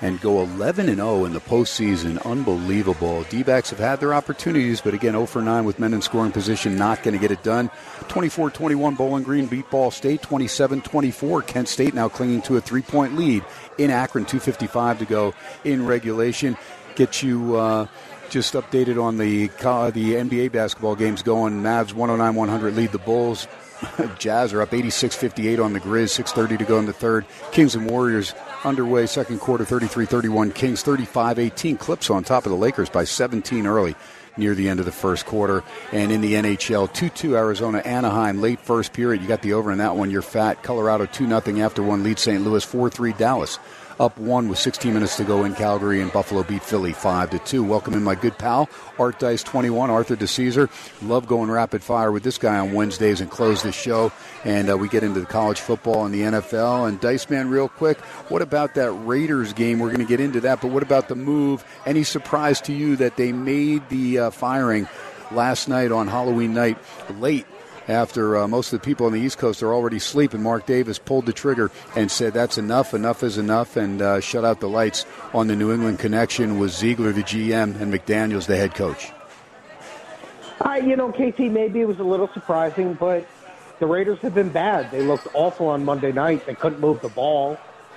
and 0.00 0.20
go 0.20 0.40
11 0.40 0.88
and 0.88 0.98
0 0.98 1.24
in 1.24 1.32
the 1.32 1.40
postseason. 1.40 2.24
Unbelievable. 2.24 3.24
D 3.24 3.42
backs 3.42 3.70
have 3.70 3.80
had 3.80 3.98
their 3.98 4.14
opportunities, 4.14 4.80
but 4.80 4.94
again, 4.94 5.14
0 5.14 5.26
for 5.26 5.42
9 5.42 5.64
with 5.64 5.80
men 5.80 5.92
in 5.92 6.00
scoring 6.00 6.30
position, 6.30 6.76
not 6.76 7.02
going 7.02 7.14
to 7.14 7.20
get 7.20 7.32
it 7.32 7.42
done. 7.42 7.68
24 8.06 8.52
21 8.52 8.94
Bowling 8.94 9.24
Green 9.24 9.46
beat 9.46 9.68
Ball 9.70 9.90
State. 9.90 10.22
27 10.22 10.82
24 10.82 11.42
Kent 11.42 11.66
State 11.66 11.94
now 11.94 12.08
clinging 12.08 12.42
to 12.42 12.56
a 12.56 12.60
three 12.60 12.82
point 12.82 13.16
lead 13.16 13.44
in 13.76 13.90
Akron. 13.90 14.24
2.55 14.24 14.98
to 15.00 15.04
go 15.04 15.34
in 15.64 15.84
regulation. 15.84 16.56
Get 16.94 17.24
you. 17.24 17.56
Uh, 17.56 17.88
just 18.30 18.54
updated 18.54 19.02
on 19.02 19.18
the 19.18 19.46
the 19.48 20.14
NBA 20.14 20.52
basketball 20.52 20.96
games 20.96 21.22
going. 21.22 21.62
Mavs 21.62 21.92
109-100 21.92 22.74
lead 22.76 22.92
the 22.92 22.98
Bulls. 22.98 23.46
Jazz 24.18 24.52
are 24.52 24.62
up 24.62 24.70
86-58 24.70 25.64
on 25.64 25.72
the 25.72 25.80
Grizz. 25.80 26.18
6:30 26.18 26.58
to 26.58 26.64
go 26.64 26.78
in 26.78 26.86
the 26.86 26.92
third. 26.92 27.24
Kings 27.52 27.74
and 27.74 27.88
Warriors 27.88 28.34
underway 28.64 29.06
second 29.06 29.38
quarter 29.40 29.64
33-31. 29.64 30.54
Kings 30.54 30.82
35-18. 30.82 31.78
Clips 31.78 32.10
on 32.10 32.24
top 32.24 32.44
of 32.44 32.50
the 32.50 32.58
Lakers 32.58 32.90
by 32.90 33.04
17 33.04 33.66
early 33.66 33.94
near 34.36 34.54
the 34.54 34.68
end 34.68 34.80
of 34.80 34.86
the 34.86 34.92
first 34.92 35.26
quarter. 35.26 35.64
And 35.92 36.12
in 36.12 36.20
the 36.20 36.34
NHL, 36.34 36.88
2-2 36.88 37.36
Arizona 37.36 37.78
Anaheim 37.78 38.40
late 38.40 38.60
first 38.60 38.92
period. 38.92 39.20
You 39.20 39.28
got 39.28 39.42
the 39.42 39.52
over 39.52 39.72
in 39.72 39.78
that 39.78 39.96
one. 39.96 40.10
You're 40.10 40.22
fat. 40.22 40.62
Colorado 40.62 41.06
2 41.06 41.26
0 41.26 41.58
after 41.64 41.82
one 41.82 42.02
lead. 42.02 42.18
St. 42.18 42.42
Louis 42.42 42.64
4-3 42.64 43.16
Dallas 43.16 43.58
up 44.00 44.16
one 44.18 44.48
with 44.48 44.58
16 44.58 44.94
minutes 44.94 45.16
to 45.16 45.24
go 45.24 45.44
in 45.44 45.54
Calgary, 45.54 46.00
and 46.00 46.12
Buffalo 46.12 46.42
beat 46.42 46.62
Philly 46.62 46.92
five 46.92 47.30
to 47.30 47.38
two. 47.40 47.64
Welcome 47.64 47.94
in 47.94 48.02
my 48.02 48.14
good 48.14 48.38
pal 48.38 48.68
Art 48.98 49.18
Dice 49.18 49.42
21, 49.42 49.90
Arthur 49.90 50.16
DiCesare. 50.16 50.70
Love 51.06 51.26
going 51.26 51.50
rapid 51.50 51.82
fire 51.82 52.12
with 52.12 52.22
this 52.22 52.38
guy 52.38 52.58
on 52.58 52.72
Wednesdays 52.72 53.20
and 53.20 53.30
close 53.30 53.62
the 53.62 53.72
show, 53.72 54.12
and 54.44 54.70
uh, 54.70 54.76
we 54.76 54.88
get 54.88 55.02
into 55.02 55.20
the 55.20 55.26
college 55.26 55.60
football 55.60 56.04
and 56.04 56.14
the 56.14 56.20
NFL. 56.20 56.88
And 56.88 57.00
Dice 57.00 57.28
Man, 57.28 57.48
real 57.48 57.68
quick, 57.68 57.98
what 58.28 58.42
about 58.42 58.74
that 58.74 58.92
Raiders 58.92 59.52
game? 59.52 59.78
We're 59.78 59.88
going 59.88 60.00
to 60.00 60.06
get 60.06 60.20
into 60.20 60.40
that, 60.42 60.60
but 60.60 60.70
what 60.70 60.82
about 60.82 61.08
the 61.08 61.16
move? 61.16 61.64
Any 61.86 62.04
surprise 62.04 62.60
to 62.62 62.72
you 62.72 62.96
that 62.96 63.16
they 63.16 63.32
made 63.32 63.88
the 63.88 64.18
uh, 64.18 64.30
firing? 64.30 64.88
Last 65.30 65.68
night 65.68 65.92
on 65.92 66.08
Halloween 66.08 66.54
night, 66.54 66.78
late 67.18 67.44
after 67.88 68.36
uh, 68.36 68.46
most 68.46 68.72
of 68.72 68.80
the 68.80 68.84
people 68.84 69.06
on 69.06 69.12
the 69.12 69.20
East 69.20 69.38
Coast 69.38 69.62
are 69.62 69.72
already 69.72 69.98
sleeping. 69.98 70.42
Mark 70.42 70.66
Davis 70.66 70.98
pulled 70.98 71.26
the 71.26 71.32
trigger 71.32 71.70
and 71.96 72.10
said, 72.10 72.34
That's 72.34 72.58
enough, 72.58 72.94
enough 72.94 73.22
is 73.22 73.38
enough, 73.38 73.76
and 73.76 74.00
uh, 74.00 74.20
shut 74.20 74.44
out 74.44 74.60
the 74.60 74.68
lights 74.68 75.06
on 75.32 75.46
the 75.46 75.56
New 75.56 75.72
England 75.72 75.98
connection 75.98 76.58
with 76.58 76.70
Ziegler, 76.70 77.12
the 77.12 77.22
GM, 77.22 77.80
and 77.80 77.92
McDaniels, 77.92 78.46
the 78.46 78.56
head 78.56 78.74
coach. 78.74 79.10
Uh, 80.60 80.74
you 80.74 80.96
know, 80.96 81.10
KT, 81.10 81.38
maybe 81.38 81.80
it 81.80 81.88
was 81.88 81.98
a 81.98 82.04
little 82.04 82.28
surprising, 82.28 82.94
but 82.94 83.26
the 83.78 83.86
Raiders 83.86 84.18
have 84.20 84.34
been 84.34 84.50
bad. 84.50 84.90
They 84.90 85.02
looked 85.02 85.28
awful 85.34 85.68
on 85.68 85.84
Monday 85.84 86.12
night. 86.12 86.46
They 86.46 86.54
couldn't 86.54 86.80
move 86.80 87.00
the 87.00 87.08
ball. 87.08 87.56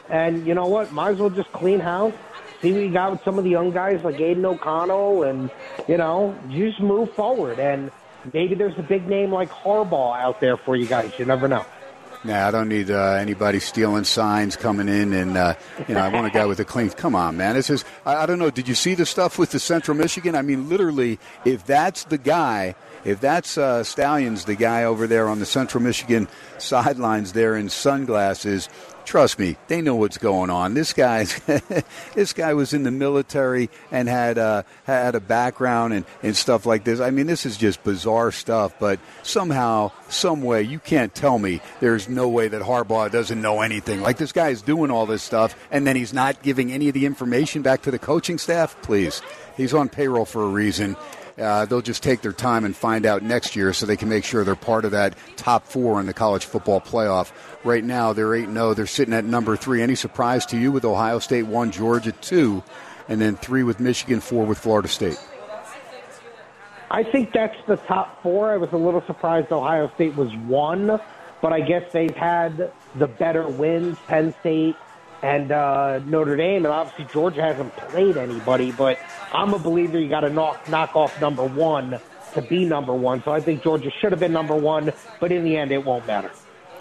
And 0.09 0.45
you 0.45 0.53
know 0.53 0.67
what? 0.67 0.91
Might 0.91 1.11
as 1.11 1.17
well 1.17 1.29
just 1.29 1.51
clean 1.51 1.79
house. 1.79 2.13
See 2.61 2.71
what 2.71 2.81
you 2.81 2.91
got 2.91 3.11
with 3.11 3.23
some 3.23 3.39
of 3.39 3.43
the 3.43 3.49
young 3.49 3.71
guys 3.71 4.03
like 4.03 4.19
Aidan 4.19 4.45
O'Connell, 4.45 5.23
and 5.23 5.49
you 5.87 5.97
know, 5.97 6.37
just 6.49 6.79
move 6.79 7.11
forward. 7.13 7.57
And 7.57 7.91
maybe 8.33 8.55
there's 8.55 8.77
a 8.77 8.83
big 8.83 9.07
name 9.07 9.31
like 9.31 9.49
Harbaugh 9.49 10.19
out 10.19 10.39
there 10.39 10.57
for 10.57 10.75
you 10.75 10.85
guys. 10.85 11.11
You 11.17 11.25
never 11.25 11.47
know. 11.47 11.65
Nah, 12.23 12.47
I 12.47 12.51
don't 12.51 12.69
need 12.69 12.91
uh, 12.91 13.13
anybody 13.13 13.59
stealing 13.59 14.03
signs 14.03 14.55
coming 14.55 14.87
in, 14.87 15.11
and 15.11 15.35
uh, 15.35 15.55
you 15.87 15.95
know, 15.95 16.01
I 16.01 16.09
want 16.09 16.27
a 16.27 16.29
guy 16.29 16.45
with 16.45 16.59
a 16.59 16.65
clean. 16.65 16.91
Come 16.91 17.15
on, 17.15 17.35
man. 17.35 17.55
This 17.55 17.71
is. 17.71 17.83
I, 18.05 18.17
I 18.17 18.25
don't 18.27 18.37
know. 18.37 18.51
Did 18.51 18.67
you 18.67 18.75
see 18.75 18.93
the 18.93 19.07
stuff 19.07 19.39
with 19.39 19.49
the 19.51 19.59
Central 19.59 19.97
Michigan? 19.97 20.35
I 20.35 20.43
mean, 20.43 20.69
literally, 20.69 21.17
if 21.45 21.65
that's 21.65 22.03
the 22.03 22.19
guy, 22.19 22.75
if 23.05 23.19
that's 23.19 23.57
uh, 23.57 23.83
Stalions, 23.83 24.45
the 24.45 24.53
guy 24.53 24.83
over 24.83 25.07
there 25.07 25.27
on 25.27 25.39
the 25.39 25.47
Central 25.47 25.83
Michigan 25.83 26.27
sidelines 26.59 27.33
there 27.33 27.55
in 27.55 27.69
sunglasses, 27.69 28.69
trust 29.11 29.37
me, 29.37 29.57
they 29.67 29.81
know 29.81 29.93
what's 29.93 30.17
going 30.17 30.49
on. 30.49 30.73
This 30.73 30.93
guy, 30.93 31.25
this 32.15 32.31
guy 32.31 32.53
was 32.53 32.73
in 32.73 32.83
the 32.83 32.91
military 32.91 33.69
and 33.91 34.07
had 34.07 34.37
uh, 34.37 34.63
had 34.85 35.15
a 35.15 35.19
background 35.19 35.91
and, 35.91 36.05
and 36.23 36.33
stuff 36.33 36.65
like 36.65 36.85
this. 36.85 37.01
I 37.01 37.09
mean, 37.09 37.27
this 37.27 37.45
is 37.45 37.57
just 37.57 37.83
bizarre 37.83 38.31
stuff. 38.31 38.73
But 38.79 39.01
somehow, 39.21 39.91
some 40.07 40.41
way, 40.41 40.61
you 40.61 40.79
can't 40.79 41.13
tell 41.13 41.37
me 41.37 41.59
there's 41.81 42.07
no 42.07 42.29
way 42.29 42.47
that 42.47 42.61
Harbaugh 42.61 43.11
doesn't 43.11 43.41
know 43.41 43.59
anything. 43.59 43.99
Like 43.99 44.15
this 44.15 44.31
guy 44.31 44.47
is 44.47 44.61
doing 44.61 44.91
all 44.91 45.05
this 45.05 45.23
stuff, 45.23 45.57
and 45.71 45.85
then 45.85 45.97
he's 45.97 46.13
not 46.13 46.41
giving 46.41 46.71
any 46.71 46.87
of 46.87 46.93
the 46.93 47.05
information 47.05 47.63
back 47.63 47.81
to 47.81 47.91
the 47.91 47.99
coaching 47.99 48.37
staff. 48.37 48.81
Please, 48.81 49.21
he's 49.57 49.73
on 49.73 49.89
payroll 49.89 50.23
for 50.23 50.45
a 50.45 50.47
reason. 50.47 50.95
Uh, 51.37 51.65
they'll 51.65 51.81
just 51.81 52.03
take 52.03 52.21
their 52.21 52.33
time 52.33 52.65
and 52.65 52.75
find 52.75 53.05
out 53.05 53.23
next 53.23 53.55
year 53.55 53.73
so 53.73 53.85
they 53.85 53.97
can 53.97 54.09
make 54.09 54.23
sure 54.23 54.43
they're 54.43 54.55
part 54.55 54.85
of 54.85 54.91
that 54.91 55.15
top 55.37 55.65
four 55.65 55.99
in 55.99 56.05
the 56.05 56.13
college 56.13 56.45
football 56.45 56.81
playoff. 56.81 57.31
Right 57.63 57.83
now, 57.83 58.13
they're 58.13 58.35
8 58.35 58.49
0. 58.49 58.73
They're 58.73 58.85
sitting 58.85 59.13
at 59.13 59.25
number 59.25 59.55
three. 59.55 59.81
Any 59.81 59.95
surprise 59.95 60.45
to 60.47 60.57
you 60.57 60.71
with 60.71 60.85
Ohio 60.85 61.19
State 61.19 61.43
1, 61.43 61.71
Georgia 61.71 62.11
2, 62.11 62.63
and 63.07 63.21
then 63.21 63.35
3 63.37 63.63
with 63.63 63.79
Michigan, 63.79 64.19
4 64.19 64.45
with 64.45 64.57
Florida 64.57 64.87
State? 64.87 65.19
I 66.91 67.03
think 67.03 67.31
that's 67.31 67.55
the 67.67 67.77
top 67.77 68.21
four. 68.21 68.51
I 68.51 68.57
was 68.57 68.73
a 68.73 68.77
little 68.77 69.01
surprised 69.07 69.49
Ohio 69.49 69.89
State 69.95 70.13
was 70.17 70.35
one, 70.35 70.99
but 71.41 71.53
I 71.53 71.61
guess 71.61 71.89
they've 71.93 72.15
had 72.15 72.69
the 72.95 73.07
better 73.07 73.47
wins. 73.47 73.97
Penn 74.07 74.35
State, 74.41 74.75
and 75.23 75.51
uh, 75.51 75.99
Notre 75.99 76.35
Dame, 76.35 76.65
and 76.65 76.73
obviously 76.73 77.05
Georgia 77.13 77.41
hasn't 77.41 77.75
played 77.75 78.17
anybody. 78.17 78.71
But 78.71 78.99
I'm 79.33 79.53
a 79.53 79.59
believer 79.59 79.99
you 79.99 80.09
got 80.09 80.21
to 80.21 80.29
knock 80.29 80.67
knock 80.69 80.95
off 80.95 81.19
number 81.21 81.45
one 81.45 81.99
to 82.33 82.41
be 82.41 82.65
number 82.65 82.93
one. 82.93 83.23
So 83.23 83.31
I 83.31 83.41
think 83.41 83.63
Georgia 83.63 83.91
should 83.99 84.11
have 84.11 84.19
been 84.19 84.33
number 84.33 84.55
one, 84.55 84.91
but 85.19 85.31
in 85.31 85.43
the 85.43 85.57
end, 85.57 85.71
it 85.71 85.85
won't 85.85 86.07
matter. 86.07 86.31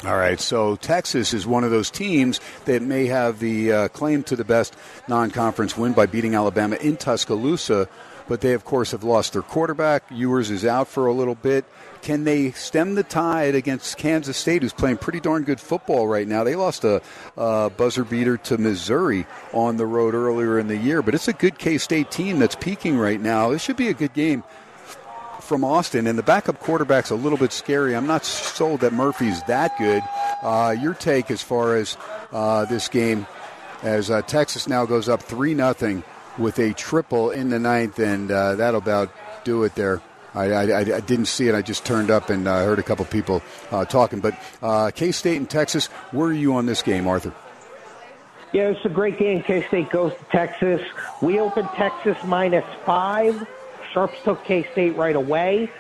All 0.07 0.17
right, 0.17 0.41
so 0.41 0.77
Texas 0.77 1.35
is 1.35 1.47
one 1.47 1.63
of 1.63 1.71
those 1.71 1.91
teams 1.91 2.41
that 2.65 2.81
may 2.81 3.05
have 3.07 3.39
the 3.39 3.71
uh, 3.71 3.89
claim 3.89 4.23
to 4.25 4.37
the 4.37 4.47
best 4.47 4.75
non-conference 5.09 5.77
win 5.77 5.93
by 5.93 6.07
beating 6.07 6.35
Alabama 6.35 6.77
in 6.77 6.97
Tuscaloosa, 6.97 7.87
but 8.27 8.41
they 8.41 8.55
of 8.55 8.65
course 8.65 8.93
have 8.93 9.05
lost 9.05 9.35
their 9.35 9.43
quarterback. 9.43 10.05
Ewers 10.11 10.51
is 10.51 10.65
out 10.65 10.89
for 10.89 11.07
a 11.07 11.13
little 11.13 11.35
bit. 11.35 11.67
Can 12.03 12.25
they 12.25 12.53
stem 12.53 12.95
the 12.95 13.03
tide 13.03 13.55
against 13.55 13.99
Kansas 13.99 14.37
State, 14.37 14.63
who's 14.63 14.73
playing 14.73 14.97
pretty 14.97 15.21
darn 15.21 15.43
good 15.43 15.61
football 15.61 16.09
right 16.09 16.27
now? 16.27 16.45
They 16.45 16.57
lost 16.57 16.85
a, 16.85 17.03
a 17.37 17.71
buzzer 17.71 18.05
beater 18.05 18.39
to 18.39 18.57
Missouri 18.57 19.27
on 19.53 19.77
the 19.77 19.87
road 19.87 20.15
earlier 20.15 20.59
in 20.59 20.67
the 20.67 20.77
year, 20.77 21.03
but 21.03 21.15
it's 21.15 21.29
a 21.29 21.35
good 21.35 21.59
K 21.59 21.77
State 21.79 22.11
team 22.11 22.39
that's 22.39 22.55
peaking 22.55 22.97
right 22.97 23.21
now. 23.21 23.51
This 23.51 23.63
should 23.63 23.77
be 23.77 23.89
a 23.89 23.95
good 23.95 24.15
game 24.15 24.45
from 25.41 25.65
Austin, 25.65 26.07
and 26.07 26.19
the 26.19 26.23
backup 26.23 26.61
quarterback's 26.61 27.11
a 27.11 27.15
little 27.15 27.39
bit 27.39 27.53
scary. 27.53 27.95
I'm 27.95 28.07
not 28.07 28.25
sold 28.25 28.81
that 28.81 28.93
Murphy's 28.93 29.43
that 29.45 29.77
good. 29.79 30.03
Uh, 30.43 30.75
your 30.81 30.95
take 30.95 31.31
as 31.31 31.43
far 31.43 31.77
as 31.77 31.97
uh, 32.33 32.65
this 32.67 32.89
game, 32.89 33.27
as 33.83 34.11
uh, 34.11 34.23
Texas 34.23 34.69
now 34.69 34.87
goes 34.87 35.09
up 35.09 35.23
three 35.23 35.53
nothing 35.53 36.03
with 36.39 36.59
a 36.59 36.73
triple 36.75 37.31
in 37.31 37.51
the 37.51 37.59
ninth, 37.59 37.99
and 37.99 38.31
uh, 38.31 38.55
that'll 38.55 38.79
about 38.79 39.11
do 39.45 39.65
it 39.65 39.75
there. 39.75 40.01
I, 40.35 40.53
I, 40.53 40.79
I, 40.81 41.01
didn't 41.01 41.27
see 41.27 41.49
it. 41.49 41.55
I 41.55 41.63
just 41.63 41.85
turned 41.85 42.11
up 42.11 42.31
and 42.31 42.47
uh, 42.47 42.65
heard 42.65 42.79
a 42.79 42.83
couple 42.83 43.05
people 43.05 43.43
uh, 43.71 43.85
talking. 43.85 44.21
But 44.21 44.35
uh, 44.63 44.91
K 44.95 45.13
State 45.13 45.37
and 45.37 45.49
Texas, 45.49 45.87
where 46.13 46.29
are 46.29 46.33
you 46.33 46.55
on 46.55 46.67
this 46.67 46.83
game, 46.83 47.07
Arthur? 47.07 47.33
Yeah, 48.53 48.69
it's 48.69 48.85
a 48.85 48.89
great 48.89 49.19
game. 49.19 49.43
K 49.43 49.67
State 49.69 49.91
goes 49.91 50.13
to 50.13 50.25
Texas. 50.25 50.81
We 51.23 51.41
opened 51.41 51.69
Texas 51.75 52.17
minus 52.25 52.65
five. 52.85 53.47
Sharps 53.93 54.23
took 54.23 54.45
K 54.45 54.67
State 54.73 54.97
right 54.97 55.17
away. 55.17 55.71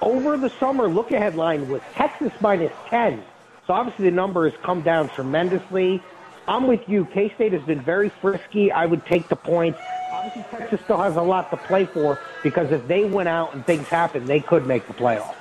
Over 0.00 0.36
the 0.36 0.50
summer, 0.50 0.86
look 0.86 1.12
ahead 1.12 1.34
line 1.34 1.68
was 1.68 1.80
Texas 1.94 2.32
minus 2.40 2.72
10. 2.88 3.22
So 3.66 3.72
obviously 3.72 4.04
the 4.06 4.10
number 4.10 4.48
has 4.48 4.58
come 4.62 4.82
down 4.82 5.08
tremendously. 5.08 6.02
I'm 6.46 6.66
with 6.66 6.86
you. 6.88 7.06
K 7.06 7.30
State 7.34 7.52
has 7.52 7.62
been 7.62 7.80
very 7.80 8.10
frisky. 8.10 8.70
I 8.70 8.84
would 8.84 9.06
take 9.06 9.28
the 9.28 9.36
points 9.36 9.78
obviously 10.24 10.58
Texas 10.58 10.80
still 10.84 11.00
has 11.02 11.16
a 11.16 11.22
lot 11.22 11.50
to 11.50 11.56
play 11.56 11.84
for 11.84 12.18
because 12.42 12.70
if 12.72 12.86
they 12.88 13.04
went 13.04 13.28
out 13.28 13.54
and 13.54 13.64
things 13.66 13.86
happen, 13.88 14.26
they 14.26 14.40
could 14.40 14.66
make 14.66 14.86
the 14.86 14.94
playoff. 14.94 15.34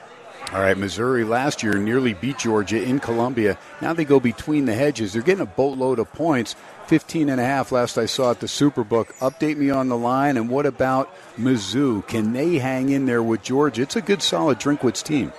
All 0.51 0.59
right, 0.59 0.77
Missouri 0.77 1.23
last 1.23 1.63
year 1.63 1.75
nearly 1.75 2.13
beat 2.13 2.37
Georgia 2.37 2.81
in 2.81 2.99
Columbia. 2.99 3.57
Now 3.81 3.93
they 3.93 4.05
go 4.05 4.19
between 4.19 4.65
the 4.65 4.73
hedges. 4.73 5.13
They're 5.13 5.21
getting 5.21 5.41
a 5.41 5.47
boatload 5.47 5.99
of 5.99 6.11
points. 6.13 6.55
15 6.87 7.29
and 7.29 7.39
a 7.39 7.45
half 7.45 7.71
last 7.71 7.97
I 7.97 8.05
saw 8.05 8.31
at 8.31 8.39
the 8.41 8.47
Superbook. 8.47 9.07
Update 9.19 9.57
me 9.57 9.69
on 9.69 9.87
the 9.87 9.97
line. 9.97 10.35
And 10.37 10.49
what 10.49 10.65
about 10.65 11.15
Mizzou? 11.37 12.05
Can 12.07 12.33
they 12.33 12.59
hang 12.59 12.89
in 12.89 13.05
there 13.05 13.23
with 13.23 13.41
Georgia? 13.41 13.81
It's 13.81 13.95
a 13.95 14.01
good, 14.01 14.21
solid 14.21 14.59
Drinkwitz 14.59 15.01
team. 15.01 15.31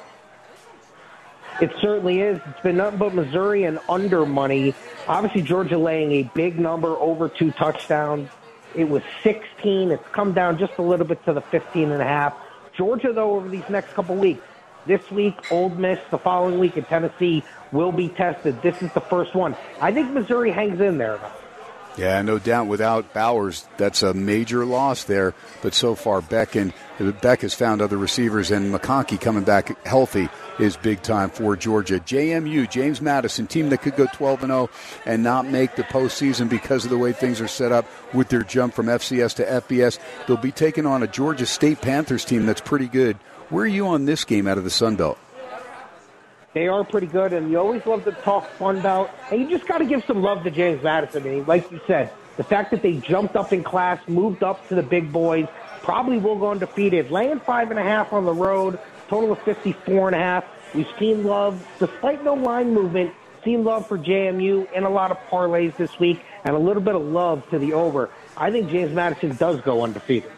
It 1.60 1.70
certainly 1.80 2.20
is. 2.20 2.40
It's 2.46 2.60
been 2.62 2.78
nothing 2.78 2.98
but 2.98 3.14
Missouri 3.14 3.64
and 3.64 3.78
under 3.88 4.26
money. 4.26 4.74
Obviously, 5.06 5.42
Georgia 5.42 5.78
laying 5.78 6.12
a 6.12 6.22
big 6.34 6.58
number 6.58 6.88
over 6.96 7.28
two 7.28 7.52
touchdowns. 7.52 8.30
It 8.74 8.88
was 8.88 9.02
16. 9.22 9.90
It's 9.90 10.08
come 10.12 10.32
down 10.32 10.58
just 10.58 10.76
a 10.78 10.82
little 10.82 11.06
bit 11.06 11.24
to 11.24 11.32
the 11.32 11.40
15 11.40 11.90
and 11.90 12.02
a 12.02 12.04
half. 12.04 12.34
Georgia, 12.76 13.12
though, 13.12 13.36
over 13.36 13.48
these 13.48 13.68
next 13.68 13.94
couple 13.94 14.16
weeks, 14.16 14.44
this 14.86 15.10
week, 15.10 15.50
Old 15.50 15.78
Miss, 15.78 15.98
the 16.10 16.18
following 16.18 16.58
week 16.58 16.76
in 16.76 16.84
Tennessee 16.84 17.42
will 17.72 17.92
be 17.92 18.08
tested. 18.08 18.60
This 18.62 18.82
is 18.82 18.92
the 18.92 19.00
first 19.00 19.34
one. 19.34 19.56
I 19.80 19.92
think 19.92 20.10
Missouri 20.10 20.50
hangs 20.50 20.80
in 20.80 20.98
there. 20.98 21.18
Yeah, 21.96 22.20
no 22.22 22.40
doubt. 22.40 22.66
Without 22.66 23.14
Bowers, 23.14 23.66
that's 23.76 24.02
a 24.02 24.12
major 24.12 24.64
loss 24.64 25.04
there. 25.04 25.32
But 25.62 25.74
so 25.74 25.94
far, 25.94 26.20
Beck 26.20 26.56
and 26.56 26.72
Beck 27.22 27.42
has 27.42 27.54
found 27.54 27.80
other 27.80 27.96
receivers, 27.96 28.50
and 28.50 28.74
McConkey 28.74 29.20
coming 29.20 29.44
back 29.44 29.86
healthy 29.86 30.28
is 30.58 30.76
big 30.76 31.02
time 31.02 31.30
for 31.30 31.56
Georgia. 31.56 31.98
JMU, 31.98 32.68
James 32.70 33.00
Madison, 33.00 33.46
team 33.46 33.70
that 33.70 33.82
could 33.82 33.96
go 33.96 34.06
12 34.12 34.42
and 34.44 34.50
0 34.50 34.70
and 35.06 35.22
not 35.22 35.46
make 35.46 35.76
the 35.76 35.82
postseason 35.84 36.48
because 36.48 36.84
of 36.84 36.90
the 36.90 36.98
way 36.98 37.12
things 37.12 37.40
are 37.40 37.48
set 37.48 37.72
up 37.72 37.86
with 38.12 38.28
their 38.28 38.42
jump 38.42 38.74
from 38.74 38.86
FCS 38.86 39.34
to 39.36 39.44
FBS. 39.44 39.98
They'll 40.26 40.36
be 40.36 40.52
taking 40.52 40.86
on 40.86 41.02
a 41.02 41.06
Georgia 41.06 41.46
State 41.46 41.80
Panthers 41.80 42.24
team 42.24 42.46
that's 42.46 42.60
pretty 42.60 42.88
good. 42.88 43.16
Where 43.50 43.64
are 43.64 43.68
you 43.68 43.86
on 43.88 44.04
this 44.04 44.24
game 44.24 44.46
out 44.46 44.58
of 44.58 44.64
the 44.64 44.70
Sun 44.70 44.96
Belt? 44.96 45.18
They 46.54 46.68
are 46.68 46.84
pretty 46.84 47.08
good, 47.08 47.32
and 47.32 47.50
you 47.50 47.58
always 47.58 47.84
love 47.84 48.04
to 48.04 48.12
talk 48.12 48.48
Fun 48.52 48.80
Belt. 48.80 49.10
And 49.32 49.40
you 49.40 49.50
just 49.50 49.66
got 49.66 49.78
to 49.78 49.84
give 49.84 50.04
some 50.04 50.22
love 50.22 50.44
to 50.44 50.50
James 50.52 50.82
Madison. 50.84 51.24
I 51.24 51.26
mean, 51.26 51.46
like 51.46 51.70
you 51.72 51.80
said, 51.86 52.12
the 52.36 52.44
fact 52.44 52.70
that 52.70 52.80
they 52.80 52.94
jumped 52.98 53.34
up 53.34 53.52
in 53.52 53.64
class, 53.64 54.00
moved 54.06 54.44
up 54.44 54.66
to 54.68 54.76
the 54.76 54.82
big 54.82 55.12
boys, 55.12 55.48
probably 55.82 56.18
will 56.18 56.38
go 56.38 56.52
undefeated. 56.52 57.10
Laying 57.10 57.40
five 57.40 57.70
and 57.70 57.78
a 57.78 57.82
half 57.82 58.12
on 58.12 58.24
the 58.24 58.32
road, 58.32 58.78
total 59.08 59.32
of 59.32 59.40
54 59.42 60.08
and 60.08 60.16
a 60.16 60.18
half. 60.18 60.44
We've 60.74 60.88
seen 60.98 61.24
love, 61.24 61.66
despite 61.78 62.24
no 62.24 62.34
line 62.34 62.74
movement, 62.74 63.14
seen 63.44 63.64
love 63.64 63.86
for 63.86 63.98
JMU 63.98 64.72
in 64.72 64.84
a 64.84 64.90
lot 64.90 65.10
of 65.10 65.18
parlays 65.30 65.76
this 65.76 65.98
week, 65.98 66.20
and 66.44 66.56
a 66.56 66.58
little 66.58 66.82
bit 66.82 66.94
of 66.94 67.02
love 67.02 67.48
to 67.50 67.58
the 67.58 67.74
over. 67.74 68.10
I 68.36 68.50
think 68.50 68.70
James 68.70 68.92
Madison 68.92 69.36
does 69.36 69.60
go 69.60 69.82
undefeated. 69.82 70.30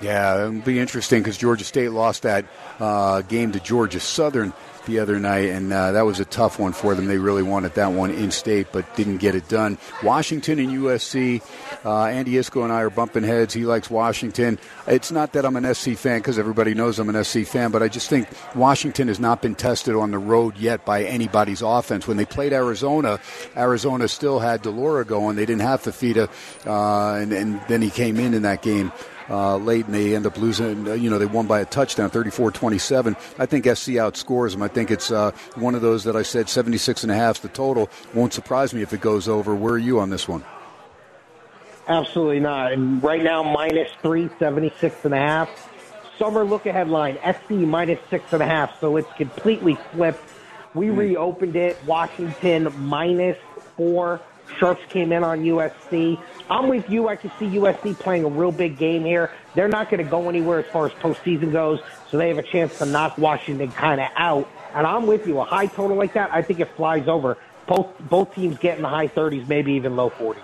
Yeah, 0.00 0.46
it'll 0.46 0.60
be 0.60 0.78
interesting 0.78 1.20
because 1.20 1.36
Georgia 1.36 1.64
State 1.64 1.90
lost 1.90 2.22
that 2.22 2.44
uh, 2.78 3.22
game 3.22 3.52
to 3.52 3.60
Georgia 3.60 3.98
Southern 3.98 4.52
the 4.86 5.00
other 5.00 5.18
night, 5.18 5.50
and 5.50 5.72
uh, 5.72 5.92
that 5.92 6.02
was 6.02 6.20
a 6.20 6.24
tough 6.24 6.58
one 6.58 6.72
for 6.72 6.94
them. 6.94 7.06
They 7.06 7.18
really 7.18 7.42
wanted 7.42 7.74
that 7.74 7.92
one 7.92 8.10
in 8.10 8.30
state, 8.30 8.68
but 8.72 8.96
didn't 8.96 9.18
get 9.18 9.34
it 9.34 9.48
done. 9.48 9.76
Washington 10.02 10.58
and 10.58 10.70
USC. 10.70 11.42
Uh, 11.84 12.04
Andy 12.04 12.32
Iskoe 12.32 12.64
and 12.64 12.72
I 12.72 12.82
are 12.82 12.90
bumping 12.90 13.22
heads. 13.22 13.54
He 13.54 13.64
likes 13.64 13.90
Washington. 13.90 14.58
It's 14.86 15.10
not 15.10 15.32
that 15.32 15.44
I'm 15.44 15.56
an 15.56 15.74
SC 15.74 15.92
fan 15.92 16.18
because 16.18 16.38
everybody 16.38 16.74
knows 16.74 16.98
I'm 16.98 17.08
an 17.08 17.22
SC 17.24 17.44
fan, 17.44 17.70
but 17.70 17.82
I 17.82 17.88
just 17.88 18.08
think 18.08 18.28
Washington 18.54 19.08
has 19.08 19.20
not 19.20 19.42
been 19.42 19.54
tested 19.54 19.94
on 19.94 20.10
the 20.10 20.18
road 20.18 20.56
yet 20.56 20.84
by 20.84 21.04
anybody's 21.04 21.62
offense. 21.62 22.06
When 22.06 22.16
they 22.16 22.24
played 22.24 22.52
Arizona, 22.52 23.20
Arizona 23.56 24.08
still 24.08 24.38
had 24.38 24.62
de 24.62 24.70
Laura 24.70 25.04
going. 25.04 25.36
They 25.36 25.46
didn't 25.46 25.62
have 25.62 25.82
Fifita, 25.82 26.28
uh, 26.66 27.20
and, 27.20 27.32
and 27.32 27.60
then 27.68 27.82
he 27.82 27.90
came 27.90 28.18
in 28.18 28.34
in 28.34 28.42
that 28.42 28.62
game 28.62 28.92
uh, 29.30 29.56
late, 29.56 29.86
and 29.86 29.94
they 29.94 30.14
end 30.14 30.26
up 30.26 30.36
losing. 30.38 30.88
Uh, 30.88 30.94
you 30.94 31.10
know, 31.10 31.18
they 31.18 31.26
won 31.26 31.46
by 31.46 31.60
a 31.60 31.64
touchdown, 31.64 32.10
34-27. 32.10 33.16
I 33.38 33.46
think 33.46 33.64
SC 33.64 33.92
outscores 33.92 34.52
them. 34.52 34.62
I 34.62 34.68
think 34.68 34.90
it's 34.90 35.10
uh, 35.10 35.32
one 35.54 35.74
of 35.74 35.82
those 35.82 36.04
that 36.04 36.16
I 36.16 36.22
said 36.22 36.48
76 36.48 37.02
and 37.02 37.12
a 37.12 37.14
half 37.14 37.40
the 37.40 37.48
total. 37.48 37.88
Won't 38.14 38.32
surprise 38.32 38.74
me 38.74 38.82
if 38.82 38.92
it 38.92 39.00
goes 39.00 39.28
over. 39.28 39.54
Where 39.54 39.74
are 39.74 39.78
you 39.78 40.00
on 40.00 40.10
this 40.10 40.26
one? 40.26 40.44
Absolutely 41.88 42.40
not. 42.40 42.72
And 42.72 43.02
right 43.02 43.22
now, 43.22 43.42
minus 43.42 43.90
three, 44.02 44.28
76 44.38 45.04
and 45.06 45.14
a 45.14 45.18
half. 45.18 45.48
Summer 46.18 46.44
look 46.44 46.66
ahead 46.66 46.88
line, 46.88 47.16
SC 47.24 47.50
minus 47.50 47.98
six 48.10 48.32
and 48.32 48.42
a 48.42 48.46
half. 48.46 48.78
So 48.80 48.96
it's 48.96 49.12
completely 49.14 49.78
flipped. 49.92 50.22
We 50.74 50.86
mm. 50.88 50.96
reopened 50.96 51.56
it. 51.56 51.78
Washington 51.86 52.72
minus 52.76 53.38
four. 53.76 54.20
Sharps 54.58 54.82
came 54.90 55.12
in 55.12 55.22
on 55.24 55.40
USC. 55.44 56.20
I'm 56.50 56.68
with 56.68 56.90
you. 56.90 57.08
I 57.08 57.16
can 57.16 57.30
see 57.38 57.46
USC 57.46 57.98
playing 57.98 58.24
a 58.24 58.28
real 58.28 58.50
big 58.50 58.76
game 58.76 59.04
here. 59.04 59.30
They're 59.54 59.68
not 59.68 59.90
going 59.90 60.02
to 60.02 60.10
go 60.10 60.28
anywhere 60.28 60.58
as 60.58 60.66
far 60.66 60.86
as 60.86 60.92
postseason 60.92 61.52
goes, 61.52 61.80
so 62.10 62.16
they 62.16 62.28
have 62.28 62.38
a 62.38 62.42
chance 62.42 62.78
to 62.78 62.86
knock 62.86 63.18
Washington 63.18 63.70
kind 63.70 64.00
of 64.00 64.08
out. 64.16 64.48
And 64.74 64.86
I'm 64.86 65.06
with 65.06 65.26
you. 65.26 65.38
A 65.40 65.44
high 65.44 65.66
total 65.66 65.96
like 65.96 66.14
that, 66.14 66.32
I 66.32 66.42
think 66.42 66.60
it 66.60 66.74
flies 66.76 67.08
over. 67.08 67.38
Both 67.66 67.88
both 68.00 68.34
teams 68.34 68.58
get 68.58 68.76
in 68.76 68.82
the 68.82 68.88
high 68.88 69.08
30s, 69.08 69.46
maybe 69.46 69.72
even 69.74 69.96
low 69.96 70.10
40s. 70.10 70.38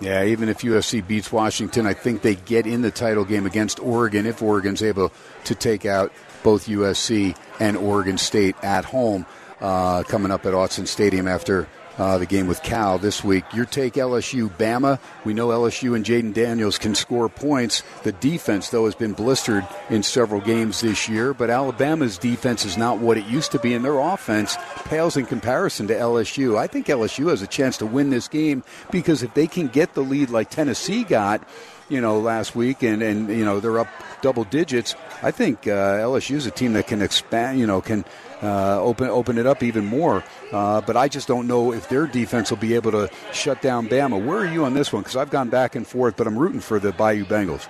Yeah, 0.00 0.24
even 0.24 0.48
if 0.48 0.58
USC 0.58 1.06
beats 1.06 1.32
Washington, 1.32 1.86
I 1.86 1.92
think 1.92 2.22
they 2.22 2.36
get 2.36 2.66
in 2.66 2.82
the 2.82 2.90
title 2.90 3.24
game 3.24 3.46
against 3.46 3.80
Oregon 3.80 4.26
if 4.26 4.42
Oregon's 4.42 4.82
able 4.82 5.12
to 5.44 5.54
take 5.56 5.84
out 5.86 6.12
both 6.44 6.66
USC 6.66 7.36
and 7.58 7.76
Oregon 7.76 8.16
State 8.16 8.54
at 8.62 8.84
home 8.84 9.26
uh, 9.60 10.04
coming 10.04 10.30
up 10.30 10.46
at 10.46 10.52
Autzen 10.52 10.86
Stadium 10.86 11.26
after 11.26 11.68
uh, 11.98 12.18
the 12.18 12.26
game 12.26 12.46
with 12.46 12.62
Cal 12.62 12.98
this 12.98 13.22
week. 13.22 13.44
Your 13.52 13.64
take 13.64 13.94
LSU, 13.94 14.48
Bama. 14.48 14.98
We 15.24 15.34
know 15.34 15.48
LSU 15.48 15.94
and 15.94 16.04
Jayden 16.04 16.32
Daniels 16.32 16.78
can 16.78 16.94
score 16.94 17.28
points. 17.28 17.82
The 18.04 18.12
defense, 18.12 18.70
though, 18.70 18.84
has 18.84 18.94
been 18.94 19.12
blistered 19.12 19.66
in 19.90 20.02
several 20.02 20.40
games 20.40 20.80
this 20.80 21.08
year, 21.08 21.34
but 21.34 21.50
Alabama's 21.50 22.18
defense 22.18 22.64
is 22.64 22.76
not 22.76 22.98
what 22.98 23.18
it 23.18 23.26
used 23.26 23.52
to 23.52 23.58
be, 23.58 23.74
and 23.74 23.84
their 23.84 23.98
offense 23.98 24.56
pales 24.84 25.16
in 25.16 25.26
comparison 25.26 25.88
to 25.88 25.94
LSU. 25.94 26.56
I 26.56 26.66
think 26.66 26.86
LSU 26.86 27.30
has 27.30 27.42
a 27.42 27.46
chance 27.46 27.76
to 27.78 27.86
win 27.86 28.10
this 28.10 28.28
game 28.28 28.62
because 28.90 29.22
if 29.22 29.34
they 29.34 29.46
can 29.46 29.68
get 29.68 29.94
the 29.94 30.02
lead 30.02 30.30
like 30.30 30.50
Tennessee 30.50 31.04
got, 31.04 31.46
you 31.88 32.00
know, 32.00 32.18
last 32.20 32.54
week, 32.54 32.82
and, 32.82 33.02
and 33.02 33.28
you 33.28 33.44
know 33.44 33.60
they're 33.60 33.78
up 33.78 33.88
double 34.20 34.44
digits. 34.44 34.94
I 35.22 35.30
think 35.30 35.66
uh, 35.66 35.98
LSU 35.98 36.36
is 36.36 36.46
a 36.46 36.50
team 36.50 36.74
that 36.74 36.86
can 36.86 37.02
expand, 37.02 37.58
you 37.58 37.66
know, 37.66 37.80
can 37.80 38.04
uh, 38.42 38.80
open 38.80 39.08
open 39.08 39.38
it 39.38 39.46
up 39.46 39.62
even 39.62 39.84
more. 39.84 40.24
Uh, 40.52 40.80
but 40.80 40.96
I 40.96 41.08
just 41.08 41.28
don't 41.28 41.46
know 41.46 41.72
if 41.72 41.88
their 41.88 42.06
defense 42.06 42.50
will 42.50 42.58
be 42.58 42.74
able 42.74 42.92
to 42.92 43.10
shut 43.32 43.60
down 43.62 43.88
Bama. 43.88 44.22
Where 44.22 44.38
are 44.38 44.46
you 44.46 44.64
on 44.64 44.74
this 44.74 44.92
one? 44.92 45.02
Because 45.02 45.16
I've 45.16 45.30
gone 45.30 45.48
back 45.48 45.74
and 45.74 45.86
forth, 45.86 46.16
but 46.16 46.26
I'm 46.26 46.38
rooting 46.38 46.60
for 46.60 46.78
the 46.78 46.92
Bayou 46.92 47.24
Bengals. 47.24 47.68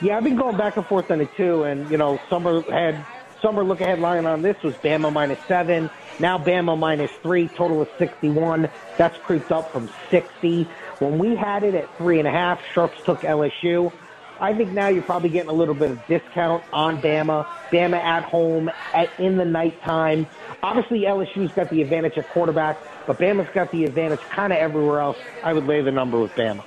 Yeah, 0.00 0.16
I've 0.16 0.24
been 0.24 0.36
going 0.36 0.56
back 0.56 0.76
and 0.76 0.86
forth 0.86 1.10
on 1.10 1.20
it 1.20 1.34
too, 1.36 1.62
and 1.64 1.90
you 1.90 1.96
know, 1.96 2.20
summer 2.28 2.62
had 2.62 3.04
summer 3.40 3.62
look 3.62 3.82
ahead 3.82 3.98
line 3.98 4.24
on 4.24 4.40
this 4.40 4.60
was 4.62 4.74
Bama 4.76 5.12
minus 5.12 5.38
seven. 5.46 5.90
Now 6.18 6.38
Bama 6.38 6.78
minus 6.78 7.10
three, 7.22 7.48
total 7.48 7.82
of 7.82 7.88
61. 7.98 8.68
That's 8.96 9.18
creeped 9.18 9.52
up 9.52 9.70
from 9.70 9.90
60. 10.10 10.66
When 10.98 11.18
we 11.18 11.36
had 11.36 11.62
it 11.62 11.74
at 11.74 11.94
three 11.98 12.18
and 12.18 12.26
a 12.26 12.30
half, 12.30 12.60
Sharps 12.72 13.02
took 13.04 13.20
LSU. 13.20 13.92
I 14.40 14.54
think 14.54 14.72
now 14.72 14.88
you're 14.88 15.02
probably 15.02 15.28
getting 15.28 15.50
a 15.50 15.54
little 15.54 15.74
bit 15.74 15.92
of 15.92 16.06
discount 16.06 16.64
on 16.72 17.00
Bama. 17.00 17.46
Bama 17.70 17.96
at 17.96 18.24
home 18.24 18.70
at, 18.92 19.08
in 19.18 19.36
the 19.36 19.44
nighttime. 19.44 20.26
Obviously, 20.62 21.02
LSU's 21.02 21.52
got 21.52 21.70
the 21.70 21.82
advantage 21.82 22.18
at 22.18 22.28
quarterback, 22.30 22.78
but 23.06 23.18
Bama's 23.18 23.52
got 23.54 23.70
the 23.70 23.84
advantage 23.84 24.20
kind 24.20 24.52
of 24.52 24.58
everywhere 24.58 25.00
else. 25.00 25.18
I 25.42 25.52
would 25.52 25.66
lay 25.66 25.82
the 25.82 25.92
number 25.92 26.18
with 26.18 26.32
Bama. 26.32 26.64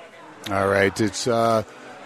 All 0.49 0.67
right, 0.67 0.99
it's 1.01 1.27
uh, 1.27 1.63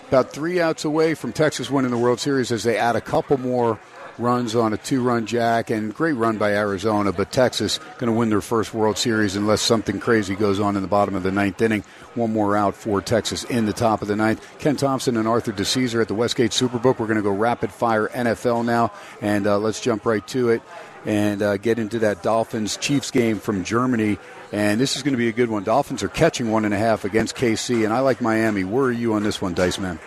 about 0.07 0.31
three 0.31 0.59
outs 0.59 0.83
away 0.83 1.13
from 1.13 1.31
Texas 1.31 1.69
winning 1.69 1.91
the 1.91 1.97
World 1.97 2.19
Series 2.19 2.51
as 2.51 2.63
they 2.63 2.77
add 2.77 2.95
a 2.95 3.01
couple 3.01 3.37
more 3.37 3.79
runs 4.17 4.55
on 4.55 4.73
a 4.73 4.77
two-run 4.77 5.25
jack 5.25 5.69
and 5.69 5.93
great 5.93 6.13
run 6.13 6.37
by 6.37 6.53
Arizona, 6.53 7.11
but 7.11 7.31
Texas 7.31 7.79
going 7.97 8.11
to 8.11 8.17
win 8.17 8.29
their 8.29 8.41
first 8.41 8.73
World 8.73 8.97
Series 8.97 9.35
unless 9.35 9.61
something 9.61 9.99
crazy 9.99 10.35
goes 10.35 10.59
on 10.59 10.75
in 10.75 10.81
the 10.81 10.87
bottom 10.87 11.15
of 11.15 11.23
the 11.23 11.31
ninth 11.31 11.61
inning. 11.61 11.83
One 12.15 12.33
more 12.33 12.55
out 12.55 12.75
for 12.75 13.01
Texas 13.01 13.43
in 13.45 13.65
the 13.65 13.73
top 13.73 14.01
of 14.01 14.07
the 14.07 14.15
ninth. 14.15 14.45
Ken 14.59 14.75
Thomson 14.75 15.17
and 15.17 15.27
Arthur 15.27 15.51
DiCesare 15.51 16.01
at 16.01 16.07
the 16.07 16.15
Westgate 16.15 16.51
Superbook. 16.51 16.99
We're 16.99 17.07
going 17.07 17.15
to 17.15 17.21
go 17.21 17.31
rapid 17.31 17.71
fire 17.71 18.07
NFL 18.09 18.65
now, 18.65 18.91
and 19.21 19.47
uh, 19.47 19.57
let's 19.57 19.79
jump 19.79 20.05
right 20.05 20.25
to 20.27 20.49
it 20.49 20.61
and 21.05 21.41
uh, 21.41 21.57
get 21.57 21.79
into 21.79 21.99
that 21.99 22.21
Dolphins 22.21 22.77
Chiefs 22.77 23.11
game 23.11 23.39
from 23.39 23.63
Germany. 23.63 24.17
And 24.51 24.79
this 24.79 24.95
is 24.95 25.03
going 25.03 25.13
to 25.13 25.17
be 25.17 25.29
a 25.29 25.33
good 25.33 25.49
one. 25.49 25.63
Dolphins 25.63 26.03
are 26.03 26.09
catching 26.09 26.51
one 26.51 26.65
and 26.65 26.73
a 26.73 26.77
half 26.77 27.05
against 27.05 27.35
KC, 27.35 27.85
and 27.85 27.93
I 27.93 27.99
like 27.99 28.21
Miami. 28.21 28.63
Where 28.63 28.85
are 28.85 28.91
you 28.91 29.13
on 29.13 29.23
this 29.23 29.41
one, 29.41 29.53
Dice 29.53 29.79
Man? 29.79 29.99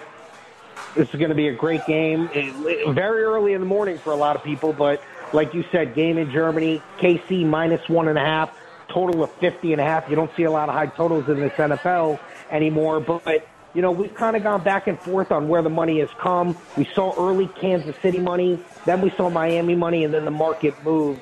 This 0.95 1.09
is 1.09 1.17
going 1.17 1.31
to 1.31 1.35
be 1.35 1.49
a 1.49 1.53
great 1.53 1.85
game. 1.87 2.29
Very 2.29 3.23
early 3.25 3.53
in 3.53 3.61
the 3.61 3.67
morning 3.67 3.99
for 3.99 4.13
a 4.13 4.17
lot 4.17 4.37
of 4.37 4.45
people, 4.45 4.73
but 4.73 5.03
like 5.33 5.53
you 5.53 5.65
said, 5.73 5.95
game 5.95 6.19
in 6.19 6.31
Germany, 6.31 6.81
KC 6.99 7.45
minus 7.45 7.89
one 7.89 8.07
and 8.07 8.17
a 8.17 8.25
half, 8.25 8.57
total 8.89 9.25
of 9.25 9.33
50 9.33 9.73
and 9.73 9.81
a 9.81 9.85
half. 9.85 10.09
You 10.09 10.15
don't 10.15 10.31
see 10.37 10.45
a 10.45 10.51
lot 10.51 10.69
of 10.69 10.75
high 10.75 10.87
totals 10.87 11.29
in 11.29 11.41
this 11.41 11.53
NFL 11.55 12.21
anymore, 12.51 13.01
but 13.01 13.49
you 13.75 13.83
know, 13.83 13.91
we've 13.91 14.15
kind 14.15 14.37
of 14.37 14.45
gone 14.45 14.63
back 14.63 14.87
and 14.87 14.99
forth 15.01 15.33
on 15.33 15.49
where 15.49 15.63
the 15.63 15.71
money 15.71 15.99
has 15.99 16.11
come. 16.21 16.57
We 16.77 16.89
saw 16.95 17.13
early 17.19 17.49
Kansas 17.49 17.97
City 18.01 18.21
money, 18.21 18.61
then 18.85 19.01
we 19.01 19.11
saw 19.11 19.29
Miami 19.31 19.75
money, 19.75 20.05
and 20.05 20.15
then 20.15 20.25
the 20.25 20.31
market 20.31 20.75
moved. 20.85 21.21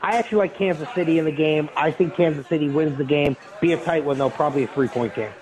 I 0.00 0.16
actually 0.16 0.38
like 0.38 0.56
Kansas 0.56 0.88
City 0.94 1.18
in 1.18 1.24
the 1.24 1.32
game. 1.32 1.68
I 1.76 1.90
think 1.90 2.14
Kansas 2.14 2.46
City 2.46 2.68
wins 2.68 2.98
the 2.98 3.04
game. 3.04 3.36
Be 3.60 3.72
a 3.72 3.84
tight 3.84 4.04
one, 4.04 4.18
though, 4.18 4.30
probably 4.30 4.64
a 4.64 4.66
three 4.68 4.88
point 4.88 5.14
game. 5.14 5.32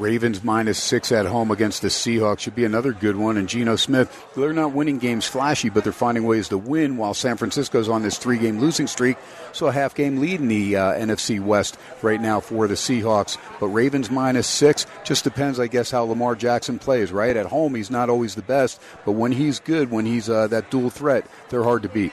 Ravens 0.00 0.42
minus 0.42 0.82
six 0.82 1.12
at 1.12 1.26
home 1.26 1.50
against 1.50 1.82
the 1.82 1.88
Seahawks 1.88 2.40
should 2.40 2.54
be 2.54 2.64
another 2.64 2.92
good 2.92 3.16
one. 3.16 3.36
And 3.36 3.48
Geno 3.48 3.76
Smith, 3.76 4.26
they're 4.36 4.52
not 4.52 4.72
winning 4.72 4.98
games 4.98 5.26
flashy, 5.26 5.68
but 5.68 5.84
they're 5.84 5.92
finding 5.92 6.24
ways 6.24 6.48
to 6.48 6.58
win 6.58 6.96
while 6.96 7.14
San 7.14 7.36
Francisco's 7.36 7.88
on 7.88 8.02
this 8.02 8.18
three 8.18 8.38
game 8.38 8.58
losing 8.58 8.86
streak. 8.86 9.16
So 9.52 9.66
a 9.66 9.72
half 9.72 9.94
game 9.94 10.18
lead 10.18 10.40
in 10.40 10.48
the 10.48 10.76
uh, 10.76 10.92
NFC 10.92 11.40
West 11.40 11.78
right 12.02 12.20
now 12.20 12.40
for 12.40 12.66
the 12.66 12.74
Seahawks. 12.74 13.38
But 13.60 13.68
Ravens 13.68 14.10
minus 14.10 14.46
six 14.46 14.86
just 15.04 15.24
depends, 15.24 15.60
I 15.60 15.66
guess, 15.66 15.90
how 15.90 16.04
Lamar 16.04 16.34
Jackson 16.34 16.78
plays, 16.78 17.12
right? 17.12 17.36
At 17.36 17.46
home, 17.46 17.74
he's 17.74 17.90
not 17.90 18.10
always 18.10 18.34
the 18.34 18.42
best, 18.42 18.80
but 19.04 19.12
when 19.12 19.32
he's 19.32 19.60
good, 19.60 19.90
when 19.90 20.06
he's 20.06 20.28
uh, 20.28 20.48
that 20.48 20.70
dual 20.70 20.90
threat, 20.90 21.26
they're 21.48 21.64
hard 21.64 21.82
to 21.82 21.88
beat. 21.88 22.12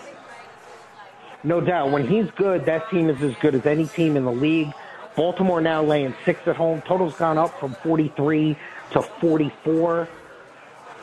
No 1.44 1.60
doubt. 1.60 1.92
When 1.92 2.08
he's 2.08 2.30
good, 2.32 2.66
that 2.66 2.90
team 2.90 3.10
is 3.10 3.22
as 3.24 3.36
good 3.42 3.56
as 3.56 3.66
any 3.66 3.88
team 3.88 4.16
in 4.16 4.26
the 4.26 4.32
league. 4.32 4.72
Baltimore 5.16 5.62
now 5.62 5.84
laying 5.84 6.16
six 6.26 6.48
at 6.48 6.56
home. 6.56 6.82
Total's 6.82 7.16
gone 7.16 7.38
up 7.38 7.60
from 7.60 7.74
43 7.76 8.58
to 8.92 9.02
44. 9.02 10.08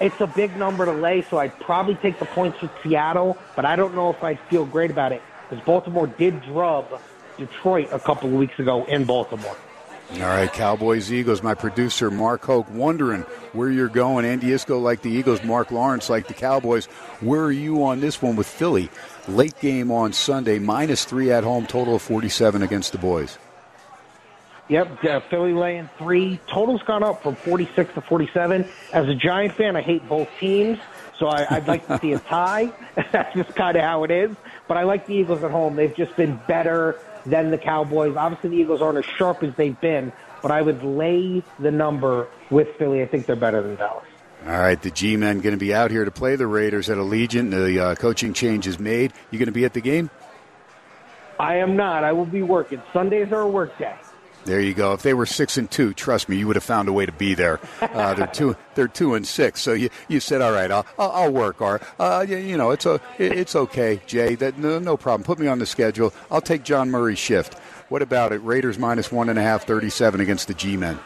It's 0.00 0.20
a 0.20 0.26
big 0.26 0.56
number 0.56 0.84
to 0.84 0.92
lay, 0.92 1.22
so 1.22 1.38
I'd 1.38 1.58
probably 1.60 1.96
take 1.96 2.18
the 2.18 2.24
points 2.24 2.60
with 2.62 2.70
Seattle, 2.82 3.36
but 3.56 3.64
I 3.64 3.74
don't 3.74 3.94
know 3.94 4.10
if 4.10 4.22
I'd 4.22 4.38
feel 4.48 4.64
great 4.64 4.90
about 4.90 5.12
it 5.12 5.22
because 5.48 5.64
Baltimore 5.64 6.06
did 6.06 6.40
drub 6.42 7.00
Detroit 7.36 7.88
a 7.92 7.98
couple 7.98 8.28
of 8.28 8.34
weeks 8.36 8.58
ago 8.58 8.84
in 8.84 9.04
Baltimore. 9.04 9.56
All 10.14 10.20
right, 10.20 10.50
Cowboys, 10.50 11.12
Eagles. 11.12 11.42
My 11.42 11.52
producer, 11.54 12.10
Mark 12.10 12.42
Hoke, 12.44 12.70
wondering 12.70 13.22
where 13.52 13.68
you're 13.68 13.88
going. 13.88 14.24
Andy 14.24 14.48
Iskoe 14.48 14.80
like 14.80 15.02
the 15.02 15.10
Eagles, 15.10 15.44
Marc 15.44 15.70
Lawrence 15.70 16.08
like 16.08 16.28
the 16.28 16.34
Cowboys. 16.34 16.86
Where 17.20 17.42
are 17.42 17.52
you 17.52 17.84
on 17.84 18.00
this 18.00 18.22
one 18.22 18.34
with 18.34 18.46
Philly? 18.46 18.88
Late 19.26 19.58
game 19.60 19.90
on 19.90 20.14
Sunday, 20.14 20.58
minus 20.58 21.04
three 21.04 21.30
at 21.30 21.44
home, 21.44 21.66
total 21.66 21.96
of 21.96 22.02
47 22.02 22.62
against 22.62 22.92
the 22.92 22.98
boys. 22.98 23.36
Yep, 24.68 25.04
uh, 25.04 25.20
Philly 25.30 25.54
laying 25.54 25.88
three. 25.96 26.38
Total's 26.46 26.82
gone 26.82 27.02
up 27.02 27.22
from 27.22 27.36
46 27.36 27.94
to 27.94 28.00
47. 28.02 28.68
As 28.92 29.08
a 29.08 29.14
Giant 29.14 29.54
fan, 29.54 29.76
I 29.76 29.80
hate 29.80 30.06
both 30.08 30.28
teams, 30.38 30.78
so 31.18 31.26
I, 31.26 31.46
I'd 31.48 31.66
like 31.66 31.86
to 31.86 31.98
see 31.98 32.12
a 32.12 32.18
tie. 32.18 32.70
That's 33.12 33.34
just 33.34 33.54
kind 33.56 33.76
of 33.76 33.82
how 33.82 34.04
it 34.04 34.10
is. 34.10 34.36
But 34.66 34.76
I 34.76 34.82
like 34.82 35.06
the 35.06 35.14
Eagles 35.14 35.42
at 35.42 35.50
home. 35.50 35.76
They've 35.76 35.94
just 35.94 36.14
been 36.16 36.38
better 36.46 36.98
than 37.24 37.50
the 37.50 37.56
Cowboys. 37.56 38.14
Obviously, 38.14 38.50
the 38.50 38.56
Eagles 38.56 38.82
aren't 38.82 38.98
as 38.98 39.06
sharp 39.06 39.42
as 39.42 39.54
they've 39.56 39.80
been, 39.80 40.12
but 40.42 40.50
I 40.50 40.60
would 40.60 40.82
lay 40.84 41.42
the 41.58 41.70
number 41.70 42.28
with 42.50 42.68
Philly. 42.76 43.02
I 43.02 43.06
think 43.06 43.24
they're 43.24 43.36
better 43.36 43.62
than 43.62 43.76
Dallas. 43.76 44.04
All 44.46 44.52
right, 44.52 44.80
the 44.80 44.90
G-men 44.90 45.40
going 45.40 45.54
to 45.54 45.58
be 45.58 45.74
out 45.74 45.90
here 45.90 46.04
to 46.04 46.10
play 46.10 46.36
the 46.36 46.46
Raiders 46.46 46.90
at 46.90 46.98
Allegiant. 46.98 47.50
The 47.50 47.80
uh, 47.80 47.94
coaching 47.96 48.34
change 48.34 48.66
is 48.66 48.78
made. 48.78 49.12
You 49.30 49.38
going 49.38 49.46
to 49.46 49.52
be 49.52 49.64
at 49.64 49.72
the 49.72 49.80
game? 49.80 50.10
I 51.40 51.56
am 51.56 51.76
not. 51.76 52.04
I 52.04 52.12
will 52.12 52.26
be 52.26 52.42
working. 52.42 52.82
Sundays 52.92 53.32
are 53.32 53.40
a 53.40 53.48
work 53.48 53.76
day. 53.78 53.96
There 54.48 54.62
you 54.62 54.72
go. 54.72 54.94
If 54.94 55.02
they 55.02 55.12
were 55.12 55.26
six 55.26 55.58
and 55.58 55.70
two, 55.70 55.92
trust 55.92 56.26
me, 56.26 56.38
you 56.38 56.46
would 56.46 56.56
have 56.56 56.64
found 56.64 56.88
a 56.88 56.92
way 56.92 57.04
to 57.04 57.12
be 57.12 57.34
there. 57.34 57.60
Uh, 57.82 58.14
they're 58.14 58.26
two. 58.26 58.56
They're 58.76 58.88
two 58.88 59.14
and 59.14 59.26
six. 59.26 59.60
So 59.60 59.74
you, 59.74 59.90
you 60.08 60.20
said, 60.20 60.40
all 60.40 60.52
right, 60.52 60.70
I'll, 60.70 60.86
I'll 60.98 61.30
work. 61.30 61.60
Or 61.60 61.82
uh, 62.00 62.24
you, 62.26 62.38
you 62.38 62.56
know, 62.56 62.70
it's 62.70 62.86
a, 62.86 62.98
it's 63.18 63.54
okay, 63.54 64.00
Jay. 64.06 64.36
That 64.36 64.56
no, 64.56 64.78
no 64.78 64.96
problem. 64.96 65.22
Put 65.22 65.38
me 65.38 65.48
on 65.48 65.58
the 65.58 65.66
schedule. 65.66 66.14
I'll 66.30 66.40
take 66.40 66.62
John 66.62 66.90
Murray's 66.90 67.18
shift. 67.18 67.58
What 67.90 68.00
about 68.00 68.32
it? 68.32 68.38
Raiders 68.38 68.78
minus 68.78 69.12
one 69.12 69.28
and 69.28 69.38
a 69.38 69.42
half, 69.42 69.66
37 69.66 70.22
against 70.22 70.48
the 70.48 70.54
G-men. 70.54 70.98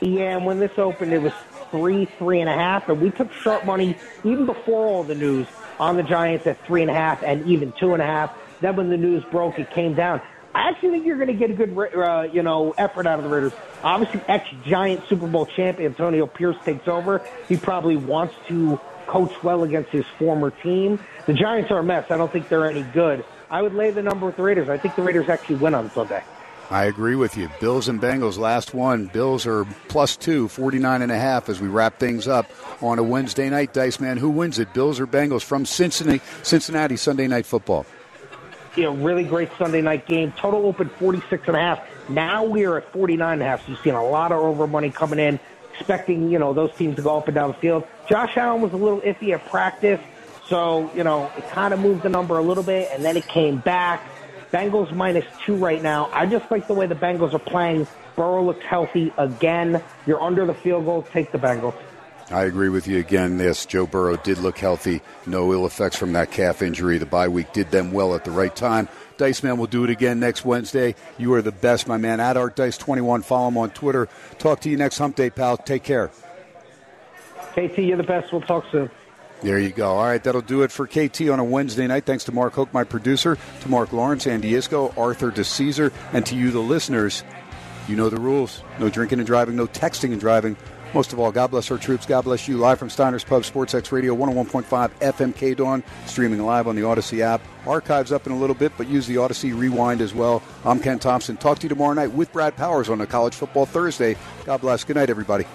Yeah, 0.00 0.38
and 0.38 0.46
when 0.46 0.60
this 0.60 0.78
opened, 0.78 1.12
it 1.12 1.20
was 1.20 1.34
three, 1.70 2.06
three 2.18 2.40
and 2.40 2.48
a 2.48 2.54
half, 2.54 2.88
and 2.88 3.02
we 3.02 3.10
took 3.10 3.30
sharp 3.34 3.66
money 3.66 3.98
even 4.24 4.46
before 4.46 4.86
all 4.86 5.04
the 5.04 5.14
news 5.14 5.46
on 5.78 5.96
the 5.96 6.02
Giants 6.02 6.46
at 6.46 6.64
three 6.64 6.80
and 6.80 6.90
a 6.90 6.94
half 6.94 7.22
and 7.22 7.44
even 7.44 7.72
two 7.72 7.92
and 7.92 8.00
a 8.00 8.06
half. 8.06 8.34
Then 8.62 8.76
when 8.76 8.88
the 8.88 8.96
news 8.96 9.22
broke, 9.24 9.58
it 9.58 9.70
came 9.70 9.92
down. 9.92 10.22
I 10.54 10.68
actually 10.68 10.90
think 10.90 11.06
you're 11.06 11.16
going 11.16 11.28
to 11.28 11.34
get 11.34 11.50
a 11.50 11.54
good, 11.54 11.76
uh, 11.96 12.28
you 12.32 12.42
know, 12.42 12.72
effort 12.78 13.06
out 13.06 13.18
of 13.18 13.24
the 13.24 13.30
Raiders. 13.30 13.52
Obviously, 13.82 14.20
ex-Giant 14.28 15.06
Super 15.08 15.26
Bowl 15.26 15.46
champ 15.46 15.80
Antonio 15.80 16.26
Pierce 16.26 16.56
takes 16.64 16.86
over. 16.86 17.26
He 17.48 17.56
probably 17.56 17.96
wants 17.96 18.34
to 18.48 18.78
coach 19.06 19.42
well 19.42 19.64
against 19.64 19.90
his 19.90 20.06
former 20.18 20.50
team. 20.50 21.00
The 21.26 21.34
Giants 21.34 21.70
are 21.70 21.78
a 21.78 21.82
mess. 21.82 22.10
I 22.10 22.16
don't 22.16 22.30
think 22.32 22.48
they're 22.48 22.70
any 22.70 22.82
good. 22.82 23.24
I 23.50 23.62
would 23.62 23.74
lay 23.74 23.90
the 23.90 24.02
number 24.02 24.26
with 24.26 24.36
the 24.36 24.42
Raiders. 24.42 24.68
I 24.68 24.78
think 24.78 24.94
the 24.94 25.02
Raiders 25.02 25.28
actually 25.28 25.56
win 25.56 25.74
on 25.74 25.90
Sunday. 25.90 26.22
I 26.70 26.84
agree 26.84 27.14
with 27.14 27.36
you. 27.36 27.50
Bills 27.60 27.88
and 27.88 28.00
Bengals, 28.00 28.38
last 28.38 28.72
one. 28.72 29.06
Bills 29.06 29.46
are 29.46 29.66
plus 29.88 30.16
two, 30.16 30.48
49 30.48 31.02
and 31.02 31.12
a 31.12 31.18
half 31.18 31.48
as 31.48 31.60
we 31.60 31.68
wrap 31.68 31.98
things 31.98 32.26
up 32.26 32.50
on 32.80 32.98
a 32.98 33.02
Wednesday 33.02 33.50
night. 33.50 33.74
Dice 33.74 34.00
Man, 34.00 34.16
who 34.16 34.30
wins 34.30 34.58
it, 34.58 34.72
Bills 34.72 34.98
or 34.98 35.06
Bengals 35.06 35.42
from 35.42 35.66
Cincinnati, 35.66 36.22
Cincinnati 36.42 36.96
Sunday 36.96 37.26
Night 37.26 37.44
Football? 37.44 37.84
You 38.76 38.84
know, 38.84 38.92
really 38.94 39.24
great 39.24 39.50
Sunday 39.58 39.80
night 39.80 40.06
game. 40.06 40.32
Total 40.32 40.64
open 40.66 40.88
46 40.88 41.48
and 41.48 41.56
a 41.56 41.60
half. 41.60 41.80
Now 42.08 42.44
we 42.44 42.64
are 42.64 42.78
at 42.78 42.92
49 42.92 43.32
and 43.34 43.42
a 43.42 43.44
half. 43.44 43.64
So 43.64 43.72
you've 43.72 43.80
seen 43.80 43.94
a 43.94 44.04
lot 44.04 44.32
of 44.32 44.38
over 44.38 44.66
money 44.66 44.90
coming 44.90 45.18
in, 45.18 45.38
expecting, 45.72 46.30
you 46.30 46.38
know, 46.38 46.52
those 46.52 46.74
teams 46.76 46.96
to 46.96 47.02
go 47.02 47.16
up 47.16 47.28
and 47.28 47.34
down 47.34 47.48
the 47.48 47.54
field. 47.54 47.86
Josh 48.08 48.36
Allen 48.36 48.60
was 48.60 48.72
a 48.72 48.76
little 48.76 49.00
iffy 49.00 49.32
at 49.32 49.46
practice, 49.46 50.00
So, 50.48 50.90
you 50.94 51.04
know, 51.04 51.30
it 51.38 51.48
kind 51.50 51.72
of 51.72 51.80
moved 51.80 52.02
the 52.02 52.10
number 52.10 52.38
a 52.38 52.42
little 52.42 52.62
bit, 52.62 52.90
and 52.92 53.02
then 53.04 53.16
it 53.16 53.26
came 53.26 53.58
back. 53.58 54.02
Bengals 54.52 54.92
minus 54.94 55.24
two 55.44 55.56
right 55.56 55.82
now. 55.82 56.10
I 56.12 56.26
just 56.26 56.50
like 56.50 56.68
the 56.68 56.74
way 56.74 56.86
the 56.86 56.94
Bengals 56.94 57.32
are 57.32 57.38
playing. 57.38 57.86
Burrow 58.14 58.44
looks 58.44 58.64
healthy 58.64 59.12
again. 59.16 59.82
You're 60.06 60.22
under 60.22 60.46
the 60.46 60.54
field 60.54 60.84
goal. 60.84 61.02
Take 61.02 61.32
the 61.32 61.38
Bengals. 61.38 61.74
I 62.30 62.44
agree 62.44 62.70
with 62.70 62.86
you 62.86 62.98
again. 62.98 63.38
Yes, 63.38 63.66
Joe 63.66 63.86
Burrow 63.86 64.16
did 64.16 64.38
look 64.38 64.58
healthy. 64.58 65.02
No 65.26 65.52
ill 65.52 65.66
effects 65.66 65.96
from 65.96 66.14
that 66.14 66.30
calf 66.30 66.62
injury. 66.62 66.98
The 66.98 67.06
bye 67.06 67.28
week 67.28 67.52
did 67.52 67.70
them 67.70 67.92
well 67.92 68.14
at 68.14 68.24
the 68.24 68.30
right 68.30 68.54
time. 68.54 68.88
Dice 69.16 69.42
Man 69.42 69.58
will 69.58 69.66
do 69.66 69.84
it 69.84 69.90
again 69.90 70.20
next 70.20 70.44
Wednesday. 70.44 70.94
You 71.18 71.34
are 71.34 71.42
the 71.42 71.52
best, 71.52 71.86
my 71.86 71.96
man. 71.96 72.20
At 72.20 72.36
Art 72.36 72.56
Dice 72.56 72.78
21. 72.78 73.22
Follow 73.22 73.48
him 73.48 73.58
on 73.58 73.70
Twitter. 73.70 74.08
Talk 74.38 74.60
to 74.60 74.70
you 74.70 74.76
next 74.76 74.98
hump 74.98 75.16
day, 75.16 75.30
pal. 75.30 75.56
Take 75.56 75.84
care. 75.84 76.10
KT, 77.52 77.78
you're 77.78 77.96
the 77.96 78.02
best. 78.02 78.32
We'll 78.32 78.40
talk 78.40 78.64
soon. 78.72 78.90
There 79.42 79.58
you 79.58 79.70
go. 79.70 79.90
All 79.90 80.04
right, 80.04 80.22
that'll 80.22 80.40
do 80.40 80.62
it 80.62 80.72
for 80.72 80.86
KT 80.86 81.28
on 81.28 81.38
a 81.38 81.44
Wednesday 81.44 81.86
night. 81.86 82.06
Thanks 82.06 82.24
to 82.24 82.32
Mark 82.32 82.54
Hoke, 82.54 82.72
my 82.72 82.82
producer, 82.82 83.36
to 83.60 83.68
Marc 83.68 83.92
Lawrence, 83.92 84.26
Andy 84.26 84.52
Iskoe, 84.52 84.96
Arthur 84.96 85.30
DiCesare, 85.30 85.92
and 86.12 86.24
to 86.26 86.34
you, 86.34 86.50
the 86.50 86.60
listeners. 86.60 87.22
You 87.86 87.96
know 87.96 88.08
the 88.08 88.18
rules. 88.18 88.62
No 88.80 88.88
drinking 88.88 89.18
and 89.18 89.26
driving, 89.26 89.56
no 89.56 89.66
texting 89.66 90.12
and 90.12 90.20
driving. 90.20 90.56
Most 90.94 91.12
of 91.12 91.18
all, 91.18 91.32
God 91.32 91.50
bless 91.50 91.72
our 91.72 91.76
troops. 91.76 92.06
God 92.06 92.22
bless 92.22 92.46
you. 92.46 92.56
Live 92.56 92.78
from 92.78 92.88
Steiner's 92.88 93.24
Pub, 93.24 93.42
SportsX 93.42 93.90
Radio, 93.90 94.14
101.5 94.14 94.92
FM 95.00 95.56
Dawn, 95.56 95.82
streaming 96.06 96.40
live 96.46 96.68
on 96.68 96.76
the 96.76 96.82
Audacy 96.82 97.18
app. 97.18 97.40
Archives 97.66 98.12
up 98.12 98.26
in 98.26 98.32
a 98.32 98.36
little 98.36 98.54
bit, 98.54 98.70
but 98.78 98.86
use 98.86 99.04
the 99.08 99.16
Audacy 99.16 99.58
Rewind 99.58 100.00
as 100.00 100.14
well. 100.14 100.40
I'm 100.64 100.78
Ken 100.78 101.00
Thomson. 101.00 101.36
Talk 101.36 101.58
to 101.58 101.62
you 101.64 101.68
tomorrow 101.68 101.94
night 101.94 102.12
with 102.12 102.32
Brad 102.32 102.56
Powers 102.56 102.88
on 102.88 103.00
a 103.00 103.06
College 103.06 103.34
Football 103.34 103.66
Thursday. 103.66 104.16
God 104.44 104.60
bless. 104.60 104.84
Good 104.84 104.94
night, 104.94 105.10
everybody. 105.10 105.46